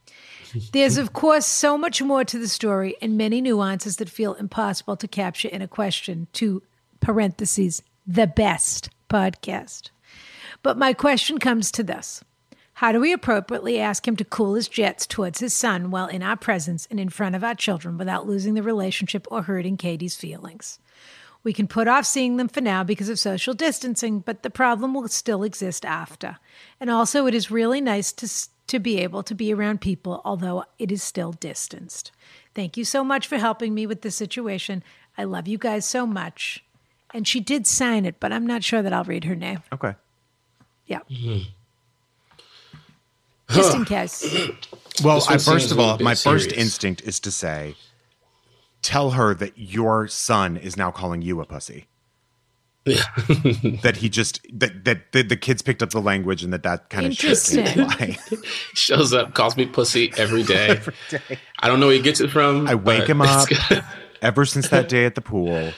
There's, 0.72 0.98
of 0.98 1.12
course, 1.12 1.46
so 1.46 1.76
much 1.76 2.00
more 2.00 2.24
to 2.24 2.38
the 2.38 2.48
story 2.48 2.94
and 3.02 3.16
many 3.16 3.40
nuances 3.40 3.96
that 3.96 4.08
feel 4.08 4.34
impossible 4.34 4.96
to 4.96 5.08
capture 5.08 5.48
in 5.48 5.62
a 5.62 5.68
question 5.68 6.28
to 6.34 6.62
parentheses, 7.00 7.82
the 8.06 8.26
best 8.26 8.88
podcast. 9.10 9.90
But 10.62 10.78
my 10.78 10.92
question 10.92 11.38
comes 11.38 11.70
to 11.72 11.82
this 11.82 12.22
How 12.74 12.92
do 12.92 13.00
we 13.00 13.12
appropriately 13.12 13.80
ask 13.80 14.06
him 14.06 14.16
to 14.16 14.24
cool 14.24 14.54
his 14.54 14.68
jets 14.68 15.06
towards 15.06 15.40
his 15.40 15.52
son 15.52 15.90
while 15.90 16.06
in 16.06 16.22
our 16.22 16.36
presence 16.36 16.86
and 16.90 17.00
in 17.00 17.08
front 17.08 17.34
of 17.34 17.42
our 17.44 17.54
children 17.56 17.98
without 17.98 18.26
losing 18.26 18.54
the 18.54 18.62
relationship 18.62 19.26
or 19.30 19.42
hurting 19.42 19.76
Katie's 19.76 20.16
feelings? 20.16 20.78
We 21.44 21.52
can 21.52 21.68
put 21.68 21.86
off 21.86 22.06
seeing 22.06 22.38
them 22.38 22.48
for 22.48 22.62
now 22.62 22.82
because 22.82 23.08
of 23.08 23.18
social 23.18 23.54
distancing, 23.54 24.20
but 24.20 24.42
the 24.42 24.50
problem 24.50 24.94
will 24.94 25.08
still 25.08 25.42
exist 25.42 25.84
after. 25.84 26.38
And 26.80 26.90
also, 26.90 27.26
it 27.26 27.34
is 27.34 27.50
really 27.50 27.80
nice 27.80 28.12
to 28.12 28.28
to 28.66 28.78
be 28.78 28.98
able 29.00 29.22
to 29.22 29.34
be 29.34 29.52
around 29.52 29.80
people, 29.80 30.22
although 30.24 30.64
it 30.78 30.90
is 30.90 31.02
still 31.02 31.32
distanced. 31.32 32.10
Thank 32.54 32.76
you 32.76 32.84
so 32.84 33.04
much 33.04 33.26
for 33.26 33.36
helping 33.36 33.74
me 33.74 33.86
with 33.86 34.02
this 34.02 34.16
situation. 34.16 34.82
I 35.18 35.24
love 35.24 35.46
you 35.46 35.58
guys 35.58 35.84
so 35.84 36.06
much. 36.06 36.64
And 37.12 37.28
she 37.28 37.40
did 37.40 37.66
sign 37.66 38.04
it, 38.04 38.18
but 38.18 38.32
I'm 38.32 38.46
not 38.46 38.64
sure 38.64 38.82
that 38.82 38.92
I'll 38.92 39.04
read 39.04 39.24
her 39.24 39.36
name. 39.36 39.62
Okay. 39.72 39.94
Yeah. 40.86 41.00
Just 43.50 43.74
in 43.74 43.84
case. 43.96 44.24
Well, 45.02 45.22
I, 45.28 45.38
first 45.38 45.70
of 45.70 45.78
all, 45.78 45.92
little 45.92 45.98
bit 45.98 46.04
my 46.04 46.14
first 46.14 46.52
instinct 46.52 47.02
is 47.02 47.20
to 47.20 47.30
say, 47.30 47.76
tell 48.84 49.12
her 49.12 49.34
that 49.34 49.56
your 49.56 50.06
son 50.06 50.56
is 50.56 50.76
now 50.76 50.90
calling 50.90 51.22
you 51.22 51.40
a 51.40 51.46
pussy. 51.46 51.86
that 52.84 53.96
he 53.96 54.10
just 54.10 54.46
that 54.52 54.84
that 54.84 55.12
the, 55.12 55.22
the 55.22 55.38
kids 55.38 55.62
picked 55.62 55.82
up 55.82 55.88
the 55.88 56.02
language 56.02 56.44
and 56.44 56.52
that 56.52 56.62
that 56.64 56.90
kind 56.90 57.06
of 57.06 57.14
shit 57.14 57.56
Interesting. 57.56 58.16
Shows 58.74 59.14
up, 59.14 59.32
calls 59.32 59.56
me 59.56 59.64
pussy 59.64 60.12
every 60.18 60.42
day. 60.54 60.78
I 61.60 61.68
don't 61.68 61.80
know 61.80 61.86
where 61.86 61.96
he 61.96 62.02
gets 62.02 62.20
it 62.20 62.28
from. 62.28 62.68
I 62.68 62.74
wake 62.74 63.08
him 63.08 63.22
up 63.22 63.48
ever 64.22 64.44
since 64.44 64.68
that 64.68 64.90
day 64.90 65.06
at 65.06 65.14
the 65.14 65.22
pool. 65.22 65.72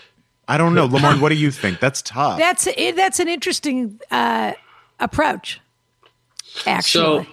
I 0.48 0.58
don't 0.58 0.74
know, 0.74 0.86
Lamar. 0.86 1.14
What 1.16 1.28
do 1.28 1.36
you 1.36 1.52
think? 1.52 1.78
That's 1.78 2.02
tough. 2.02 2.38
That's 2.38 2.66
it, 2.66 2.96
that's 2.96 3.20
an 3.20 3.28
interesting 3.28 4.00
uh, 4.10 4.54
approach. 4.98 5.60
Actually. 6.66 7.24
So, 7.24 7.26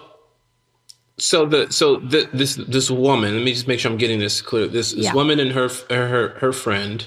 so 1.24 1.46
the 1.46 1.72
so 1.72 1.98
the, 1.98 2.30
this 2.34 2.56
this 2.56 2.92
woman. 2.92 3.36
Let 3.36 3.44
me 3.44 3.54
just 3.54 3.68
make 3.68 3.80
sure 3.80 3.90
I'm 3.92 3.98
getting 3.98 4.20
this 4.20 4.42
clear. 4.42 4.68
This 4.68 4.92
this 4.92 5.06
Yeah. 5.06 5.14
woman 5.14 5.40
and 5.40 5.52
her 5.52 5.70
her 5.90 6.30
her 6.40 6.52
friend. 6.52 7.06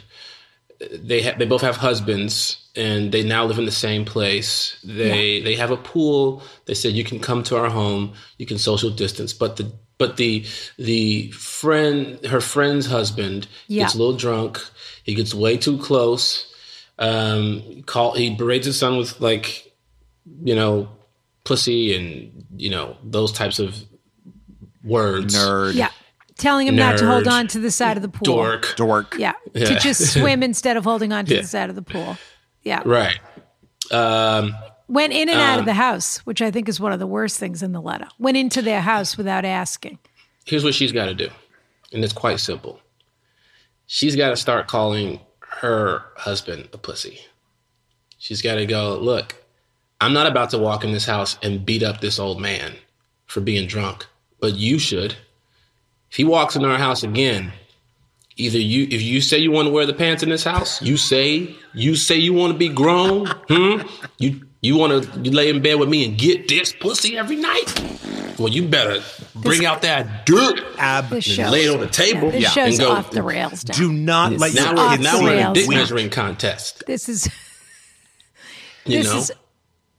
They 0.93 1.23
ha- 1.23 1.37
they 1.39 1.47
both 1.47 1.63
have 1.63 1.77
husbands 1.77 2.57
and 2.77 3.11
they 3.13 3.23
now 3.23 3.45
live 3.47 3.59
in 3.59 3.65
the 3.65 3.71
same 3.87 4.05
place. 4.05 4.77
They 4.85 5.41
they 5.41 5.55
have 5.57 5.71
a 5.71 5.77
pool. 5.77 6.43
They 6.67 6.75
said 6.75 6.93
you 6.93 7.05
can 7.05 7.19
come 7.21 7.43
to 7.45 7.57
our 7.57 7.71
home. 7.71 8.13
You 8.39 8.47
can 8.47 8.59
social 8.59 8.91
distance, 8.91 9.33
but 9.33 9.57
the 9.57 9.71
but 9.99 10.17
the 10.17 10.45
the 10.79 11.31
friend 11.33 12.25
her 12.27 12.41
friend's 12.41 12.87
husband 12.87 13.49
Yeah. 13.69 13.83
gets 13.85 13.95
a 13.95 13.99
little 13.99 14.17
drunk. 14.17 14.61
He 15.05 15.15
gets 15.15 15.35
way 15.35 15.57
too 15.57 15.79
close. 15.79 16.47
Um, 16.99 17.83
call 17.85 18.15
he 18.15 18.35
berates 18.35 18.67
his 18.67 18.79
son 18.79 18.97
with 18.97 19.21
like 19.21 19.73
you 20.45 20.55
know 20.55 20.89
pussy 21.45 21.95
and 21.97 22.45
you 22.57 22.71
know 22.71 22.97
those 23.05 23.33
types 23.33 23.59
of 23.59 23.77
words. 24.87 25.35
Nerd, 25.35 25.75
yeah. 25.75 25.91
Telling 26.39 26.67
him 26.67 26.77
not 26.77 26.99
to 26.99 27.07
hold 27.07 27.27
on 27.27 27.47
to 27.49 27.59
the 27.59 27.71
side 27.71 27.97
of 27.97 28.03
the 28.03 28.09
pool. 28.11 28.25
dork. 28.25 28.75
dork. 28.77 29.15
Yeah. 29.19 29.33
To 29.55 29.79
just 29.79 30.13
swim 30.13 30.43
instead 30.43 30.77
of 30.77 30.85
holding 30.85 31.13
on 31.13 31.25
to 31.27 31.35
Yeah. 31.35 31.41
the 31.41 31.47
side 31.47 31.71
of 31.71 31.77
the 31.77 31.83
pool. 31.83 32.19
Yeah. 32.63 32.83
Right. 32.85 33.19
Um, 33.91 34.55
Went 34.89 35.13
in 35.13 35.29
and 35.29 35.41
out 35.41 35.59
of 35.59 35.65
the 35.65 35.75
house, 35.75 36.19
which 36.19 36.41
I 36.43 36.51
think 36.51 36.69
is 36.69 36.79
one 36.79 36.93
of 36.93 36.99
the 36.99 37.07
worst 37.07 37.39
things 37.41 37.63
in 37.63 37.73
the 37.73 37.81
letter. 37.81 38.07
Went 38.19 38.37
into 38.37 38.61
their 38.63 38.81
house 38.83 39.17
without 39.17 39.45
asking. 39.45 39.99
here's 40.45 40.63
what 40.63 40.75
she's 40.75 40.93
got 40.93 41.07
to 41.07 41.15
do, 41.15 41.29
and 41.93 42.05
it's 42.05 42.13
quite 42.13 42.39
simple. 42.39 42.81
She's 43.87 44.15
got 44.15 44.31
to 44.31 44.37
start 44.37 44.69
calling 44.69 45.21
her 45.41 46.03
husband 46.17 46.69
a 46.73 46.79
pussy. 46.79 47.21
She's 48.19 48.43
got 48.43 48.57
to 48.57 48.67
go, 48.67 48.97
look, 48.99 49.43
I'm 50.01 50.13
not 50.13 50.27
about 50.27 50.51
to 50.51 50.59
walk 50.59 50.85
in 50.85 50.93
this 50.93 51.07
house 51.07 51.39
and 51.43 51.65
beat 51.65 51.83
up 51.83 52.01
this 52.01 52.19
old 52.19 52.41
man 52.41 52.75
for 53.27 53.41
being 53.41 53.67
drunk, 53.67 54.07
but 54.41 54.55
you 54.55 54.79
should. 54.79 55.13
If 56.11 56.17
he 56.17 56.25
walks 56.25 56.57
into 56.57 56.69
our 56.69 56.79
house 56.79 57.03
again, 57.03 57.53
either 58.37 58.59
you, 58.59 58.85
if 58.91 59.03
you 59.03 59.21
say 59.21 59.39
you 59.39 59.51
want 59.51 59.67
to 59.67 59.73
wear 59.73 59.87
the 59.87 59.95
pants 59.95 60.23
in 60.23 60.29
this 60.31 60.45
house, 60.45 60.81
you 60.83 60.97
say 60.97 61.55
you 61.75 61.97
say 61.97 62.17
you 62.17 62.33
want 62.33 62.53
to 62.53 62.59
be 62.59 62.69
grown, 62.69 63.27
hmm? 63.49 63.83
You 64.19 64.43
you 64.63 64.77
want 64.77 65.05
to 65.05 65.21
you 65.21 65.31
lay 65.31 65.49
in 65.51 65.63
bed 65.63 65.75
with 65.79 65.89
me 65.89 66.05
and 66.05 66.17
get 66.19 66.49
this 66.49 66.73
pussy 66.73 67.17
every 67.19 67.37
night? 67.37 67.73
Well, 68.39 68.49
you 68.49 68.69
better 68.69 69.03
bring 69.35 69.65
out 69.65 69.83
that 69.83 70.27
dirt 70.27 70.61
Ab- 70.79 71.09
This 71.09 71.27
and 71.27 71.37
shows, 71.37 71.51
lay 71.53 71.65
it 71.65 71.71
on 71.75 71.81
the 71.81 71.87
table. 71.87 72.31
This 72.31 72.43
Yeah. 72.43 72.51
show's 72.51 72.79
and 72.79 72.87
go, 72.89 72.93
off 72.93 73.11
the 73.11 73.23
rails. 73.23 73.65
Now. 73.67 73.75
do 73.75 73.93
not 73.93 74.33
let 74.33 74.55
now 74.55 74.75
we're, 74.75 74.97
now 74.99 75.23
we're 75.23 75.35
in 75.39 75.47
a 75.47 75.55
dick 75.55 75.69
measuring 75.71 76.11
contest. 76.11 76.85
this 76.87 77.09
is 77.09 77.27
You 78.85 78.99
this 79.03 79.07
know, 79.07 79.19
is 79.19 79.33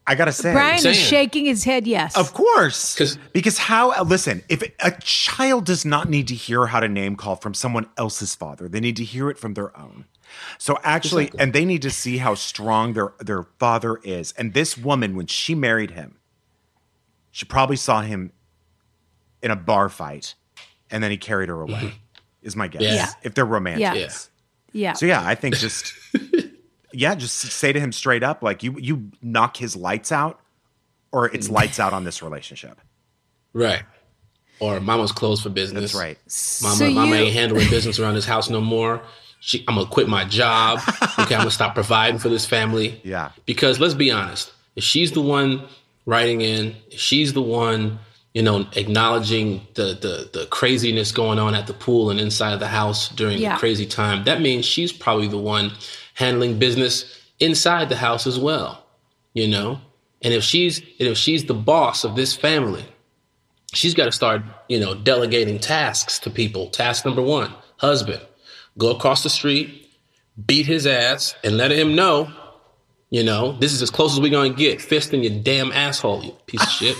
I 0.10 0.16
gotta 0.16 0.32
say, 0.32 0.53
Bryan 0.53 0.86
is 0.86 0.95
shaking 0.97 1.45
his 1.45 1.66
head. 1.66 1.86
Yes, 1.86 2.16
Of 2.16 2.34
course, 2.34 2.97
because 3.34 3.58
how, 3.58 4.01
listen, 4.03 4.41
if 4.47 4.64
a 4.80 4.91
child 5.01 5.66
does 5.66 5.84
not 5.84 6.10
need 6.10 6.30
to 6.30 6.36
hear 6.36 6.68
how 6.68 6.80
to 6.80 6.88
name 6.88 7.18
call 7.18 7.36
from 7.36 7.53
someone 7.53 7.89
else's 7.97 8.34
father, 8.34 8.70
they 8.70 8.80
need 8.80 8.95
to 8.95 9.03
hear 9.03 9.30
it 9.30 9.38
from 9.38 9.53
their 9.53 9.78
own. 9.78 10.05
So 10.58 10.78
actually, 10.84 11.30
and 11.38 11.51
they 11.51 11.66
need 11.66 11.82
to 11.82 11.89
see 11.89 12.18
how 12.18 12.36
strong 12.36 12.93
their, 12.93 13.14
their 13.20 13.43
father 13.60 13.97
is. 14.03 14.34
And 14.38 14.53
this 14.53 14.78
woman, 14.78 15.16
when 15.16 15.28
she 15.28 15.55
married 15.55 15.91
him, 15.91 16.18
she 17.32 17.45
probably 17.45 17.76
saw 17.76 18.01
him 18.01 18.32
in 19.43 19.51
a 19.51 19.55
bar 19.55 19.89
fight 19.89 20.36
and 20.89 21.03
then 21.03 21.12
he 21.12 21.18
carried 21.18 21.49
her 21.49 21.62
away, 21.62 21.93
is 22.41 22.55
my 22.55 22.68
guess. 22.68 22.82
Mm-hmm. 22.82 22.95
Yeah. 22.95 23.10
If 23.24 23.34
they're 23.36 23.45
romantic. 23.45 23.82
Yeah. 23.82 23.93
Yeah. 23.93 24.10
yeah. 24.72 24.93
So 24.93 25.05
yeah, 25.05 25.22
I 25.26 25.36
think 25.36 25.58
just 25.58 25.93
yeah, 26.97 27.13
just 27.15 27.35
say 27.37 27.71
to 27.71 27.79
him 27.79 27.91
straight 27.91 28.23
up, 28.23 28.41
like 28.41 28.63
you 28.63 28.75
you 28.79 29.11
knock 29.21 29.57
his 29.57 29.75
lights 29.75 30.11
out, 30.11 30.39
or 31.11 31.27
it's 31.27 31.47
mm. 31.47 31.51
lights 31.51 31.79
out 31.79 31.93
on 31.93 32.03
this 32.03 32.21
relationship. 32.23 32.79
right? 33.53 33.83
Or 34.59 34.79
mama's 34.79 35.11
closed 35.11 35.43
for 35.43 35.49
business. 35.49 35.91
That's 35.91 36.03
right. 36.03 36.17
Mama, 36.63 36.75
So 36.75 36.89
mama 36.89 37.15
you- 37.15 37.23
ain't 37.25 37.33
handling 37.33 37.69
business 37.69 37.99
around 37.99 38.15
this 38.15 38.25
house 38.25 38.49
no 38.49 38.59
more. 38.59 39.03
She, 39.39 39.63
I'm 39.67 39.75
gonna 39.75 39.87
quit 39.87 40.07
my 40.09 40.25
job. 40.25 40.79
Okay, 41.19 41.35
I'm 41.35 41.41
gonna 41.41 41.51
stop 41.51 41.73
providing 41.75 42.19
for 42.19 42.29
this 42.29 42.45
family. 42.45 42.99
Yeah. 43.03 43.31
Because 43.45 43.79
let's 43.79 43.93
be 43.95 44.09
honest, 44.11 44.51
if 44.75 44.83
she's 44.83 45.11
the 45.11 45.21
one 45.21 45.67
writing 46.07 46.41
in, 46.41 46.75
if 46.91 46.99
she's 46.99 47.33
the 47.33 47.41
one, 47.41 47.99
you 48.33 48.41
know, 48.41 48.67
acknowledging 48.75 49.67
the 49.75 49.97
the 49.99 50.29
the 50.39 50.45
craziness 50.47 51.11
going 51.11 51.37
on 51.39 51.53
at 51.53 51.67
the 51.67 51.73
pool 51.73 52.09
and 52.09 52.19
inside 52.19 52.53
of 52.53 52.59
the 52.59 52.67
house 52.67 53.09
during 53.09 53.37
Yeah. 53.39 53.53
the 53.53 53.59
crazy 53.59 53.85
time, 53.85 54.23
that 54.25 54.41
means 54.41 54.65
she's 54.65 54.91
probably 54.91 55.27
the 55.27 55.37
one 55.39 55.71
handling 56.18 56.57
business 56.57 57.22
inside 57.39 57.89
the 57.89 57.95
house 57.95 58.26
as 58.26 58.39
well. 58.39 58.84
You 59.34 59.47
know? 59.47 59.80
And 60.22 60.34
if 60.34 60.43
she's 60.43 60.80
and 60.80 61.07
if 61.09 61.18
she's 61.18 61.45
the 61.45 61.53
boss 61.53 62.03
of 62.03 62.15
this 62.15 62.36
family, 62.36 62.84
she's 63.72 63.93
got 63.93 64.05
to 64.05 64.11
start, 64.11 64.41
you 64.68 64.80
know, 64.80 64.95
delegating 64.95 65.59
tasks 65.59 66.18
to 66.20 66.30
people. 66.30 66.70
Task 66.70 67.05
number 67.05 67.22
one, 67.22 67.53
husband, 67.78 68.22
go 68.78 68.95
across 68.95 69.22
the 69.22 69.30
street, 69.30 69.91
beat 70.45 70.65
his 70.65 70.88
ass, 70.88 71.36
and 71.43 71.55
let 71.55 71.72
him 71.72 71.95
know, 71.95 72.32
you 73.11 73.24
know, 73.24 73.51
this 73.59 73.74
is 73.74 73.82
as 73.84 73.91
close 73.91 74.13
as 74.13 74.20
we're 74.20 74.32
gonna 74.32 74.49
get. 74.49 74.82
Fist 74.82 75.13
in 75.13 75.22
your 75.22 75.39
damn 75.43 75.72
asshole, 75.72 76.24
you 76.24 76.32
piece 76.47 76.63
of 76.63 76.70
shit. 76.70 76.97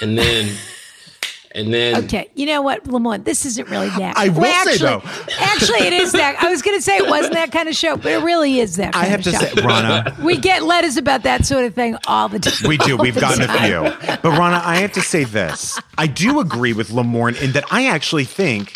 And 0.00 0.16
then, 0.16 0.56
and 1.52 1.72
then, 1.72 2.04
Okay, 2.04 2.30
you 2.34 2.46
know 2.46 2.60
what, 2.62 2.86
Lamont? 2.86 3.24
This 3.24 3.44
isn't 3.46 3.68
really 3.70 3.88
that. 3.90 4.16
I 4.16 4.28
will 4.28 4.42
Well, 4.42 4.64
say, 4.64 4.72
actually, 4.72 4.86
though- 4.88 5.34
actually, 5.40 5.86
it 5.86 5.92
is 5.94 6.12
that. 6.12 6.36
I 6.42 6.50
was 6.50 6.62
going 6.62 6.76
to 6.76 6.82
say 6.82 6.96
it 6.98 7.08
wasn't 7.08 7.34
that 7.34 7.52
kind 7.52 7.68
of 7.68 7.74
show, 7.76 7.96
but 7.96 8.12
it 8.12 8.22
really 8.22 8.60
is 8.60 8.76
that. 8.76 8.92
Kind 8.92 9.06
I 9.06 9.08
have 9.08 9.20
of 9.20 9.24
to 9.24 9.32
show. 9.32 9.38
say, 9.38 9.50
Ronna, 9.62 10.18
we 10.22 10.36
get 10.36 10.62
letters 10.64 10.96
about 10.96 11.22
that 11.22 11.46
sort 11.46 11.64
of 11.64 11.74
thing 11.74 11.96
all 12.06 12.28
the 12.28 12.38
time. 12.38 12.68
we 12.68 12.76
do. 12.78 12.96
We've 12.96 13.14
the 13.14 13.20
gotten 13.20 13.42
a 13.42 13.48
few, 13.58 13.80
but 14.22 14.38
Ronna, 14.38 14.62
I 14.62 14.76
have 14.76 14.92
to 14.92 15.00
say 15.00 15.24
this. 15.24 15.78
I 15.96 16.06
do 16.06 16.40
agree 16.40 16.72
with 16.74 16.90
Lamorne 16.90 17.40
in 17.42 17.52
that 17.52 17.64
I 17.70 17.86
actually 17.86 18.24
think 18.24 18.74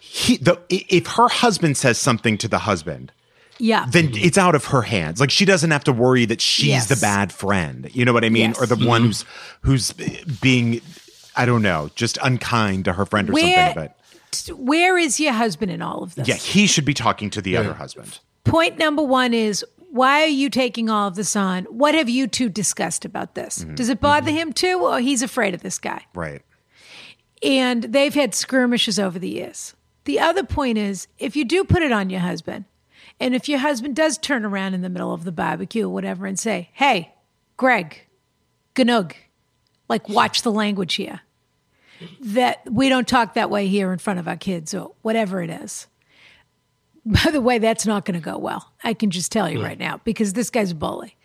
he 0.00 0.36
the 0.36 0.60
if 0.68 1.06
her 1.06 1.28
husband 1.28 1.76
says 1.76 1.98
something 1.98 2.36
to 2.38 2.48
the 2.48 2.58
husband. 2.58 3.12
Yeah, 3.58 3.86
then 3.88 4.10
it's 4.14 4.38
out 4.38 4.54
of 4.56 4.64
her 4.66 4.82
hands. 4.82 5.20
Like 5.20 5.30
she 5.30 5.44
doesn't 5.44 5.70
have 5.70 5.84
to 5.84 5.92
worry 5.92 6.24
that 6.24 6.40
she's 6.40 6.66
Yes. 6.66 6.88
the 6.88 6.96
bad 6.96 7.32
friend. 7.32 7.88
You 7.92 8.04
know 8.04 8.12
what 8.12 8.24
I 8.24 8.28
mean? 8.28 8.50
Yes. 8.50 8.60
Or 8.60 8.66
the 8.66 8.74
one 8.76 9.02
mm-hmm. 9.10 9.68
who's 9.70 9.92
who's 9.92 9.92
being 10.40 10.80
I 11.36 11.46
don't 11.46 11.62
know, 11.62 11.90
just 11.94 12.18
unkind 12.22 12.84
to 12.86 12.94
her 12.94 13.06
friend 13.06 13.30
or 13.30 13.32
Where- 13.32 13.66
something. 13.74 13.74
But 13.84 13.96
where 14.58 14.96
is 14.96 15.20
your 15.20 15.32
husband 15.32 15.70
in 15.70 15.82
all 15.82 16.02
of 16.02 16.14
this? 16.14 16.26
Yeah, 16.26 16.36
he 16.36 16.66
should 16.66 16.84
be 16.84 16.94
talking 16.94 17.28
to 17.30 17.42
the 17.42 17.56
other 17.56 17.74
husband. 17.74 18.18
Point 18.44 18.78
number 18.78 19.02
one 19.02 19.34
is 19.34 19.64
why 19.90 20.22
are 20.22 20.26
you 20.26 20.48
taking 20.48 20.88
all 20.88 21.08
of 21.08 21.16
this 21.16 21.36
on? 21.36 21.64
What 21.64 21.94
have 21.94 22.08
you 22.08 22.26
two 22.26 22.48
discussed 22.48 23.04
about 23.04 23.34
this? 23.34 23.58
Mm-hmm. 23.58 23.74
Does 23.74 23.90
it 23.90 24.00
bother 24.00 24.30
him 24.30 24.54
too, 24.54 24.80
or 24.80 25.00
he's 25.00 25.22
afraid 25.22 25.52
of 25.52 25.62
this 25.62 25.78
guy? 25.78 26.06
Right. 26.14 26.40
And 27.42 27.82
they've 27.82 28.14
had 28.14 28.34
skirmishes 28.34 28.98
over 28.98 29.18
the 29.18 29.28
years. 29.28 29.74
The 30.04 30.18
other 30.18 30.44
point 30.44 30.78
is 30.78 31.08
if 31.18 31.36
you 31.36 31.44
do 31.44 31.62
put 31.62 31.82
it 31.82 31.92
on 31.92 32.08
your 32.08 32.20
husband, 32.20 32.64
and 33.20 33.34
if 33.34 33.48
your 33.48 33.58
husband 33.58 33.94
does 33.94 34.16
turn 34.16 34.44
around 34.46 34.72
in 34.74 34.80
the 34.80 34.88
middle 34.88 35.12
of 35.12 35.24
the 35.24 35.32
barbecue 35.32 35.86
or 35.86 35.92
whatever 35.92 36.24
and 36.26 36.38
say, 36.38 36.70
hey, 36.72 37.12
Greg, 37.56 38.06
Ganug, 38.74 39.12
like 39.92 40.08
watch 40.08 40.42
the 40.42 40.50
language 40.52 40.94
here, 40.94 41.20
that 42.20 42.60
we 42.70 42.88
don't 42.88 43.06
talk 43.06 43.34
that 43.34 43.50
way 43.50 43.68
here 43.68 43.92
in 43.92 43.98
front 43.98 44.18
of 44.18 44.26
our 44.26 44.36
kids 44.36 44.74
or 44.74 44.92
whatever 45.02 45.42
it 45.42 45.50
is. 45.50 45.86
By 47.04 47.30
the 47.30 47.40
way, 47.40 47.58
that's 47.58 47.84
not 47.86 48.04
going 48.04 48.18
to 48.18 48.24
go 48.24 48.38
well. 48.38 48.72
I 48.84 48.94
can 48.94 49.10
just 49.10 49.32
tell 49.32 49.48
you 49.50 49.62
right 49.62 49.78
now 49.78 50.00
because 50.04 50.32
this 50.34 50.50
guy's 50.50 50.70
a 50.70 50.74
bully. 50.74 51.16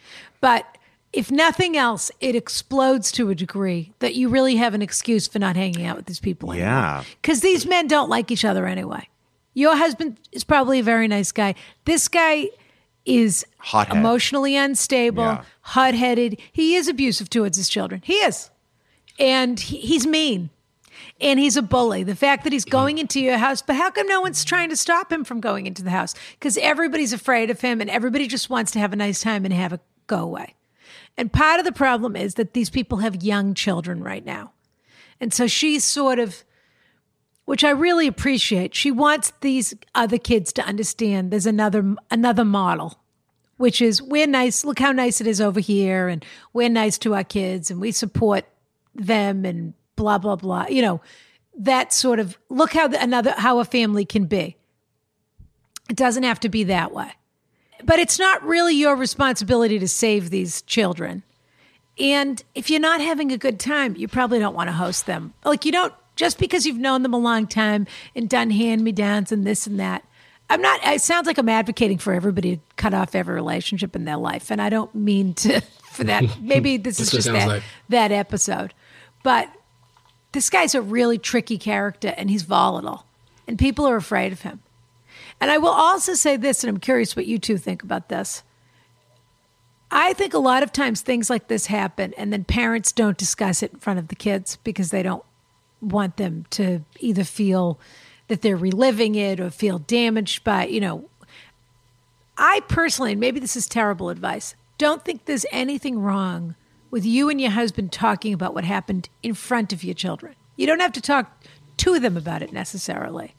But 0.42 0.66
if 1.14 1.32
nothing 1.32 1.78
else, 1.78 2.12
it 2.20 2.36
explodes 2.36 3.12
to 3.14 3.30
a 3.30 3.36
degree 3.36 3.94
that 4.00 4.16
you 4.16 4.28
really 4.28 4.56
have 4.56 4.74
an 4.74 4.82
excuse 4.82 5.28
for 5.28 5.38
not 5.40 5.56
hanging 5.56 5.86
out 5.86 5.96
with 5.96 6.06
these 6.08 6.20
people 6.20 6.52
anymore. 6.52 6.68
Yeah. 6.70 7.04
Because 7.22 7.42
these 7.42 7.66
men 7.66 7.88
don't 7.88 8.10
like 8.10 8.32
each 8.32 8.44
other 8.44 8.66
anyway. 8.66 9.08
Your 9.54 9.76
husband 9.76 10.18
is 10.32 10.44
probably 10.44 10.80
a 10.80 10.84
very 10.84 11.08
nice 11.08 11.32
guy. 11.32 11.56
This 11.86 12.08
guy 12.08 12.50
is 13.06 13.46
Hothead. 13.60 13.96
emotionally 13.98 14.56
unstable, 14.56 15.24
Yeah. 15.24 15.44
hot 15.62 15.94
headed. 15.94 16.40
He 16.52 16.76
is 16.76 16.88
abusive 16.88 17.30
towards 17.30 17.56
his 17.58 17.70
children. 17.70 18.02
He 18.04 18.16
is. 18.16 18.50
And 19.20 19.60
he, 19.60 19.78
he's 19.78 20.06
mean. 20.06 20.50
And 21.20 21.40
he's 21.40 21.58
a 21.58 21.62
bully. 21.62 22.04
The 22.04 22.16
fact 22.16 22.44
that 22.44 22.54
he's 22.54 22.66
mm-hmm. 22.66 22.72
going 22.72 22.98
into 22.98 23.20
your 23.20 23.38
house, 23.38 23.62
but 23.62 23.76
how 23.76 23.90
come 23.90 24.08
no 24.08 24.22
one's 24.22 24.46
trying 24.46 24.70
to 24.70 24.76
stop 24.76 25.12
him 25.12 25.24
from 25.24 25.40
going 25.40 25.66
into 25.66 25.84
the 25.84 25.90
house? 25.90 26.14
Because 26.34 26.58
everybody's 26.58 27.14
afraid 27.14 27.50
of 27.50 27.62
him 27.62 27.82
and 27.82 27.90
everybody 27.90 28.28
just 28.28 28.50
wants 28.50 28.72
to 28.72 28.80
have 28.80 28.94
a 28.94 28.98
nice 28.98 29.22
time 29.22 29.46
and 29.46 29.54
have 29.54 29.74
it 29.74 29.82
go 30.06 30.20
away. 30.20 30.56
And 31.18 31.34
part 31.34 31.60
of 31.60 31.66
the 31.66 31.72
problem 31.72 32.16
is 32.16 32.36
that 32.36 32.54
these 32.54 32.70
people 32.70 33.00
have 33.00 33.24
young 33.24 33.54
children 33.54 34.04
right 34.04 34.24
now. 34.24 34.54
And 35.20 35.34
so 35.34 35.48
she's 35.48 35.84
sort 35.84 36.20
of, 36.20 36.44
which 37.46 37.64
I 37.64 37.72
really 37.72 38.08
appreciate, 38.08 38.76
she 38.76 38.92
wants 38.92 39.34
these 39.42 39.74
other 39.96 40.20
kids 40.20 40.54
to 40.54 40.62
understand 40.62 41.32
there's 41.32 41.48
another 41.48 41.96
another 42.12 42.46
model, 42.46 43.00
which 43.58 43.82
is 43.82 44.02
we're 44.02 44.28
nice, 44.28 44.64
look 44.64 44.78
how 44.78 44.92
nice 44.92 45.20
it 45.20 45.28
is 45.28 45.42
over 45.42 45.60
here, 45.60 46.08
and 46.08 46.24
we're 46.54 46.70
nice 46.70 47.00
to 47.00 47.16
our 47.16 47.24
kids 47.24 47.72
and 47.72 47.82
we 47.82 47.92
support 47.92 48.46
them 48.98 49.46
and 49.46 49.74
blah 49.96 50.18
blah 50.18 50.36
blah. 50.36 50.68
You 50.68 50.82
know, 50.82 51.02
that 51.58 51.94
sort 51.94 52.20
of 52.20 52.38
look 52.50 52.74
how 52.74 52.88
the, 52.88 53.02
another 53.02 53.34
how 53.38 53.60
a 53.60 53.66
family 53.66 54.06
can 54.06 54.26
be. 54.26 54.58
It 55.90 55.96
doesn't 55.96 56.24
have 56.24 56.40
to 56.42 56.50
be 56.50 56.66
that 56.66 56.94
way. 56.94 57.12
But 57.84 58.00
it's 58.00 58.20
not 58.20 58.44
really 58.44 58.76
your 58.76 58.96
responsibility 58.96 59.80
to 59.80 59.88
save 59.88 60.30
these 60.30 60.62
children. 60.64 61.24
And 62.00 62.44
if 62.56 62.70
you're 62.70 62.80
not 62.80 63.02
having 63.02 63.32
a 63.32 63.38
good 63.38 63.60
time, 63.60 63.96
you 63.96 64.08
probably 64.08 64.40
don't 64.40 64.56
want 64.56 64.68
to 64.68 64.74
host 64.74 65.06
them. 65.06 65.34
Like 65.46 65.66
you 65.66 65.72
don't 65.72 65.94
just 66.16 66.40
because 66.40 66.66
you've 66.66 66.78
known 66.78 67.04
them 67.04 67.14
a 67.14 67.18
long 67.18 67.48
time 67.48 67.88
and 68.16 68.28
done 68.28 68.50
hand 68.50 68.84
me 68.84 68.92
downs 68.92 69.32
and 69.32 69.46
this 69.46 69.68
and 69.68 69.80
that. 69.80 70.04
I'm 70.50 70.62
not. 70.62 70.80
It 70.84 71.02
sounds 71.02 71.28
like 71.28 71.38
I'm 71.38 71.50
advocating 71.50 71.98
for 71.98 72.14
everybody 72.14 72.58
to 72.58 72.62
cut 72.76 72.94
off 72.94 73.16
every 73.16 73.36
relationship 73.36 73.96
in 73.96 74.06
their 74.06 74.18
life, 74.18 74.50
and 74.50 74.62
I 74.62 74.70
don't 74.70 74.94
mean 74.96 75.34
to 75.36 75.62
for 75.92 76.04
that. 76.06 76.24
Maybe 76.42 76.78
this 76.78 77.00
is 77.00 77.12
That's 77.12 77.14
what 77.14 77.20
it 77.20 77.38
just 77.38 77.48
that 77.48 77.54
like. 77.56 77.64
that 77.90 78.12
episode, 78.12 78.74
but 79.24 79.50
this 80.32 80.50
guy's 80.50 80.76
a 80.76 80.82
really 80.82 81.18
tricky 81.18 81.58
character, 81.58 82.14
and 82.18 82.30
he's 82.30 82.44
volatile, 82.44 83.06
and 83.48 83.58
people 83.58 83.88
are 83.88 83.96
afraid 83.96 84.32
of 84.32 84.42
him. 84.42 84.62
And 85.40 85.52
I 85.52 85.58
will 85.58 85.70
also 85.70 86.14
say 86.14 86.38
this, 86.38 86.64
and 86.64 86.70
I'm 86.70 86.80
curious 86.80 87.16
what 87.16 87.28
you 87.28 87.38
two 87.38 87.58
think 87.58 87.84
about 87.84 88.10
this. 88.10 88.44
I 89.90 90.14
think 90.14 90.34
a 90.34 90.40
lot 90.40 90.64
of 90.64 90.74
times 90.74 91.02
things 91.02 91.30
like 91.30 91.48
this 91.48 91.68
happen, 91.68 92.14
and 92.18 92.34
then 92.34 92.44
parents 92.44 92.92
don't 92.92 93.18
discuss 93.18 93.64
it 93.64 93.74
in 93.74 93.80
front 93.80 94.00
of 94.00 94.10
the 94.10 94.16
kids 94.16 94.58
because 94.64 94.92
they 94.92 95.04
don't 95.04 95.24
want 95.82 96.18
them 96.18 96.46
to 96.50 96.82
either 97.00 97.24
feel 97.24 97.80
that 98.28 98.42
they're 98.42 98.58
reliving 98.58 99.16
it 99.16 99.40
or 99.40 99.50
feel 99.50 99.80
damaged 99.80 100.44
by, 100.44 100.68
you 100.68 100.82
know. 100.82 101.06
I 102.38 102.62
personally, 102.68 103.14
and 103.14 103.20
maybe 103.20 103.40
this 103.40 103.56
is 103.56 103.68
terrible 103.68 104.10
advice, 104.10 104.56
don't 104.78 105.06
think 105.06 105.26
there's 105.26 105.46
anything 105.52 106.00
wrong 106.00 106.56
with 106.90 107.06
you 107.06 107.30
and 107.30 107.40
your 107.40 107.52
husband 107.52 107.92
talking 107.92 108.34
about 108.34 108.54
what 108.54 108.64
happened 108.64 109.10
in 109.24 109.34
front 109.34 109.74
of 109.74 109.84
your 109.84 109.94
children. 109.94 110.36
You 110.56 110.68
don't 110.68 110.80
have 110.80 110.94
to 110.94 111.02
talk 111.02 111.44
to 111.78 112.00
them 112.00 112.18
about 112.18 112.42
it 112.42 112.52
necessarily, 112.52 113.36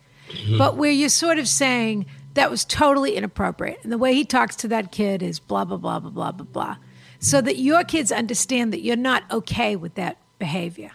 but 0.57 0.77
where 0.77 0.91
you're 0.91 1.09
sort 1.09 1.39
of 1.39 1.49
saying 1.49 2.07
that 2.35 2.51
was 2.51 2.65
totally 2.65 3.17
inappropriate. 3.17 3.81
And 3.83 3.91
the 3.91 3.99
way 3.99 4.15
he 4.15 4.25
talks 4.25 4.55
to 4.57 4.69
that 4.69 4.93
kid 4.93 5.23
is 5.23 5.41
blah, 5.41 5.65
blah, 5.65 5.77
blah, 5.77 5.99
blah, 5.99 6.11
blah, 6.11 6.33
blah, 6.33 6.47
blah. 6.47 6.77
So 7.19 7.41
that 7.41 7.59
your 7.59 7.83
kids 7.83 8.13
understand 8.13 8.73
that 8.73 8.81
you're 8.81 8.97
not 8.97 9.25
okay 9.31 9.75
with 9.75 9.95
that 9.97 10.19
behavior. 10.39 10.93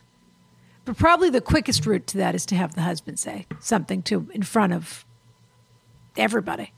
But 0.86 0.97
probably 0.97 1.30
the 1.30 1.41
quickest 1.41 1.86
route 1.86 2.08
to 2.08 2.18
that 2.20 2.36
is 2.36 2.45
to 2.47 2.56
have 2.56 2.76
the 2.76 2.82
husband 2.82 3.20
say 3.20 3.45
something 3.60 4.01
to 4.04 4.30
in 4.34 4.43
front 4.43 4.74
of 4.74 5.06
everybody. 6.18 6.72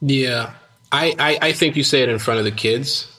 Yeah, 0.00 0.54
I, 0.90 1.14
I, 1.18 1.48
I 1.48 1.52
think 1.52 1.76
you 1.76 1.82
say 1.82 2.02
it 2.02 2.08
in 2.08 2.18
front 2.18 2.38
of 2.38 2.44
the 2.44 2.52
kids. 2.52 3.10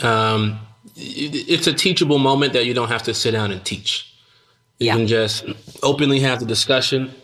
Um, 0.00 0.58
it's 0.96 1.66
a 1.66 1.72
teachable 1.72 2.18
moment 2.18 2.52
that 2.54 2.64
you 2.66 2.74
don't 2.74 2.88
have 2.88 3.02
to 3.04 3.14
sit 3.14 3.32
down 3.32 3.52
and 3.52 3.64
teach. 3.64 4.12
You 4.78 4.86
Yeah. 4.86 4.96
can 4.96 5.06
just 5.06 5.44
openly 5.82 6.20
have 6.20 6.40
the 6.40 6.46
discussion. 6.46 7.14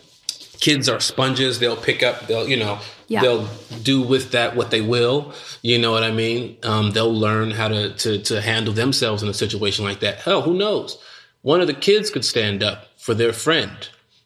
Kids 0.60 0.88
are 0.88 1.00
sponges; 1.00 1.58
they'll 1.58 1.76
pick 1.76 2.02
up. 2.02 2.26
They'll 2.26 2.48
you 2.48 2.56
know 2.56 2.78
Yeah. 3.08 3.22
they'll 3.22 3.48
do 3.82 4.00
with 4.02 4.30
that 4.32 4.54
what 4.56 4.70
they 4.70 4.80
will. 4.80 5.32
You 5.62 5.78
know 5.78 5.90
what 5.90 6.02
I 6.04 6.10
mean? 6.12 6.56
Um, 6.62 6.92
they'll 6.92 7.12
learn 7.14 7.50
how 7.50 7.68
to, 7.68 7.92
to 7.94 8.18
to 8.18 8.40
handle 8.40 8.72
themselves 8.72 9.22
in 9.22 9.28
a 9.28 9.34
situation 9.34 9.84
like 9.84 10.00
that. 10.00 10.18
Hell, 10.20 10.42
who 10.42 10.54
knows? 10.54 10.98
One 11.42 11.60
of 11.60 11.66
the 11.66 11.74
kids 11.74 12.10
could 12.10 12.24
stand 12.24 12.62
up 12.62 12.86
for 12.96 13.14
their 13.14 13.32
friend. 13.32 13.72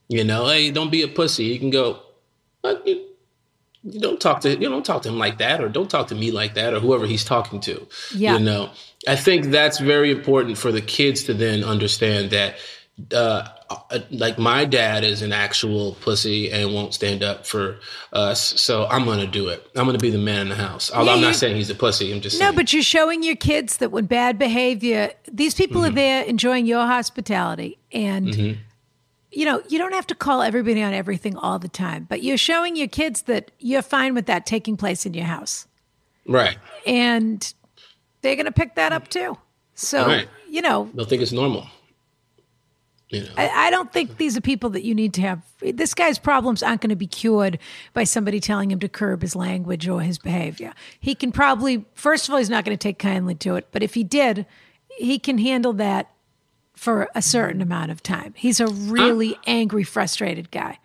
You 0.09 0.23
know, 0.25 0.47
hey, 0.47 0.71
don't 0.71 0.91
be 0.91 1.03
a 1.03 1.09
pussy. 1.09 1.45
You 1.47 1.59
can 1.59 1.71
go. 1.71 2.01
"What? 2.61 2.87
You, 2.87 3.03
you 3.83 4.01
don't 4.01 4.21
talk 4.21 4.41
to 4.43 4.51
you 4.51 4.69
don't 4.69 4.85
talk 4.85 5.03
to 5.03 5.09
him 5.09 5.19
like 5.19 5.39
that 5.39 5.61
or 5.63 5.69
don't 5.69 5.89
talk 5.89 6.09
to 6.09 6.15
me 6.17 6.31
like 6.33 6.55
that 6.55 6.75
or 6.75 6.81
whoever 6.81 7.07
he's 7.07 7.25
talking 7.25 7.61
to 7.61 7.87
Yeah. 8.13 8.37
you 8.37 8.45
know 8.45 8.71
i 9.07 9.17
think 9.17 9.47
that's 9.47 9.79
very 9.79 10.11
important 10.11 10.57
for 10.59 10.73
the 10.73 10.81
kids 10.83 11.25
to 11.25 11.35
then 11.35 11.63
understand 11.65 12.31
that 12.31 12.57
uh, 13.13 13.47
uh, 13.69 13.99
like 14.11 14.39
my 14.39 14.65
dad 14.65 15.05
is 15.05 15.21
an 15.21 15.31
actual 15.31 15.95
pussy 16.01 16.51
and 16.51 16.73
won't 16.73 16.95
stand 16.95 17.23
up 17.23 17.47
for 17.47 17.79
us 18.15 18.59
so 18.59 18.87
i'm 18.87 19.05
gonna 19.05 19.27
do 19.27 19.49
it 19.49 19.67
i'm 19.77 19.85
gonna 19.85 19.99
be 19.99 20.09
the 20.11 20.17
man 20.17 20.41
in 20.43 20.49
the 20.49 20.55
house 20.55 20.91
although 20.93 21.11
Yeah, 21.11 21.17
i'm 21.17 21.21
not 21.23 21.35
saying 21.35 21.57
he's 21.57 21.69
a 21.69 21.75
pussy 21.75 22.11
i'm 22.13 22.23
just 22.23 22.41
No, 22.41 22.47
saying 22.47 22.57
but 22.57 22.73
you're 22.73 22.83
showing 22.83 23.23
your 23.23 23.37
kids 23.37 23.77
that 23.79 23.91
when 23.93 24.07
bad 24.07 24.39
behavior, 24.39 25.13
these 25.31 25.55
people 25.55 25.83
Mm-hmm. 25.83 25.93
are 25.93 25.95
there 25.95 26.23
enjoying 26.25 26.65
your 26.65 26.87
hospitality. 26.87 27.79
And, 27.93 28.35
you 29.31 29.45
know, 29.45 29.63
you 29.69 29.79
don't 29.79 29.93
have 29.93 30.07
to 30.07 30.15
call 30.15 30.41
everybody 30.41 30.83
on 30.83 30.95
everything 30.95 31.37
all 31.37 31.59
the 31.59 31.69
time, 31.69 32.07
but 32.09 32.23
you're 32.23 32.39
showing 32.39 32.77
your 32.77 32.89
kids 32.89 33.23
that 33.23 33.51
you're 33.59 33.83
fine 33.83 34.15
with 34.15 34.25
that 34.27 34.47
taking 34.47 34.77
place 34.79 35.05
in 35.05 35.13
your 35.13 35.27
house. 35.27 35.67
right 36.27 36.57
And 36.87 37.53
they're 38.27 38.37
going 38.37 38.47
to 38.47 38.53
pick 38.53 38.75
that 38.75 38.93
up 38.93 39.09
too. 39.09 39.39
So, 39.75 40.07
Right. 40.07 40.29
you 40.49 40.63
know, 40.63 40.91
they'll 40.95 41.05
think 41.07 41.23
it's 41.23 41.33
normal 41.33 41.67
you 43.09 43.21
know 43.23 43.29
I, 43.37 43.49
I 43.67 43.71
don't 43.71 43.93
think 43.93 44.17
these 44.17 44.37
are 44.37 44.41
people 44.41 44.71
that 44.71 44.83
you 44.83 44.95
need 44.95 45.15
to 45.15 45.21
have. 45.21 45.43
This 45.61 45.95
guy's 45.95 46.19
problems 46.19 46.63
aren't 46.63 46.81
going 46.81 46.91
to 46.91 46.97
be 46.97 47.07
cured 47.07 47.59
by 47.93 48.05
somebody 48.05 48.41
telling 48.41 48.71
him 48.71 48.81
to 48.81 48.89
curb 48.89 49.23
his 49.23 49.37
language 49.37 49.87
or 49.87 50.01
his 50.01 50.19
behavior. 50.19 50.73
He 50.99 51.15
can 51.15 51.31
probably, 51.31 51.85
first 51.95 52.27
of 52.27 52.33
all, 52.33 52.39
he's 52.39 52.51
not 52.51 52.65
going 52.65 52.77
to 52.77 52.83
take 52.83 52.99
kindly 52.99 53.37
to 53.37 53.55
it, 53.55 53.69
but 53.71 53.83
if 53.83 53.95
he 53.95 54.03
did, 54.03 54.45
he 54.99 55.19
can 55.19 55.39
handle 55.39 55.73
that 55.75 56.11
for 56.75 57.09
a 57.15 57.23
certain 57.23 57.63
amount 57.63 57.91
of 57.93 58.03
time. 58.03 58.35
He's 58.37 58.59
a 58.61 58.67
really 58.67 59.37
angry, 59.47 59.85
frustrated 59.85 60.51
guy. 60.51 60.79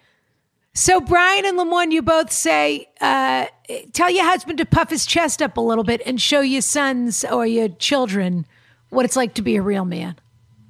So, 0.74 1.02
Bryan 1.02 1.46
and 1.46 1.60
Lamorne, 1.60 1.92
you 1.92 2.02
both 2.02 2.32
say, 2.32 2.88
uh, 3.02 3.48
tell 3.92 4.10
your 4.10 4.24
husband 4.24 4.58
to 4.60 4.66
puff 4.66 4.90
his 4.90 5.06
chest 5.06 5.42
up 5.42 5.58
a 5.58 5.62
little 5.62 5.84
bit 5.84 6.02
and 6.06 6.20
show 6.20 6.40
your 6.40 6.62
sons 6.62 7.26
or 7.26 7.46
your 7.46 7.68
children 7.68 8.46
what 8.90 9.04
it's 9.04 9.18
like 9.18 9.34
to 9.34 9.42
be 9.42 9.58
a 9.58 9.62
real 9.62 9.84
man. 9.84 10.16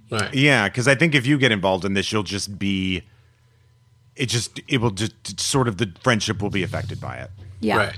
right 0.10 0.34
Yeah, 0.34 0.68
because 0.68 0.88
I 0.88 0.96
think 0.96 1.14
if 1.14 1.28
you 1.28 1.38
get 1.38 1.52
involved 1.52 1.86
in 1.86 1.94
this, 1.94 2.12
you'll 2.12 2.24
just 2.24 2.58
be. 2.58 3.04
It 4.16 4.26
just 4.28 4.60
it 4.68 4.80
will 4.80 4.92
just 4.92 5.40
sort 5.40 5.68
of 5.68 5.78
the 5.78 5.94
friendship 6.04 6.42
will 6.42 6.50
be 6.50 6.64
affected 6.64 7.00
by 7.00 7.18
it. 7.18 7.32
Yeah. 7.60 7.78
right 7.78 7.98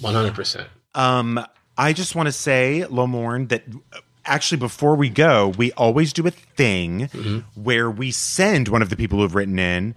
100% 0.00 0.66
Um, 0.94 1.44
I 1.76 1.92
just 1.92 2.14
want 2.14 2.26
to 2.26 2.32
say, 2.32 2.84
Lamorne, 2.88 3.48
that 3.50 3.64
uh, 3.92 3.98
actually 4.24 4.58
before 4.58 4.94
we 4.94 5.08
go, 5.10 5.48
we 5.58 5.72
always 5.72 6.12
do 6.12 6.26
a 6.26 6.30
thing 6.30 7.44
where 7.54 7.90
we 7.90 8.10
send 8.10 8.68
one 8.68 8.80
of 8.80 8.88
the 8.88 8.96
people 8.96 9.18
who've 9.18 9.34
written 9.34 9.58
in 9.58 9.94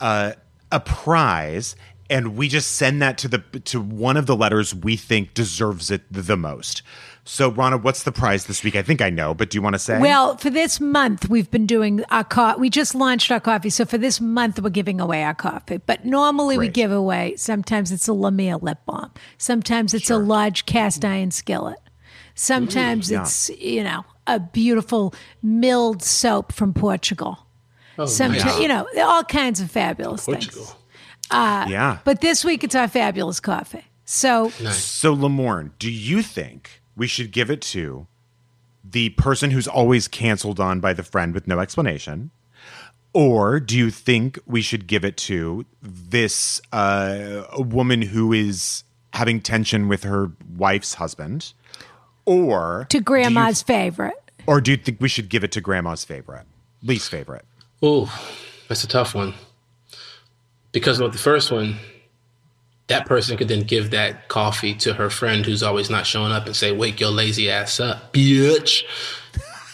uh, 0.00 0.32
a 0.74 0.80
prize, 0.80 1.76
and 2.10 2.36
we 2.36 2.48
just 2.48 2.72
send 2.72 3.00
that 3.00 3.16
to 3.18 3.28
the 3.28 3.38
to 3.38 3.80
one 3.80 4.16
of 4.16 4.26
the 4.26 4.36
letters 4.36 4.74
we 4.74 4.96
think 4.96 5.32
deserves 5.32 5.90
it 5.90 6.02
the 6.10 6.36
most. 6.36 6.82
So, 7.26 7.50
Ronna, 7.50 7.82
what's 7.82 8.02
the 8.02 8.12
prize 8.12 8.44
this 8.44 8.62
week? 8.62 8.76
I 8.76 8.82
think 8.82 9.00
I 9.00 9.08
know, 9.08 9.32
but 9.32 9.48
do 9.48 9.56
you 9.56 9.62
want 9.62 9.74
to 9.74 9.78
say? 9.78 9.98
Well, 9.98 10.36
for 10.36 10.50
this 10.50 10.78
month, 10.78 11.30
we've 11.30 11.50
been 11.50 11.64
doing 11.64 12.04
our 12.10 12.24
co- 12.24 12.58
We 12.58 12.68
just 12.68 12.94
launched 12.94 13.30
our 13.30 13.40
coffee, 13.40 13.70
so 13.70 13.86
for 13.86 13.96
this 13.96 14.20
month, 14.20 14.60
we're 14.60 14.68
giving 14.68 15.00
away 15.00 15.24
our 15.24 15.32
coffee. 15.32 15.78
But 15.78 16.04
normally, 16.04 16.58
we 16.58 16.68
give 16.68 16.92
away. 16.92 17.36
Sometimes 17.36 17.92
it's 17.92 18.08
a 18.08 18.12
Lamia 18.12 18.58
lip 18.58 18.78
balm. 18.84 19.10
Sometimes 19.38 19.94
it's 19.94 20.10
a 20.10 20.18
large 20.18 20.66
cast 20.66 21.04
iron 21.04 21.30
skillet. 21.30 21.78
Sometimes 22.34 23.10
yeah. 23.10 23.22
it's 23.22 23.48
you 23.50 23.84
know 23.84 24.04
a 24.26 24.40
beautiful 24.40 25.14
milled 25.42 26.02
soap 26.02 26.52
from 26.52 26.74
Portugal. 26.74 27.43
Oh, 27.98 28.06
Sometimes 28.06 28.44
nice. 28.44 28.60
you 28.60 28.68
know 28.68 28.86
all 28.98 29.22
kinds 29.24 29.60
of 29.60 29.70
fabulous 29.70 30.24
Portugal. 30.26 30.64
things. 30.64 30.76
yeah. 31.70 31.98
But 32.04 32.20
this 32.20 32.44
week, 32.44 32.64
it's 32.64 32.74
our 32.74 32.88
fabulous 32.88 33.40
coffee. 33.40 33.84
So 34.04 34.50
So, 34.50 35.14
Lamorne, 35.14 35.70
do 35.78 35.90
you 35.90 36.22
think 36.22 36.82
we 36.96 37.06
should 37.06 37.30
give 37.32 37.50
it 37.50 37.60
to 37.62 38.06
the 38.84 39.10
person 39.10 39.50
who's 39.50 39.66
always 39.68 40.08
canceled 40.08 40.60
on 40.60 40.80
by 40.80 40.92
the 40.92 41.02
friend 41.02 41.32
with 41.34 41.46
no 41.48 41.58
explanation? 41.60 42.30
Or 43.12 43.60
do 43.60 43.78
you 43.78 43.90
think 43.90 44.38
we 44.44 44.60
should 44.60 44.86
give 44.88 45.04
it 45.04 45.16
to 45.18 45.64
this 45.80 46.60
uh, 46.72 47.44
a 47.52 47.62
woman 47.62 48.02
who 48.02 48.32
is 48.32 48.82
having 49.12 49.40
tension 49.40 49.86
with 49.88 50.02
her 50.02 50.32
wife's 50.56 50.94
husband? 50.94 51.52
Or 52.26 52.86
to 52.90 52.96
do 52.96 52.98
you- 52.98 53.04
grandma's 53.04 53.62
favorite. 53.62 54.14
or 54.46 54.60
do 54.60 54.72
you 54.72 54.76
think 54.76 55.00
we 55.00 55.08
should 55.08 55.28
give 55.28 55.44
it 55.44 55.52
to 55.52 55.60
grandma's 55.60 56.04
favorite, 56.04 56.46
least 56.82 57.08
favorite? 57.10 57.44
Oh, 57.86 58.10
that's 58.68 58.82
a 58.82 58.88
tough 58.88 59.14
one. 59.14 59.34
Because 60.72 60.98
with 61.00 61.12
the 61.12 61.18
first 61.18 61.52
one, 61.52 61.76
that 62.86 63.04
person 63.04 63.36
could 63.36 63.48
then 63.48 63.60
give 63.60 63.90
that 63.90 64.28
coffee 64.28 64.74
to 64.76 64.94
her 64.94 65.10
friend 65.10 65.44
who's 65.44 65.62
always 65.62 65.90
not 65.90 66.06
showing 66.06 66.32
up 66.32 66.46
and 66.46 66.56
say, 66.56 66.72
"Wake 66.72 66.98
your 66.98 67.10
lazy 67.10 67.50
ass 67.50 67.78
up, 67.80 68.14
bitch." 68.14 68.84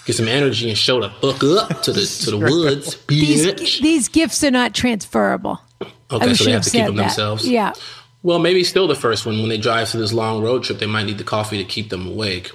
Get 0.07 0.17
some 0.17 0.27
energy 0.29 0.69
and 0.69 0.77
show 0.77 1.01
the 1.01 1.11
fuck 1.11 1.45
up 1.45 1.83
to 1.85 1.93
the 1.93 2.05
to 2.25 2.31
the 2.33 2.39
woods, 2.51 2.97
These 3.07 3.47
bitch. 3.47 3.81
these 3.81 4.09
gifts 4.09 4.43
are 4.43 4.51
not 4.51 4.75
transferable. 4.75 5.61
okay, 6.11 6.29
so 6.29 6.35
should 6.35 6.47
they 6.49 6.53
have 6.53 6.63
to 6.65 6.71
keep 6.71 6.81
said 6.81 6.89
them 6.89 6.97
that. 6.97 7.03
themselves. 7.05 7.49
Yeah. 7.49 7.75
Well, 8.25 8.41
maybe 8.41 8.65
still 8.65 8.89
the 8.89 8.97
first 8.97 9.25
one. 9.25 9.39
When 9.39 9.49
they 9.49 9.57
drive 9.59 9.89
to 9.91 9.99
this 9.99 10.13
long 10.13 10.43
road 10.43 10.65
trip, 10.65 10.79
they 10.81 10.87
might 10.87 11.05
need 11.07 11.19
the 11.19 11.25
coffee 11.25 11.59
to 11.59 11.65
keep 11.65 11.91
them 11.91 12.09
awake. 12.09 12.51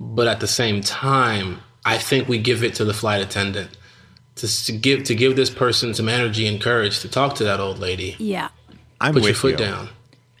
But 0.00 0.26
at 0.26 0.40
the 0.40 0.48
same 0.48 0.80
time, 0.80 1.60
I 1.84 1.98
think 1.98 2.28
we 2.28 2.38
give 2.38 2.64
it 2.64 2.74
to 2.74 2.84
the 2.84 2.92
flight 2.94 3.22
attendant 3.22 3.70
to, 4.42 4.64
to 4.66 4.72
give 4.72 5.04
to 5.04 5.14
give 5.14 5.34
this 5.36 5.48
person 5.50 5.94
some 5.94 6.08
energy 6.08 6.46
and 6.46 6.60
courage 6.60 7.00
to 7.00 7.08
talk 7.08 7.36
to 7.36 7.44
that 7.44 7.58
old 7.60 7.78
lady. 7.78 8.14
Yeah. 8.18 8.48
I'm 9.00 9.14
Put 9.14 9.22
with 9.22 9.30
your 9.30 9.34
foot 9.34 9.50
you. 9.52 9.56
down. 9.66 9.88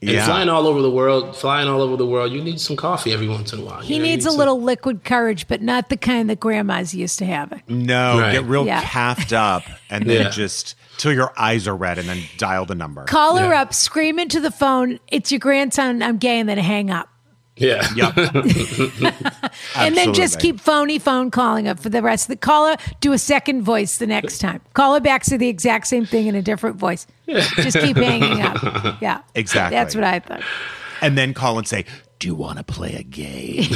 And 0.00 0.10
Yeah. 0.10 0.26
flying 0.26 0.48
all 0.48 0.66
over 0.66 0.82
the 0.82 0.90
world, 0.90 1.36
flying 1.36 1.68
all 1.68 1.80
over 1.80 1.96
the 1.96 2.04
world, 2.06 2.32
you 2.32 2.42
need 2.42 2.60
some 2.60 2.74
coffee 2.76 3.12
every 3.12 3.28
once 3.28 3.52
in 3.52 3.60
a 3.60 3.62
while. 3.62 3.80
He 3.80 3.94
You 3.94 4.00
know, 4.00 4.04
you 4.04 4.10
needs 4.10 4.24
a 4.24 4.28
need 4.28 4.32
some- 4.32 4.38
little 4.38 4.60
liquid 4.60 5.04
courage, 5.04 5.46
but 5.46 5.62
not 5.62 5.88
the 5.90 5.96
kind 5.96 6.28
that 6.28 6.40
grandma's 6.40 6.92
used 6.92 7.18
to 7.20 7.24
have. 7.24 7.52
No, 7.68 8.18
Right. 8.18 8.32
get 8.32 8.44
real 8.44 8.66
Yeah. 8.66 8.82
caffed 8.82 9.32
up 9.32 9.62
and 9.90 10.04
then 10.06 10.22
Yeah. 10.22 10.28
just 10.30 10.74
till 10.98 11.12
your 11.12 11.32
eyes 11.38 11.68
are 11.68 11.76
red 11.76 11.98
and 11.98 12.08
then 12.08 12.24
dial 12.36 12.64
the 12.64 12.74
number. 12.74 13.04
Call 13.04 13.36
her 13.36 13.54
up, 13.54 13.72
scream 13.72 14.18
into 14.18 14.40
the 14.40 14.50
phone, 14.50 14.98
it's 15.08 15.30
your 15.30 15.38
grandson, 15.38 16.02
I'm 16.02 16.18
gay, 16.18 16.40
and 16.40 16.48
then 16.48 16.58
hang 16.58 16.90
up. 16.90 17.08
Yeah. 17.56 17.86
Yep. 17.94 18.16
And 19.76 19.96
then 19.96 20.14
just 20.14 20.40
keep 20.40 20.58
phony 20.60 20.98
phone 20.98 21.30
calling 21.30 21.68
up 21.68 21.78
for 21.78 21.88
the 21.90 22.00
rest 22.02 22.24
of 22.24 22.28
the 22.28 22.36
caller. 22.36 22.76
Do 23.00 23.12
a 23.12 23.18
second 23.18 23.62
voice 23.62 23.98
the 23.98 24.06
next 24.06 24.38
time. 24.38 24.60
Call 24.74 24.94
her 24.94 25.00
back, 25.00 25.24
say 25.24 25.36
the 25.36 25.48
exact 25.48 25.86
same 25.86 26.06
thing 26.06 26.26
in 26.26 26.34
a 26.34 26.42
different 26.42 26.76
voice. 26.76 27.06
Just 27.28 27.78
keep 27.78 27.96
hanging 27.96 28.40
up. 28.40 28.96
Yeah. 29.02 29.20
Exactly. 29.34 29.76
That's 29.76 29.94
what 29.94 30.04
I 30.04 30.20
thought. 30.20 30.42
and 31.00 31.16
then 31.18 31.34
call 31.34 31.58
and 31.58 31.66
say, 31.68 31.84
"Do 32.18 32.28
you 32.28 32.34
want 32.34 32.58
to 32.58 32.64
play 32.64 32.94
a 32.94 33.02
game?" 33.02 33.64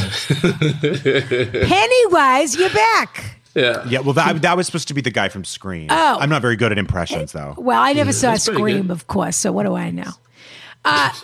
Pennywise, 1.67 2.57
you're 2.57 2.71
back. 2.71 3.41
Yeah. 3.55 3.85
yeah. 3.89 4.01
Well, 4.01 4.13
that, 4.15 4.43
that 4.43 4.57
was 4.57 4.67
supposed 4.67 4.89
to 4.89 4.95
be 4.95 5.01
the 5.01 5.11
guy 5.11 5.29
from 5.29 5.45
Scream. 5.45 5.89
Oh. 5.91 6.19
I'm 6.21 6.29
not 6.31 6.43
very 6.43 6.57
good 6.57 6.73
at 6.73 6.79
impressions, 6.79 7.33
though. 7.33 7.55
Well, 7.57 7.81
I 7.83 7.93
never 7.93 8.13
saw 8.13 8.33
that's 8.33 8.45
Scream, 8.45 8.83
good. 8.83 8.91
of 8.91 9.07
course, 9.07 9.37
so 9.37 9.51
what 9.53 9.65
do 9.65 9.75
I 9.75 9.91
know? 9.91 10.11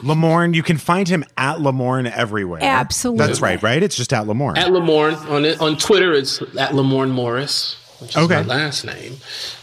Lamorne, 0.03 0.55
you 0.55 0.63
can 0.63 0.77
find 0.79 1.09
him 1.09 1.25
at 1.37 1.59
Lamorne 1.59 2.11
everywhere. 2.11 2.61
Absolutely. 2.63 3.27
That's 3.27 3.41
right, 3.41 3.63
right? 3.63 3.83
It's 3.83 3.97
just 3.97 4.13
at 4.13 4.27
Lamorne. 4.27 4.59
At 4.59 4.69
Lamorne 4.69 5.15
on 5.31 5.45
on 5.61 5.77
Twitter, 5.79 6.13
it's 6.13 6.41
at 6.43 6.73
Lamorne 6.73 7.11
Morris, 7.11 7.77
which 8.01 8.11
is 8.11 8.17
Okay. 8.17 8.37
my 8.37 8.43
last 8.43 8.85
name. 8.85 9.17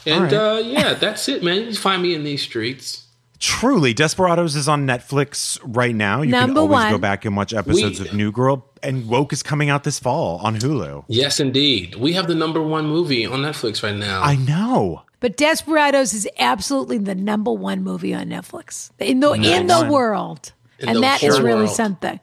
And 0.05 0.23
right. 0.25 0.33
uh, 0.33 0.61
yeah, 0.63 0.93
that's 0.93 1.27
it, 1.27 1.43
man. 1.43 1.65
You 1.65 1.73
find 1.75 2.01
me 2.01 2.13
in 2.15 2.23
these 2.23 2.41
streets. 2.41 3.05
Truly, 3.39 3.93
Desperados 3.93 4.55
is 4.55 4.67
on 4.67 4.85
Netflix 4.85 5.57
right 5.63 5.95
now. 5.95 6.21
You 6.21 6.31
Number 6.31 6.47
can 6.55 6.57
always 6.57 6.71
one. 6.73 6.91
go 6.91 6.97
back 6.97 7.23
and 7.23 7.37
watch 7.37 7.53
episodes 7.53 8.01
We- 8.01 8.09
of 8.09 8.13
New 8.13 8.31
Girl. 8.33 8.65
And 8.83 9.07
Woke 9.09 9.33
is 9.33 9.43
coming 9.43 9.69
out 9.69 9.83
this 9.83 9.99
fall 9.99 10.37
on 10.41 10.55
Hulu. 10.57 11.03
Yes, 11.09 11.39
indeed. 11.41 11.95
We 11.95 12.13
have 12.13 12.27
the 12.27 12.35
number 12.35 12.61
one 12.61 12.85
movie 12.87 13.25
on 13.25 13.41
Netflix 13.41 13.83
right 13.83 13.95
now. 13.95 14.21
I 14.21 14.35
know. 14.37 15.03
But 15.21 15.35
Desperados 15.37 16.13
is 16.13 16.27
absolutely 16.39 16.97
the 16.97 17.15
number 17.15 17.51
one 17.51 17.83
movie 17.83 18.13
on 18.13 18.27
Netflix 18.27 18.89
in 18.99 19.19
the 19.19 19.31
in 19.33 19.67
the 19.67 19.87
world, 19.91 20.53
In 20.79 20.87
and 20.89 20.97
the 20.97 21.01
that 21.01 21.23
is 21.23 21.39
really 21.41 21.63
world. 21.63 21.75
something. 21.75 22.19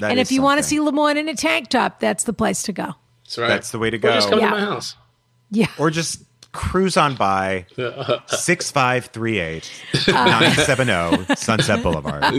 That 0.00 0.10
and 0.10 0.18
if 0.18 0.32
you 0.32 0.42
want 0.42 0.58
to 0.58 0.64
see 0.64 0.76
something. 0.76 0.94
Lamorne 0.94 1.16
in 1.16 1.28
a 1.28 1.36
tank 1.36 1.68
top, 1.68 2.00
that's 2.00 2.24
the 2.24 2.32
place 2.32 2.62
to 2.64 2.72
go. 2.72 2.94
that's 3.24 3.38
right. 3.38 3.46
That's 3.48 3.70
the 3.70 3.78
way 3.78 3.90
to 3.90 3.96
Or 3.98 4.00
just 4.00 4.28
come 4.30 4.40
Yeah. 4.40 4.50
to 4.50 4.56
my 4.56 4.60
house. 4.60 4.96
Yeah, 5.50 5.68
or 5.78 5.90
just 5.90 6.24
cruise 6.50 6.96
on 6.96 7.14
by 7.14 7.66
6538 8.26 9.70
Uh. 10.08 10.12
970 10.12 11.34
Sunset 11.36 11.82
Boulevard. 11.84 12.22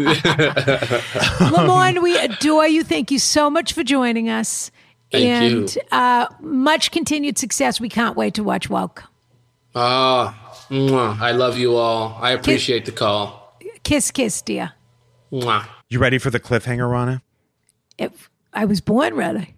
Lamorne, 1.40 2.02
we 2.02 2.18
adore 2.18 2.68
you. 2.68 2.84
Thank 2.84 3.12
you 3.12 3.20
so 3.20 3.50
much 3.50 3.74
for 3.74 3.84
joining 3.84 4.30
us, 4.30 4.72
Thank 5.12 5.26
and 5.26 5.76
you. 5.76 5.82
Uh, 5.92 6.28
much 6.42 6.92
continued 6.92 7.38
success. 7.38 7.80
We 7.80 7.90
can't 7.90 8.16
wait 8.18 8.34
to 8.36 8.44
watch 8.44 8.70
Woke. 8.70 9.04
Ah, 9.76 10.34
mwah. 10.70 11.20
I 11.20 11.32
love 11.32 11.58
you 11.58 11.76
all. 11.76 12.18
I 12.22 12.32
appreciate 12.32 12.86
the 12.86 12.92
call. 12.92 13.60
Kiss, 13.84 14.10
kiss, 14.10 14.42
dear. 14.42 14.72
Mwah. 15.32 15.68
You 15.90 16.00
ready 16.00 16.18
for 16.18 16.30
the 16.30 16.40
cliffhanger, 16.40 16.90
Ronna? 16.90 17.22
If 17.98 18.30
I 18.54 18.66
was 18.66 18.82
born 18.82 19.16
ready. 19.16 19.54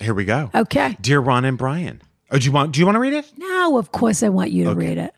Here 0.00 0.12
we 0.12 0.24
go. 0.24 0.50
Okay. 0.54 0.96
Dear 1.00 1.22
Ronna 1.22 1.48
and 1.48 1.58
Bryan. 1.58 2.02
Oh, 2.30 2.38
do 2.38 2.44
you 2.44 2.52
want 2.52 2.72
do 2.72 2.80
you 2.80 2.86
want 2.86 2.96
to 2.96 3.00
read 3.00 3.12
it? 3.12 3.30
No, 3.36 3.78
of 3.78 3.92
course 3.92 4.22
I 4.22 4.28
want 4.28 4.50
you 4.50 4.64
to 4.64 4.74
read 4.74 4.98
it. 4.98 5.14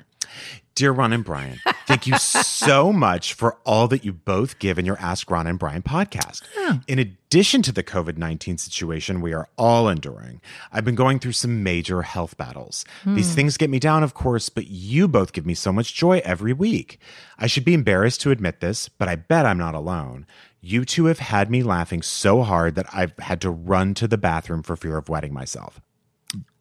Dear 0.74 0.94
Ronna 0.94 1.16
and 1.16 1.24
Bryan, 1.24 1.60
thank 1.86 2.06
you 2.06 2.16
so 2.16 2.92
much 2.94 3.34
for 3.34 3.58
all 3.64 3.88
that 3.88 4.04
you 4.04 4.12
both 4.12 4.58
give 4.58 4.78
in 4.78 4.86
your 4.86 4.98
Ask 4.98 5.28
Ronna 5.28 5.50
and 5.50 5.58
Bryan 5.58 5.82
podcast. 5.82 6.42
In 6.88 6.98
addition 6.98 7.60
to 7.62 7.72
the 7.72 7.82
COVID 7.82 8.16
19 8.16 8.56
situation 8.56 9.20
we 9.20 9.34
are 9.34 9.48
all 9.58 9.88
enduring, 9.88 10.40
I've 10.72 10.84
been 10.84 10.94
going 10.94 11.18
through 11.18 11.32
some 11.32 11.62
major 11.62 12.02
health 12.02 12.38
battles. 12.38 12.86
Hmm. 13.02 13.16
These 13.16 13.34
things 13.34 13.58
get 13.58 13.68
me 13.68 13.78
down, 13.78 14.02
of 14.02 14.14
course, 14.14 14.48
but 14.48 14.68
you 14.68 15.08
both 15.08 15.32
give 15.32 15.44
me 15.44 15.54
so 15.54 15.72
much 15.72 15.94
joy 15.94 16.22
every 16.24 16.54
week. 16.54 16.98
I 17.38 17.46
should 17.46 17.64
be 17.64 17.74
embarrassed 17.74 18.22
to 18.22 18.30
admit 18.30 18.60
this, 18.60 18.88
but 18.88 19.08
I 19.08 19.16
bet 19.16 19.44
I'm 19.44 19.58
not 19.58 19.74
alone. 19.74 20.26
You 20.62 20.84
two 20.86 21.06
have 21.06 21.18
had 21.18 21.50
me 21.50 21.62
laughing 21.62 22.00
so 22.00 22.42
hard 22.42 22.76
that 22.76 22.86
I've 22.94 23.18
had 23.18 23.40
to 23.42 23.50
run 23.50 23.92
to 23.94 24.08
the 24.08 24.18
bathroom 24.18 24.62
for 24.62 24.76
fear 24.76 24.96
of 24.96 25.08
wetting 25.08 25.34
myself. 25.34 25.80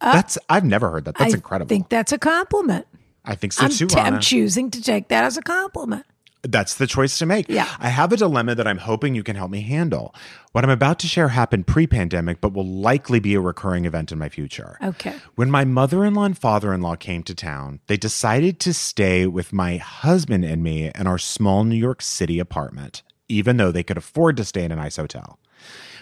Uh, 0.02 0.12
that's 0.12 0.38
I've 0.50 0.66
never 0.66 0.90
heard 0.90 1.06
that. 1.06 1.16
That's 1.16 1.34
I 1.34 1.38
incredible. 1.38 1.68
I 1.68 1.70
think 1.70 1.90
that's 1.90 2.12
a 2.12 2.18
compliment. 2.18 2.88
I 3.24 3.36
think 3.36 3.54
so 3.54 3.66
I'm, 3.66 3.72
too. 3.72 3.88
t- 3.88 4.00
I'm 4.00 4.20
choosing 4.20 4.72
to 4.72 4.82
take 4.82 5.10
that 5.10 5.24
as 5.24 5.38
a 5.38 5.42
compliment. 5.42 6.06
That's 6.44 6.74
the 6.76 6.88
choice 6.88 7.20
to 7.20 7.28
make. 7.28 7.48
Yeah. 7.50 7.68
I 7.80 7.90
have 7.90 8.12
a 8.12 8.18
dilemma 8.18 8.56
that 8.56 8.68
I'm 8.68 8.80
hoping 8.80 9.14
you 9.14 9.22
can 9.22 9.36
help 9.36 9.52
me 9.52 9.62
handle. 9.62 10.16
What 10.54 10.64
I'm 10.64 10.72
about 10.72 10.98
to 11.00 11.08
share 11.08 11.28
happened 11.28 11.68
pre 11.68 11.86
pandemic, 11.86 12.42
but 12.42 12.54
will 12.54 12.66
likely 12.66 13.20
be 13.20 13.36
a 13.36 13.40
recurring 13.40 13.86
event 13.86 14.12
in 14.12 14.18
my 14.18 14.28
future. 14.28 14.78
Okay. 14.82 15.16
When 15.36 15.52
my 15.52 15.66
mother 15.66 16.04
in 16.04 16.16
law 16.16 16.24
and 16.24 16.38
father 16.38 16.74
in 16.74 16.82
law 16.82 16.96
came 16.96 17.22
to 17.24 17.36
town, 17.36 17.80
they 17.86 17.98
decided 17.98 18.60
to 18.62 18.74
stay 18.74 19.28
with 19.28 19.54
my 19.54 19.78
husband 19.78 20.44
and 20.44 20.64
me 20.64 20.92
in 20.96 21.06
our 21.06 21.20
small 21.20 21.64
New 21.64 21.76
York 21.76 22.02
City 22.02 22.40
apartment, 22.40 23.04
even 23.30 23.58
though 23.58 23.72
they 23.72 23.84
could 23.84 23.98
afford 23.98 24.36
to 24.38 24.44
stay 24.44 24.64
in 24.64 24.72
a 24.72 24.78
nice 24.78 24.98
hotel. 24.98 25.38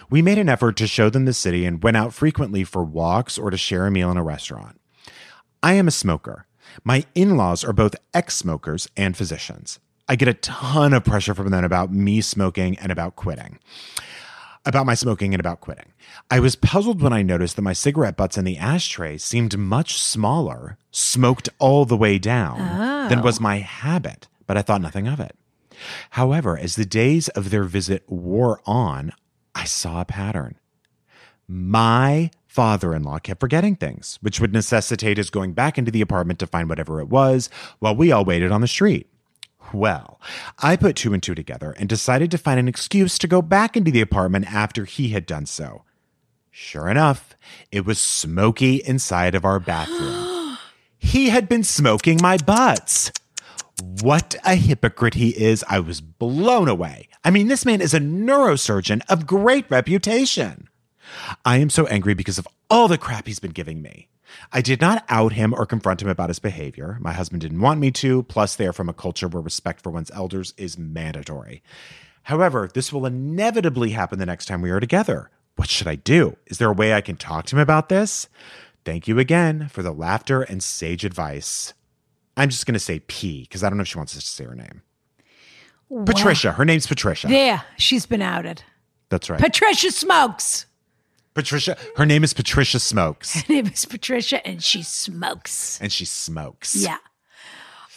We 0.08 0.22
made 0.22 0.38
an 0.38 0.48
effort 0.48 0.76
to 0.78 0.86
show 0.86 1.10
them 1.10 1.26
the 1.26 1.34
city 1.34 1.66
and 1.66 1.82
went 1.82 1.98
out 1.98 2.14
frequently 2.14 2.64
for 2.64 2.82
walks 2.82 3.36
or 3.36 3.50
to 3.50 3.58
share 3.58 3.86
a 3.86 3.90
meal 3.90 4.10
in 4.10 4.16
a 4.16 4.24
restaurant. 4.24 4.80
I 5.62 5.74
am 5.74 5.86
a 5.86 5.92
smoker. 5.92 6.46
My 6.84 7.04
in 7.14 7.36
laws 7.36 7.64
are 7.64 7.72
both 7.72 7.94
ex 8.14 8.36
smokers 8.36 8.88
and 8.96 9.16
physicians. 9.16 9.78
I 10.08 10.16
get 10.16 10.28
a 10.28 10.34
ton 10.34 10.92
of 10.92 11.04
pressure 11.04 11.34
from 11.34 11.50
them 11.50 11.64
about 11.64 11.92
me 11.92 12.20
smoking 12.20 12.78
and 12.78 12.90
about 12.90 13.16
quitting. 13.16 13.58
About 14.66 14.84
my 14.84 14.94
smoking 14.94 15.32
and 15.32 15.40
about 15.40 15.60
quitting. 15.60 15.92
I 16.30 16.40
was 16.40 16.56
puzzled 16.56 17.00
when 17.00 17.12
I 17.12 17.22
noticed 17.22 17.56
that 17.56 17.62
my 17.62 17.72
cigarette 17.72 18.16
butts 18.16 18.36
in 18.36 18.44
the 18.44 18.58
ashtray 18.58 19.18
seemed 19.18 19.56
much 19.56 19.98
smaller, 19.98 20.76
smoked 20.90 21.48
all 21.58 21.84
the 21.84 21.96
way 21.96 22.18
down, 22.18 22.58
than 23.08 23.20
oh. 23.20 23.22
was 23.22 23.40
my 23.40 23.58
habit, 23.58 24.28
but 24.46 24.56
I 24.56 24.62
thought 24.62 24.82
nothing 24.82 25.06
of 25.06 25.20
it. 25.20 25.36
However, 26.10 26.58
as 26.58 26.76
the 26.76 26.84
days 26.84 27.28
of 27.28 27.50
their 27.50 27.64
visit 27.64 28.02
wore 28.08 28.60
on, 28.66 29.12
I 29.54 29.64
saw 29.64 30.00
a 30.00 30.04
pattern. 30.04 30.56
My 31.48 32.30
father 32.50 32.92
in 32.92 33.04
law 33.04 33.16
kept 33.20 33.38
forgetting 33.38 33.76
things, 33.76 34.18
which 34.22 34.40
would 34.40 34.52
necessitate 34.52 35.16
his 35.16 35.30
going 35.30 35.52
back 35.52 35.78
into 35.78 35.92
the 35.92 36.00
apartment 36.00 36.40
to 36.40 36.48
find 36.48 36.68
whatever 36.68 37.00
it 37.00 37.08
was 37.08 37.48
while 37.78 37.94
we 37.94 38.10
all 38.10 38.24
waited 38.24 38.50
on 38.50 38.60
the 38.60 38.66
street. 38.66 39.08
Well, 39.72 40.20
I 40.58 40.74
put 40.74 40.96
two 40.96 41.14
and 41.14 41.22
two 41.22 41.36
together 41.36 41.76
and 41.78 41.88
decided 41.88 42.28
to 42.32 42.38
find 42.38 42.58
an 42.58 42.66
excuse 42.66 43.18
to 43.18 43.28
go 43.28 43.40
back 43.40 43.76
into 43.76 43.92
the 43.92 44.00
apartment 44.00 44.52
after 44.52 44.84
he 44.84 45.10
had 45.10 45.26
done 45.26 45.46
so. 45.46 45.84
Sure 46.50 46.88
enough, 46.88 47.36
it 47.70 47.86
was 47.86 48.00
smoky 48.00 48.82
inside 48.84 49.36
of 49.36 49.44
our 49.44 49.60
bathroom. 49.60 50.58
he 50.98 51.28
had 51.28 51.48
been 51.48 51.62
smoking 51.62 52.18
my 52.20 52.36
butts. 52.36 53.12
What 54.00 54.34
a 54.44 54.56
hypocrite 54.56 55.14
he 55.14 55.30
is. 55.40 55.64
I 55.68 55.78
was 55.78 56.00
blown 56.00 56.68
away. 56.68 57.08
I 57.24 57.30
mean, 57.30 57.46
this 57.46 57.64
man 57.64 57.80
is 57.80 57.94
a 57.94 58.00
neurosurgeon 58.00 59.02
of 59.08 59.24
great 59.24 59.70
reputation. 59.70 60.68
I 61.44 61.58
am 61.58 61.70
so 61.70 61.86
angry 61.86 62.14
because 62.14 62.38
of 62.38 62.48
all 62.68 62.88
the 62.88 62.98
crap 62.98 63.26
he's 63.26 63.38
been 63.38 63.50
giving 63.50 63.82
me. 63.82 64.08
I 64.52 64.60
did 64.60 64.80
not 64.80 65.04
out 65.08 65.32
him 65.32 65.52
or 65.52 65.66
confront 65.66 66.02
him 66.02 66.08
about 66.08 66.30
his 66.30 66.38
behavior. 66.38 66.98
My 67.00 67.12
husband 67.12 67.42
didn't 67.42 67.60
want 67.60 67.80
me 67.80 67.90
to, 67.92 68.22
plus, 68.24 68.54
they 68.54 68.66
are 68.66 68.72
from 68.72 68.88
a 68.88 68.94
culture 68.94 69.28
where 69.28 69.42
respect 69.42 69.82
for 69.82 69.90
one's 69.90 70.10
elders 70.12 70.54
is 70.56 70.78
mandatory. 70.78 71.62
However, 72.24 72.70
this 72.72 72.92
will 72.92 73.06
inevitably 73.06 73.90
happen 73.90 74.18
the 74.18 74.26
next 74.26 74.46
time 74.46 74.62
we 74.62 74.70
are 74.70 74.80
together. 74.80 75.30
What 75.56 75.68
should 75.68 75.88
I 75.88 75.96
do? 75.96 76.36
Is 76.46 76.58
there 76.58 76.70
a 76.70 76.74
way 76.74 76.94
I 76.94 77.00
can 77.00 77.16
talk 77.16 77.46
to 77.46 77.56
him 77.56 77.60
about 77.60 77.88
this? 77.88 78.28
Thank 78.84 79.08
you 79.08 79.18
again 79.18 79.68
for 79.68 79.82
the 79.82 79.92
laughter 79.92 80.42
and 80.42 80.62
sage 80.62 81.04
advice. 81.04 81.74
I'm 82.36 82.48
just 82.48 82.66
going 82.66 82.74
to 82.74 82.80
say 82.80 83.00
P 83.00 83.42
because 83.42 83.62
I 83.62 83.68
don't 83.68 83.76
know 83.76 83.82
if 83.82 83.88
she 83.88 83.98
wants 83.98 84.16
us 84.16 84.24
to 84.24 84.30
say 84.30 84.44
her 84.44 84.54
name. 84.54 84.82
Patricia. 86.06 86.52
Her 86.52 86.64
name's 86.64 86.86
Patricia. 86.86 87.26
There, 87.26 87.62
she's 87.76 88.06
been 88.06 88.22
outed. 88.22 88.62
That's 89.08 89.28
right. 89.28 89.40
Patricia 89.40 89.90
smokes. 89.90 90.66
Patricia. 91.34 91.76
Her 91.96 92.06
name 92.06 92.24
is 92.24 92.32
Patricia 92.32 92.78
Smokes, 92.80 93.42
Her 93.42 93.52
name 93.54 93.66
is 93.66 93.84
Patricia, 93.84 94.44
and 94.46 94.62
she 94.62 94.82
smokes. 94.82 95.78
and 95.80 95.92
she 95.92 96.04
smokes. 96.04 96.74
Yeah. 96.76 96.98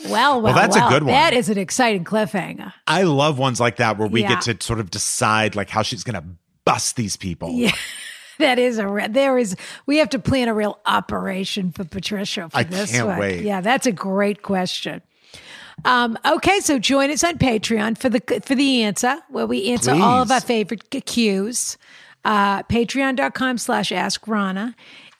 Well, 0.09 0.41
well, 0.41 0.53
that's 0.53 0.75
a 0.75 0.81
good 0.89 1.03
one. 1.03 1.13
That 1.13 1.33
is 1.33 1.49
an 1.49 1.57
exciting 1.57 2.03
cliffhanger. 2.03 2.73
I 2.87 3.03
love 3.03 3.37
ones 3.39 3.59
like 3.59 3.77
that 3.77 3.97
where 3.97 4.07
we 4.07 4.21
Yeah. 4.21 4.29
get 4.29 4.41
to 4.59 4.65
sort 4.65 4.79
of 4.79 4.91
decide 4.91 5.55
like 5.55 5.69
how 5.69 5.81
she's 5.81 6.03
going 6.03 6.15
to 6.21 6.23
bust 6.65 6.95
these 6.95 7.15
people. 7.17 7.51
Yeah. 7.51 7.71
That 8.39 8.57
is 8.57 8.79
a 8.79 8.87
re- 8.87 9.07
there 9.07 9.37
is 9.37 9.55
we 9.85 9.97
have 9.97 10.09
to 10.09 10.17
plan 10.19 10.47
a 10.47 10.55
real 10.55 10.79
operation 10.87 11.71
for 11.71 11.83
Patricia 11.85 12.49
for 12.49 12.57
I 12.57 12.63
this 12.63 12.91
can't 12.91 13.05
one. 13.05 13.19
wait. 13.19 13.43
Yeah, 13.43 13.61
that's 13.61 13.85
a 13.85 13.91
great 13.91 14.41
question. 14.41 15.03
Um, 15.85 16.17
okay, 16.25 16.59
so 16.59 16.79
join 16.79 17.11
us 17.11 17.23
on 17.23 17.37
Patreon 17.37 17.95
for 17.99 18.09
the 18.09 18.19
for 18.43 18.55
the 18.55 18.81
answer 18.81 19.17
where 19.29 19.45
we 19.45 19.67
answer 19.67 19.91
all 19.91 20.23
of 20.23 20.31
our 20.31 20.41
favorite 20.41 20.89
cues. 21.05 21.77
Uh, 22.25 22.63
Patreon.com 22.63 23.57
slash 23.57 23.91
ask 23.91 24.25
Ronna. 24.25 24.75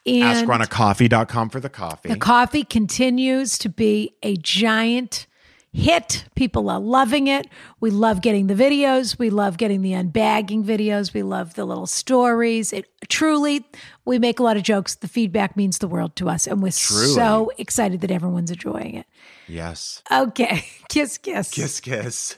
And 0.06 0.48
AskRonnaCoffee.com 0.48 1.50
for 1.50 1.60
the 1.62 1.70
coffee. 1.70 2.10
the 2.10 2.18
coffee 2.18 2.64
continues 2.66 3.58
to 3.60 3.70
be 3.70 4.14
a 4.22 4.36
giant 4.36 5.28
hit. 5.72 6.26
People 6.36 6.70
are 6.70 6.80
loving 6.80 7.28
it. 7.28 7.48
We 7.80 7.90
love 7.90 8.22
getting 8.22 8.48
the 8.48 8.54
videos. 8.54 9.18
We 9.18 9.30
love 9.30 9.58
getting 9.58 9.82
the 9.82 9.94
unbagging 9.94 10.66
videos. 10.66 11.14
We 11.14 11.24
love 11.24 11.56
the 11.56 11.64
little 11.66 11.88
stories. 11.88 12.74
It 12.74 12.86
truly, 13.08 13.66
we 14.06 14.20
make 14.20 14.40
a 14.40 14.44
lot 14.44 14.58
of 14.58 14.64
jokes. 14.64 14.96
The 14.96 15.08
feedback 15.08 15.56
means 15.56 15.78
the 15.80 15.88
world 15.88 16.16
to 16.18 16.30
us, 16.30 16.48
and 16.48 16.62
we're 16.62 16.72
Truly. 16.72 17.08
so 17.14 17.52
excited 17.58 18.02
that 18.02 18.12
everyone's 18.12 18.52
enjoying 18.52 18.96
it. 18.96 19.06
yes. 19.48 20.04
Okay, 20.12 20.66
kiss, 20.90 21.18
kiss. 21.18 21.50
Kiss, 21.50 21.80
kiss. 21.80 22.38